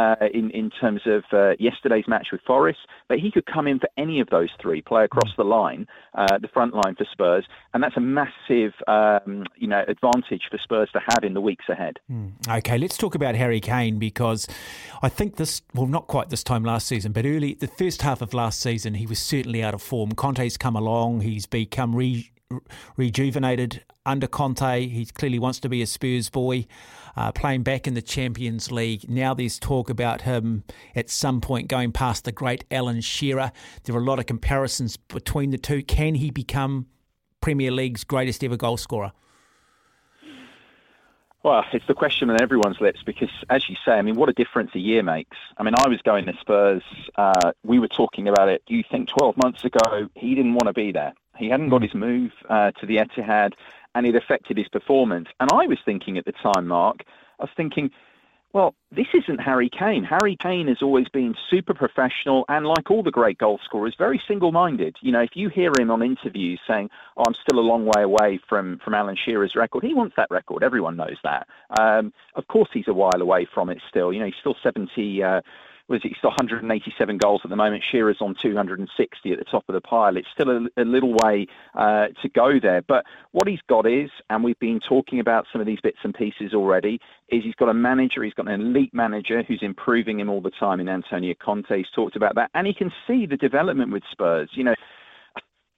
uh, 0.00 0.16
in 0.32 0.50
in 0.50 0.70
terms 0.70 1.02
of 1.06 1.24
uh, 1.32 1.52
yesterday's 1.58 2.06
match 2.06 2.28
with 2.30 2.40
Forest, 2.46 2.80
but 3.08 3.18
he 3.18 3.30
could 3.30 3.46
come 3.46 3.66
in 3.66 3.78
for 3.78 3.88
any 3.96 4.20
of 4.20 4.28
those 4.30 4.50
three, 4.60 4.80
play 4.82 5.04
across 5.04 5.30
the 5.36 5.44
line, 5.44 5.86
uh, 6.14 6.38
the 6.38 6.48
front 6.48 6.74
line 6.74 6.94
for 6.94 7.06
Spurs, 7.10 7.44
and 7.74 7.82
that's 7.82 7.96
a 7.96 8.00
massive, 8.00 8.72
um, 8.86 9.44
you 9.56 9.66
know, 9.66 9.84
advantage 9.88 10.42
for 10.50 10.58
Spurs 10.58 10.88
to 10.92 11.00
have 11.00 11.24
in 11.24 11.34
the 11.34 11.40
weeks 11.40 11.64
ahead. 11.68 11.98
Okay, 12.48 12.78
let's 12.78 12.96
talk 12.96 13.14
about 13.14 13.34
Harry 13.34 13.60
Kane 13.60 13.98
because 13.98 14.46
I 15.02 15.08
think 15.08 15.36
this, 15.36 15.62
well, 15.74 15.86
not 15.86 16.06
quite 16.06 16.30
this 16.30 16.44
time 16.44 16.64
last 16.64 16.86
season, 16.86 17.12
but 17.12 17.24
early, 17.24 17.54
the 17.54 17.66
first 17.66 18.02
half 18.02 18.22
of 18.22 18.34
last 18.34 18.60
season, 18.60 18.94
he 18.94 19.06
was 19.06 19.18
certainly 19.18 19.62
out 19.62 19.74
of 19.74 19.82
form. 19.82 20.12
Conte's 20.12 20.56
come 20.56 20.76
along, 20.76 21.22
he's 21.22 21.46
become 21.46 21.94
re, 21.94 22.30
rejuvenated 22.96 23.84
under 24.04 24.26
Conte. 24.26 24.86
He 24.86 25.06
clearly 25.06 25.38
wants 25.38 25.60
to 25.60 25.68
be 25.68 25.82
a 25.82 25.86
Spurs 25.86 26.30
boy, 26.30 26.66
uh, 27.16 27.32
playing 27.32 27.62
back 27.62 27.86
in 27.86 27.94
the 27.94 28.02
Champions 28.02 28.72
League. 28.72 29.08
Now 29.08 29.34
there's 29.34 29.58
talk 29.58 29.90
about 29.90 30.22
him 30.22 30.64
at 30.94 31.10
some 31.10 31.40
point 31.40 31.68
going 31.68 31.92
past 31.92 32.24
the 32.24 32.32
great 32.32 32.64
Alan 32.70 33.00
Shearer. 33.00 33.52
There 33.84 33.94
are 33.94 34.00
a 34.00 34.04
lot 34.04 34.18
of 34.18 34.26
comparisons 34.26 34.96
between 34.96 35.50
the 35.50 35.58
two. 35.58 35.82
Can 35.82 36.14
he 36.16 36.30
become 36.30 36.86
Premier 37.40 37.70
League's 37.70 38.04
greatest 38.04 38.42
ever 38.44 38.56
goal 38.56 38.76
scorer? 38.76 39.12
Well, 41.42 41.64
it's 41.72 41.86
the 41.88 41.94
question 41.94 42.30
on 42.30 42.40
everyone's 42.40 42.80
lips 42.80 43.00
because, 43.04 43.30
as 43.50 43.68
you 43.68 43.74
say, 43.84 43.92
I 43.92 44.02
mean, 44.02 44.14
what 44.14 44.28
a 44.28 44.32
difference 44.32 44.70
a 44.76 44.78
year 44.78 45.02
makes. 45.02 45.36
I 45.58 45.64
mean, 45.64 45.74
I 45.76 45.88
was 45.88 46.00
going 46.02 46.26
to 46.26 46.34
Spurs. 46.40 46.84
Uh, 47.16 47.50
we 47.64 47.80
were 47.80 47.88
talking 47.88 48.28
about 48.28 48.48
it. 48.48 48.62
You 48.68 48.84
think 48.88 49.08
12 49.08 49.36
months 49.42 49.64
ago 49.64 50.08
he 50.14 50.36
didn't 50.36 50.54
want 50.54 50.68
to 50.68 50.72
be 50.72 50.92
there? 50.92 51.14
He 51.42 51.48
hadn't 51.48 51.70
got 51.70 51.82
his 51.82 51.92
move 51.92 52.30
uh, 52.48 52.70
to 52.70 52.86
the 52.86 52.98
Etihad, 52.98 53.54
and 53.96 54.06
it 54.06 54.14
affected 54.14 54.56
his 54.56 54.68
performance. 54.68 55.26
And 55.40 55.50
I 55.52 55.66
was 55.66 55.78
thinking 55.84 56.16
at 56.16 56.24
the 56.24 56.32
time, 56.32 56.68
Mark, 56.68 57.02
I 57.40 57.44
was 57.44 57.50
thinking, 57.56 57.90
well, 58.52 58.76
this 58.92 59.08
isn't 59.12 59.40
Harry 59.40 59.68
Kane. 59.68 60.04
Harry 60.04 60.36
Kane 60.36 60.68
has 60.68 60.82
always 60.82 61.08
been 61.08 61.34
super 61.50 61.74
professional 61.74 62.44
and, 62.48 62.64
like 62.64 62.92
all 62.92 63.02
the 63.02 63.10
great 63.10 63.38
goal 63.38 63.58
scorers, 63.64 63.96
very 63.98 64.22
single-minded. 64.28 64.98
You 65.00 65.10
know, 65.10 65.22
if 65.22 65.30
you 65.34 65.48
hear 65.48 65.72
him 65.76 65.90
on 65.90 66.02
interviews 66.02 66.60
saying, 66.68 66.90
"Oh, 67.16 67.24
I'm 67.26 67.34
still 67.34 67.58
a 67.58 67.66
long 67.66 67.86
way 67.86 68.02
away 68.02 68.38
from 68.48 68.78
from 68.84 68.94
Alan 68.94 69.16
Shearer's 69.16 69.56
record," 69.56 69.82
he 69.82 69.94
wants 69.94 70.14
that 70.16 70.30
record. 70.30 70.62
Everyone 70.62 70.96
knows 70.96 71.16
that. 71.24 71.48
Um, 71.80 72.12
of 72.36 72.46
course, 72.46 72.68
he's 72.72 72.88
a 72.88 72.94
while 72.94 73.20
away 73.20 73.46
from 73.52 73.68
it 73.68 73.80
still. 73.88 74.12
You 74.12 74.20
know, 74.20 74.26
he's 74.26 74.36
still 74.38 74.56
70. 74.62 75.22
Uh, 75.22 75.40
was 75.92 76.00
it? 76.04 76.08
He's 76.08 76.22
187 76.22 77.18
goals 77.18 77.42
at 77.44 77.50
the 77.50 77.56
moment. 77.56 77.84
Shearer's 77.88 78.20
on 78.20 78.34
260 78.34 79.32
at 79.32 79.38
the 79.38 79.44
top 79.44 79.64
of 79.68 79.74
the 79.74 79.80
pile. 79.80 80.16
It's 80.16 80.26
still 80.32 80.50
a, 80.50 80.80
a 80.80 80.84
little 80.84 81.14
way 81.22 81.46
uh, 81.74 82.08
to 82.22 82.28
go 82.28 82.58
there. 82.60 82.82
But 82.82 83.04
what 83.30 83.46
he's 83.46 83.60
got 83.68 83.86
is, 83.86 84.10
and 84.30 84.42
we've 84.42 84.58
been 84.58 84.80
talking 84.80 85.20
about 85.20 85.46
some 85.52 85.60
of 85.60 85.66
these 85.66 85.80
bits 85.80 85.98
and 86.02 86.14
pieces 86.14 86.54
already, 86.54 86.98
is 87.28 87.44
he's 87.44 87.54
got 87.54 87.68
a 87.68 87.74
manager. 87.74 88.24
He's 88.24 88.34
got 88.34 88.48
an 88.48 88.60
elite 88.60 88.92
manager 88.92 89.42
who's 89.42 89.62
improving 89.62 90.18
him 90.18 90.28
all 90.28 90.40
the 90.40 90.50
time 90.50 90.80
in 90.80 90.88
Antonio 90.88 91.34
Conte. 91.38 91.76
He's 91.76 91.86
talked 91.94 92.16
about 92.16 92.34
that, 92.34 92.50
and 92.54 92.66
he 92.66 92.74
can 92.74 92.90
see 93.06 93.26
the 93.26 93.36
development 93.36 93.92
with 93.92 94.02
Spurs. 94.10 94.50
You 94.54 94.64
know. 94.64 94.74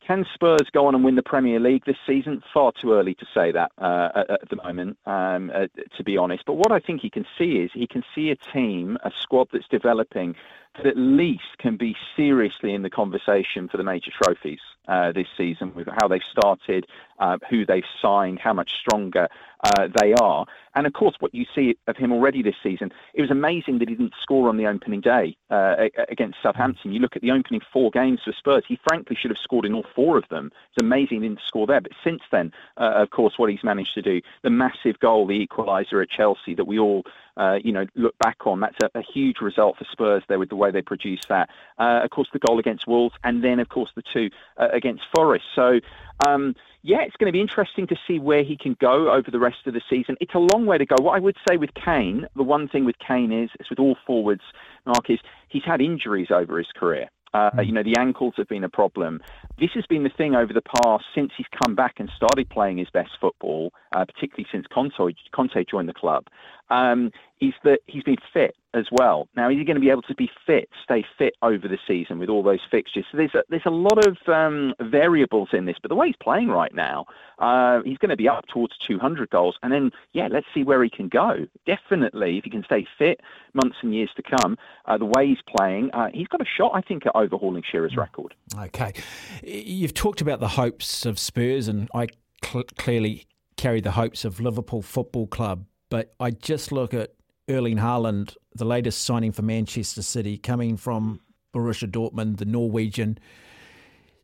Can 0.06 0.26
Spurs 0.35 0.68
go 0.72 0.86
on 0.86 0.94
and 0.94 1.02
win 1.02 1.14
the 1.14 1.22
Premier 1.22 1.59
League 1.59 1.85
this 1.86 1.97
season? 2.06 2.43
Far 2.52 2.72
too 2.72 2.93
early 2.93 3.14
to 3.14 3.26
say 3.35 3.52
that 3.52 3.72
uh, 3.78 4.24
at, 4.28 4.48
the 4.51 4.56
moment, 4.56 4.98
um, 5.06 5.51
uh, 5.55 5.66
to 5.97 6.05
be 6.05 6.18
honest. 6.18 6.44
But 6.47 6.55
what 6.55 6.72
I 6.72 6.78
think 6.78 7.01
he 7.01 7.09
can 7.09 7.24
see 7.39 7.56
is 7.56 7.70
he 7.72 7.86
can 7.86 8.02
see 8.14 8.31
a 8.31 8.36
team, 8.36 8.98
a 9.02 9.10
squad 9.18 9.48
that's 9.52 9.68
developing 9.68 10.35
that 10.76 10.86
at 10.86 10.96
least 10.96 11.59
can 11.59 11.76
be 11.76 11.96
seriously 12.16 12.74
in 12.74 12.82
the 12.82 12.90
conversation 12.90 13.68
for 13.68 13.76
the 13.76 13.84
major 13.84 14.10
trophies 14.22 14.60
uh, 14.88 15.12
this 15.12 15.28
season 15.36 15.72
with 15.74 15.88
how 16.01 16.09
they've 16.09 16.20
started, 16.30 16.86
uh, 17.18 17.38
who 17.48 17.64
they've 17.64 17.84
signed, 18.02 18.38
how 18.38 18.52
much 18.52 18.72
stronger 18.80 19.28
uh, 19.64 19.88
they 20.01 20.12
are. 20.14 20.44
And 20.74 20.86
of 20.86 20.92
course, 20.92 21.14
what 21.20 21.34
you 21.34 21.46
see 21.55 21.76
of 21.86 21.96
him 21.96 22.12
already 22.12 22.42
this 22.42 22.56
season, 22.62 22.90
it 23.14 23.22
was 23.22 23.30
amazing 23.30 23.78
that 23.78 23.88
he 23.88 23.94
didn't 23.94 24.14
score 24.20 24.48
on 24.48 24.56
the 24.56 24.66
opening 24.66 25.01
day 25.01 25.36
uh, 25.51 25.76
against 26.09 26.38
Southampton. 26.42 26.92
You 26.92 27.01
look 27.01 27.16
at 27.16 27.22
the 27.22 27.30
opening 27.30 27.60
four 27.72 27.90
games 27.90 28.20
for 28.24 28.32
Spurs, 28.32 28.64
he 28.68 28.78
frankly 28.86 29.16
should 29.18 29.30
have 29.30 29.38
scored 29.42 29.64
in 29.64 29.74
all 29.74 29.86
four 29.94 30.18
of 30.18 30.24
them. 30.28 30.51
It's 30.70 30.82
amazing 30.82 31.22
he 31.22 31.28
didn't 31.28 31.40
score 31.46 31.66
there. 31.66 31.80
But 31.80 31.92
since 32.02 32.20
then, 32.30 32.52
uh, 32.76 32.92
of 32.96 33.10
course, 33.10 33.34
what 33.36 33.51
he's 33.51 33.64
managed 33.64 33.94
to 33.94 34.02
do, 34.02 34.20
the 34.42 34.51
massive 34.51 34.98
goal, 35.01 35.26
the 35.26 35.46
equaliser 35.46 36.02
at 36.02 36.10
Chelsea 36.10 36.55
that 36.55 36.66
we 36.66 36.78
all 36.78 37.05
uh, 37.36 37.59
you 37.62 37.73
know, 37.73 37.86
look 37.94 38.16
back 38.19 38.47
on. 38.47 38.61
That's 38.61 38.77
a, 38.82 38.98
a, 38.98 39.02
huge 39.02 39.40
result 39.40 39.77
for 39.77 39.85
Spurs 39.90 40.23
there 40.28 40.39
with 40.39 40.48
the 40.48 40.56
way 40.56 40.70
they 40.70 40.82
produced 40.82 41.28
that. 41.28 41.51
Uh, 41.78 42.01
of 42.05 42.11
course, 42.11 42.28
the 42.32 42.39
goal 42.39 42.59
against 42.59 42.86
Wolves, 42.86 43.15
and 43.24 43.43
then 43.43 43.59
of 43.61 43.69
course 43.69 43.90
the 43.97 44.02
two 44.12 44.31
uh, 44.56 44.69
against 44.73 45.02
Forest. 45.15 45.44
So. 45.55 45.81
Um, 46.27 46.55
yeah, 46.86 47.01
it's 47.01 47.16
going 47.16 47.28
to 47.28 47.32
be 47.32 47.40
interesting 47.40 47.86
to 47.86 47.97
see 48.06 48.19
where 48.19 48.44
he 48.44 48.59
can 48.59 48.77
go 48.78 49.11
over 49.11 49.31
the 49.31 49.39
rest 49.39 49.66
of 49.66 49.73
the 49.73 49.81
season. 49.89 50.16
It's 50.20 50.35
a 50.35 50.39
long 50.39 50.66
way 50.66 50.77
to 50.77 50.85
go. 50.85 50.97
What 51.01 51.16
I 51.16 51.19
would 51.19 51.36
say 51.48 51.56
with 51.56 51.70
Kane, 51.73 52.27
the 52.36 52.43
one 52.43 52.69
thing 52.69 52.85
with 52.85 52.97
Kane 52.98 53.32
is, 53.32 53.48
as 53.59 53.70
with 53.70 53.78
all 53.78 53.97
forwards, 54.06 54.43
Mark, 54.85 55.09
is 55.09 55.19
he's 55.48 55.65
had 55.65 55.81
injuries 55.81 56.28
over 56.31 56.59
his 56.59 56.69
career. 56.77 57.09
Uh, 57.35 57.51
you 57.65 57.73
know, 57.73 57.82
the 57.82 57.97
ankles 57.98 58.35
have 58.36 58.47
been 58.48 58.62
a 58.62 58.69
problem. 58.69 59.20
This 59.59 59.70
has 59.74 59.85
been 59.86 60.05
the 60.05 60.11
thing 60.11 60.36
over 60.36 60.52
the 60.52 60.62
past 60.62 61.05
since 61.15 61.32
he's 61.36 61.48
come 61.65 61.74
back 61.74 61.94
and 61.98 62.09
started 62.15 62.48
playing 62.48 62.78
his 62.78 62.89
best 62.90 63.11
football, 63.20 63.73
uh, 63.94 64.04
particularly 64.04 64.46
since 64.50 64.66
Conte, 64.66 65.14
Conte 65.32 65.64
joined 65.64 65.88
the 65.88 65.94
club, 65.94 66.26
um, 66.70 67.10
is 67.40 67.52
that 67.62 67.80
he's 67.86 68.02
been 68.02 68.16
fit 68.32 68.56
as 68.72 68.86
well. 68.90 69.28
Now, 69.36 69.50
is 69.50 69.56
he 69.56 69.64
going 69.64 69.76
to 69.76 69.80
be 69.80 69.90
able 69.90 70.02
to 70.02 70.14
be 70.14 70.30
fit, 70.46 70.68
stay 70.82 71.04
fit 71.16 71.34
over 71.42 71.68
the 71.68 71.78
season 71.86 72.18
with 72.18 72.28
all 72.28 72.42
those 72.42 72.60
fixtures? 72.70 73.04
So 73.10 73.18
there's 73.18 73.34
a, 73.34 73.44
there's 73.48 73.66
a 73.66 73.70
lot 73.70 74.06
of 74.06 74.16
um, 74.28 74.74
variables 74.80 75.50
in 75.52 75.66
this, 75.66 75.76
but 75.80 75.90
the 75.90 75.94
way 75.94 76.08
he's 76.08 76.16
playing 76.16 76.48
right 76.48 76.74
now, 76.74 77.06
uh, 77.38 77.82
he's 77.84 77.98
going 77.98 78.10
to 78.10 78.16
be 78.16 78.28
up 78.28 78.46
towards 78.46 78.76
200 78.78 79.30
goals. 79.30 79.58
And 79.62 79.72
then, 79.72 79.90
yeah, 80.12 80.28
let's 80.30 80.46
see 80.54 80.64
where 80.64 80.82
he 80.82 80.90
can 80.90 81.08
go. 81.08 81.46
Definitely, 81.66 82.38
if 82.38 82.44
he 82.44 82.50
can 82.50 82.64
stay 82.64 82.86
fit 82.98 83.20
months 83.52 83.76
and 83.82 83.94
years 83.94 84.10
to 84.16 84.22
come, 84.22 84.56
uh, 84.86 84.98
the 84.98 85.04
way 85.04 85.26
he's 85.26 85.42
playing, 85.56 85.90
uh, 85.92 86.08
he's 86.12 86.28
got 86.28 86.40
a 86.40 86.46
shot, 86.46 86.72
I 86.74 86.80
think, 86.80 87.06
at 87.06 87.14
overhauling 87.14 87.62
Shearer's 87.70 87.96
record. 87.96 88.34
Okay. 88.58 88.94
You've 89.42 89.94
talked 89.94 90.20
about 90.20 90.40
the 90.40 90.48
hopes 90.48 91.04
of 91.06 91.18
Spurs, 91.18 91.68
and 91.68 91.88
I 91.94 92.08
cl- 92.44 92.64
clearly 92.76 93.26
carry 93.56 93.81
the 93.81 93.93
hopes 93.93 94.24
of 94.24 94.40
Liverpool 94.40 94.82
Football 94.82 95.26
Club, 95.26 95.66
but 95.90 96.14
I 96.20 96.31
just 96.31 96.72
look 96.72 96.93
at 96.94 97.14
Erling 97.48 97.76
Haaland, 97.78 98.36
the 98.55 98.64
latest 98.64 99.02
signing 99.02 99.32
for 99.32 99.43
Manchester 99.43 100.02
City, 100.02 100.39
coming 100.39 100.76
from 100.76 101.20
Borussia 101.55 101.89
Dortmund, 101.90 102.39
the 102.39 102.44
Norwegian. 102.47 103.18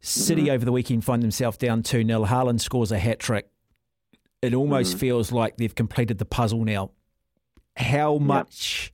City 0.01 0.45
Mm-hmm. 0.45 0.51
over 0.53 0.65
the 0.65 0.73
weekend 0.73 1.05
find 1.05 1.23
themselves 1.23 1.59
down 1.59 1.83
2 1.83 2.05
0. 2.05 2.25
Haaland 2.25 2.61
scores 2.61 2.91
a 2.91 2.99
hat 2.99 3.19
trick. 3.19 3.49
It 4.41 4.55
almost 4.55 4.97
Mhm. 4.97 5.01
feels 5.01 5.31
like 5.33 5.59
they've 5.59 5.75
completed 5.75 6.17
the 6.19 6.25
puzzle 6.25 6.65
now. 6.65 6.91
How 7.77 8.17
much 8.17 8.93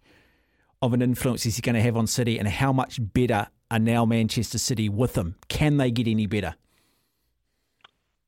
of 0.83 0.93
an 0.93 1.03
influence 1.03 1.47
is 1.47 1.57
he 1.57 1.63
going 1.63 1.77
to 1.77 1.81
have 1.81 1.97
on 1.97 2.07
City, 2.09 2.39
and 2.39 2.49
how 2.49 2.73
much 2.73 2.99
better 3.01 3.47
are 3.71 3.79
now 3.79 4.05
Manchester 4.05 4.59
City 4.59 4.89
with 4.89 5.17
him? 5.17 5.37
Can 5.49 5.77
they 5.77 5.91
get 5.93 6.09
any 6.09 6.27
better? 6.27 6.57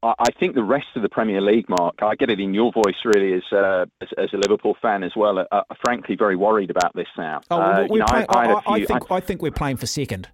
I 0.01 0.31
think 0.39 0.55
the 0.55 0.63
rest 0.63 0.87
of 0.95 1.03
the 1.03 1.09
Premier 1.09 1.41
League, 1.41 1.69
Mark, 1.69 1.97
I 2.03 2.15
get 2.15 2.31
it 2.31 2.39
in 2.39 2.55
your 2.55 2.71
voice 2.71 2.95
really 3.05 3.33
as 3.33 3.43
uh, 3.53 3.87
as, 4.01 4.09
as 4.17 4.33
a 4.33 4.37
Liverpool 4.37 4.77
fan 4.81 5.03
as 5.03 5.17
well. 5.17 5.45
Uh, 5.51 5.63
frankly, 5.85 6.15
very 6.15 6.37
worried 6.37 6.71
about 6.71 6.95
this 6.95 7.09
now. 7.17 7.41
Oh, 7.51 7.61
Uh, 7.61 7.81
you 7.81 7.89
we're 7.91 7.99
know, 7.99 8.05
I- 8.09 8.27
I 8.29 8.47
had 8.47 8.51
a 8.51 8.55
I, 8.55 8.73
I 8.75 8.77
few- 8.79 8.87
think 8.87 9.11
I 9.11 9.19
think 9.21 9.43
we're 9.43 9.51
playing 9.51 9.77
for 9.77 9.87
second. 9.87 10.29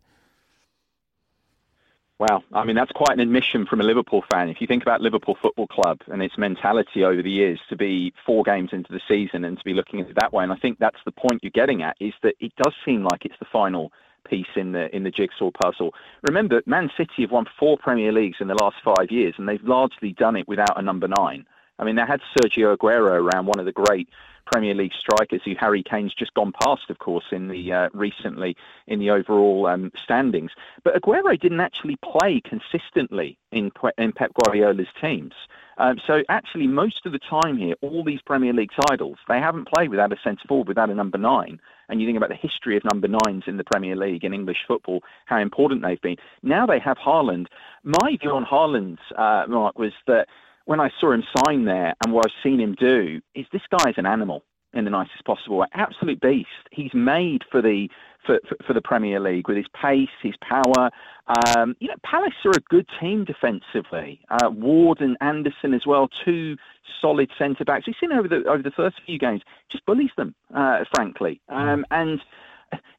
Wow, 2.19 2.45
I 2.53 2.65
mean 2.65 2.77
that's 2.77 2.93
quite 2.93 3.15
an 3.15 3.21
admission 3.21 3.67
from 3.67 3.81
a 3.81 3.85
Liverpool 3.85 4.23
fan. 4.31 4.49
If 4.49 4.61
you 4.61 4.67
think 4.69 4.83
about 4.83 5.01
Liverpool 5.01 5.37
Football 5.43 5.67
Club 5.67 6.01
and 6.07 6.23
its 6.23 6.39
mentality 6.39 7.03
over 7.03 7.21
the 7.23 7.31
years 7.31 7.59
to 7.71 7.77
be 7.77 8.13
four 8.25 8.45
games 8.45 8.71
into 8.73 8.93
the 8.93 9.01
season 9.09 9.45
and 9.45 9.59
to 9.59 9.65
be 9.65 9.75
looking 9.75 10.01
at 10.01 10.09
it 10.11 10.15
that 10.21 10.33
way, 10.33 10.45
and 10.45 10.53
I 10.53 10.57
think 10.57 10.79
that's 10.79 11.01
the 11.05 11.11
point 11.11 11.41
you're 11.43 11.51
getting 11.51 11.83
at 11.83 11.97
is 12.01 12.13
that 12.23 12.35
it 12.39 12.53
does 12.63 12.73
seem 12.85 13.03
like 13.03 13.25
it's 13.25 13.39
the 13.41 13.47
final 13.47 13.93
piece 14.25 14.47
in 14.57 14.73
the 14.73 14.95
in 14.95 15.03
the 15.03 15.11
jigsaw 15.11 15.51
puzzle. 15.51 15.95
Remember, 16.23 16.63
Man 16.67 16.91
City 16.97 17.23
have 17.23 17.31
won 17.31 17.47
four 17.59 17.77
Premier 17.79 18.13
Leagues 18.13 18.39
in 18.41 18.49
the 18.49 18.55
last 18.55 18.77
five 18.85 19.11
years, 19.11 19.35
and 19.39 19.49
they've 19.49 19.63
largely 19.63 20.13
done 20.13 20.37
it 20.37 20.49
without 20.49 20.79
a 20.79 20.83
number 20.83 21.09
nine. 21.09 21.47
I 21.79 21.85
mean, 21.85 21.97
they 21.97 22.03
had 22.03 22.21
Sergio 22.39 22.77
Aguero 22.77 23.21
around, 23.21 23.47
one 23.47 23.59
of 23.59 23.67
the 23.67 23.73
great 23.73 24.09
Premier 24.47 24.75
League 24.75 24.93
strikers, 24.93 25.43
who 25.45 25.55
Harry 25.59 25.83
Kane's 25.83 26.15
just 26.15 26.35
gone 26.35 26.53
past, 26.53 26.91
of 26.91 26.99
course, 26.99 27.25
in 27.33 27.49
the 27.49 27.73
uh, 27.73 27.89
recently 27.93 28.57
in 28.87 28.99
the 28.99 29.11
overall 29.11 29.67
um, 29.67 29.91
standings. 30.03 30.53
But 30.83 30.95
Aguero 30.95 31.39
didn't 31.39 31.61
actually 31.61 31.97
play 31.97 32.41
consistently 32.41 33.39
in 33.53 33.73
in 33.99 34.13
Pep 34.13 34.33
Guardiola's 34.35 34.89
teams. 35.01 35.35
Um, 35.79 35.99
so 36.07 36.23
actually, 36.29 36.67
most 36.67 37.07
of 37.07 37.13
the 37.13 37.19
time 37.19 37.57
here, 37.57 37.75
all 37.81 38.05
these 38.05 38.23
Premier 38.23 38.53
League 38.53 38.71
titles, 38.89 39.19
they 39.29 39.41
haven't 39.41 39.69
played 39.69 39.91
without 39.91 40.13
a 40.13 40.17
centre 40.23 40.47
forward, 40.47 40.69
without 40.69 40.91
a 40.91 40.95
number 40.95 41.19
nine. 41.19 41.61
And 41.89 42.01
you 42.01 42.07
think 42.07 42.17
about 42.17 42.31
the 42.31 42.37
history 42.37 42.77
of 42.77 42.85
number 42.85 43.09
nines 43.09 43.45
in 43.47 43.57
the 43.57 43.65
Premier 43.65 43.97
League 43.97 44.25
in 44.25 44.33
English 44.33 44.65
football, 44.67 45.03
how 45.27 45.39
important 45.39 45.83
they've 45.83 46.01
been. 46.01 46.17
Now 46.43 46.67
they 46.67 46.79
have 46.79 46.97
Haaland. 46.99 47.47
My 47.83 48.17
view 48.21 48.31
on 48.31 48.45
Haaland, 48.45 48.99
uh, 49.17 49.47
Mark, 49.49 49.79
was 49.79 49.93
that 50.07 50.29
when 50.65 50.81
I 50.81 50.91
saw 50.99 51.13
him 51.13 51.25
sign 51.45 51.65
there 51.65 51.95
and 52.05 52.15
what 52.15 52.27
I've 52.27 52.43
seen 52.43 52.61
him 52.61 52.75
do, 52.79 53.21
is 53.35 53.47
this 53.53 53.63
guy 53.71 53.91
is 53.91 53.99
an 53.99 54.07
animal 54.07 54.45
in 54.73 54.85
the 54.85 54.91
nicest 54.91 55.25
possible 55.25 55.59
way. 55.59 55.67
Absolute 55.75 56.21
beast. 56.21 56.49
He's 56.71 56.95
made 56.95 57.43
for 57.51 57.63
the 57.63 57.89
for, 58.25 58.41
for, 58.49 58.57
for 58.67 58.73
the 58.73 58.83
Premier 58.83 59.21
League 59.21 59.49
with 59.49 59.57
his 59.57 59.67
pace, 59.81 60.09
his 60.23 60.35
power. 60.41 60.91
Um, 61.27 61.77
you 61.81 61.89
know, 61.89 61.95
Palace 62.03 62.35
are 62.45 62.51
a 62.51 62.61
good 62.69 62.87
team 63.01 63.25
defensively. 63.25 64.21
Uh, 64.31 64.51
Ward 64.51 65.01
and 65.01 65.17
Andersen 65.21 65.73
as 65.75 65.87
well, 65.87 66.09
two 66.25 66.57
solid 67.01 67.31
centre 67.39 67.65
backs. 67.65 67.87
We've 67.87 67.97
seen 68.01 68.13
over 68.13 68.29
the 68.29 68.45
over 68.49 68.63
the 68.63 68.71
first 68.71 68.97
few 69.07 69.19
games, 69.19 69.43
just 69.71 69.87
bullies 69.87 70.11
them, 70.17 70.35
uh, 70.55 70.85
frankly. 70.95 71.41
Um, 71.49 71.85
and 71.91 72.21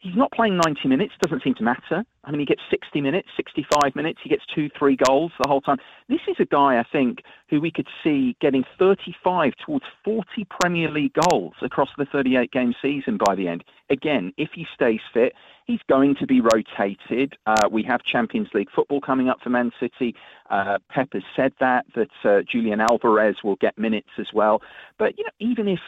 he's 0.05 0.15
not 0.15 0.31
playing 0.31 0.57
90 0.57 0.87
minutes. 0.87 1.13
Doesn't 1.21 1.43
seem 1.43 1.55
to 1.55 1.63
matter. 1.63 2.03
I 2.23 2.31
mean, 2.31 2.39
he 2.39 2.45
gets 2.45 2.61
60 2.69 3.01
minutes, 3.01 3.27
65 3.35 3.95
minutes. 3.95 4.19
He 4.23 4.29
gets 4.29 4.43
two, 4.53 4.69
three 4.77 4.95
goals 4.95 5.31
the 5.41 5.49
whole 5.49 5.61
time. 5.61 5.77
This 6.07 6.21
is 6.27 6.35
a 6.39 6.45
guy, 6.45 6.79
I 6.79 6.83
think, 6.91 7.19
who 7.49 7.59
we 7.59 7.71
could 7.71 7.87
see 8.03 8.37
getting 8.39 8.63
35 8.77 9.53
towards 9.65 9.85
40 10.03 10.47
Premier 10.59 10.89
League 10.89 11.15
goals 11.29 11.53
across 11.61 11.89
the 11.97 12.05
38 12.05 12.51
game 12.51 12.73
season 12.81 13.17
by 13.23 13.35
the 13.35 13.47
end. 13.47 13.63
Again, 13.89 14.31
if 14.37 14.49
he 14.53 14.65
stays 14.73 15.01
fit, 15.13 15.33
he's 15.65 15.81
going 15.89 16.15
to 16.19 16.27
be 16.27 16.41
rotated. 16.41 17.35
Uh, 17.45 17.67
we 17.71 17.83
have 17.83 18.01
Champions 18.03 18.49
League 18.53 18.69
football 18.75 19.01
coming 19.01 19.29
up 19.29 19.39
for 19.43 19.49
Man 19.49 19.71
City. 19.79 20.15
Uh, 20.49 20.77
Pep 20.89 21.09
has 21.13 21.23
said 21.35 21.53
that 21.59 21.85
that 21.95 22.09
uh, 22.23 22.41
Julian 22.49 22.79
Alvarez 22.79 23.37
will 23.43 23.57
get 23.57 23.77
minutes 23.77 24.09
as 24.19 24.27
well. 24.33 24.61
But 24.97 25.17
you 25.17 25.23
know, 25.23 25.31
even 25.39 25.67
if 25.67 25.79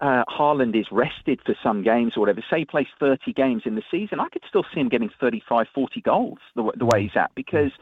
uh, 0.00 0.24
Haaland 0.28 0.78
is 0.78 0.86
rested 0.92 1.40
for 1.44 1.54
some 1.62 1.82
games 1.82 2.16
or 2.16 2.20
whatever, 2.20 2.42
say 2.48 2.60
he 2.60 2.64
plays 2.64 2.86
30 3.00 3.32
games 3.32 3.62
in 3.66 3.74
the 3.74 3.82
season, 3.90 4.20
I 4.20 4.28
could 4.28 4.42
still 4.48 4.64
see 4.72 4.80
him 4.80 4.88
getting 4.88 5.10
35, 5.20 5.66
40 5.74 6.00
goals 6.00 6.38
the, 6.54 6.70
the 6.76 6.86
way 6.86 7.02
he's 7.02 7.16
at 7.16 7.34
because 7.34 7.72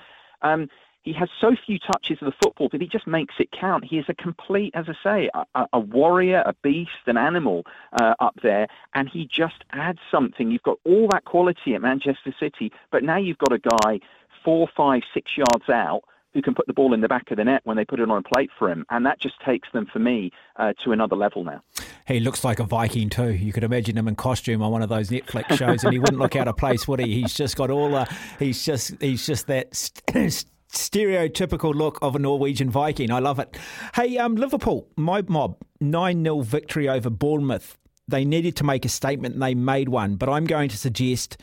um, 0.42 0.68
he 1.02 1.12
has 1.12 1.28
so 1.40 1.54
few 1.54 1.78
touches 1.78 2.18
of 2.20 2.26
the 2.26 2.34
football, 2.42 2.68
but 2.68 2.80
he 2.80 2.88
just 2.88 3.06
makes 3.06 3.34
it 3.38 3.52
count. 3.52 3.84
He 3.84 3.98
is 3.98 4.06
a 4.08 4.14
complete, 4.14 4.72
as 4.74 4.86
I 4.88 4.94
say, 5.04 5.30
a, 5.34 5.44
a- 5.54 5.68
a 5.74 5.80
warrior, 5.80 6.42
a 6.44 6.54
beast, 6.62 6.90
an 7.06 7.16
animal 7.16 7.64
uh, 7.92 8.14
up 8.18 8.34
there, 8.42 8.66
and 8.94 9.08
he 9.08 9.26
just 9.26 9.64
adds 9.72 10.00
something. 10.10 10.50
You've 10.50 10.62
got 10.64 10.78
all 10.84 11.08
that 11.08 11.24
quality 11.24 11.74
at 11.74 11.82
Manchester 11.82 12.34
City, 12.40 12.72
but 12.90 13.04
now 13.04 13.16
you've 13.18 13.38
got 13.38 13.52
a 13.52 13.58
guy 13.58 14.00
four, 14.44 14.68
five, 14.76 15.02
six 15.14 15.36
yards 15.36 15.68
out 15.68 16.02
who 16.36 16.42
can 16.42 16.54
put 16.54 16.66
the 16.66 16.74
ball 16.74 16.92
in 16.92 17.00
the 17.00 17.08
back 17.08 17.30
of 17.30 17.38
the 17.38 17.44
net 17.44 17.62
when 17.64 17.78
they 17.78 17.84
put 17.86 17.98
it 17.98 18.10
on 18.10 18.18
a 18.18 18.22
plate 18.22 18.50
for 18.58 18.70
him, 18.70 18.84
and 18.90 19.06
that 19.06 19.18
just 19.18 19.36
takes 19.44 19.68
them, 19.72 19.86
for 19.90 19.98
me, 19.98 20.30
uh, 20.56 20.74
to 20.84 20.92
another 20.92 21.16
level 21.16 21.42
now. 21.42 21.62
He 22.06 22.20
looks 22.20 22.44
like 22.44 22.60
a 22.60 22.64
Viking 22.64 23.08
too. 23.08 23.32
You 23.32 23.54
could 23.54 23.64
imagine 23.64 23.96
him 23.96 24.06
in 24.06 24.16
costume 24.16 24.60
on 24.62 24.70
one 24.70 24.82
of 24.82 24.90
those 24.90 25.08
Netflix 25.08 25.56
shows, 25.56 25.82
and 25.82 25.94
he 25.94 25.98
wouldn't 25.98 26.18
look 26.18 26.36
out 26.36 26.46
of 26.46 26.58
place, 26.58 26.86
would 26.86 27.00
he? 27.00 27.22
He's 27.22 27.32
just 27.32 27.56
got 27.56 27.70
all. 27.70 27.94
Uh, 27.94 28.04
he's 28.38 28.64
just 28.64 29.00
he's 29.00 29.26
just 29.26 29.46
that. 29.46 29.74
St- 29.74 30.44
Stereotypical 30.68 31.74
look 31.74 31.98
of 32.02 32.16
a 32.16 32.18
Norwegian 32.18 32.68
Viking. 32.68 33.10
I 33.10 33.20
love 33.20 33.38
it. 33.38 33.56
Hey, 33.94 34.18
um, 34.18 34.34
Liverpool, 34.34 34.88
my 34.96 35.22
mob, 35.22 35.56
9 35.80 36.22
0 36.22 36.40
victory 36.42 36.86
over 36.86 37.08
Bournemouth. 37.08 37.78
They 38.08 38.24
needed 38.24 38.54
to 38.56 38.64
make 38.64 38.84
a 38.84 38.88
statement 38.88 39.34
and 39.34 39.42
they 39.42 39.54
made 39.54 39.88
one, 39.88 40.14
but 40.14 40.28
I'm 40.28 40.44
going 40.44 40.68
to 40.68 40.76
suggest 40.76 41.38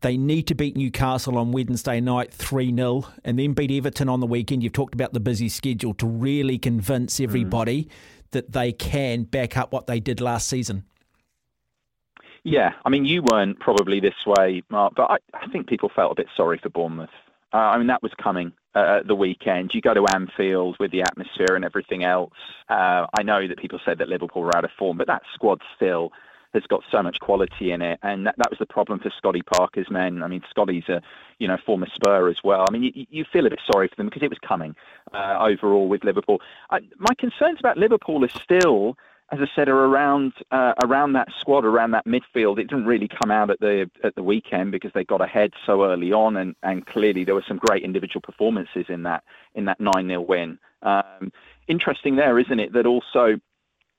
they 0.00 0.16
need 0.16 0.48
to 0.48 0.54
beat 0.56 0.76
Newcastle 0.76 1.38
on 1.38 1.52
Wednesday 1.52 2.00
night 2.00 2.34
3 2.34 2.74
0 2.74 3.04
and 3.24 3.38
then 3.38 3.52
beat 3.52 3.70
Everton 3.70 4.08
on 4.08 4.18
the 4.18 4.26
weekend. 4.26 4.64
You've 4.64 4.72
talked 4.72 4.94
about 4.94 5.12
the 5.12 5.20
busy 5.20 5.48
schedule 5.48 5.94
to 5.94 6.06
really 6.08 6.58
convince 6.58 7.20
everybody 7.20 7.88
that 8.32 8.50
they 8.50 8.72
can 8.72 9.22
back 9.22 9.56
up 9.56 9.72
what 9.72 9.86
they 9.86 10.00
did 10.00 10.20
last 10.20 10.48
season. 10.48 10.82
Yeah, 12.42 12.72
I 12.84 12.88
mean, 12.88 13.04
you 13.04 13.22
weren't 13.30 13.60
probably 13.60 14.00
this 14.00 14.26
way, 14.26 14.64
Mark, 14.70 14.94
but 14.96 15.10
I, 15.10 15.18
I 15.34 15.46
think 15.52 15.68
people 15.68 15.88
felt 15.94 16.12
a 16.12 16.14
bit 16.16 16.28
sorry 16.36 16.58
for 16.60 16.68
Bournemouth. 16.68 17.10
Uh, 17.52 17.58
I 17.58 17.78
mean, 17.78 17.86
that 17.86 18.02
was 18.02 18.12
coming 18.20 18.52
at 18.74 19.06
the 19.06 19.14
weekend. 19.14 19.70
You 19.74 19.80
go 19.80 19.94
to 19.94 20.06
Anfield 20.14 20.76
with 20.78 20.90
the 20.90 21.02
atmosphere 21.02 21.54
and 21.56 21.64
everything 21.64 22.04
else. 22.04 22.32
Uh, 22.68 23.06
I 23.18 23.22
know 23.22 23.46
that 23.48 23.58
people 23.58 23.80
said 23.84 23.98
that 23.98 24.08
Liverpool 24.08 24.42
were 24.42 24.56
out 24.56 24.64
of 24.64 24.70
form, 24.78 24.98
but 24.98 25.06
that 25.06 25.22
squad 25.34 25.60
still 25.76 26.12
has 26.54 26.62
got 26.68 26.82
so 26.90 27.02
much 27.02 27.18
quality 27.20 27.72
in 27.72 27.82
it, 27.82 27.98
and 28.02 28.26
that, 28.26 28.34
that 28.38 28.50
was 28.50 28.58
the 28.58 28.66
problem 28.66 28.98
for 28.98 29.12
Scotty 29.16 29.42
Parker's 29.42 29.90
men. 29.90 30.22
I 30.22 30.28
mean, 30.28 30.42
Scotty's 30.48 30.88
a 30.88 31.02
you 31.38 31.46
know 31.46 31.58
former 31.64 31.86
Spur 31.94 32.28
as 32.30 32.38
well. 32.42 32.64
I 32.66 32.72
mean, 32.72 32.84
you, 32.94 33.06
you 33.10 33.24
feel 33.30 33.46
a 33.46 33.50
bit 33.50 33.60
sorry 33.70 33.88
for 33.88 33.96
them 33.96 34.06
because 34.06 34.22
it 34.22 34.30
was 34.30 34.38
coming 34.46 34.74
uh, 35.12 35.36
overall 35.40 35.88
with 35.88 36.04
Liverpool. 36.04 36.40
I, 36.70 36.80
my 36.96 37.14
concerns 37.18 37.58
about 37.60 37.76
Liverpool 37.76 38.24
are 38.24 38.28
still 38.28 38.96
as 39.30 39.40
I 39.40 39.46
said, 39.54 39.68
are 39.68 39.84
around 39.84 40.32
uh, 40.50 40.72
around 40.82 41.12
that 41.12 41.28
squad, 41.40 41.64
around 41.64 41.90
that 41.90 42.06
midfield. 42.06 42.58
It 42.58 42.68
didn't 42.68 42.86
really 42.86 43.08
come 43.08 43.30
out 43.30 43.50
at 43.50 43.60
the 43.60 43.90
at 44.02 44.14
the 44.14 44.22
weekend 44.22 44.72
because 44.72 44.90
they 44.94 45.04
got 45.04 45.20
ahead 45.20 45.52
so 45.66 45.84
early 45.84 46.12
on, 46.12 46.36
and, 46.36 46.54
and 46.62 46.86
clearly 46.86 47.24
there 47.24 47.34
were 47.34 47.44
some 47.46 47.58
great 47.58 47.82
individual 47.82 48.22
performances 48.22 48.86
in 48.88 49.02
that 49.02 49.24
in 49.54 49.66
that 49.66 49.80
nine 49.80 50.08
0 50.08 50.22
win. 50.22 50.58
Um, 50.82 51.32
interesting 51.66 52.16
there, 52.16 52.38
isn't 52.38 52.58
it? 52.58 52.72
That 52.72 52.86
also 52.86 53.38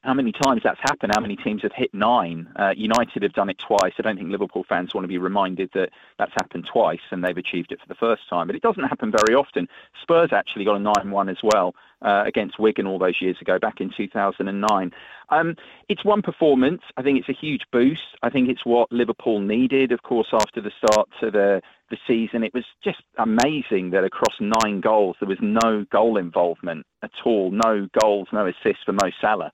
how 0.04 0.14
many 0.14 0.32
times 0.32 0.62
that's 0.64 0.80
happened, 0.80 1.12
how 1.14 1.22
many 1.22 1.36
teams 1.36 1.62
have 1.64 1.74
hit 1.74 1.94
nine. 1.94 2.48
Uh, 2.56 2.74
United 2.76 3.22
have 3.24 3.34
done 3.34 3.50
it 3.50 3.58
twice. 3.60 3.94
I 3.98 4.02
don't 4.02 4.18
think 4.18 4.30
Liverpool 4.30 4.64
fans 4.64 4.94
want 4.94 5.04
to 5.04 5.10
be 5.10 5.18
reminded 5.18 5.72
that 5.74 5.90
that's 6.18 6.32
happened 6.32 6.68
twice 6.72 7.02
and 7.12 7.24
they've 7.24 7.38
achieved 7.38 7.74
it 7.74 7.82
for 7.82 7.88
the 7.88 7.96
first 7.96 8.28
time. 8.30 8.48
But 8.48 8.56
it 8.56 8.62
doesn't 8.62 8.84
happen 8.84 9.12
very 9.12 9.36
often. 9.36 9.68
Spurs 10.02 10.32
actually 10.32 10.64
got 10.64 10.78
a 10.78 10.80
9 10.80 11.12
1 11.12 11.30
as 11.30 11.40
well 11.44 11.76
uh, 12.02 12.24
against 12.26 12.60
Wigan 12.60 12.88
all 12.88 12.98
those 12.98 13.22
years 13.22 13.42
ago, 13.42 13.60
back 13.60 13.82
in 13.82 13.90
2009. 13.90 14.92
Um, 15.32 15.56
it's 15.90 16.06
one 16.06 16.22
performance. 16.22 16.82
I 16.96 17.02
think 17.02 17.20
it's 17.20 17.30
a 17.30 17.34
huge 17.34 17.64
boost. 17.70 18.16
I 18.24 18.30
think 18.30 18.48
it's 18.48 18.66
what 18.66 18.90
Liverpool 18.94 19.42
needed, 19.42 19.92
of 19.92 20.04
course, 20.04 20.30
after 20.32 20.62
the 20.62 20.72
start 20.72 21.10
to 21.20 21.30
the, 21.30 21.62
the 21.90 21.98
season. 22.08 22.46
It 22.46 22.54
was 22.54 22.66
just 22.82 23.02
amazing 23.18 23.90
that 23.92 24.06
across 24.06 24.40
nine 24.40 24.80
goals, 24.80 25.18
there 25.20 25.28
was 25.28 25.40
no 25.42 25.86
goal 25.92 26.16
involvement 26.16 26.86
at 27.04 27.12
all, 27.26 27.52
no 27.52 27.90
goals, 28.02 28.30
no 28.32 28.48
assists 28.48 28.84
for 28.86 28.94
Mo 28.94 29.12
Salah. 29.20 29.52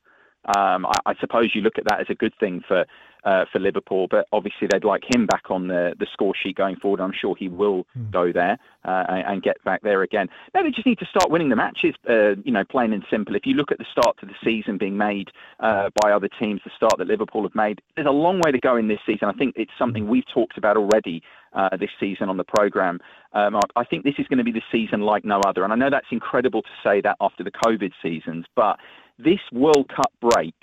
Um, 0.56 0.86
I, 0.86 0.98
I 1.08 1.14
suppose 1.20 1.52
you 1.54 1.62
look 1.62 1.78
at 1.78 1.86
that 1.86 2.02
as 2.02 2.08
a 2.10 2.16
good 2.16 2.34
thing 2.40 2.62
for 2.68 2.86
uh, 3.26 3.46
for 3.52 3.60
Liverpool, 3.60 4.08
but 4.10 4.28
obviously 4.32 4.68
they'd 4.72 4.84
like 4.84 5.04
him 5.16 5.26
back 5.26 5.50
on 5.50 5.68
the, 5.68 5.96
the 6.00 6.06
score 6.14 6.34
sheet 6.42 6.56
going 6.56 6.76
forward. 6.76 7.02
I'm 7.02 7.12
sure 7.12 7.36
he 7.36 7.48
will 7.48 7.88
go 8.12 8.32
there 8.32 8.60
uh, 8.88 9.04
and, 9.10 9.28
and 9.28 9.44
get 9.44 9.64
back 9.64 9.82
there 9.82 10.04
again. 10.04 10.30
No, 10.54 10.62
they 10.62 10.70
just 10.70 10.86
need 10.86 11.00
to 11.00 11.08
start 11.08 11.32
winning 11.32 11.50
the 11.50 11.56
matches, 11.56 11.96
uh, 12.08 12.36
you 12.44 12.52
know, 12.52 12.64
plain 12.64 12.94
and 12.94 13.04
simple. 13.10 13.36
If 13.36 13.48
you 13.48 13.56
look 13.56 13.72
at 13.72 13.80
the 13.80 13.86
start 13.92 14.18
to 14.20 14.28
the 14.28 14.36
season 14.44 14.78
being 14.78 14.96
made 14.96 15.30
uh, 15.60 15.90
by 16.04 16.12
other 16.12 16.30
teams, 16.40 16.62
the 16.64 16.72
start 16.76 16.94
that 17.00 17.08
Liverpool 17.08 17.42
have 17.42 17.56
made, 17.56 17.82
there's 17.96 18.08
a 18.08 18.12
long 18.12 18.42
way 18.46 18.52
to 18.52 18.60
go 18.60 18.78
in 18.78 18.88
this 18.88 19.00
season. 19.08 19.28
I 19.28 19.34
think 19.34 19.56
it's 19.58 19.72
something 19.80 20.08
we've 20.08 20.28
talked 20.32 20.60
about 20.60 20.78
already 20.78 21.24
uh, 21.54 21.76
this 21.78 21.90
season 22.00 22.30
on 22.30 22.38
the 22.38 22.44
programme. 22.44 23.00
Mark, 23.34 23.72
I 23.76 23.84
think 23.84 24.04
this 24.04 24.16
is 24.20 24.28
going 24.28 24.38
to 24.38 24.44
be 24.44 24.52
the 24.52 24.62
season 24.72 25.02
like 25.02 25.26
no 25.26 25.42
other. 25.48 25.64
And 25.64 25.74
I 25.74 25.76
know 25.76 25.90
that's 25.90 26.06
incredible 26.12 26.62
to 26.62 26.70
say 26.84 27.02
that 27.02 27.18
after 27.20 27.44
the 27.44 27.52
COVID 27.52 27.92
seasons, 28.02 28.46
but 28.56 28.78
this 29.18 29.40
World 29.52 29.90
Cup 29.90 30.12
break, 30.22 30.56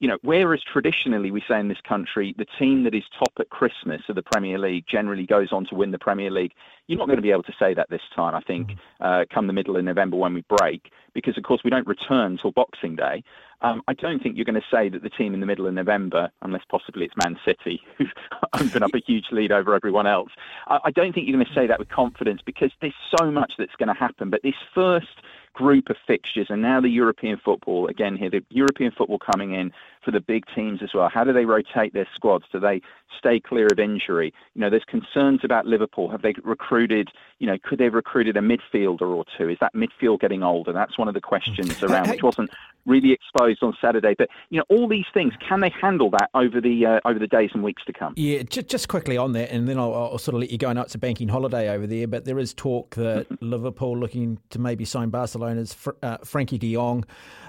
you 0.00 0.08
know, 0.08 0.18
whereas 0.22 0.60
traditionally 0.62 1.30
we 1.30 1.42
say 1.48 1.58
in 1.58 1.68
this 1.68 1.80
country 1.88 2.34
the 2.36 2.46
team 2.58 2.84
that 2.84 2.94
is 2.94 3.04
top 3.18 3.32
at 3.38 3.48
Christmas 3.48 4.02
of 4.08 4.16
the 4.16 4.22
Premier 4.22 4.58
League 4.58 4.84
generally 4.86 5.24
goes 5.24 5.52
on 5.52 5.64
to 5.66 5.74
win 5.74 5.92
the 5.92 5.98
Premier 5.98 6.30
League, 6.30 6.52
you're 6.88 6.98
not 6.98 7.06
going 7.06 7.16
to 7.16 7.22
be 7.22 7.30
able 7.30 7.44
to 7.44 7.54
say 7.58 7.72
that 7.74 7.88
this 7.88 8.02
time, 8.14 8.34
I 8.34 8.40
think, 8.40 8.72
uh, 9.00 9.24
come 9.32 9.46
the 9.46 9.52
middle 9.52 9.76
of 9.76 9.84
November 9.84 10.16
when 10.16 10.34
we 10.34 10.44
break, 10.58 10.90
because 11.14 11.38
of 11.38 11.44
course 11.44 11.62
we 11.64 11.70
don't 11.70 11.86
return 11.86 12.36
till 12.36 12.52
Boxing 12.52 12.96
Day. 12.96 13.22
Um, 13.62 13.82
I 13.88 13.94
don't 13.94 14.22
think 14.22 14.36
you're 14.36 14.44
going 14.44 14.60
to 14.60 14.66
say 14.70 14.90
that 14.90 15.02
the 15.02 15.08
team 15.08 15.32
in 15.32 15.40
the 15.40 15.46
middle 15.46 15.66
of 15.66 15.72
November, 15.72 16.30
unless 16.42 16.64
possibly 16.68 17.06
it's 17.06 17.14
Man 17.24 17.38
City, 17.46 17.80
who've 17.96 18.12
opened 18.52 18.84
up 18.84 18.94
a 18.94 18.98
huge 18.98 19.26
lead 19.32 19.52
over 19.52 19.74
everyone 19.74 20.06
else. 20.06 20.30
I, 20.66 20.80
I 20.84 20.90
don't 20.90 21.14
think 21.14 21.26
you're 21.26 21.36
going 21.36 21.46
to 21.46 21.54
say 21.54 21.66
that 21.66 21.78
with 21.78 21.88
confidence 21.88 22.42
because 22.44 22.72
there's 22.82 22.92
so 23.18 23.30
much 23.30 23.54
that's 23.56 23.74
going 23.76 23.88
to 23.88 23.98
happen. 23.98 24.28
But 24.28 24.42
this 24.42 24.54
first 24.74 25.22
group 25.54 25.88
of 25.88 25.96
fixtures, 26.06 26.48
and 26.50 26.60
now 26.60 26.80
the 26.80 26.90
European 26.90 27.38
football 27.38 27.86
again 27.86 28.16
here. 28.16 28.28
The 28.28 28.44
European 28.50 28.90
football 28.90 29.18
coming 29.18 29.54
in 29.54 29.72
for 30.04 30.10
the 30.10 30.20
big 30.20 30.44
teams 30.54 30.82
as 30.82 30.90
well. 30.94 31.08
How 31.08 31.24
do 31.24 31.32
they 31.32 31.44
rotate 31.44 31.94
their 31.94 32.08
squads? 32.14 32.44
Do 32.52 32.60
they 32.60 32.80
stay 33.18 33.40
clear 33.40 33.68
of 33.68 33.78
injury? 33.78 34.32
You 34.54 34.60
know, 34.60 34.70
there's 34.70 34.84
concerns 34.84 35.40
about 35.42 35.66
Liverpool. 35.66 36.10
Have 36.10 36.22
they 36.22 36.34
recruited? 36.42 37.08
You 37.38 37.46
know, 37.46 37.56
could 37.62 37.78
they 37.78 37.84
have 37.84 37.94
recruited 37.94 38.36
a 38.36 38.40
midfielder 38.40 39.02
or 39.02 39.24
two? 39.38 39.48
Is 39.48 39.58
that 39.60 39.74
midfield 39.74 40.20
getting 40.20 40.42
older? 40.42 40.72
That's 40.72 40.98
one 40.98 41.08
of 41.08 41.14
the 41.14 41.20
questions 41.20 41.82
around, 41.82 42.10
which 42.10 42.22
wasn't 42.22 42.50
really 42.86 43.12
exposed 43.12 43.62
on 43.62 43.76
Saturday. 43.80 44.14
But 44.16 44.28
you 44.50 44.58
know, 44.58 44.64
all 44.68 44.88
these 44.88 45.06
things 45.14 45.32
can 45.46 45.60
they 45.60 45.70
handle 45.70 46.10
that 46.10 46.30
over 46.34 46.60
the 46.60 46.86
uh, 46.86 47.00
over 47.04 47.18
the 47.18 47.26
days 47.26 47.50
and 47.54 47.62
weeks 47.62 47.82
to 47.86 47.92
come? 47.92 48.14
Yeah, 48.16 48.42
just, 48.42 48.68
just 48.68 48.88
quickly 48.88 49.16
on 49.16 49.32
that, 49.32 49.50
and 49.50 49.68
then 49.68 49.78
I'll, 49.78 49.94
I'll 49.94 50.18
sort 50.18 50.34
of 50.34 50.40
let 50.40 50.50
you 50.50 50.58
go. 50.58 50.68
I 50.68 50.72
know 50.72 50.82
it's 50.82 50.94
a 50.94 50.98
banking 50.98 51.28
holiday 51.28 51.70
over 51.70 51.86
there, 51.86 52.06
but 52.06 52.24
there 52.24 52.38
is 52.38 52.52
talk 52.54 52.94
that 52.96 53.26
Liverpool 53.42 53.96
looking 53.96 54.38
to 54.50 54.58
maybe 54.58 54.84
sign 54.84 55.10
Barcelona's 55.10 55.72
Fr- 55.72 55.90
uh, 56.02 56.18
Frenkie 56.18 56.58
de 56.58 56.74
Jong. 56.74 57.04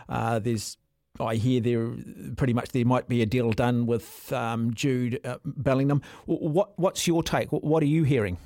Uh, 0.07 0.39
there's 0.39 0.77
I 1.19 1.35
hear 1.35 1.61
there 1.61 1.91
pretty 2.35 2.53
much 2.53 2.69
there 2.69 2.85
might 2.85 3.07
be 3.07 3.21
a 3.21 3.25
deal 3.25 3.51
done 3.51 3.85
with 3.85 4.31
um, 4.33 4.73
Jude 4.73 5.19
uh, 5.25 5.37
Bellingham. 5.45 6.01
What 6.25 6.77
what's 6.77 7.07
your 7.07 7.23
take? 7.23 7.51
What 7.51 7.81
are 7.83 7.87
you 7.87 8.03
hearing? 8.03 8.37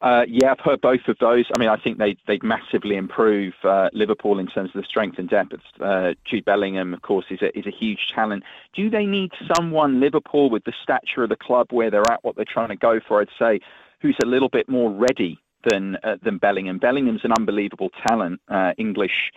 Uh, 0.00 0.24
yeah, 0.28 0.52
I've 0.52 0.60
heard 0.60 0.80
both 0.80 1.08
of 1.08 1.18
those. 1.18 1.46
I 1.54 1.58
mean, 1.58 1.68
I 1.68 1.76
think 1.76 1.98
they 1.98 2.16
they'd 2.26 2.42
massively 2.42 2.96
improve 2.96 3.54
uh, 3.64 3.88
Liverpool 3.92 4.38
in 4.38 4.46
terms 4.46 4.70
of 4.74 4.82
the 4.82 4.86
strength 4.86 5.18
and 5.18 5.28
depth. 5.28 5.54
Uh, 5.80 6.14
Jude 6.24 6.44
Bellingham, 6.44 6.94
of 6.94 7.02
course, 7.02 7.26
is 7.30 7.42
a 7.42 7.56
is 7.58 7.66
a 7.66 7.70
huge 7.70 8.12
talent. 8.14 8.44
Do 8.74 8.90
they 8.90 9.06
need 9.06 9.32
someone 9.56 9.98
Liverpool 9.98 10.50
with 10.50 10.64
the 10.64 10.72
stature 10.82 11.24
of 11.24 11.30
the 11.30 11.36
club 11.36 11.68
where 11.70 11.90
they're 11.90 12.08
at, 12.10 12.22
what 12.22 12.36
they're 12.36 12.44
trying 12.44 12.68
to 12.68 12.76
go 12.76 13.00
for? 13.06 13.20
I'd 13.20 13.28
say 13.38 13.60
who's 14.00 14.16
a 14.22 14.26
little 14.26 14.48
bit 14.48 14.68
more 14.68 14.90
ready 14.92 15.40
than 15.68 15.96
uh, 16.04 16.16
than 16.22 16.38
Bellingham. 16.38 16.78
Bellingham's 16.78 17.24
an 17.24 17.32
unbelievable 17.36 17.90
talent, 18.06 18.40
uh, 18.48 18.74
English 18.78 19.32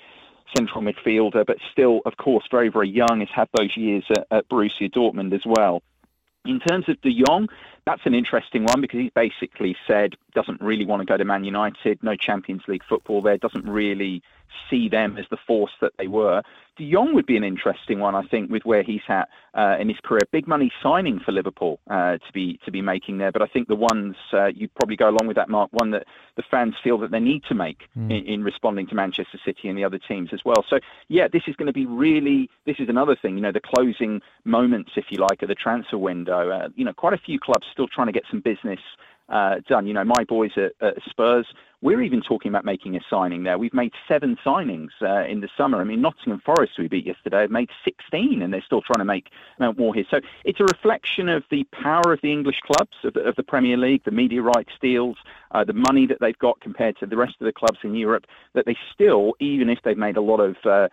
central 0.55 0.81
midfielder, 0.81 1.45
but 1.45 1.57
still, 1.71 2.01
of 2.05 2.17
course, 2.17 2.45
very 2.49 2.69
very 2.69 2.89
young. 2.89 3.19
Has 3.19 3.29
had 3.33 3.49
those 3.57 3.75
years 3.75 4.03
at, 4.09 4.27
at 4.31 4.49
Borussia 4.49 4.91
Dortmund 4.91 5.33
as 5.33 5.45
well. 5.45 5.81
In 6.45 6.59
terms 6.59 6.89
of 6.89 6.99
De 7.01 7.13
Jong, 7.23 7.49
that's 7.85 8.01
an 8.05 8.15
interesting 8.15 8.63
one 8.63 8.81
because 8.81 8.99
he's 8.99 9.11
basically 9.11 9.75
said 9.87 10.15
doesn't 10.33 10.61
really 10.61 10.85
want 10.85 11.01
to 11.01 11.05
go 11.05 11.17
to 11.17 11.25
Man 11.25 11.43
United, 11.43 12.01
no 12.01 12.15
Champions 12.15 12.63
League 12.67 12.83
football 12.87 13.21
there, 13.21 13.37
doesn't 13.37 13.67
really 13.67 14.21
see 14.69 14.89
them 14.89 15.17
as 15.17 15.25
the 15.29 15.37
force 15.47 15.71
that 15.81 15.93
they 15.97 16.07
were. 16.07 16.41
De 16.77 16.89
Jong 16.89 17.13
would 17.13 17.25
be 17.25 17.37
an 17.37 17.43
interesting 17.43 17.99
one, 17.99 18.15
I 18.15 18.23
think, 18.23 18.49
with 18.49 18.65
where 18.65 18.83
he's 18.83 19.01
at 19.07 19.29
uh, 19.53 19.77
in 19.79 19.89
his 19.89 19.97
career. 20.03 20.21
Big 20.31 20.47
money 20.47 20.71
signing 20.81 21.19
for 21.19 21.31
Liverpool 21.31 21.79
uh, 21.89 22.17
to 22.17 22.33
be 22.33 22.59
to 22.65 22.71
be 22.71 22.81
making 22.81 23.17
there, 23.17 23.31
but 23.31 23.41
I 23.41 23.47
think 23.47 23.67
the 23.67 23.75
ones 23.75 24.15
uh, 24.33 24.47
you 24.47 24.67
probably 24.69 24.95
go 24.95 25.09
along 25.09 25.27
with 25.27 25.35
that, 25.35 25.49
Mark, 25.49 25.69
one 25.73 25.91
that 25.91 26.05
the 26.37 26.43
fans 26.49 26.75
feel 26.83 26.97
that 26.99 27.11
they 27.11 27.19
need 27.19 27.43
to 27.49 27.55
make 27.55 27.83
Hmm. 27.93 28.11
in, 28.11 28.25
in 28.25 28.43
responding 28.43 28.87
to 28.87 28.95
Manchester 28.95 29.39
City 29.43 29.67
and 29.67 29.77
the 29.77 29.83
other 29.83 29.99
teams 29.99 30.29
as 30.33 30.39
well. 30.45 30.63
So 30.69 30.79
yeah, 31.09 31.27
this 31.27 31.43
is 31.47 31.55
going 31.55 31.67
to 31.67 31.73
be 31.73 31.85
really. 31.85 32.49
This 32.65 32.77
is 32.79 32.89
another 32.89 33.15
thing, 33.21 33.35
you 33.35 33.41
know, 33.41 33.51
the 33.51 33.61
closing 33.61 34.21
moments, 34.45 34.91
if 34.95 35.05
you 35.09 35.19
like, 35.19 35.41
of 35.41 35.49
the 35.49 35.55
transfer 35.55 35.97
window. 35.97 36.49
Uh, 36.49 36.69
you 36.75 36.85
know, 36.85 36.93
quite 36.93 37.13
a 37.13 37.17
few 37.17 37.39
clubs 37.39 37.65
still 37.71 37.87
trying 37.87 38.07
to 38.07 38.13
get 38.13 38.23
some 38.31 38.39
business 38.39 38.79
uh, 39.31 39.55
done. 39.67 39.87
You 39.87 39.93
know, 39.93 40.03
my 40.03 40.23
boys 40.25 40.51
at, 40.57 40.73
at 40.81 40.97
Spurs, 41.09 41.47
we're 41.81 42.01
even 42.01 42.21
talking 42.21 42.49
about 42.49 42.63
making 42.63 42.95
a 42.95 42.99
signing 43.09 43.43
there. 43.43 43.57
We've 43.57 43.73
made 43.73 43.93
seven 44.07 44.37
signings 44.45 44.89
uh, 45.01 45.25
in 45.27 45.41
the 45.41 45.49
summer. 45.57 45.81
I 45.81 45.83
mean, 45.83 46.01
Nottingham 46.01 46.41
Forest, 46.45 46.73
we 46.77 46.87
beat 46.87 47.07
yesterday, 47.07 47.41
have 47.41 47.49
made 47.49 47.69
16, 47.83 48.41
and 48.41 48.53
they're 48.53 48.61
still 48.61 48.83
trying 48.83 48.99
to 48.99 49.05
make 49.05 49.31
more 49.77 49.95
here. 49.95 50.05
So 50.09 50.19
it's 50.45 50.59
a 50.59 50.65
reflection 50.65 51.27
of 51.27 51.43
the 51.49 51.63
power 51.71 52.13
of 52.13 52.21
the 52.21 52.31
English 52.31 52.59
clubs, 52.59 52.93
of 53.03 53.13
the, 53.13 53.21
of 53.21 53.35
the 53.35 53.43
Premier 53.43 53.77
League, 53.77 54.03
the 54.03 54.11
media 54.11 54.43
rights 54.43 54.73
deals, 54.79 55.17
uh, 55.51 55.63
the 55.63 55.73
money 55.73 56.05
that 56.05 56.19
they've 56.19 56.37
got 56.37 56.59
compared 56.61 56.97
to 56.99 57.07
the 57.07 57.17
rest 57.17 57.35
of 57.39 57.45
the 57.45 57.53
clubs 57.53 57.79
in 57.83 57.95
Europe, 57.95 58.27
that 58.53 58.67
they 58.67 58.77
still, 58.93 59.33
even 59.39 59.69
if 59.69 59.79
they've 59.83 59.97
made 59.97 60.17
a 60.17 60.21
lot 60.21 60.39
of 60.39 60.57
uh, 60.65 60.87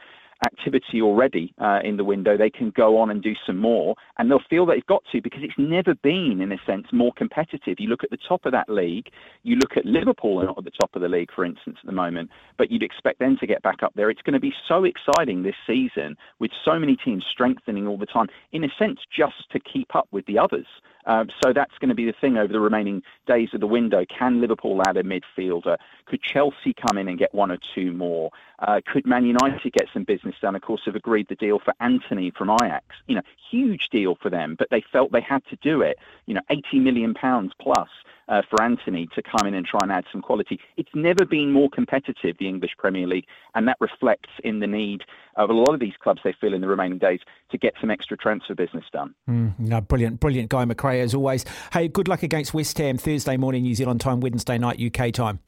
activity 0.44 1.02
already 1.02 1.54
uh, 1.58 1.80
in 1.82 1.96
the 1.96 2.04
window, 2.04 2.36
they 2.36 2.50
can 2.50 2.70
go 2.70 2.98
on 2.98 3.10
and 3.10 3.22
do 3.22 3.34
some 3.46 3.58
more, 3.58 3.94
and 4.18 4.30
they'll 4.30 4.40
feel 4.48 4.66
that 4.66 4.74
they've 4.74 4.86
got 4.86 5.02
to 5.12 5.20
because 5.20 5.40
it's 5.42 5.58
never 5.58 5.94
been, 5.96 6.40
in 6.40 6.52
a 6.52 6.58
sense, 6.66 6.86
more 6.92 7.12
competitive. 7.16 7.76
You 7.78 7.88
look 7.88 8.04
at 8.04 8.10
the 8.10 8.18
top 8.28 8.46
of 8.46 8.52
that 8.52 8.68
league, 8.68 9.08
you 9.42 9.56
look 9.56 9.76
at 9.76 9.84
Liverpool 9.84 10.42
not 10.44 10.58
at 10.58 10.64
the 10.64 10.70
top 10.70 10.90
of 10.94 11.02
the 11.02 11.08
league, 11.08 11.30
for 11.34 11.44
instance, 11.44 11.76
at 11.80 11.86
the 11.86 11.92
moment, 11.92 12.30
but 12.56 12.70
you'd 12.70 12.82
expect 12.82 13.18
them 13.18 13.36
to 13.40 13.46
get 13.46 13.62
back 13.62 13.82
up 13.82 13.92
there. 13.94 14.10
It's 14.10 14.22
going 14.22 14.34
to 14.34 14.40
be 14.40 14.52
so 14.68 14.84
exciting 14.84 15.42
this 15.42 15.54
season 15.66 16.16
with 16.38 16.50
so 16.64 16.78
many 16.78 16.96
teams 16.96 17.24
strengthening 17.30 17.86
all 17.86 17.98
the 17.98 18.06
time, 18.06 18.26
in 18.52 18.64
a 18.64 18.68
sense, 18.78 19.00
just 19.14 19.50
to 19.52 19.60
keep 19.60 19.94
up 19.94 20.08
with 20.10 20.26
the 20.26 20.38
others. 20.38 20.66
Um, 21.06 21.28
so 21.42 21.52
that's 21.52 21.76
going 21.80 21.88
to 21.88 21.94
be 21.94 22.04
the 22.04 22.14
thing 22.20 22.36
over 22.36 22.52
the 22.52 22.60
remaining 22.60 23.02
days 23.26 23.48
of 23.54 23.60
the 23.60 23.66
window. 23.66 24.04
Can 24.06 24.40
Liverpool 24.40 24.80
add 24.86 24.96
a 24.96 25.02
midfielder? 25.02 25.76
Could 26.06 26.22
Chelsea 26.22 26.74
come 26.74 26.98
in 26.98 27.08
and 27.08 27.18
get 27.18 27.34
one 27.34 27.50
or 27.50 27.58
two 27.74 27.92
more? 27.92 28.30
Uh, 28.58 28.80
could 28.86 29.06
Man 29.06 29.24
United 29.24 29.72
get 29.72 29.88
some 29.92 30.04
business 30.04 30.34
done? 30.40 30.56
Of 30.56 30.62
course, 30.62 30.82
have 30.86 30.96
agreed 30.96 31.28
the 31.28 31.34
deal 31.34 31.58
for 31.58 31.74
Antony 31.80 32.30
from 32.36 32.50
Ajax. 32.50 32.84
You 33.06 33.16
know, 33.16 33.22
huge 33.50 33.88
deal 33.90 34.16
for 34.20 34.30
them, 34.30 34.56
but 34.58 34.68
they 34.70 34.82
felt 34.92 35.12
they 35.12 35.20
had 35.20 35.44
to 35.50 35.56
do 35.56 35.80
it. 35.82 35.98
You 36.26 36.34
know, 36.34 36.42
80 36.50 36.80
million 36.80 37.14
pounds 37.14 37.52
plus. 37.60 37.88
Uh, 38.28 38.42
for 38.50 38.62
Antony 38.62 39.08
to 39.14 39.22
come 39.22 39.46
in 39.46 39.54
and 39.54 39.64
try 39.64 39.78
and 39.82 39.90
add 39.90 40.04
some 40.12 40.20
quality. 40.20 40.60
It's 40.76 40.90
never 40.94 41.24
been 41.24 41.50
more 41.50 41.70
competitive, 41.70 42.36
the 42.38 42.46
English 42.46 42.72
Premier 42.76 43.06
League, 43.06 43.24
and 43.54 43.66
that 43.68 43.78
reflects 43.80 44.28
in 44.44 44.60
the 44.60 44.66
need 44.66 45.00
of 45.36 45.48
a 45.48 45.54
lot 45.54 45.72
of 45.72 45.80
these 45.80 45.94
clubs 46.02 46.20
they 46.24 46.34
feel 46.38 46.52
in 46.52 46.60
the 46.60 46.68
remaining 46.68 46.98
days 46.98 47.20
to 47.50 47.56
get 47.56 47.72
some 47.80 47.90
extra 47.90 48.18
transfer 48.18 48.54
business 48.54 48.84
done. 48.92 49.14
Mm, 49.26 49.58
no, 49.58 49.80
brilliant, 49.80 50.20
brilliant 50.20 50.50
guy, 50.50 50.66
McRae, 50.66 51.00
as 51.00 51.14
always. 51.14 51.46
Hey, 51.72 51.88
good 51.88 52.06
luck 52.06 52.22
against 52.22 52.52
West 52.52 52.76
Ham 52.76 52.98
Thursday 52.98 53.38
morning, 53.38 53.62
New 53.62 53.74
Zealand 53.74 54.02
time, 54.02 54.20
Wednesday 54.20 54.58
night, 54.58 54.78
UK 54.78 55.10
time. 55.10 55.40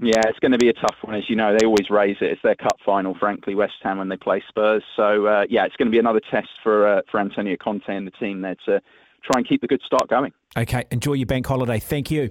Yeah, 0.00 0.22
it's 0.28 0.38
going 0.38 0.52
to 0.52 0.58
be 0.58 0.68
a 0.68 0.74
tough 0.74 0.94
one, 1.02 1.16
as 1.16 1.28
you 1.28 1.34
know. 1.34 1.56
They 1.58 1.66
always 1.66 1.90
raise 1.90 2.16
it. 2.20 2.30
It's 2.30 2.42
their 2.42 2.54
cup 2.54 2.78
final, 2.86 3.16
frankly, 3.18 3.56
West 3.56 3.74
Ham 3.82 3.98
when 3.98 4.08
they 4.08 4.16
play 4.16 4.42
Spurs. 4.48 4.84
So 4.94 5.26
uh, 5.26 5.44
yeah, 5.50 5.64
it's 5.64 5.74
going 5.74 5.88
to 5.88 5.92
be 5.92 5.98
another 5.98 6.20
test 6.30 6.48
for 6.62 6.86
uh, 6.86 7.02
for 7.10 7.18
Antonio 7.18 7.56
Conte 7.56 7.88
and 7.88 8.06
the 8.06 8.12
team 8.12 8.40
there 8.42 8.56
to 8.66 8.80
try 9.30 9.38
and 9.38 9.48
keep 9.48 9.60
the 9.60 9.66
good 9.66 9.82
start 9.84 10.08
going. 10.08 10.32
Okay, 10.56 10.84
enjoy 10.90 11.14
your 11.14 11.26
bank 11.26 11.46
holiday. 11.46 11.78
Thank 11.78 12.10
you. 12.10 12.30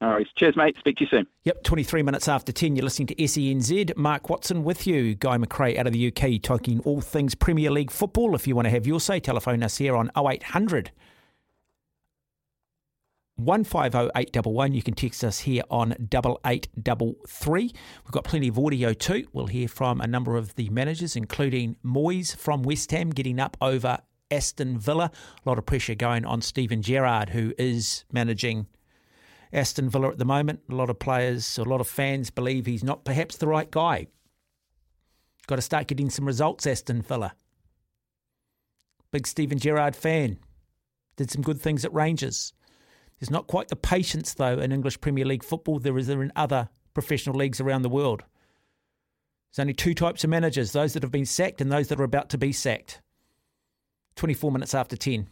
All 0.00 0.10
right, 0.10 0.26
cheers, 0.36 0.56
mate. 0.56 0.76
Speak 0.80 0.96
to 0.96 1.04
you 1.04 1.10
soon. 1.10 1.26
Yep, 1.44 1.62
23 1.62 2.02
minutes 2.02 2.26
after 2.26 2.50
10, 2.50 2.74
you're 2.74 2.82
listening 2.82 3.06
to 3.06 3.14
SENZ. 3.14 3.96
Mark 3.96 4.28
Watson 4.28 4.64
with 4.64 4.84
you. 4.84 5.14
Guy 5.14 5.38
McRae 5.38 5.78
out 5.78 5.86
of 5.86 5.92
the 5.92 6.08
UK 6.08 6.42
talking 6.42 6.80
all 6.80 7.00
things 7.00 7.36
Premier 7.36 7.70
League 7.70 7.92
football. 7.92 8.34
If 8.34 8.48
you 8.48 8.56
want 8.56 8.66
to 8.66 8.70
have 8.70 8.84
your 8.84 8.98
say, 8.98 9.20
telephone 9.20 9.62
us 9.62 9.76
here 9.76 9.94
on 9.94 10.10
0800 10.16 10.90
150811. 13.36 14.74
You 14.74 14.82
can 14.82 14.94
text 14.94 15.24
us 15.24 15.40
here 15.40 15.62
on 15.70 15.92
8833. 15.92 17.62
We've 17.62 18.12
got 18.12 18.24
plenty 18.24 18.48
of 18.48 18.58
audio 18.58 18.92
too. 18.92 19.26
We'll 19.32 19.46
hear 19.46 19.68
from 19.68 20.00
a 20.00 20.06
number 20.06 20.36
of 20.36 20.54
the 20.56 20.68
managers, 20.70 21.14
including 21.16 21.76
Moyes 21.84 22.34
from 22.34 22.62
West 22.62 22.90
Ham 22.90 23.10
getting 23.10 23.38
up 23.38 23.56
over 23.60 23.98
Aston 24.32 24.78
Villa. 24.78 25.10
A 25.44 25.48
lot 25.48 25.58
of 25.58 25.66
pressure 25.66 25.94
going 25.94 26.24
on 26.24 26.40
Steven 26.40 26.82
Gerrard, 26.82 27.30
who 27.30 27.52
is 27.58 28.04
managing 28.10 28.66
Aston 29.52 29.90
Villa 29.90 30.08
at 30.08 30.18
the 30.18 30.24
moment. 30.24 30.60
A 30.70 30.74
lot 30.74 30.90
of 30.90 30.98
players, 30.98 31.58
a 31.58 31.64
lot 31.64 31.80
of 31.80 31.86
fans 31.86 32.30
believe 32.30 32.66
he's 32.66 32.82
not 32.82 33.04
perhaps 33.04 33.36
the 33.36 33.46
right 33.46 33.70
guy. 33.70 34.06
Got 35.46 35.56
to 35.56 35.62
start 35.62 35.86
getting 35.86 36.08
some 36.08 36.24
results, 36.24 36.66
Aston 36.66 37.02
Villa. 37.02 37.34
Big 39.12 39.26
Steven 39.26 39.58
Gerrard 39.58 39.94
fan. 39.94 40.38
Did 41.16 41.30
some 41.30 41.42
good 41.42 41.60
things 41.60 41.84
at 41.84 41.92
Rangers. 41.92 42.54
There's 43.20 43.30
not 43.30 43.46
quite 43.46 43.68
the 43.68 43.76
patience, 43.76 44.32
though, 44.34 44.58
in 44.58 44.72
English 44.72 45.00
Premier 45.00 45.26
League 45.26 45.44
football 45.44 45.78
there 45.78 45.98
is 45.98 46.08
in 46.08 46.32
other 46.34 46.70
professional 46.94 47.36
leagues 47.36 47.60
around 47.60 47.82
the 47.82 47.88
world. 47.90 48.24
There's 49.50 49.62
only 49.62 49.74
two 49.74 49.94
types 49.94 50.24
of 50.24 50.30
managers 50.30 50.72
those 50.72 50.94
that 50.94 51.02
have 51.02 51.12
been 51.12 51.26
sacked 51.26 51.60
and 51.60 51.70
those 51.70 51.88
that 51.88 52.00
are 52.00 52.04
about 52.04 52.30
to 52.30 52.38
be 52.38 52.52
sacked. 52.52 53.02
24 54.16 54.52
minutes 54.52 54.74
after 54.74 54.96
10. 54.96 55.26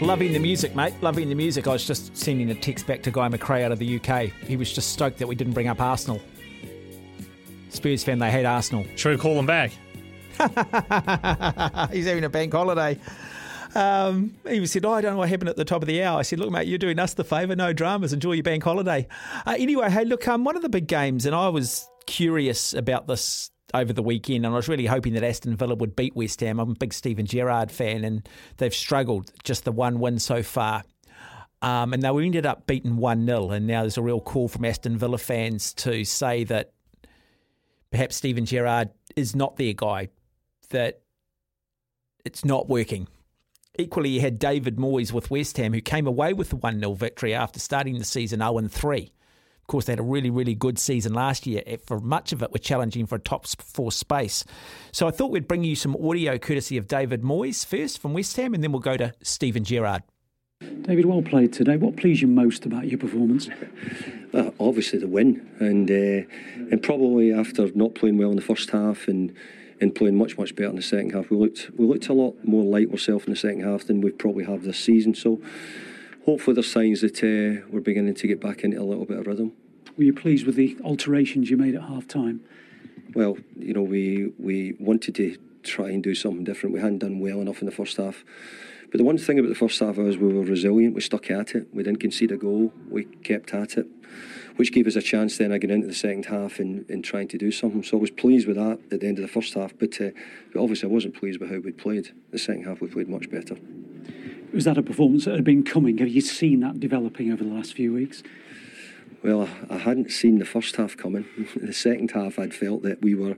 Loving 0.00 0.32
the 0.32 0.38
music, 0.38 0.76
mate. 0.76 0.94
Loving 1.02 1.28
the 1.28 1.34
music. 1.34 1.66
I 1.66 1.72
was 1.72 1.84
just 1.84 2.16
sending 2.16 2.50
a 2.50 2.54
text 2.54 2.86
back 2.86 3.02
to 3.02 3.10
Guy 3.10 3.28
McRae 3.28 3.64
out 3.64 3.72
of 3.72 3.80
the 3.80 3.98
UK. 3.98 4.30
He 4.46 4.56
was 4.56 4.72
just 4.72 4.92
stoked 4.92 5.18
that 5.18 5.26
we 5.26 5.34
didn't 5.34 5.54
bring 5.54 5.66
up 5.66 5.80
Arsenal. 5.80 6.20
Spurs 7.70 8.04
fan, 8.04 8.20
they 8.20 8.30
hate 8.30 8.46
Arsenal. 8.46 8.86
Should 8.94 9.10
we 9.10 9.18
call 9.18 9.34
them 9.34 9.46
back? 9.46 9.72
He's 11.92 12.06
having 12.06 12.22
a 12.22 12.28
bank 12.28 12.52
holiday. 12.52 12.98
Um, 13.74 14.36
he 14.48 14.64
said, 14.66 14.84
oh, 14.84 14.92
I 14.92 15.00
don't 15.00 15.14
know 15.14 15.18
what 15.18 15.28
happened 15.28 15.48
at 15.50 15.56
the 15.56 15.64
top 15.64 15.82
of 15.82 15.88
the 15.88 16.02
hour. 16.02 16.18
I 16.18 16.22
said, 16.22 16.38
look, 16.38 16.50
mate, 16.50 16.68
you're 16.68 16.78
doing 16.78 16.98
us 17.00 17.14
the 17.14 17.24
favour. 17.24 17.56
No 17.56 17.72
dramas. 17.72 18.12
Enjoy 18.12 18.32
your 18.32 18.44
bank 18.44 18.62
holiday. 18.62 19.06
Uh, 19.46 19.56
anyway, 19.58 19.90
hey, 19.90 20.04
look, 20.04 20.26
um, 20.28 20.44
one 20.44 20.56
of 20.56 20.62
the 20.62 20.68
big 20.68 20.86
games, 20.86 21.26
and 21.26 21.34
I 21.34 21.48
was 21.48 21.88
curious 22.06 22.72
about 22.72 23.08
this 23.08 23.50
over 23.74 23.92
the 23.92 24.02
weekend, 24.02 24.46
and 24.46 24.54
I 24.54 24.56
was 24.56 24.68
really 24.68 24.86
hoping 24.86 25.14
that 25.14 25.24
Aston 25.24 25.56
Villa 25.56 25.74
would 25.74 25.94
beat 25.94 26.16
West 26.16 26.40
Ham. 26.40 26.58
I'm 26.58 26.70
a 26.70 26.74
big 26.74 26.92
Steven 26.92 27.26
Gerrard 27.26 27.70
fan, 27.70 28.04
and 28.04 28.28
they've 28.56 28.74
struggled. 28.74 29.30
Just 29.44 29.64
the 29.64 29.72
one 29.72 30.00
win 30.00 30.18
so 30.18 30.42
far. 30.42 30.84
Um, 31.60 31.92
and 31.92 32.02
they 32.02 32.08
ended 32.08 32.46
up 32.46 32.66
beating 32.66 32.96
1 32.96 33.26
0. 33.26 33.50
And 33.50 33.66
now 33.66 33.82
there's 33.82 33.98
a 33.98 34.02
real 34.02 34.20
call 34.20 34.48
from 34.48 34.64
Aston 34.64 34.96
Villa 34.96 35.18
fans 35.18 35.74
to 35.74 36.04
say 36.04 36.44
that 36.44 36.72
perhaps 37.90 38.16
Steven 38.16 38.46
Gerrard 38.46 38.90
is 39.16 39.34
not 39.34 39.56
their 39.56 39.72
guy, 39.72 40.08
that 40.70 41.00
it's 42.24 42.44
not 42.44 42.68
working. 42.68 43.08
Equally, 43.78 44.10
you 44.10 44.20
had 44.20 44.38
David 44.38 44.76
Moyes 44.76 45.12
with 45.12 45.30
West 45.30 45.56
Ham, 45.56 45.72
who 45.72 45.80
came 45.80 46.06
away 46.06 46.32
with 46.32 46.50
the 46.50 46.56
1 46.56 46.80
0 46.80 46.94
victory 46.94 47.34
after 47.34 47.58
starting 47.58 47.98
the 47.98 48.04
season 48.04 48.40
0 48.40 48.68
3. 48.68 49.12
Course, 49.68 49.84
they 49.84 49.92
had 49.92 50.00
a 50.00 50.02
really, 50.02 50.30
really 50.30 50.54
good 50.54 50.78
season 50.78 51.12
last 51.12 51.46
year. 51.46 51.62
For 51.84 52.00
much 52.00 52.32
of 52.32 52.42
it, 52.42 52.50
were 52.52 52.58
challenging 52.58 53.04
for 53.04 53.16
a 53.16 53.20
top 53.20 53.44
s- 53.44 53.54
four 53.54 53.92
space. 53.92 54.42
So 54.92 55.06
I 55.06 55.10
thought 55.10 55.30
we'd 55.30 55.46
bring 55.46 55.62
you 55.62 55.76
some 55.76 55.94
audio 55.94 56.38
courtesy 56.38 56.78
of 56.78 56.88
David 56.88 57.20
Moyes 57.22 57.66
first 57.66 57.98
from 58.00 58.14
West 58.14 58.34
Ham, 58.38 58.54
and 58.54 58.64
then 58.64 58.72
we'll 58.72 58.80
go 58.80 58.96
to 58.96 59.12
Steven 59.22 59.64
Gerrard. 59.64 60.04
David, 60.82 61.04
well 61.04 61.20
played 61.20 61.52
today. 61.52 61.76
What 61.76 61.98
pleased 61.98 62.22
you 62.22 62.28
most 62.28 62.64
about 62.64 62.88
your 62.88 62.98
performance? 62.98 63.48
Uh, 64.34 64.50
obviously 64.60 64.98
the 64.98 65.06
win, 65.06 65.48
and 65.58 65.90
uh, 65.90 66.28
and 66.70 66.82
probably 66.82 67.32
after 67.32 67.66
not 67.74 67.94
playing 67.94 68.18
well 68.18 68.28
in 68.28 68.36
the 68.36 68.42
first 68.42 68.68
half 68.68 69.08
and 69.08 69.34
and 69.80 69.94
playing 69.94 70.16
much 70.16 70.36
much 70.36 70.54
better 70.54 70.68
in 70.68 70.76
the 70.76 70.82
second 70.82 71.14
half, 71.14 71.30
we 71.30 71.36
looked 71.38 71.70
we 71.78 71.86
looked 71.86 72.08
a 72.08 72.12
lot 72.12 72.34
more 72.44 72.62
like 72.62 72.90
ourselves 72.90 73.24
in 73.24 73.30
the 73.32 73.38
second 73.38 73.62
half 73.62 73.86
than 73.86 74.02
we 74.02 74.10
probably 74.10 74.44
have 74.44 74.64
this 74.64 74.78
season. 74.78 75.14
So 75.14 75.40
hopefully 76.28 76.52
there's 76.52 76.70
signs 76.70 77.00
that 77.00 77.18
uh, 77.24 77.66
we're 77.70 77.80
beginning 77.80 78.12
to 78.12 78.26
get 78.26 78.38
back 78.38 78.62
into 78.62 78.78
a 78.78 78.84
little 78.84 79.06
bit 79.06 79.16
of 79.16 79.26
rhythm. 79.26 79.50
Were 79.96 80.04
you 80.04 80.12
pleased 80.12 80.44
with 80.44 80.56
the 80.56 80.76
alterations 80.84 81.48
you 81.48 81.56
made 81.56 81.74
at 81.74 81.84
half 81.84 82.06
time? 82.06 82.42
Well, 83.14 83.38
you 83.56 83.72
know, 83.72 83.82
we 83.82 84.34
we 84.38 84.76
wanted 84.78 85.14
to 85.14 85.38
try 85.62 85.88
and 85.88 86.02
do 86.02 86.14
something 86.14 86.44
different. 86.44 86.74
We 86.74 86.82
hadn't 86.82 86.98
done 86.98 87.18
well 87.18 87.40
enough 87.40 87.62
in 87.62 87.66
the 87.66 87.72
first 87.72 87.96
half. 87.96 88.24
But 88.90 88.98
the 88.98 89.04
one 89.04 89.16
thing 89.16 89.38
about 89.38 89.48
the 89.48 89.54
first 89.54 89.80
half 89.80 89.96
was 89.96 90.18
we 90.18 90.30
were 90.30 90.42
resilient. 90.42 90.94
We 90.94 91.00
stuck 91.00 91.30
at 91.30 91.54
it. 91.54 91.68
We 91.72 91.82
didn't 91.82 92.00
concede 92.00 92.30
a 92.30 92.36
goal. 92.36 92.74
We 92.90 93.04
kept 93.04 93.54
at 93.54 93.78
it, 93.78 93.86
which 94.56 94.70
gave 94.70 94.86
us 94.86 94.96
a 94.96 95.02
chance 95.02 95.38
then 95.38 95.52
again 95.52 95.70
into 95.70 95.86
the 95.86 95.94
second 95.94 96.26
half 96.26 96.58
and, 96.58 96.84
and 96.90 97.02
trying 97.02 97.28
to 97.28 97.38
do 97.38 97.50
something. 97.50 97.82
So 97.82 97.96
I 97.96 98.00
was 98.00 98.10
pleased 98.10 98.46
with 98.46 98.56
that 98.56 98.80
at 98.92 99.00
the 99.00 99.06
end 99.08 99.18
of 99.18 99.22
the 99.22 99.28
first 99.28 99.54
half. 99.54 99.72
But, 99.78 99.98
uh, 99.98 100.10
but 100.52 100.60
obviously 100.60 100.90
I 100.90 100.92
wasn't 100.92 101.14
pleased 101.14 101.40
with 101.40 101.50
how 101.50 101.58
we 101.58 101.72
played. 101.72 102.12
The 102.32 102.38
second 102.38 102.64
half 102.64 102.82
we 102.82 102.88
played 102.88 103.08
much 103.08 103.30
better. 103.30 103.56
Was 104.52 104.64
that 104.64 104.78
a 104.78 104.82
performance 104.82 105.26
that 105.26 105.34
had 105.34 105.44
been 105.44 105.62
coming? 105.62 105.98
Have 105.98 106.08
you 106.08 106.22
seen 106.22 106.60
that 106.60 106.80
developing 106.80 107.30
over 107.30 107.44
the 107.44 107.50
last 107.50 107.74
few 107.74 107.92
weeks? 107.92 108.22
Well, 109.22 109.48
I 109.68 109.78
hadn't 109.78 110.10
seen 110.10 110.38
the 110.38 110.46
first 110.46 110.76
half 110.76 110.96
coming. 110.96 111.26
the 111.56 111.72
second 111.72 112.12
half, 112.12 112.38
I'd 112.38 112.54
felt 112.54 112.82
that 112.82 113.02
we 113.02 113.14
were, 113.14 113.36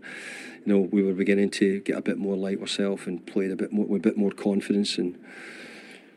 you 0.64 0.66
know, 0.66 0.78
we 0.78 1.02
were 1.02 1.14
beginning 1.14 1.50
to 1.52 1.80
get 1.80 1.96
a 1.96 2.02
bit 2.02 2.18
more 2.18 2.36
like 2.36 2.60
ourselves 2.60 3.06
and 3.06 3.26
played 3.26 3.50
a 3.50 3.56
bit 3.56 3.72
more 3.72 3.86
with 3.86 4.00
a 4.00 4.08
bit 4.08 4.16
more 4.16 4.30
confidence. 4.30 4.98
And 4.98 5.18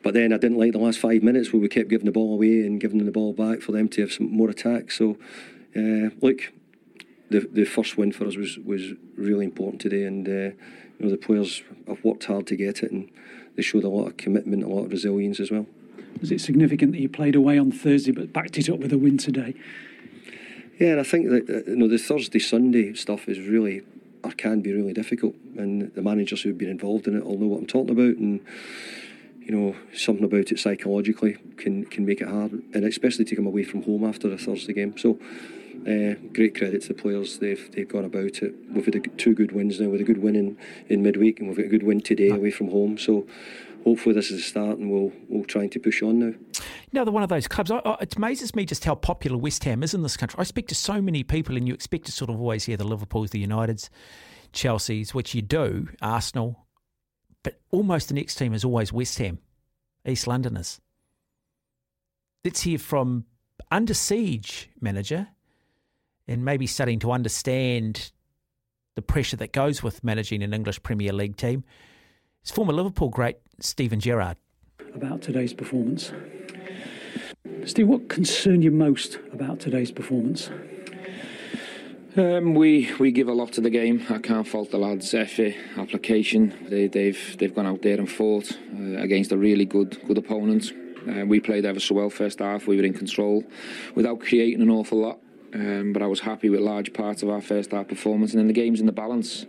but 0.03 0.13
then 0.13 0.31
I 0.31 0.37
didn't 0.37 0.59
like 0.59 0.73
the 0.73 0.79
last 0.79 0.99
five 0.99 1.23
minutes 1.23 1.51
where 1.51 1.61
we 1.61 1.69
kept 1.69 1.89
giving 1.89 2.05
the 2.05 2.11
ball 2.11 2.33
away 2.33 2.61
and 2.65 2.79
giving 2.79 2.97
them 2.97 3.07
the 3.07 3.11
ball 3.11 3.33
back 3.33 3.61
for 3.61 3.71
them 3.71 3.87
to 3.89 4.01
have 4.01 4.11
some 4.11 4.31
more 4.31 4.49
attack. 4.49 4.91
So, 4.91 5.17
uh, 5.75 6.09
look, 6.21 6.51
the 7.29 7.47
the 7.51 7.65
first 7.65 7.97
win 7.97 8.11
for 8.11 8.27
us 8.27 8.35
was 8.35 8.59
was 8.59 8.91
really 9.15 9.45
important 9.45 9.81
today, 9.81 10.03
and 10.03 10.27
uh, 10.27 10.31
you 10.31 10.99
know 10.99 11.09
the 11.09 11.17
players 11.17 11.63
have 11.87 12.03
worked 12.03 12.25
hard 12.25 12.45
to 12.47 12.55
get 12.55 12.83
it, 12.83 12.91
and 12.91 13.09
they 13.55 13.61
showed 13.61 13.83
a 13.83 13.89
lot 13.89 14.07
of 14.07 14.17
commitment, 14.17 14.63
a 14.63 14.67
lot 14.67 14.85
of 14.85 14.91
resilience 14.91 15.39
as 15.39 15.51
well. 15.51 15.65
Was 16.21 16.31
it 16.31 16.41
significant 16.41 16.91
that 16.93 16.99
you 16.99 17.09
played 17.09 17.35
away 17.35 17.57
on 17.57 17.71
Thursday 17.71 18.11
but 18.11 18.31
backed 18.31 18.57
it 18.57 18.69
up 18.69 18.79
with 18.79 18.93
a 18.93 18.97
win 18.97 19.17
today? 19.17 19.55
Yeah, 20.79 20.91
and 20.91 20.99
I 20.99 21.03
think 21.03 21.29
that 21.29 21.49
uh, 21.49 21.71
you 21.71 21.77
know 21.77 21.87
the 21.87 21.97
Thursday 21.97 22.39
Sunday 22.39 22.93
stuff 22.93 23.27
is 23.27 23.39
really 23.39 23.81
or 24.23 24.31
can 24.31 24.61
be 24.61 24.71
really 24.73 24.93
difficult, 24.93 25.35
and 25.57 25.93
the 25.93 26.01
managers 26.01 26.41
who've 26.41 26.57
been 26.57 26.69
involved 26.69 27.07
in 27.07 27.17
it 27.17 27.23
all 27.23 27.37
know 27.37 27.47
what 27.47 27.59
I'm 27.59 27.67
talking 27.67 27.91
about, 27.91 28.17
and 28.17 28.39
you 29.39 29.51
know 29.51 29.75
something 29.93 30.23
about 30.23 30.51
it 30.51 30.59
psychologically 30.59 31.37
can 31.57 31.85
can 31.85 32.05
make 32.05 32.21
it 32.21 32.27
hard, 32.27 32.51
and 32.73 32.85
especially 32.85 33.25
to 33.25 33.35
come 33.35 33.47
away 33.47 33.63
from 33.63 33.83
home 33.83 34.03
after 34.03 34.31
a 34.31 34.37
Thursday 34.37 34.73
game. 34.73 34.97
So. 34.97 35.19
Uh, 35.81 36.15
great 36.33 36.55
credit 36.57 36.81
to 36.83 36.89
the 36.89 36.93
players. 36.93 37.39
They've 37.39 37.71
they've 37.71 37.87
gone 37.87 38.05
about 38.05 38.41
it. 38.41 38.53
We've 38.71 38.85
had 38.85 38.95
a, 38.95 38.99
two 38.99 39.33
good 39.33 39.51
wins 39.51 39.79
now. 39.79 39.89
With 39.89 40.01
a 40.01 40.05
good 40.05 40.21
win 40.21 40.35
in, 40.35 40.57
in 40.87 41.03
midweek, 41.03 41.39
and 41.39 41.47
we've 41.47 41.57
got 41.57 41.65
a 41.65 41.69
good 41.69 41.83
win 41.83 42.01
today 42.01 42.29
away 42.29 42.51
from 42.51 42.69
home. 42.69 42.97
So 42.97 43.27
hopefully 43.83 44.15
this 44.15 44.31
is 44.31 44.39
a 44.39 44.43
start, 44.43 44.77
and 44.77 44.91
we'll 44.91 45.11
we'll 45.27 45.45
try 45.45 45.67
to 45.67 45.79
push 45.79 46.01
on 46.01 46.19
now. 46.19 46.33
They're 46.91 47.05
one 47.05 47.23
of 47.23 47.29
those 47.29 47.47
clubs. 47.47 47.71
I, 47.71 47.77
I, 47.79 47.97
it 48.01 48.15
amazes 48.15 48.55
me 48.55 48.65
just 48.65 48.85
how 48.85 48.95
popular 48.95 49.37
West 49.37 49.63
Ham 49.63 49.81
is 49.83 49.93
in 49.93 50.03
this 50.03 50.15
country. 50.15 50.39
I 50.39 50.43
speak 50.43 50.67
to 50.67 50.75
so 50.75 51.01
many 51.01 51.23
people, 51.23 51.57
and 51.57 51.67
you 51.67 51.73
expect 51.73 52.05
to 52.05 52.11
sort 52.11 52.29
of 52.29 52.39
always 52.39 52.65
hear 52.65 52.77
the 52.77 52.83
Liverpools, 52.83 53.31
the 53.31 53.45
Uniteds, 53.45 53.89
Chelsea's, 54.53 55.13
which 55.13 55.33
you 55.33 55.41
do, 55.41 55.89
Arsenal, 56.01 56.67
but 57.43 57.59
almost 57.71 58.07
the 58.07 58.13
next 58.13 58.35
team 58.35 58.53
is 58.53 58.63
always 58.63 58.93
West 58.93 59.17
Ham, 59.17 59.39
East 60.07 60.27
Londoners. 60.27 60.79
Let's 62.45 62.61
hear 62.61 62.77
from 62.77 63.25
Under 63.71 63.93
Siege 63.93 64.69
manager, 64.79 65.29
and 66.27 66.45
maybe 66.45 66.67
starting 66.67 66.99
to 66.99 67.11
understand 67.11 68.11
the 68.95 69.01
pressure 69.01 69.37
that 69.37 69.51
goes 69.51 69.81
with 69.81 70.03
managing 70.03 70.43
an 70.43 70.53
English 70.53 70.81
Premier 70.83 71.13
League 71.13 71.35
team. 71.35 71.63
It's 72.41 72.51
former 72.51 72.73
Liverpool 72.73 73.09
great 73.09 73.37
Steven 73.59 73.99
Gerrard. 73.99 74.37
About 74.93 75.21
today's 75.21 75.53
performance. 75.53 76.11
Steve, 77.65 77.87
what 77.87 78.09
concerned 78.09 78.63
you 78.63 78.71
most 78.71 79.17
about 79.31 79.59
today's 79.59 79.91
performance? 79.91 80.49
Um, 82.15 82.53
we 82.53 82.91
we 82.99 83.11
give 83.11 83.27
a 83.27 83.33
lot 83.33 83.53
to 83.53 83.61
the 83.61 83.71
game. 83.71 84.05
I 84.07 84.19
can't 84.19 84.47
fault 84.47 84.69
the 84.69 84.77
lads' 84.77 85.13
effort, 85.15 85.55
application. 85.77 86.53
They, 86.69 86.87
they've 86.87 87.37
they've 87.39 87.53
gone 87.53 87.65
out 87.65 87.81
there 87.81 87.97
and 87.97 88.09
fought 88.11 88.51
uh, 88.51 89.01
against 89.01 89.31
a 89.31 89.37
really 89.37 89.65
good 89.65 89.99
good 90.05 90.19
opponent. 90.19 90.71
Uh, 91.07 91.25
we 91.25 91.39
played 91.39 91.65
ever 91.65 91.79
so 91.79 91.95
well 91.95 92.11
first 92.11 92.39
half. 92.39 92.67
We 92.67 92.77
were 92.77 92.83
in 92.83 92.93
control, 92.93 93.43
without 93.95 94.19
creating 94.19 94.61
an 94.61 94.69
awful 94.69 94.99
lot. 94.99 95.22
Um, 95.53 95.93
but 95.93 96.01
I 96.01 96.07
was 96.07 96.21
happy 96.21 96.49
with 96.49 96.61
large 96.61 96.93
parts 96.93 97.21
of 97.21 97.29
our 97.29 97.41
first 97.41 97.71
half 97.71 97.87
performance, 97.87 98.31
and 98.31 98.39
then 98.39 98.47
the 98.47 98.53
game's 98.53 98.79
in 98.79 98.87
the 98.87 98.91
balance. 98.91 99.45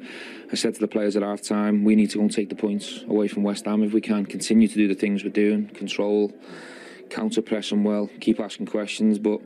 I 0.52 0.54
said 0.54 0.74
to 0.74 0.80
the 0.80 0.88
players 0.88 1.16
at 1.16 1.22
half 1.22 1.40
time, 1.40 1.82
we 1.82 1.96
need 1.96 2.10
to 2.10 2.18
go 2.18 2.22
and 2.22 2.32
take 2.32 2.50
the 2.50 2.54
points 2.54 3.02
away 3.08 3.28
from 3.28 3.42
West 3.42 3.64
Ham 3.64 3.82
if 3.82 3.92
we 3.92 4.00
can. 4.00 4.26
Continue 4.26 4.68
to 4.68 4.74
do 4.74 4.86
the 4.86 4.94
things 4.94 5.24
we're 5.24 5.30
doing, 5.30 5.68
control, 5.68 6.32
counter 7.08 7.40
press 7.40 7.70
them 7.70 7.84
well, 7.84 8.10
keep 8.20 8.38
asking 8.38 8.66
questions, 8.66 9.18
but 9.18 9.40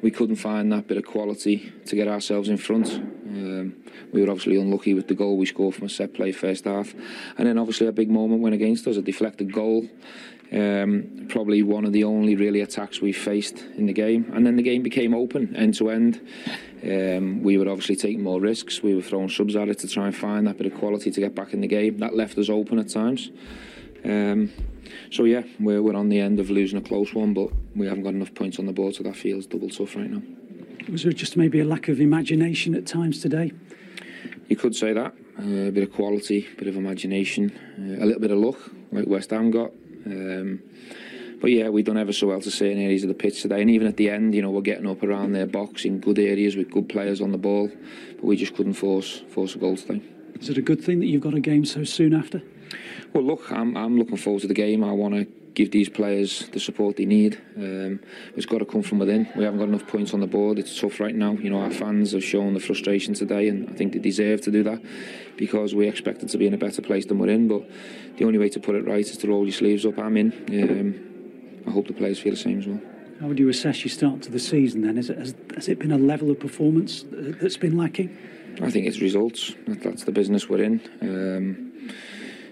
we 0.00 0.10
couldn't 0.12 0.36
find 0.36 0.70
that 0.70 0.86
bit 0.86 0.96
of 0.96 1.04
quality 1.04 1.72
to 1.86 1.96
get 1.96 2.06
ourselves 2.06 2.48
in 2.48 2.56
front. 2.56 2.94
Um, 2.94 3.74
we 4.12 4.22
were 4.22 4.30
obviously 4.30 4.56
unlucky 4.56 4.94
with 4.94 5.08
the 5.08 5.14
goal 5.14 5.36
we 5.36 5.46
scored 5.46 5.74
from 5.74 5.86
a 5.86 5.88
set 5.88 6.14
play 6.14 6.30
first 6.30 6.64
half, 6.64 6.94
and 7.36 7.48
then 7.48 7.58
obviously 7.58 7.88
a 7.88 7.92
big 7.92 8.10
moment 8.10 8.40
went 8.40 8.54
against 8.54 8.86
us, 8.86 8.96
a 8.96 9.02
deflected 9.02 9.52
goal. 9.52 9.88
Um, 10.50 11.26
probably 11.28 11.62
one 11.62 11.84
of 11.84 11.92
the 11.92 12.04
only 12.04 12.34
really 12.34 12.62
attacks 12.62 13.02
we 13.02 13.12
faced 13.12 13.58
in 13.76 13.86
the 13.86 13.92
game, 13.92 14.30
and 14.34 14.46
then 14.46 14.56
the 14.56 14.62
game 14.62 14.82
became 14.82 15.14
open 15.14 15.54
end 15.54 15.74
to 15.74 15.90
end. 15.90 16.26
Um, 16.82 17.42
we 17.42 17.58
were 17.58 17.68
obviously 17.68 17.96
taking 17.96 18.22
more 18.22 18.40
risks. 18.40 18.82
We 18.82 18.94
were 18.94 19.02
throwing 19.02 19.28
subs 19.28 19.56
at 19.56 19.68
it 19.68 19.78
to 19.80 19.88
try 19.88 20.06
and 20.06 20.16
find 20.16 20.46
that 20.46 20.56
bit 20.56 20.66
of 20.66 20.78
quality 20.78 21.10
to 21.10 21.20
get 21.20 21.34
back 21.34 21.52
in 21.52 21.60
the 21.60 21.66
game. 21.66 21.98
That 21.98 22.14
left 22.14 22.38
us 22.38 22.48
open 22.48 22.78
at 22.78 22.88
times. 22.88 23.30
Um, 24.04 24.50
so 25.10 25.24
yeah, 25.24 25.42
we're, 25.60 25.82
we're 25.82 25.96
on 25.96 26.08
the 26.08 26.20
end 26.20 26.40
of 26.40 26.50
losing 26.50 26.78
a 26.78 26.82
close 26.82 27.12
one, 27.12 27.34
but 27.34 27.50
we 27.74 27.86
haven't 27.86 28.04
got 28.04 28.14
enough 28.14 28.34
points 28.34 28.58
on 28.58 28.66
the 28.66 28.72
board, 28.72 28.94
so 28.94 29.02
that 29.02 29.16
feels 29.16 29.46
double 29.46 29.68
tough 29.68 29.96
right 29.96 30.10
now. 30.10 30.22
Was 30.90 31.02
there 31.02 31.12
just 31.12 31.36
maybe 31.36 31.60
a 31.60 31.64
lack 31.64 31.88
of 31.88 32.00
imagination 32.00 32.74
at 32.74 32.86
times 32.86 33.20
today? 33.20 33.52
You 34.48 34.56
could 34.56 34.74
say 34.74 34.94
that. 34.94 35.14
Uh, 35.38 35.68
a 35.68 35.70
bit 35.70 35.82
of 35.82 35.92
quality, 35.92 36.48
a 36.52 36.56
bit 36.56 36.68
of 36.68 36.76
imagination, 36.76 37.52
uh, 37.78 38.02
a 38.02 38.06
little 38.06 38.20
bit 38.20 38.30
of 38.30 38.38
luck, 38.38 38.58
like 38.90 39.06
West 39.06 39.30
Ham 39.30 39.50
got. 39.50 39.70
Um, 40.06 40.62
but 41.40 41.50
yeah, 41.52 41.68
we've 41.68 41.84
done 41.84 41.98
ever 41.98 42.12
so 42.12 42.28
well 42.28 42.40
to 42.40 42.50
certain 42.50 42.78
areas 42.78 43.04
of 43.04 43.08
the 43.08 43.14
pitch 43.14 43.42
today, 43.42 43.60
and 43.60 43.70
even 43.70 43.86
at 43.86 43.96
the 43.96 44.10
end, 44.10 44.34
you 44.34 44.42
know, 44.42 44.50
we're 44.50 44.60
getting 44.60 44.88
up 44.88 45.02
around 45.02 45.32
their 45.32 45.46
box 45.46 45.84
in 45.84 46.00
good 46.00 46.18
areas 46.18 46.56
with 46.56 46.70
good 46.70 46.88
players 46.88 47.20
on 47.20 47.30
the 47.32 47.38
ball, 47.38 47.70
but 48.16 48.24
we 48.24 48.36
just 48.36 48.54
couldn't 48.54 48.74
force 48.74 49.22
force 49.28 49.54
a 49.54 49.58
goal 49.58 49.76
today. 49.76 50.02
Is 50.40 50.48
it 50.48 50.58
a 50.58 50.62
good 50.62 50.82
thing 50.82 51.00
that 51.00 51.06
you've 51.06 51.22
got 51.22 51.34
a 51.34 51.40
game 51.40 51.64
so 51.64 51.84
soon 51.84 52.12
after? 52.12 52.42
Well, 53.12 53.24
look, 53.24 53.50
I'm 53.52 53.76
I'm 53.76 53.98
looking 53.98 54.16
forward 54.16 54.42
to 54.42 54.48
the 54.48 54.54
game. 54.54 54.82
I 54.82 54.92
want 54.92 55.14
to 55.14 55.26
give 55.58 55.72
these 55.72 55.88
players 55.88 56.48
the 56.52 56.60
support 56.60 56.96
they 56.96 57.04
need. 57.04 57.36
Um, 57.56 57.98
it's 58.36 58.46
got 58.46 58.58
to 58.58 58.64
come 58.64 58.82
from 58.82 59.00
within. 59.00 59.28
We 59.34 59.42
haven't 59.42 59.58
got 59.58 59.68
enough 59.68 59.88
points 59.88 60.14
on 60.14 60.20
the 60.20 60.28
board. 60.28 60.56
It's 60.56 60.80
tough 60.80 61.00
right 61.00 61.14
now. 61.14 61.32
You 61.32 61.50
know, 61.50 61.58
our 61.58 61.72
fans 61.72 62.12
have 62.12 62.22
shown 62.22 62.54
the 62.54 62.60
frustration 62.60 63.14
today, 63.14 63.48
and 63.48 63.68
I 63.68 63.72
think 63.72 63.92
they 63.92 63.98
deserve 63.98 64.40
to 64.42 64.52
do 64.52 64.62
that 64.62 64.80
because 65.36 65.74
we 65.74 65.88
expected 65.88 66.28
to 66.28 66.38
be 66.38 66.46
in 66.46 66.54
a 66.54 66.58
better 66.58 66.80
place 66.80 67.06
than 67.06 67.18
we're 67.18 67.30
in. 67.30 67.48
But 67.48 67.68
the 68.18 68.24
only 68.24 68.38
way 68.38 68.48
to 68.50 68.60
put 68.60 68.76
it 68.76 68.86
right 68.86 69.00
is 69.00 69.16
to 69.16 69.26
roll 69.26 69.44
your 69.44 69.52
sleeves 69.52 69.84
up. 69.84 69.98
I'm 69.98 70.16
in. 70.16 70.32
Um, 70.48 71.64
I 71.66 71.72
hope 71.72 71.88
the 71.88 71.92
players 71.92 72.20
feel 72.20 72.34
the 72.34 72.38
same 72.38 72.60
as 72.60 72.66
well. 72.68 72.80
How 73.20 73.26
would 73.26 73.40
you 73.40 73.48
assess 73.48 73.84
your 73.84 73.90
start 73.90 74.22
to 74.22 74.30
the 74.30 74.38
season 74.38 74.82
then? 74.82 74.96
Is 74.96 75.10
it, 75.10 75.18
has, 75.18 75.34
has 75.56 75.68
it 75.68 75.80
been 75.80 75.90
a 75.90 75.98
level 75.98 76.30
of 76.30 76.38
performance 76.38 77.04
that's 77.10 77.56
been 77.56 77.76
lacking? 77.76 78.16
I 78.62 78.70
think 78.70 78.86
it's 78.86 79.00
results. 79.00 79.54
That's 79.66 80.04
the 80.04 80.12
business 80.12 80.48
we're 80.48 80.62
in. 80.62 80.80
Um, 81.02 81.67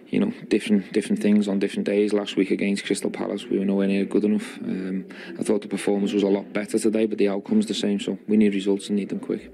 you 0.09 0.21
know, 0.21 0.33
different 0.49 0.93
different 0.93 1.21
things 1.21 1.49
on 1.49 1.59
different 1.59 1.87
days. 1.87 2.13
Last 2.13 2.37
week 2.37 2.51
against 2.51 2.85
Crystal 2.85 3.11
Palace, 3.11 3.45
we 3.47 3.59
were 3.59 3.65
nowhere 3.65 3.89
near 3.89 4.05
good 4.05 4.25
enough. 4.25 4.59
Um, 4.59 5.07
I 5.39 5.43
thought 5.43 5.63
the 5.63 5.69
performance 5.69 6.13
was 6.13 6.23
a 6.23 6.29
lot 6.29 6.53
better 6.53 6.79
today, 6.79 7.07
but 7.07 7.19
the 7.19 7.29
outcome's 7.29 7.67
the 7.67 7.75
same. 7.75 8.01
So 8.01 8.19
we 8.29 8.37
need 8.37 8.55
results 8.55 8.89
and 8.89 8.97
need 8.97 9.09
them 9.09 9.21
quick. 9.21 9.51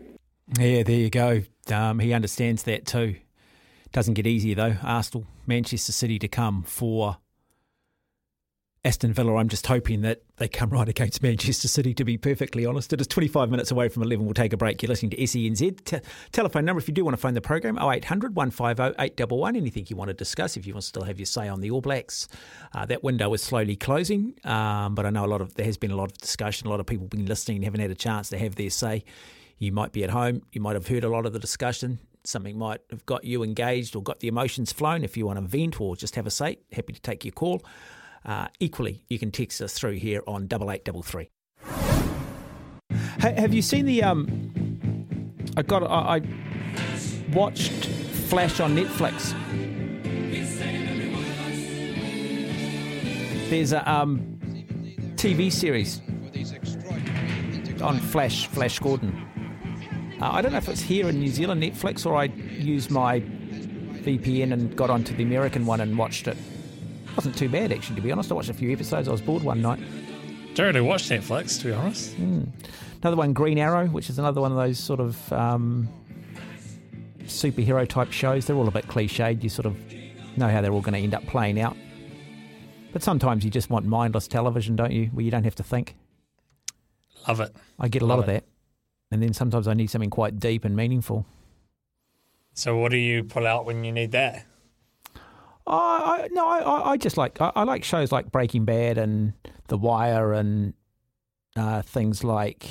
Yeah, 0.59 0.83
there 0.83 0.97
you 0.97 1.11
go. 1.11 1.43
Um, 1.71 1.99
he 1.99 2.13
understands 2.13 2.65
that 2.65 2.87
too. 2.87 3.17
Doesn't 3.93 4.15
get 4.15 4.27
easier 4.27 4.55
though. 4.55 4.77
Arsenal, 4.83 5.27
Manchester 5.47 5.93
City 5.93 6.19
to 6.19 6.29
come 6.29 6.63
for 6.63 7.19
Aston 8.85 9.13
Villa, 9.13 9.37
I'm 9.37 9.49
just 9.49 9.69
hoping 9.69 10.01
that 10.01 10.23
they 10.39 10.49
come 10.49 10.71
right 10.71 10.89
against 10.89 11.23
Manchester 11.23 11.69
City, 11.69 11.95
to 11.95 12.05
be 12.05 12.19
perfectly 12.19 12.67
honest. 12.67 12.93
It 12.93 13.01
is 13.01 13.07
25 13.07 13.49
minutes 13.49 13.71
away 13.71 13.89
from 13.89 14.03
11. 14.03 14.25
We'll 14.25 14.35
take 14.35 14.53
a 14.53 14.57
break. 14.57 14.83
You're 14.83 14.89
listening 14.89 15.11
to 15.11 15.19
SENZ. 15.19 15.85
T- 15.85 15.99
telephone 16.33 16.65
number, 16.65 16.81
if 16.81 16.89
you 16.89 16.95
do 16.95 17.05
want 17.05 17.13
to 17.13 17.21
phone 17.21 17.35
the 17.35 17.41
program, 17.41 17.79
0800 17.79 18.35
150 18.35 19.01
811. 19.01 19.57
Anything 19.57 19.87
you 19.89 19.95
want 19.95 20.09
to 20.09 20.15
discuss, 20.15 20.57
if 20.57 20.67
you 20.67 20.75
want 20.75 20.83
to 20.83 20.89
still 20.89 21.05
have 21.05 21.21
your 21.21 21.27
say 21.27 21.47
on 21.47 21.61
the 21.61 21.71
All 21.71 21.81
Blacks. 21.81 22.27
Uh, 22.75 22.85
that 22.87 23.05
window 23.05 23.33
is 23.35 23.41
slowly 23.41 23.77
closing, 23.77 24.35
um, 24.43 24.97
but 24.97 25.07
I 25.07 25.11
know 25.11 25.25
a 25.25 25.29
lot 25.29 25.43
of 25.43 25.55
there 25.55 25.67
has 25.67 25.77
been 25.77 25.93
a 25.93 25.97
lot 25.97 26.11
of 26.11 26.19
discussion. 26.19 26.67
A 26.67 26.71
lot 26.71 26.81
of 26.81 26.87
people 26.87 27.05
have 27.05 27.11
been 27.11 27.27
listening 27.27 27.63
haven't 27.63 27.81
had 27.81 27.93
a 27.93 27.95
chance 27.95 28.31
to 28.31 28.39
have 28.39 28.57
their 28.57 28.71
say. 28.71 29.05
You 29.59 29.71
might 29.71 29.93
be 29.93 30.03
at 30.03 30.11
home. 30.11 30.43
You 30.51 30.61
might 30.61 30.75
have 30.75 30.89
heard 30.89 31.05
a 31.05 31.09
lot 31.09 31.25
of 31.25 31.33
the 31.33 31.39
discussion. 31.39 32.01
Something 32.25 32.59
might 32.59 32.81
have 32.91 33.07
got 33.07 33.23
you 33.23 33.45
engaged 33.45 33.95
or 33.95 34.03
got 34.03 34.19
the 34.19 34.27
emotions 34.27 34.73
flown. 34.73 35.05
If 35.05 35.17
you 35.17 35.27
want 35.27 35.39
to 35.39 35.47
vent 35.47 35.81
or 35.81 35.95
just 35.95 36.17
have 36.17 36.27
a 36.27 36.33
say, 36.33 36.59
happy 36.73 36.93
to 36.93 37.01
take 37.01 37.25
your 37.25 37.33
call. 37.33 37.63
Uh, 38.25 38.49
equally, 38.61 39.05
you 39.09 39.19
can 39.19 39.31
text 39.31 39.61
us 39.61 39.73
through 39.73 39.95
here 39.95 40.23
on 40.27 40.47
double 40.47 40.71
eight 40.71 40.85
double 40.85 41.03
three. 41.03 41.31
Hey, 43.21 43.35
have 43.37 43.53
you 43.53 43.63
seen 43.63 43.87
the? 43.87 44.03
Um, 44.03 45.33
I 45.57 45.63
got. 45.63 45.83
I, 45.83 46.17
I 46.17 46.23
watched 47.33 47.87
Flash 48.29 48.61
on 48.61 48.77
Netflix. 48.77 49.39
There's 53.51 53.73
a 53.73 53.91
um, 53.91 54.39
TV 55.17 55.53
series 55.53 56.01
on 57.83 57.99
Flash. 57.99 58.47
Flash 58.47 58.79
Gordon. 58.79 59.29
Uh, 60.21 60.31
I 60.31 60.41
don't 60.41 60.53
know 60.53 60.59
if 60.59 60.69
it's 60.69 60.81
here 60.81 61.09
in 61.09 61.19
New 61.19 61.29
Zealand 61.29 61.63
Netflix 61.63 62.07
or 62.07 62.17
I 62.17 62.25
used 62.25 62.93
my 62.93 63.21
VPN 63.21 64.53
and 64.53 64.77
got 64.77 64.89
onto 64.89 65.15
the 65.17 65.25
American 65.25 65.67
one 65.67 65.81
and 65.81 65.99
watched 65.99 66.29
it. 66.29 66.37
Wasn't 67.17 67.37
too 67.37 67.49
bad 67.49 67.73
actually, 67.73 67.97
to 67.97 68.03
be 68.03 68.13
honest. 68.13 68.31
I 68.31 68.35
watched 68.35 68.51
a 68.51 68.55
few 68.55 68.73
episodes. 68.73 69.09
I 69.09 69.13
was 69.13 69.21
bored 69.21 69.43
one 69.43 69.61
night. 69.63 69.81
Don't 70.55 70.67
really 70.67 70.81
watch 70.81 71.09
Netflix, 71.09 71.59
to 71.61 71.67
be 71.69 71.73
honest. 71.73 72.17
Mm. 72.17 72.49
Another 73.03 73.17
one, 73.17 73.33
Green 73.33 73.59
Arrow, 73.59 73.87
which 73.87 74.11
is 74.11 74.19
another 74.19 74.41
one 74.41 74.53
of 74.53 74.59
those 74.59 74.79
sort 74.79 75.01
of 75.01 75.33
um, 75.33 75.89
superhero 77.25 77.89
type 77.89 78.13
shows. 78.13 78.47
They're 78.47 78.57
all 78.57 78.69
a 78.69 78.73
bit 78.73 78.87
cliched. 78.87 79.43
You 79.43 79.49
sort 79.49 79.67
of 79.67 79.77
know 80.37 80.49
how 80.49 80.61
they're 80.61 80.73
all 80.73 80.81
going 80.81 80.95
to 80.95 81.01
end 81.01 81.15
up 81.15 81.27
playing 81.27 81.61
out. 81.61 81.77
But 82.93 83.03
sometimes 83.03 83.45
you 83.45 83.51
just 83.51 83.71
want 83.71 83.87
mindless 83.87 84.29
television, 84.29 84.77
don't 84.77 84.93
you? 84.93 85.07
Where 85.07 85.25
you 85.25 85.31
don't 85.31 85.45
have 85.45 85.55
to 85.57 85.63
think. 85.63 85.97
Love 87.27 87.41
it. 87.41 87.55
I 87.79 87.89
get 87.89 88.03
a 88.03 88.07
lot 88.07 88.19
of 88.19 88.29
it. 88.29 88.45
that. 88.45 88.45
And 89.11 89.23
then 89.23 89.33
sometimes 89.33 89.69
I 89.69 89.75
need 89.75 89.91
something 89.91 90.11
quite 90.11 90.39
deep 90.39 90.65
and 90.65 90.77
meaningful. 90.77 91.27
So, 92.55 92.77
what 92.77 92.91
do 92.91 92.99
you 92.99 93.25
pull 93.25 93.47
out 93.47 93.65
when 93.65 93.85
you 93.85 93.93
need 93.93 94.13
that? 94.13 94.45
I, 95.67 96.25
I 96.25 96.29
no, 96.33 96.47
I, 96.49 96.91
I- 96.93 96.97
just 96.97 97.17
like 97.17 97.41
I, 97.41 97.53
I 97.55 97.63
like 97.65 97.85
shows 97.85 98.13
like 98.13 98.31
Breaking 98.33 98.65
Bad 98.65 98.99
and 98.99 99.33
The 99.69 99.79
Wire 99.79 100.33
and 100.33 100.75
uh, 101.57 101.83
things 101.83 102.25
like 102.25 102.67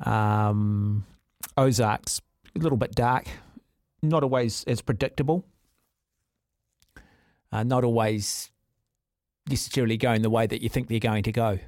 um, 0.00 1.04
Ozarks. 1.56 2.20
A 2.56 2.60
little 2.60 2.78
bit 2.78 2.94
dark, 2.94 3.26
not 4.00 4.22
always 4.22 4.62
as 4.64 4.80
predictable, 4.80 5.44
uh, 7.50 7.64
not 7.64 7.82
always 7.82 8.50
necessarily 9.48 9.96
going 9.96 10.22
the 10.22 10.30
way 10.30 10.46
that 10.46 10.62
you 10.62 10.68
think 10.68 10.88
they're 10.88 11.00
going 11.00 11.24
to 11.24 11.32
go. 11.32 11.58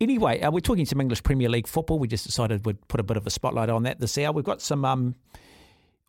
Anyway, 0.00 0.40
uh, 0.40 0.50
we're 0.50 0.60
talking 0.60 0.84
some 0.84 1.00
English 1.00 1.22
Premier 1.22 1.48
League 1.48 1.66
football. 1.66 1.98
We 1.98 2.08
just 2.08 2.26
decided 2.26 2.66
we'd 2.66 2.86
put 2.88 3.00
a 3.00 3.02
bit 3.02 3.16
of 3.16 3.26
a 3.26 3.30
spotlight 3.30 3.70
on 3.70 3.84
that 3.84 4.00
this 4.00 4.18
hour. 4.18 4.32
We've 4.32 4.44
got 4.44 4.60
some 4.60 4.84
um, 4.84 5.14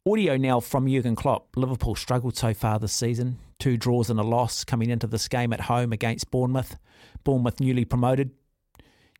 audio 0.05 0.35
now 0.35 0.59
from 0.59 0.85
Jurgen 0.85 1.15
Klopp. 1.15 1.55
Liverpool 1.55 1.95
struggled 1.95 2.35
so 2.35 2.53
far 2.53 2.77
this 2.77 2.91
season. 2.91 3.39
Two 3.57 3.77
draws 3.77 4.09
and 4.09 4.19
a 4.19 4.23
loss 4.23 4.65
coming 4.65 4.89
into 4.89 5.07
this 5.07 5.29
game 5.29 5.53
at 5.53 5.61
home 5.61 5.93
against 5.93 6.29
Bournemouth. 6.29 6.75
Bournemouth 7.23 7.61
newly 7.61 7.85
promoted. 7.85 8.31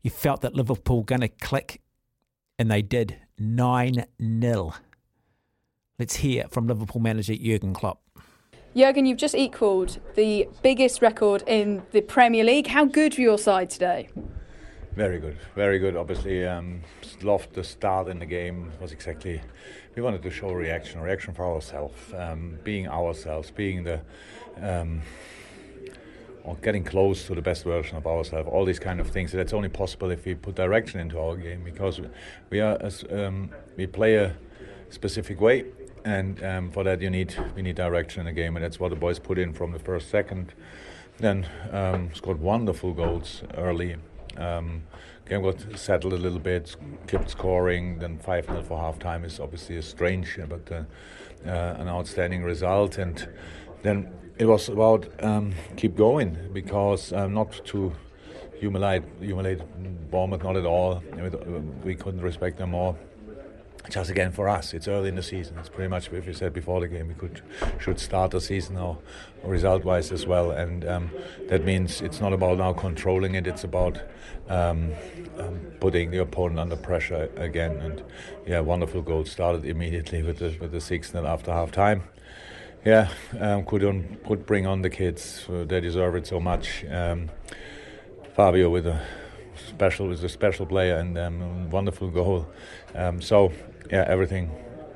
You 0.01 0.11
felt 0.11 0.41
that 0.41 0.55
Liverpool 0.55 1.03
going 1.03 1.21
to 1.21 1.29
click, 1.29 1.79
and 2.59 2.69
they 2.69 2.81
did 2.81 3.15
9 3.39 4.05
0. 4.41 4.73
Let's 5.97 6.17
hear 6.17 6.47
from 6.49 6.67
Liverpool 6.67 6.99
manager 6.99 7.33
Jurgen 7.33 7.73
Klopp. 7.73 8.01
Jurgen, 8.75 9.05
you've 9.05 9.17
just 9.17 9.35
equalled 9.35 9.99
the 10.15 10.49
biggest 10.63 11.01
record 11.01 11.43
in 11.47 11.83
the 11.91 12.01
Premier 12.01 12.43
League. 12.43 12.67
How 12.67 12.83
good 12.83 13.17
were 13.17 13.21
your 13.23 13.37
side 13.37 13.69
today? 13.69 14.09
Very 14.95 15.19
good, 15.19 15.37
very 15.55 15.79
good. 15.79 15.95
Obviously, 15.95 16.45
um, 16.45 16.81
loved 17.21 17.53
the 17.53 17.63
start 17.63 18.09
in 18.09 18.19
the 18.19 18.25
game. 18.25 18.71
Was 18.81 18.91
exactly 18.91 19.41
we 19.95 20.01
wanted 20.01 20.23
to 20.23 20.29
show 20.31 20.51
reaction, 20.51 21.01
reaction 21.01 21.33
for 21.33 21.45
ourselves, 21.45 21.97
um, 22.15 22.57
being 22.63 22.87
ourselves, 22.87 23.51
being 23.51 23.83
the 23.83 24.01
um, 24.61 25.01
or 26.43 26.55
getting 26.55 26.83
close 26.83 27.25
to 27.27 27.35
the 27.35 27.41
best 27.41 27.63
version 27.63 27.95
of 27.97 28.05
ourselves. 28.05 28.49
All 28.51 28.65
these 28.65 28.79
kind 28.79 28.99
of 28.99 29.09
things. 29.09 29.31
That's 29.31 29.53
only 29.53 29.69
possible 29.69 30.11
if 30.11 30.25
we 30.25 30.35
put 30.35 30.55
direction 30.55 30.99
into 30.99 31.19
our 31.19 31.35
game 31.35 31.63
because 31.63 32.01
we 32.49 32.59
are 32.59 32.77
as 32.81 33.05
um, 33.11 33.49
we 33.77 33.87
play 33.87 34.15
a 34.15 34.35
specific 34.89 35.39
way, 35.39 35.65
and 36.03 36.43
um, 36.43 36.71
for 36.71 36.83
that 36.83 37.01
you 37.01 37.09
need 37.09 37.35
we 37.55 37.61
need 37.61 37.75
direction 37.75 38.21
in 38.21 38.25
the 38.25 38.33
game, 38.41 38.55
and 38.55 38.63
that's 38.63 38.79
what 38.79 38.89
the 38.89 38.95
boys 38.95 39.19
put 39.19 39.37
in 39.37 39.53
from 39.53 39.71
the 39.71 39.79
first 39.79 40.09
second. 40.09 40.53
Then 41.19 41.47
um, 41.71 42.13
scored 42.13 42.39
wonderful 42.39 42.93
goals 42.93 43.43
early. 43.55 43.95
Um, 44.35 44.83
game 45.27 45.41
got 45.41 45.77
settled 45.77 46.13
a 46.13 46.17
little 46.17 46.39
bit, 46.39 46.75
kept 47.07 47.29
scoring. 47.29 47.99
Then 47.99 48.17
five 48.17 48.45
0 48.45 48.61
for 48.63 48.77
half 48.77 48.99
time 48.99 49.23
is 49.23 49.39
obviously 49.39 49.77
a 49.77 49.81
strange 49.81 50.37
but 50.49 50.71
uh, 50.71 50.83
uh, 51.47 51.75
an 51.79 51.87
outstanding 51.87 52.43
result. 52.43 52.97
And 52.97 53.27
then 53.81 54.11
it 54.37 54.45
was 54.45 54.69
about 54.69 55.07
um, 55.23 55.53
keep 55.77 55.95
going 55.95 56.37
because 56.53 57.13
um, 57.13 57.33
not 57.33 57.61
to 57.65 57.93
humiliate 58.59 59.03
humiliate 59.19 59.61
Bournemouth 60.11 60.43
not 60.43 60.57
at 60.57 60.65
all. 60.65 61.01
We 61.83 61.95
couldn't 61.95 62.21
respect 62.21 62.57
them 62.57 62.71
more 62.71 62.95
just 63.89 64.09
again 64.09 64.31
for 64.31 64.47
us, 64.47 64.73
it's 64.73 64.87
early 64.87 65.09
in 65.09 65.15
the 65.15 65.23
season. 65.23 65.57
It's 65.57 65.69
pretty 65.69 65.89
much 65.89 66.11
if 66.11 66.25
you 66.25 66.33
said 66.33 66.53
before 66.53 66.79
the 66.79 66.87
game 66.87 67.09
we 67.09 67.13
could 67.13 67.41
should 67.79 67.99
start 67.99 68.31
the 68.31 68.39
season 68.39 68.77
or, 68.77 68.97
or 69.43 69.51
result-wise 69.51 70.11
as 70.11 70.25
well, 70.25 70.51
and 70.51 70.87
um, 70.87 71.11
that 71.49 71.65
means 71.65 72.01
it's 72.01 72.21
not 72.21 72.33
about 72.33 72.57
now 72.57 72.73
controlling 72.73 73.35
it. 73.35 73.45
It's 73.45 73.63
about 73.63 73.99
um, 74.49 74.91
um, 75.39 75.59
putting 75.79 76.11
the 76.11 76.19
opponent 76.19 76.59
under 76.59 76.75
pressure 76.75 77.29
again. 77.37 77.77
And 77.77 78.03
yeah, 78.45 78.59
wonderful 78.59 79.01
goal 79.01 79.25
started 79.25 79.65
immediately 79.65 80.23
with 80.23 80.39
the 80.39 80.55
with 80.59 80.71
the 80.71 80.81
six 80.81 81.11
0 81.11 81.25
after 81.25 81.51
half 81.51 81.71
time. 81.71 82.03
Yeah, 82.85 83.09
um, 83.39 83.65
could 83.65 83.85
on, 83.85 84.17
could 84.27 84.45
bring 84.45 84.67
on 84.67 84.81
the 84.81 84.89
kids. 84.89 85.45
Uh, 85.49 85.63
they 85.63 85.79
deserve 85.79 86.15
it 86.15 86.27
so 86.27 86.39
much. 86.41 86.83
Um, 86.89 87.29
Fabio 88.35 88.69
with 88.69 88.85
a 88.85 88.99
special 89.69 90.11
is 90.11 90.23
a 90.23 90.29
special 90.29 90.65
player 90.65 90.97
and 90.97 91.17
um, 91.17 91.69
wonderful 91.69 92.09
goal. 92.09 92.47
Um, 92.93 93.21
so 93.21 93.53
yeah, 93.89 94.05
everything 94.07 94.51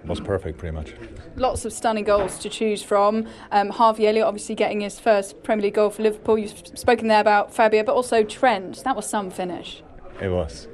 was 0.06 0.19
perfect 0.19 0.57
pretty 0.57 0.76
much. 0.76 0.94
Lots 1.36 1.65
of 1.65 1.74
stunning 1.74 2.03
goals 2.03 2.38
to 2.40 2.49
choose 2.49 2.82
from. 2.82 3.28
Um, 3.52 3.69
Harvey 3.69 4.07
Elliott 4.07 4.26
obviously 4.26 4.56
getting 4.56 4.82
his 4.82 4.99
first 4.99 5.44
Premier 5.44 5.64
League 5.64 5.76
goal 5.76 5.90
for 5.90 6.03
Liverpool. 6.03 6.38
You've 6.38 6.78
spoken 6.78 7.07
there 7.07 7.22
about 7.22 7.53
Fabio, 7.53 7.84
but 7.84 7.94
also 7.94 8.24
Trent. 8.24 8.84
That 8.84 8.95
was 8.95 9.07
some 9.10 9.30
finish. 9.30 9.84
It 10.22 10.30
was. 10.30 10.68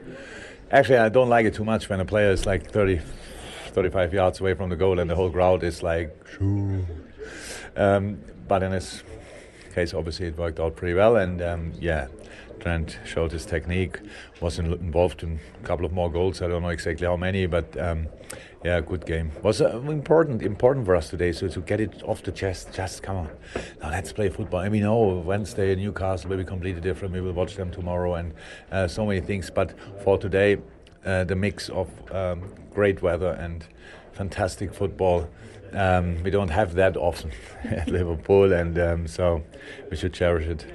Actually, 0.71 0.99
I 0.99 1.09
don't 1.09 1.29
like 1.29 1.45
it 1.45 1.53
too 1.53 1.65
much 1.65 1.89
when 1.89 1.99
a 1.99 2.05
player 2.05 2.31
is 2.31 2.45
like 2.45 2.71
30, 2.71 2.99
35 3.67 4.13
yards 4.13 4.39
away 4.39 4.53
from 4.53 4.69
the 4.69 4.75
goal 4.75 4.99
and 4.99 5.09
the 5.09 5.15
whole 5.15 5.29
crowd 5.29 5.63
is 5.63 5.83
like, 5.83 6.15
shoo. 6.37 6.85
Um, 7.75 8.19
but 8.47 8.63
in 8.63 8.71
this 8.71 9.03
case, 9.73 9.93
obviously, 9.93 10.27
it 10.27 10.37
worked 10.37 10.59
out 10.59 10.75
pretty 10.75 10.93
well. 10.93 11.17
And 11.17 11.41
um, 11.41 11.73
yeah, 11.79 12.07
Trent 12.59 12.97
showed 13.05 13.31
his 13.31 13.45
technique, 13.45 13.99
was 14.39 14.57
involved 14.57 15.23
in 15.23 15.39
a 15.61 15.65
couple 15.65 15.85
of 15.85 15.91
more 15.91 16.09
goals. 16.11 16.41
I 16.41 16.47
don't 16.47 16.61
know 16.61 16.69
exactly 16.69 17.05
how 17.05 17.17
many, 17.17 17.45
but 17.45 17.77
um, 17.77 18.07
yeah, 18.63 18.79
good 18.79 19.05
game. 19.05 19.31
Was 19.41 19.61
uh, 19.61 19.79
important 19.81 20.41
important 20.41 20.85
for 20.85 20.95
us 20.95 21.09
today. 21.09 21.33
So 21.33 21.47
to 21.49 21.61
get 21.61 21.81
it 21.81 22.01
off 22.03 22.23
the 22.23 22.31
chest, 22.31 22.73
just 22.73 23.03
come 23.03 23.17
on, 23.17 23.29
now 23.81 23.89
let's 23.89 24.13
play 24.13 24.29
football. 24.29 24.61
And 24.61 24.71
we 24.71 24.79
know 24.79 25.19
Wednesday 25.25 25.73
in 25.73 25.79
Newcastle 25.79 26.29
will 26.29 26.37
be 26.37 26.45
completely 26.45 26.81
different. 26.81 27.13
We 27.13 27.21
will 27.21 27.33
watch 27.33 27.55
them 27.55 27.71
tomorrow 27.71 28.15
and 28.15 28.33
uh, 28.71 28.87
so 28.87 29.05
many 29.05 29.19
things. 29.19 29.49
But 29.49 29.73
for 30.03 30.17
today, 30.17 30.57
uh, 31.05 31.25
the 31.25 31.35
mix 31.35 31.67
of 31.69 31.89
um, 32.11 32.53
great 32.73 33.01
weather 33.01 33.31
and 33.31 33.65
fantastic 34.13 34.73
football. 34.73 35.29
Um, 35.73 36.21
we 36.23 36.29
don't 36.29 36.49
have 36.49 36.75
that 36.75 36.95
often 36.95 37.31
at 37.63 37.89
Liverpool, 37.89 38.53
and 38.53 38.77
um, 38.79 39.07
so 39.07 39.43
we 39.89 39.97
should 39.97 40.13
cherish 40.13 40.47
it. 40.47 40.65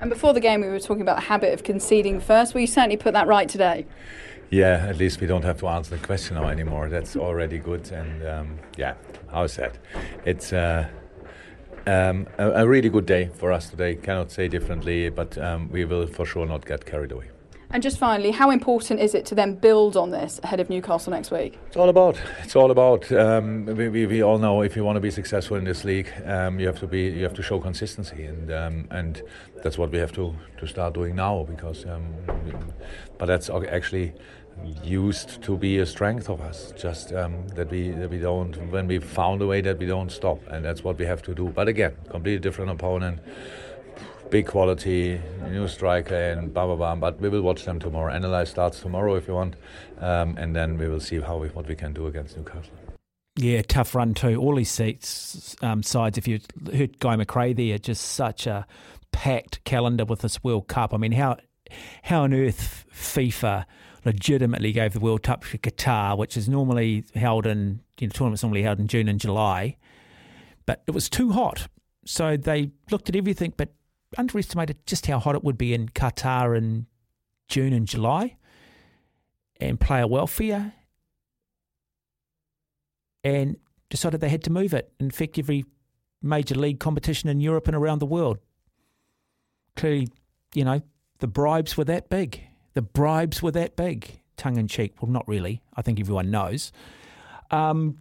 And 0.00 0.10
before 0.10 0.32
the 0.32 0.40
game, 0.40 0.62
we 0.62 0.68
were 0.68 0.80
talking 0.80 1.02
about 1.02 1.16
the 1.16 1.26
habit 1.26 1.52
of 1.52 1.62
conceding 1.62 2.20
first. 2.20 2.54
Well, 2.54 2.62
you 2.62 2.66
certainly 2.66 2.96
put 2.96 3.12
that 3.12 3.26
right 3.26 3.48
today. 3.48 3.86
Yeah, 4.50 4.84
at 4.88 4.98
least 4.98 5.20
we 5.20 5.28
don't 5.28 5.44
have 5.44 5.60
to 5.60 5.68
answer 5.68 5.96
the 5.96 6.04
question 6.04 6.34
now 6.34 6.48
anymore. 6.48 6.88
That's 6.88 7.16
already 7.16 7.58
good. 7.58 7.90
And 7.92 8.26
um, 8.26 8.58
yeah, 8.76 8.94
how's 9.30 9.54
that? 9.56 9.78
It's 10.24 10.52
uh, 10.52 10.88
um, 11.86 12.26
a, 12.36 12.50
a 12.50 12.68
really 12.68 12.88
good 12.88 13.06
day 13.06 13.30
for 13.32 13.52
us 13.52 13.70
today. 13.70 13.94
Cannot 13.94 14.32
say 14.32 14.48
differently, 14.48 15.08
but 15.08 15.38
um, 15.38 15.70
we 15.70 15.84
will 15.84 16.08
for 16.08 16.26
sure 16.26 16.46
not 16.46 16.66
get 16.66 16.84
carried 16.84 17.12
away. 17.12 17.30
And 17.72 17.84
just 17.84 17.98
finally, 17.98 18.32
how 18.32 18.50
important 18.50 18.98
is 18.98 19.14
it 19.14 19.24
to 19.26 19.36
then 19.36 19.54
build 19.54 19.96
on 19.96 20.10
this 20.10 20.40
ahead 20.42 20.58
of 20.58 20.68
Newcastle 20.68 21.12
next 21.12 21.30
week? 21.30 21.56
It's 21.68 21.76
all 21.76 21.88
about. 21.88 22.20
It's 22.42 22.56
all 22.56 22.72
about. 22.72 23.12
Um, 23.12 23.64
we, 23.64 23.88
we, 23.88 24.06
we 24.06 24.22
all 24.24 24.38
know 24.38 24.62
if 24.62 24.74
you 24.74 24.82
want 24.82 24.96
to 24.96 25.00
be 25.00 25.12
successful 25.12 25.56
in 25.56 25.62
this 25.62 25.84
league, 25.84 26.12
um, 26.26 26.58
you 26.58 26.66
have 26.66 26.80
to 26.80 26.88
be. 26.88 27.02
You 27.02 27.22
have 27.22 27.34
to 27.34 27.42
show 27.42 27.60
consistency, 27.60 28.24
and 28.24 28.50
um, 28.52 28.88
and 28.90 29.22
that's 29.62 29.78
what 29.78 29.92
we 29.92 29.98
have 29.98 30.10
to 30.14 30.34
to 30.58 30.66
start 30.66 30.94
doing 30.94 31.14
now. 31.14 31.46
Because, 31.48 31.86
um, 31.86 32.12
but 33.18 33.26
that's 33.26 33.48
actually 33.48 34.14
used 34.84 35.42
to 35.42 35.56
be 35.56 35.78
a 35.78 35.86
strength 35.86 36.28
of 36.28 36.40
us. 36.40 36.72
Just 36.76 37.12
um, 37.12 37.48
that 37.48 37.70
we 37.70 37.90
that 37.90 38.10
we 38.10 38.18
don't. 38.18 38.54
When 38.70 38.86
we 38.86 38.98
found 38.98 39.42
a 39.42 39.46
way 39.46 39.60
that 39.60 39.78
we 39.78 39.86
don't 39.86 40.10
stop, 40.10 40.40
and 40.48 40.64
that's 40.64 40.84
what 40.84 40.98
we 40.98 41.06
have 41.06 41.22
to 41.22 41.34
do. 41.34 41.48
But 41.48 41.68
again, 41.68 41.96
completely 42.08 42.40
different 42.40 42.70
opponent 42.70 43.20
big 44.30 44.46
quality, 44.46 45.20
new 45.48 45.68
striker, 45.68 46.14
and 46.14 46.54
blah 46.54 46.66
blah 46.66 46.76
blah. 46.76 46.94
But 46.94 47.20
we 47.20 47.28
will 47.28 47.42
watch 47.42 47.64
them 47.64 47.78
tomorrow. 47.78 48.12
Analyze 48.12 48.50
starts 48.50 48.80
tomorrow 48.80 49.16
if 49.16 49.28
you 49.28 49.34
want, 49.34 49.56
um, 49.98 50.36
and 50.38 50.54
then 50.54 50.78
we 50.78 50.88
will 50.88 51.00
see 51.00 51.20
how 51.20 51.38
we, 51.38 51.48
what 51.48 51.66
we 51.66 51.74
can 51.74 51.92
do 51.92 52.06
against 52.06 52.36
Newcastle. 52.36 52.72
Yeah, 53.36 53.62
tough 53.62 53.94
run 53.94 54.14
too. 54.14 54.36
All 54.36 54.54
these 54.54 54.70
seats 54.70 55.56
um, 55.62 55.82
sides. 55.82 56.16
If 56.18 56.26
you 56.26 56.40
heard 56.72 56.98
Guy 56.98 57.16
McRae 57.16 57.54
there, 57.54 57.78
just 57.78 58.04
such 58.04 58.46
a 58.46 58.66
packed 59.12 59.62
calendar 59.64 60.04
with 60.04 60.20
this 60.20 60.42
World 60.42 60.68
Cup. 60.68 60.94
I 60.94 60.96
mean, 60.96 61.12
how 61.12 61.36
how 62.02 62.22
on 62.22 62.32
earth 62.32 62.84
FIFA 62.92 63.64
legitimately 64.04 64.72
gave 64.72 64.92
the 64.92 65.00
World 65.00 65.22
Cup 65.22 65.44
to 65.44 65.58
Qatar, 65.58 66.16
which 66.16 66.36
is 66.36 66.48
normally 66.48 67.04
held 67.14 67.46
in 67.46 67.80
you 67.98 68.06
know 68.06 68.12
tournaments 68.12 68.42
normally 68.42 68.62
held 68.62 68.80
in 68.80 68.86
June 68.88 69.08
and 69.08 69.20
July, 69.20 69.76
but 70.66 70.82
it 70.86 70.92
was 70.92 71.08
too 71.08 71.32
hot. 71.32 71.68
So 72.04 72.36
they 72.36 72.70
looked 72.90 73.08
at 73.08 73.16
everything, 73.16 73.52
but 73.56 73.70
underestimated 74.16 74.86
just 74.86 75.06
how 75.06 75.18
hot 75.18 75.34
it 75.34 75.44
would 75.44 75.58
be 75.58 75.74
in 75.74 75.88
Qatar 75.88 76.56
in 76.56 76.86
June 77.48 77.72
and 77.72 77.86
July 77.86 78.36
and 79.60 79.78
player 79.78 80.06
welfare 80.06 80.72
and 83.22 83.56
decided 83.90 84.20
they 84.20 84.28
had 84.28 84.44
to 84.44 84.50
move 84.50 84.72
it 84.72 84.92
In 84.98 85.10
fact, 85.10 85.38
every 85.38 85.64
major 86.22 86.54
league 86.54 86.80
competition 86.80 87.28
in 87.28 87.40
Europe 87.40 87.66
and 87.66 87.76
around 87.76 87.98
the 87.98 88.06
world. 88.06 88.38
Clearly, 89.76 90.08
you 90.54 90.64
know, 90.64 90.82
the 91.18 91.26
bribes 91.26 91.76
were 91.76 91.84
that 91.84 92.08
big. 92.08 92.42
The 92.74 92.82
bribes 92.82 93.42
were 93.42 93.50
that 93.52 93.76
big, 93.76 94.20
tongue 94.36 94.56
in 94.56 94.68
cheek. 94.68 94.94
Well, 95.00 95.10
not 95.10 95.26
really. 95.26 95.62
I 95.74 95.82
think 95.82 96.00
everyone 96.00 96.30
knows. 96.30 96.72
Um, 97.50 97.98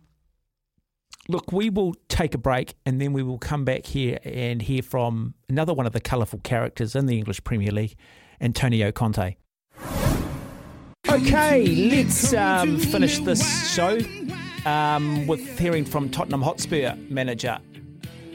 look, 1.27 1.51
we 1.51 1.69
will 1.69 1.95
take 2.07 2.33
a 2.35 2.37
break 2.37 2.75
and 2.85 3.01
then 3.01 3.13
we 3.13 3.23
will 3.23 3.37
come 3.37 3.65
back 3.65 3.85
here 3.85 4.19
and 4.23 4.61
hear 4.61 4.81
from 4.81 5.33
another 5.47 5.73
one 5.73 5.85
of 5.85 5.93
the 5.93 6.01
colourful 6.01 6.39
characters 6.43 6.95
in 6.95 7.05
the 7.07 7.17
English 7.17 7.43
Premier 7.43 7.71
League, 7.71 7.95
Antonio 8.39 8.91
Conte. 8.91 9.35
Okay, 11.09 11.65
let's 11.89 12.33
um, 12.33 12.77
finish 12.77 13.19
this 13.19 13.73
show 13.73 13.97
um, 14.65 15.25
with 15.25 15.57
hearing 15.57 15.83
from 15.83 16.09
Tottenham 16.09 16.41
Hotspur 16.41 16.95
manager 17.09 17.59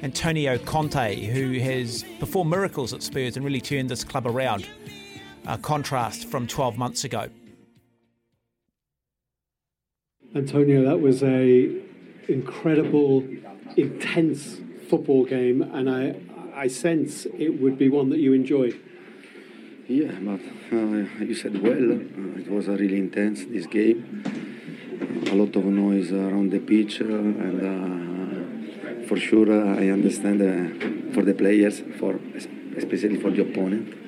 Antonio 0.02 0.58
Conte, 0.58 1.24
who 1.24 1.58
has 1.60 2.04
performed 2.18 2.50
miracles 2.50 2.92
at 2.92 3.02
Spurs 3.02 3.36
and 3.36 3.44
really 3.44 3.60
turned 3.60 3.88
this 3.88 4.04
club 4.04 4.26
around. 4.26 4.68
A 5.46 5.58
contrast 5.58 6.26
from 6.26 6.46
12 6.46 6.78
months 6.78 7.04
ago. 7.04 7.28
Antonio, 10.34 10.82
that 10.82 11.00
was 11.00 11.22
a 11.22 11.80
incredible, 12.28 13.24
intense 13.76 14.58
football 14.88 15.24
game, 15.24 15.62
and 15.62 15.88
I, 15.90 16.16
I 16.54 16.68
sense 16.68 17.26
it 17.26 17.60
would 17.60 17.78
be 17.78 17.88
one 17.88 18.08
that 18.10 18.18
you 18.18 18.32
enjoyed. 18.32 18.80
Yeah, 19.86 20.12
but 20.22 20.40
uh, 20.72 21.24
you 21.24 21.34
said 21.34 21.62
well. 21.62 21.92
Uh, 21.92 22.40
it 22.40 22.50
was 22.50 22.68
a 22.68 22.72
really 22.72 22.98
intense 22.98 23.44
this 23.44 23.66
game. 23.66 24.22
A 25.30 25.34
lot 25.34 25.54
of 25.56 25.64
noise 25.66 26.10
around 26.10 26.50
the 26.52 26.60
pitch, 26.60 27.00
uh, 27.00 27.04
and 27.04 27.60
uh, 27.60 29.06
for 29.06 29.18
sure 29.18 29.52
uh, 29.52 29.78
I 29.78 29.88
understand 29.90 30.40
uh, 30.40 31.12
for 31.12 31.22
the 31.22 31.34
players, 31.34 31.82
for 31.98 32.18
especially 32.76 33.16
for 33.16 33.30
the 33.30 33.42
opponent, 33.42 34.03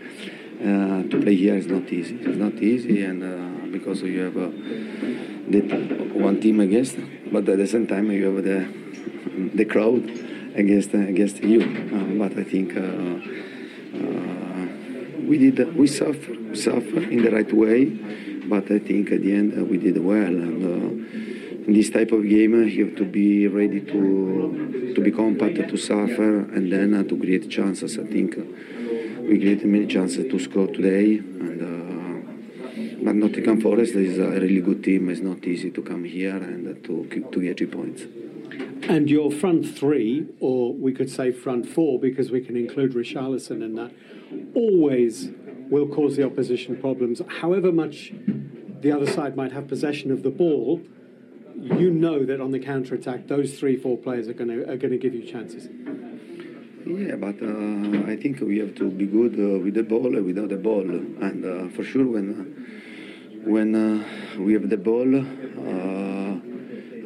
uh, 0.67 1.03
to 1.11 1.21
play 1.23 1.35
here 1.35 1.57
is 1.57 1.67
not 1.67 1.91
easy. 1.93 2.17
It's 2.17 2.39
not 2.39 2.55
easy, 2.55 3.03
and 3.03 3.23
uh, 3.23 3.67
because 3.69 4.03
you 4.03 4.21
have 4.21 4.37
uh, 4.37 4.51
the 5.49 5.61
one 6.15 6.41
team 6.41 6.61
against, 6.61 6.97
but 7.31 7.49
at 7.49 7.59
the 7.59 7.67
same 7.67 7.87
time 7.87 8.11
you 8.11 8.27
have 8.35 8.45
the 8.45 8.69
the 9.55 9.65
crowd 9.65 10.03
against 10.55 10.95
against 10.95 11.43
you. 11.43 11.63
Uh, 11.63 12.19
but 12.19 12.39
I 12.39 12.45
think. 12.45 12.77
Uh, 12.77 13.47
uh, 13.97 14.47
we 15.27 15.39
did 15.39 15.75
we 15.77 15.87
suffer 15.87 16.35
suffer 16.55 17.03
in 17.03 17.23
the 17.23 17.31
right 17.31 17.53
way, 17.53 17.87
but 18.47 18.71
I 18.71 18.79
think 18.79 19.11
at 19.11 19.23
the 19.23 19.33
end 19.33 19.59
uh, 19.59 19.65
we 19.65 19.77
did 19.77 19.99
well. 20.03 20.23
And 20.23 20.63
uh, 20.65 21.67
in 21.67 21.73
this 21.73 21.91
type 21.91 22.13
of 22.13 22.29
game, 22.29 22.55
uh, 22.55 22.67
you 22.67 22.87
have 22.87 22.97
to 22.97 23.05
be 23.05 23.49
ready 23.49 23.81
to 23.81 24.93
to 24.95 25.01
be 25.01 25.11
compact, 25.11 25.57
to 25.57 25.77
suffer, 25.77 26.41
and 26.55 26.73
then 26.73 26.95
uh, 26.95 27.03
to 27.05 27.17
create 27.19 27.51
chances. 27.51 27.99
I 27.99 28.05
think 28.05 28.39
uh, 28.39 28.43
we 29.29 29.39
created 29.39 29.67
many 29.67 29.87
chances 29.87 30.31
to 30.31 30.39
score 30.39 30.69
today, 30.69 31.19
and. 31.19 31.63
Uh, 31.63 31.77
but 33.07 33.15
Nottingham 33.15 33.61
Forest 33.61 33.95
is 33.95 34.19
a 34.19 34.29
really 34.31 34.61
good 34.61 34.83
team. 34.83 35.09
It's 35.11 35.21
not 35.21 35.45
easy 35.47 35.71
to 35.71 35.81
come 35.81 36.03
here 36.03 36.37
and 36.37 36.67
uh, 36.67 36.87
to 36.89 37.23
to 37.31 37.41
get 37.41 37.59
three 37.59 37.67
points. 37.69 38.03
And 38.89 39.09
your 39.09 39.31
front 39.31 39.65
three, 39.79 40.27
or 40.41 40.75
we 40.75 40.93
could 40.93 41.11
say 41.11 41.31
front 41.31 41.69
four, 41.69 42.01
because 42.01 42.33
we 42.33 42.41
can 42.41 42.57
include 42.57 42.95
Richarlison 42.95 43.63
in 43.63 43.77
that, 43.77 43.93
always 44.55 45.31
will 45.71 45.87
cause 45.87 46.17
the 46.17 46.25
opposition 46.25 46.77
problems. 46.77 47.23
However 47.41 47.71
much 47.71 48.13
the 48.81 48.91
other 48.93 49.07
side 49.07 49.37
might 49.37 49.53
have 49.53 49.69
possession 49.69 50.11
of 50.11 50.23
the 50.23 50.31
ball, 50.31 50.83
you 51.55 51.91
know 51.91 52.25
that 52.25 52.41
on 52.41 52.51
the 52.51 52.59
counter 52.59 52.95
attack, 52.95 53.29
those 53.29 53.59
three, 53.59 53.77
four 53.77 53.97
players 53.97 54.27
are 54.29 54.35
going 54.35 54.51
to 54.51 54.63
are 54.71 54.77
going 54.77 54.93
to 54.93 54.99
give 54.99 55.15
you 55.15 55.23
chances. 55.23 55.69
Yeah, 56.87 57.17
but 57.17 57.43
uh, 57.43 58.07
I 58.07 58.15
think 58.15 58.41
we 58.41 58.59
have 58.59 58.77
to 58.77 58.89
be 58.89 59.07
good 59.07 59.35
uh, 59.35 59.59
with 59.59 59.75
the 59.75 59.83
ball 59.83 60.07
and 60.15 60.25
without 60.25 60.51
the 60.51 60.57
ball. 60.57 60.89
And 60.89 61.45
uh, 61.45 61.69
for 61.75 61.83
sure, 61.83 62.07
when 62.07 62.31
uh, 62.31 63.51
when 63.51 63.75
uh, 63.75 64.39
we 64.39 64.53
have 64.53 64.71
the 64.71 64.77
ball, 64.77 65.17
uh, 65.17 65.21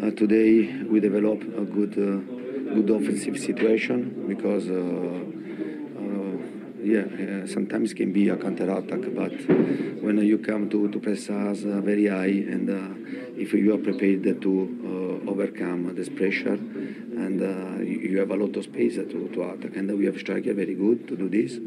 uh, 0.07 0.11
today 0.11 0.85
we 0.85 1.01
develop 1.01 1.40
a 1.57 1.65
good 1.65 1.93
uh, 1.97 2.74
good 2.74 2.90
offensive 2.90 3.39
situation 3.39 4.27
because. 4.28 4.69
Uh, 4.69 5.24
uh, 5.98 6.61
yeah, 6.82 7.01
uh, 7.02 7.47
sometimes 7.47 7.93
can 7.93 8.11
be 8.11 8.31
a 8.31 8.36
counter 8.36 8.70
attack, 8.70 9.01
but 9.15 9.32
when 10.02 10.16
you 10.24 10.39
come 10.39 10.70
to, 10.70 10.89
to 10.89 10.98
press 10.98 11.28
us 11.28 11.62
uh, 11.65 11.78
very 11.82 12.07
high, 12.07 12.24
and 12.48 12.70
uh, 12.70 13.30
if 13.40 13.52
you 13.54 13.72
are 13.74 13.78
prepared 13.78 14.42
to 14.42 14.68
uh, 14.84 15.30
overcome 15.30 15.94
this 15.94 16.10
pressure, 16.10 16.58
and 17.24 17.42
uh, 17.42 17.78
you 17.82 18.18
have 18.18 18.30
a 18.30 18.36
lot 18.36 18.54
of 18.56 18.64
space 18.64 18.96
to, 18.96 19.28
to 19.32 19.42
attack, 19.42 19.76
and 19.76 19.98
we 19.98 20.04
have 20.04 20.18
striker 20.18 20.52
very 20.52 20.74
good 20.74 21.08
to 21.08 21.16
do 21.16 21.28
this. 21.28 21.58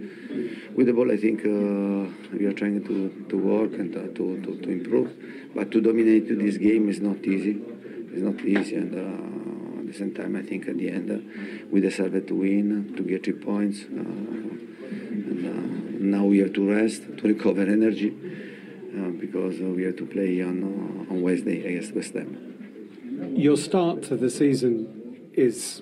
With 0.76 0.86
the 0.88 0.94
ball, 0.94 1.12
I 1.12 1.18
think 1.18 1.42
uh, 1.42 2.06
we 2.38 2.46
are 2.46 2.54
trying 2.54 2.84
to, 2.86 3.10
to 3.30 3.38
work 3.38 3.74
and 3.74 3.96
uh, 3.96 4.08
to, 4.18 4.40
to, 4.44 4.56
to 4.62 4.70
improve, 4.70 5.12
but 5.56 5.72
to 5.72 5.82
dominate 5.82 6.28
this 6.28 6.58
game 6.58 6.90
is 6.90 7.00
not 7.00 7.26
easy. 7.26 7.60
It's 8.14 8.22
not 8.22 8.40
easy, 8.46 8.76
and 8.76 8.94
uh, 8.94 9.80
at 9.80 9.88
the 9.88 9.94
same 9.94 10.14
time, 10.14 10.36
I 10.36 10.44
think 10.44 10.68
at 10.68 10.78
the 10.78 10.90
end 10.90 11.10
uh, 11.10 11.18
we 11.72 11.82
deserve 11.82 12.28
to 12.28 12.36
win, 12.36 12.94
to 12.96 13.04
get 13.04 13.24
three 13.24 13.34
points. 13.34 13.82
And 13.82 14.60
now 16.12 16.26
we 16.26 16.38
have 16.40 16.52
to 16.54 16.70
rest, 16.70 17.04
to 17.18 17.28
recover 17.28 17.62
energy, 17.62 18.14
because 19.20 19.60
we 19.60 19.84
have 19.84 19.96
to 19.96 20.06
play 20.06 20.44
on 20.44 20.93
on 21.14 21.22
Wednesday 21.22 21.66
against 21.66 21.94
West 21.94 22.14
Ham. 22.14 23.34
Your 23.36 23.58
start 23.58 24.04
to 24.04 24.16
the 24.16 24.30
season 24.30 25.30
is 25.34 25.82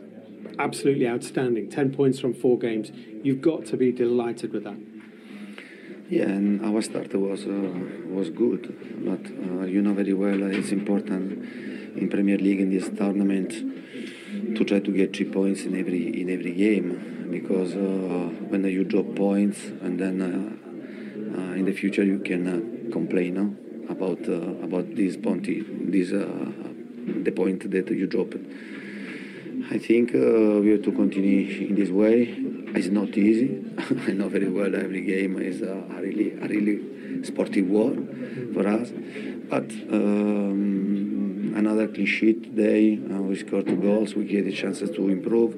absolutely 0.60 1.08
outstanding. 1.08 1.70
Ten 1.70 1.94
points 1.94 2.20
from 2.20 2.34
four 2.34 2.58
games. 2.60 2.92
You've 3.24 3.42
got 3.42 3.66
to 3.68 3.78
be 3.78 3.92
delighted 3.92 4.52
with 4.54 4.64
that. 4.66 4.80
Yeah, 6.10 6.24
and 6.24 6.66
our 6.66 6.82
start 6.82 7.14
was 7.14 7.46
uh, 7.46 7.72
was 8.10 8.30
good, 8.30 8.64
but 9.10 9.24
uh, 9.48 9.66
you 9.66 9.82
know 9.82 9.94
very 9.94 10.14
well 10.14 10.44
uh, 10.44 10.48
it's 10.48 10.72
important 10.72 11.28
in 11.96 12.10
Premier 12.10 12.38
League 12.38 12.60
in 12.60 12.70
this 12.70 12.90
tournament 12.90 13.52
to 14.56 14.66
try 14.66 14.80
to 14.80 14.92
get 14.92 15.16
three 15.16 15.30
points 15.30 15.64
in 15.64 15.80
every 15.80 16.22
in 16.22 16.30
every 16.30 16.54
game 16.54 17.30
because 17.32 17.74
uh, 17.76 18.28
when 18.50 18.66
you 18.66 18.84
drop 18.84 19.16
points 19.16 19.60
and 19.82 19.98
then 19.98 20.22
uh, 20.22 21.38
uh, 21.38 21.54
in 21.54 21.64
the 21.66 21.72
future 21.72 22.04
you 22.04 22.20
can 22.20 22.48
uh, 22.48 22.92
complain 22.92 23.34
no? 23.36 23.61
About 23.92 24.28
uh, 24.28 24.66
about 24.66 24.96
this 24.96 25.18
point 25.18 25.46
this 25.92 26.12
uh, 26.12 26.52
the 27.24 27.32
point 27.32 27.70
that 27.70 27.90
you 27.92 28.08
dropped. 28.08 28.38
I 29.70 29.78
think 29.78 30.14
uh, 30.14 30.60
we 30.60 30.72
have 30.72 30.84
to 30.84 30.92
continue 30.92 31.68
in 31.68 31.76
this 31.76 31.90
way. 31.90 32.36
It's 32.76 32.88
not 32.88 33.18
easy. 33.18 33.64
I 34.08 34.12
know 34.12 34.28
very 34.28 34.50
well 34.50 34.76
every 34.76 35.02
game 35.02 35.40
is 35.40 35.62
a, 35.62 35.76
really 36.00 36.32
a 36.32 36.48
really 36.48 37.24
sportive 37.24 37.68
war 37.68 37.94
for 38.54 38.68
us. 38.68 38.92
But 39.50 39.72
um, 39.92 41.54
another 41.56 41.88
clean 41.88 42.06
sheet 42.06 42.56
day. 42.56 42.98
Uh, 42.98 43.22
we 43.22 43.36
scored 43.38 43.68
two 43.68 43.78
goals. 43.78 44.16
We 44.16 44.26
get 44.26 44.46
the 44.46 44.52
chances 44.52 44.90
to 44.92 45.10
improve, 45.10 45.54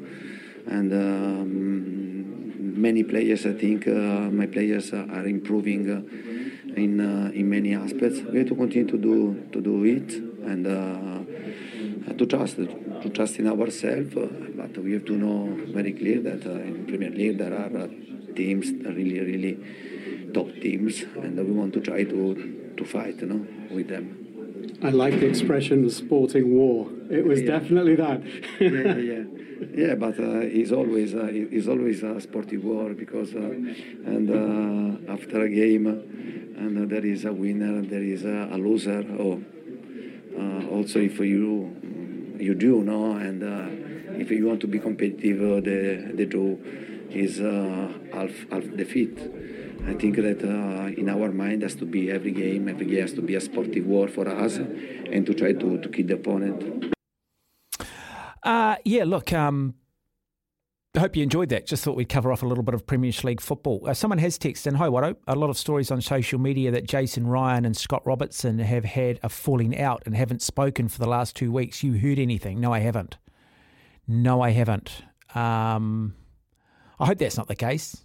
and 0.68 0.92
um, 0.94 2.82
many 2.82 3.04
players. 3.04 3.46
I 3.46 3.54
think 3.54 3.88
uh, 3.88 4.30
my 4.40 4.48
players 4.48 4.94
are, 4.94 5.10
are 5.12 5.26
improving. 5.26 5.90
Uh, 5.90 6.33
in 6.76 7.00
uh, 7.00 7.32
in 7.34 7.50
many 7.50 7.74
aspects. 7.76 8.20
We 8.22 8.40
have 8.40 8.48
to 8.50 8.56
continue 8.56 8.88
to 8.88 8.98
do 8.98 9.44
to 9.52 9.62
do 9.62 9.84
it 9.86 10.14
and 10.46 10.68
uh, 10.68 12.14
to 12.18 12.26
trust 12.26 12.56
to 12.58 13.10
trust 13.10 13.40
in 13.40 13.48
ourselves. 13.48 14.16
Uh, 14.16 14.28
but 14.56 14.78
we 14.78 14.94
have 14.94 15.06
to 15.06 15.14
know 15.14 15.58
very 15.74 15.94
clear 15.94 16.20
that 16.22 16.46
uh, 16.46 16.52
in 16.70 16.86
Premier 16.86 17.10
League 17.12 17.38
there 17.38 17.54
are 17.54 17.76
uh, 17.86 17.88
teams, 18.36 18.72
really 18.72 19.20
really 19.20 19.60
top 20.34 20.48
teams, 20.62 21.04
and 21.22 21.38
we 21.38 21.52
want 21.52 21.74
to 21.74 21.80
try 21.82 22.04
to 22.04 22.74
to 22.78 22.86
fight, 22.86 23.20
you 23.22 23.28
know, 23.28 23.46
with 23.72 23.88
them. 23.88 24.20
I 24.82 24.90
like 24.90 25.20
the 25.20 25.28
expression 25.28 25.90
sporting 25.90 26.54
war. 26.56 26.90
It 27.10 27.24
was 27.26 27.42
Yeah. 27.42 27.60
definitely 27.60 27.96
that. 27.96 28.22
yeah, 28.60 28.70
yeah, 28.70 28.98
yeah. 28.98 29.24
Yeah, 29.76 29.96
but 29.96 30.20
uh, 30.20 30.40
it's 30.60 30.72
always 30.72 31.14
uh, 31.16 31.30
it's 31.32 31.68
always 31.68 32.04
a 32.04 32.20
sporty 32.20 32.58
war 32.58 32.94
because 32.94 33.34
uh, 33.34 33.40
and 34.14 34.30
uh, 34.30 35.12
after 35.14 35.42
a 35.42 35.50
game, 35.50 35.86
and 36.58 36.78
uh, 36.78 36.86
there 36.86 37.06
is 37.06 37.26
a 37.26 37.34
winner, 37.34 37.78
and 37.80 37.90
there 37.90 38.04
is 38.04 38.26
a, 38.26 38.50
a 38.52 38.58
loser. 38.58 39.06
Or 39.18 39.40
uh, 40.38 40.68
also 40.68 41.00
if 41.00 41.20
you 41.20 41.76
you 42.40 42.56
do 42.56 42.84
no, 42.84 43.16
and 43.16 43.44
uh, 43.44 44.20
if 44.20 44.32
you 44.32 44.46
want 44.46 44.62
to 44.62 44.68
be 44.68 44.80
competitive, 44.80 45.40
the 45.64 46.12
the 46.16 46.26
draw 46.26 46.56
is 47.10 47.40
half 48.14 48.32
half 48.52 48.64
defeat. 48.76 49.18
I 49.86 49.96
think 49.96 50.16
that 50.16 50.42
uh, 50.44 50.88
in 50.98 51.10
our 51.10 51.32
mind 51.32 51.62
has 51.62 51.76
to 51.76 51.86
be 51.86 52.10
every 52.10 52.32
game, 52.32 52.70
every 52.70 52.86
game 52.86 53.02
has 53.02 53.14
to 53.14 53.22
be 53.22 53.36
a 53.36 53.42
sporty 53.42 53.82
war 53.82 54.08
for 54.08 54.28
us, 54.30 54.56
and 54.58 55.26
to 55.26 55.34
try 55.34 55.52
to, 55.52 55.78
to 55.78 55.90
kill 55.90 56.08
the 56.08 56.14
opponent. 56.14 56.94
Uh, 58.42 58.76
yeah, 58.86 59.04
look, 59.04 59.34
um, 59.34 59.76
I 60.96 61.00
hope 61.00 61.16
you 61.16 61.24
enjoyed 61.24 61.50
that. 61.50 61.66
Just 61.66 61.84
thought 61.84 61.96
we'd 61.96 62.08
cover 62.08 62.32
off 62.32 62.44
a 62.44 62.46
little 62.46 62.64
bit 62.64 62.76
of 62.76 62.86
Premier 62.86 63.12
League 63.24 63.42
football. 63.42 63.84
Uh, 63.88 63.96
someone 63.96 64.20
has 64.20 64.38
texted 64.38 64.68
in, 64.68 64.76
hi, 64.76 64.88
Watto, 64.88 65.16
a 65.26 65.36
lot 65.36 65.50
of 65.50 65.58
stories 65.58 65.90
on 65.90 66.02
social 66.02 66.40
media 66.40 66.70
that 66.70 66.88
Jason 66.88 67.26
Ryan 67.26 67.66
and 67.66 67.76
Scott 67.76 68.06
Robertson 68.06 68.60
have 68.60 68.86
had 68.86 69.20
a 69.24 69.30
falling 69.30 69.80
out 69.80 70.04
and 70.06 70.16
haven't 70.16 70.44
spoken 70.44 70.88
for 70.88 71.00
the 71.00 71.10
last 71.10 71.36
two 71.36 71.52
weeks. 71.52 71.82
You 71.82 71.94
heard 71.94 72.20
anything? 72.20 72.62
No, 72.62 72.72
I 72.72 72.80
haven't. 72.80 73.18
No, 74.08 74.42
I 74.42 74.52
haven't. 74.52 75.02
Um, 75.34 76.14
I 77.00 77.08
hope 77.08 77.18
that's 77.18 77.38
not 77.38 77.48
the 77.48 77.56
case. 77.56 78.04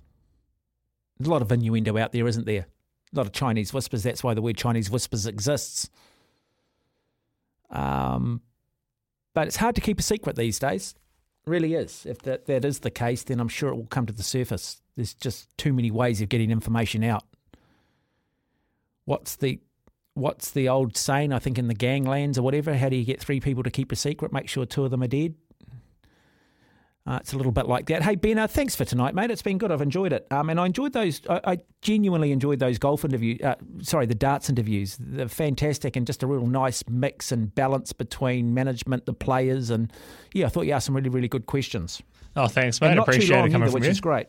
There's 1.19 1.29
a 1.29 1.31
lot 1.31 1.43
of 1.43 1.53
innuendo 1.53 1.99
out 1.99 2.13
there, 2.13 2.27
isn't 2.27 2.47
there? 2.47 2.69
A 3.13 3.17
lot 3.17 3.27
of 3.27 3.33
Chinese 3.33 3.75
whispers. 3.75 4.03
That's 4.03 4.25
why 4.25 4.33
the 4.33 4.41
word 4.41 4.57
Chinese 4.57 4.91
whispers 4.91 5.27
exists. 5.27 5.91
Um, 7.69 8.41
but 9.35 9.47
it's 9.47 9.57
hard 9.57 9.75
to 9.75 9.83
keep 9.83 10.01
a 10.01 10.03
secret 10.03 10.37
these 10.37 10.59
days. 10.59 10.95
Really 11.49 11.75
is. 11.75 12.05
If 12.05 12.21
that, 12.23 12.47
that 12.47 12.65
is 12.65 12.81
the 12.81 12.91
case, 12.91 13.23
then 13.23 13.41
I'm 13.41 13.49
sure 13.49 13.71
it 13.71 13.77
will 13.77 13.87
come 13.87 14.05
to 14.07 14.13
the 14.13 14.23
surface. 14.23 14.83
There's 14.97 15.15
just 15.15 15.57
too 15.57 15.73
many 15.73 15.91
ways 15.91 16.21
of 16.21 16.29
getting 16.29 16.51
information 16.51 17.03
out. 17.03 17.25
What's 19.07 19.37
the 19.37 19.61
what's 20.13 20.51
the 20.51 20.69
old 20.69 20.97
saying? 20.97 21.33
I 21.33 21.39
think 21.39 21.59
in 21.59 21.69
the 21.69 21.75
ganglands 21.75 22.37
or 22.37 22.43
whatever, 22.43 22.77
how 22.77 22.89
do 22.89 22.97
you 22.97 23.05
get 23.05 23.21
three 23.21 23.41
people 23.41 23.63
to 23.63 23.71
keep 23.71 23.93
a 23.93 23.97
secret? 23.97 24.33
Make 24.33 24.49
sure 24.49 24.67
two 24.67 24.85
of 24.85 24.91
them 24.91 25.03
are 25.03 25.09
dead. 25.09 25.35
Uh, 27.09 27.17
it's 27.23 27.33
a 27.33 27.37
little 27.39 27.53
bit 27.53 27.67
like 27.67 27.87
that. 27.87 28.03
Hey 28.03 28.17
Ben, 28.17 28.39
uh, 28.39 28.47
thanks 28.47 28.77
for 28.77 28.85
tonight, 28.85 29.15
mate. 29.15 29.31
It's 29.31 29.41
been 29.41 29.57
good. 29.57 29.73
I've 29.73 29.81
enjoyed 29.81 30.13
it, 30.13 30.27
um, 30.31 30.51
and 30.51 30.61
I 30.61 30.67
enjoyed 30.67 30.93
those. 30.93 31.23
I, 31.31 31.41
I 31.53 31.59
genuinely 31.81 32.33
enjoyed 32.33 32.59
those 32.59 32.77
golf 32.77 33.03
interviews. 33.03 33.41
Uh, 33.41 33.55
sorry, 33.81 34.05
the 34.05 34.15
darts 34.15 34.51
interviews. 34.51 34.99
They're 35.01 35.27
fantastic, 35.27 35.97
and 35.97 36.07
just 36.07 36.23
a 36.23 36.27
real 36.27 36.47
nice 36.47 36.85
mix 36.87 37.33
and 37.33 37.55
balance 37.55 37.95
between 37.95 38.53
management, 38.53 39.07
the 39.07 39.15
players, 39.15 39.71
and 39.71 39.91
yeah, 40.35 40.45
I 40.45 40.49
thought 40.51 40.67
you 40.67 40.73
asked 40.73 40.85
some 40.85 40.97
really, 40.97 41.09
really 41.09 41.29
good 41.29 41.47
questions. 41.47 42.03
Oh, 42.37 42.47
thanks, 42.47 42.79
And 42.83 42.91
mate. 42.91 42.97
not 42.97 43.09
Appreciate 43.09 43.29
too 43.29 43.33
long 43.37 43.47
it 43.49 43.53
coming 43.53 43.63
either, 43.63 43.71
from 43.73 43.81
which 43.81 43.85
you. 43.87 43.91
is 43.91 44.01
great. 44.03 44.27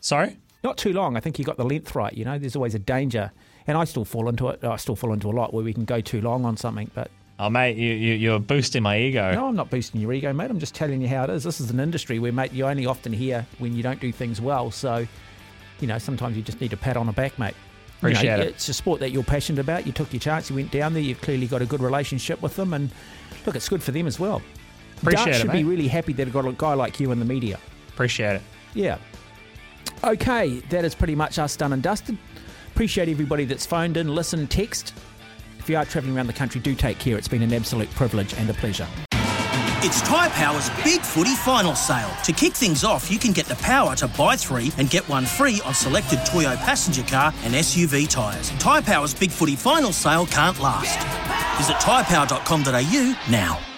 Sorry, 0.00 0.38
not 0.64 0.78
too 0.78 0.94
long. 0.94 1.18
I 1.18 1.20
think 1.20 1.38
you 1.38 1.44
got 1.44 1.58
the 1.58 1.66
length 1.66 1.94
right. 1.94 2.14
You 2.14 2.24
know, 2.24 2.38
there's 2.38 2.56
always 2.56 2.74
a 2.74 2.78
danger, 2.78 3.30
and 3.66 3.76
I 3.76 3.84
still 3.84 4.06
fall 4.06 4.30
into 4.30 4.48
it. 4.48 4.64
I 4.64 4.76
still 4.76 4.96
fall 4.96 5.12
into 5.12 5.28
a 5.28 5.32
lot 5.36 5.52
where 5.52 5.64
we 5.64 5.74
can 5.74 5.84
go 5.84 6.00
too 6.00 6.22
long 6.22 6.46
on 6.46 6.56
something, 6.56 6.90
but. 6.94 7.10
Oh, 7.38 7.50
mate, 7.50 7.76
you, 7.76 7.92
you, 7.92 8.14
you're 8.14 8.38
boosting 8.38 8.82
my 8.82 8.98
ego. 8.98 9.34
No, 9.34 9.48
I'm 9.48 9.56
not 9.56 9.70
boosting 9.70 10.00
your 10.00 10.12
ego, 10.12 10.32
mate. 10.32 10.50
I'm 10.50 10.60
just 10.60 10.74
telling 10.74 11.00
you 11.00 11.08
how 11.08 11.24
it 11.24 11.30
is. 11.30 11.42
This 11.44 11.60
is 11.60 11.70
an 11.70 11.80
industry 11.80 12.18
where, 12.18 12.32
mate, 12.32 12.52
you 12.52 12.66
only 12.66 12.86
often 12.86 13.12
hear 13.12 13.46
when 13.58 13.74
you 13.74 13.82
don't 13.82 14.00
do 14.00 14.12
things 14.12 14.40
well. 14.40 14.70
So, 14.70 15.06
you 15.80 15.86
know, 15.86 15.98
sometimes 15.98 16.36
you 16.36 16.42
just 16.42 16.60
need 16.60 16.72
a 16.72 16.76
pat 16.76 16.96
on 16.96 17.06
the 17.06 17.12
back, 17.12 17.38
mate. 17.38 17.54
You 18.02 18.08
know, 18.08 18.12
Appreciate 18.12 18.40
it. 18.40 18.48
It's 18.48 18.68
a 18.68 18.74
sport 18.74 19.00
that 19.00 19.10
you're 19.10 19.22
passionate 19.22 19.60
about. 19.60 19.86
You 19.86 19.92
took 19.92 20.12
your 20.12 20.20
chance. 20.20 20.50
You 20.50 20.56
went 20.56 20.70
down 20.70 20.92
there. 20.92 21.02
You've 21.02 21.20
clearly 21.20 21.46
got 21.46 21.62
a 21.62 21.66
good 21.66 21.80
relationship 21.80 22.42
with 22.42 22.54
them, 22.56 22.74
and 22.74 22.90
look, 23.46 23.56
it's 23.56 23.68
good 23.68 23.82
for 23.82 23.92
them 23.92 24.06
as 24.06 24.20
well. 24.20 24.42
Appreciate 24.98 25.24
Darts 25.24 25.38
it, 25.38 25.40
should 25.42 25.52
be 25.52 25.64
really 25.64 25.88
happy 25.88 26.12
that 26.12 26.28
it 26.28 26.32
got 26.32 26.46
a 26.46 26.52
guy 26.52 26.74
like 26.74 27.00
you 27.00 27.10
in 27.10 27.18
the 27.18 27.24
media. 27.24 27.58
Appreciate 27.88 28.36
it. 28.36 28.42
Yeah. 28.74 28.98
Okay, 30.04 30.60
that 30.70 30.84
is 30.84 30.94
pretty 30.94 31.14
much 31.14 31.38
us 31.38 31.56
done 31.56 31.72
and 31.72 31.82
dusted. 31.82 32.18
Appreciate 32.72 33.08
everybody 33.08 33.44
that's 33.44 33.66
phoned 33.66 33.96
in, 33.96 34.14
listened, 34.14 34.50
text. 34.50 34.94
If 35.62 35.70
you 35.70 35.76
are 35.76 35.84
travelling 35.84 36.16
around 36.16 36.26
the 36.26 36.32
country, 36.32 36.60
do 36.60 36.74
take 36.74 36.98
care. 36.98 37.16
It's 37.16 37.28
been 37.28 37.42
an 37.42 37.52
absolute 37.52 37.88
privilege 37.90 38.34
and 38.34 38.50
a 38.50 38.54
pleasure. 38.54 38.86
It's 39.84 40.02
Tyre 40.02 40.28
Power's 40.30 40.68
Big 40.82 41.00
Footy 41.00 41.36
Final 41.36 41.76
Sale. 41.76 42.10
To 42.24 42.32
kick 42.32 42.54
things 42.54 42.82
off, 42.82 43.08
you 43.08 43.18
can 43.18 43.30
get 43.32 43.46
the 43.46 43.54
power 43.56 43.94
to 43.96 44.08
buy 44.08 44.34
three 44.34 44.72
and 44.76 44.90
get 44.90 45.08
one 45.08 45.24
free 45.24 45.60
on 45.64 45.72
selected 45.72 46.18
Toyo 46.26 46.56
passenger 46.56 47.04
car 47.04 47.32
and 47.44 47.54
SUV 47.54 48.08
tyres. 48.08 48.50
Tyre 48.58 48.82
Power's 48.82 49.14
Big 49.14 49.30
Footy 49.30 49.54
Final 49.54 49.92
Sale 49.92 50.26
can't 50.26 50.58
last. 50.58 50.98
Visit 51.58 51.76
tyrepower.com.au 51.76 53.30
now. 53.30 53.71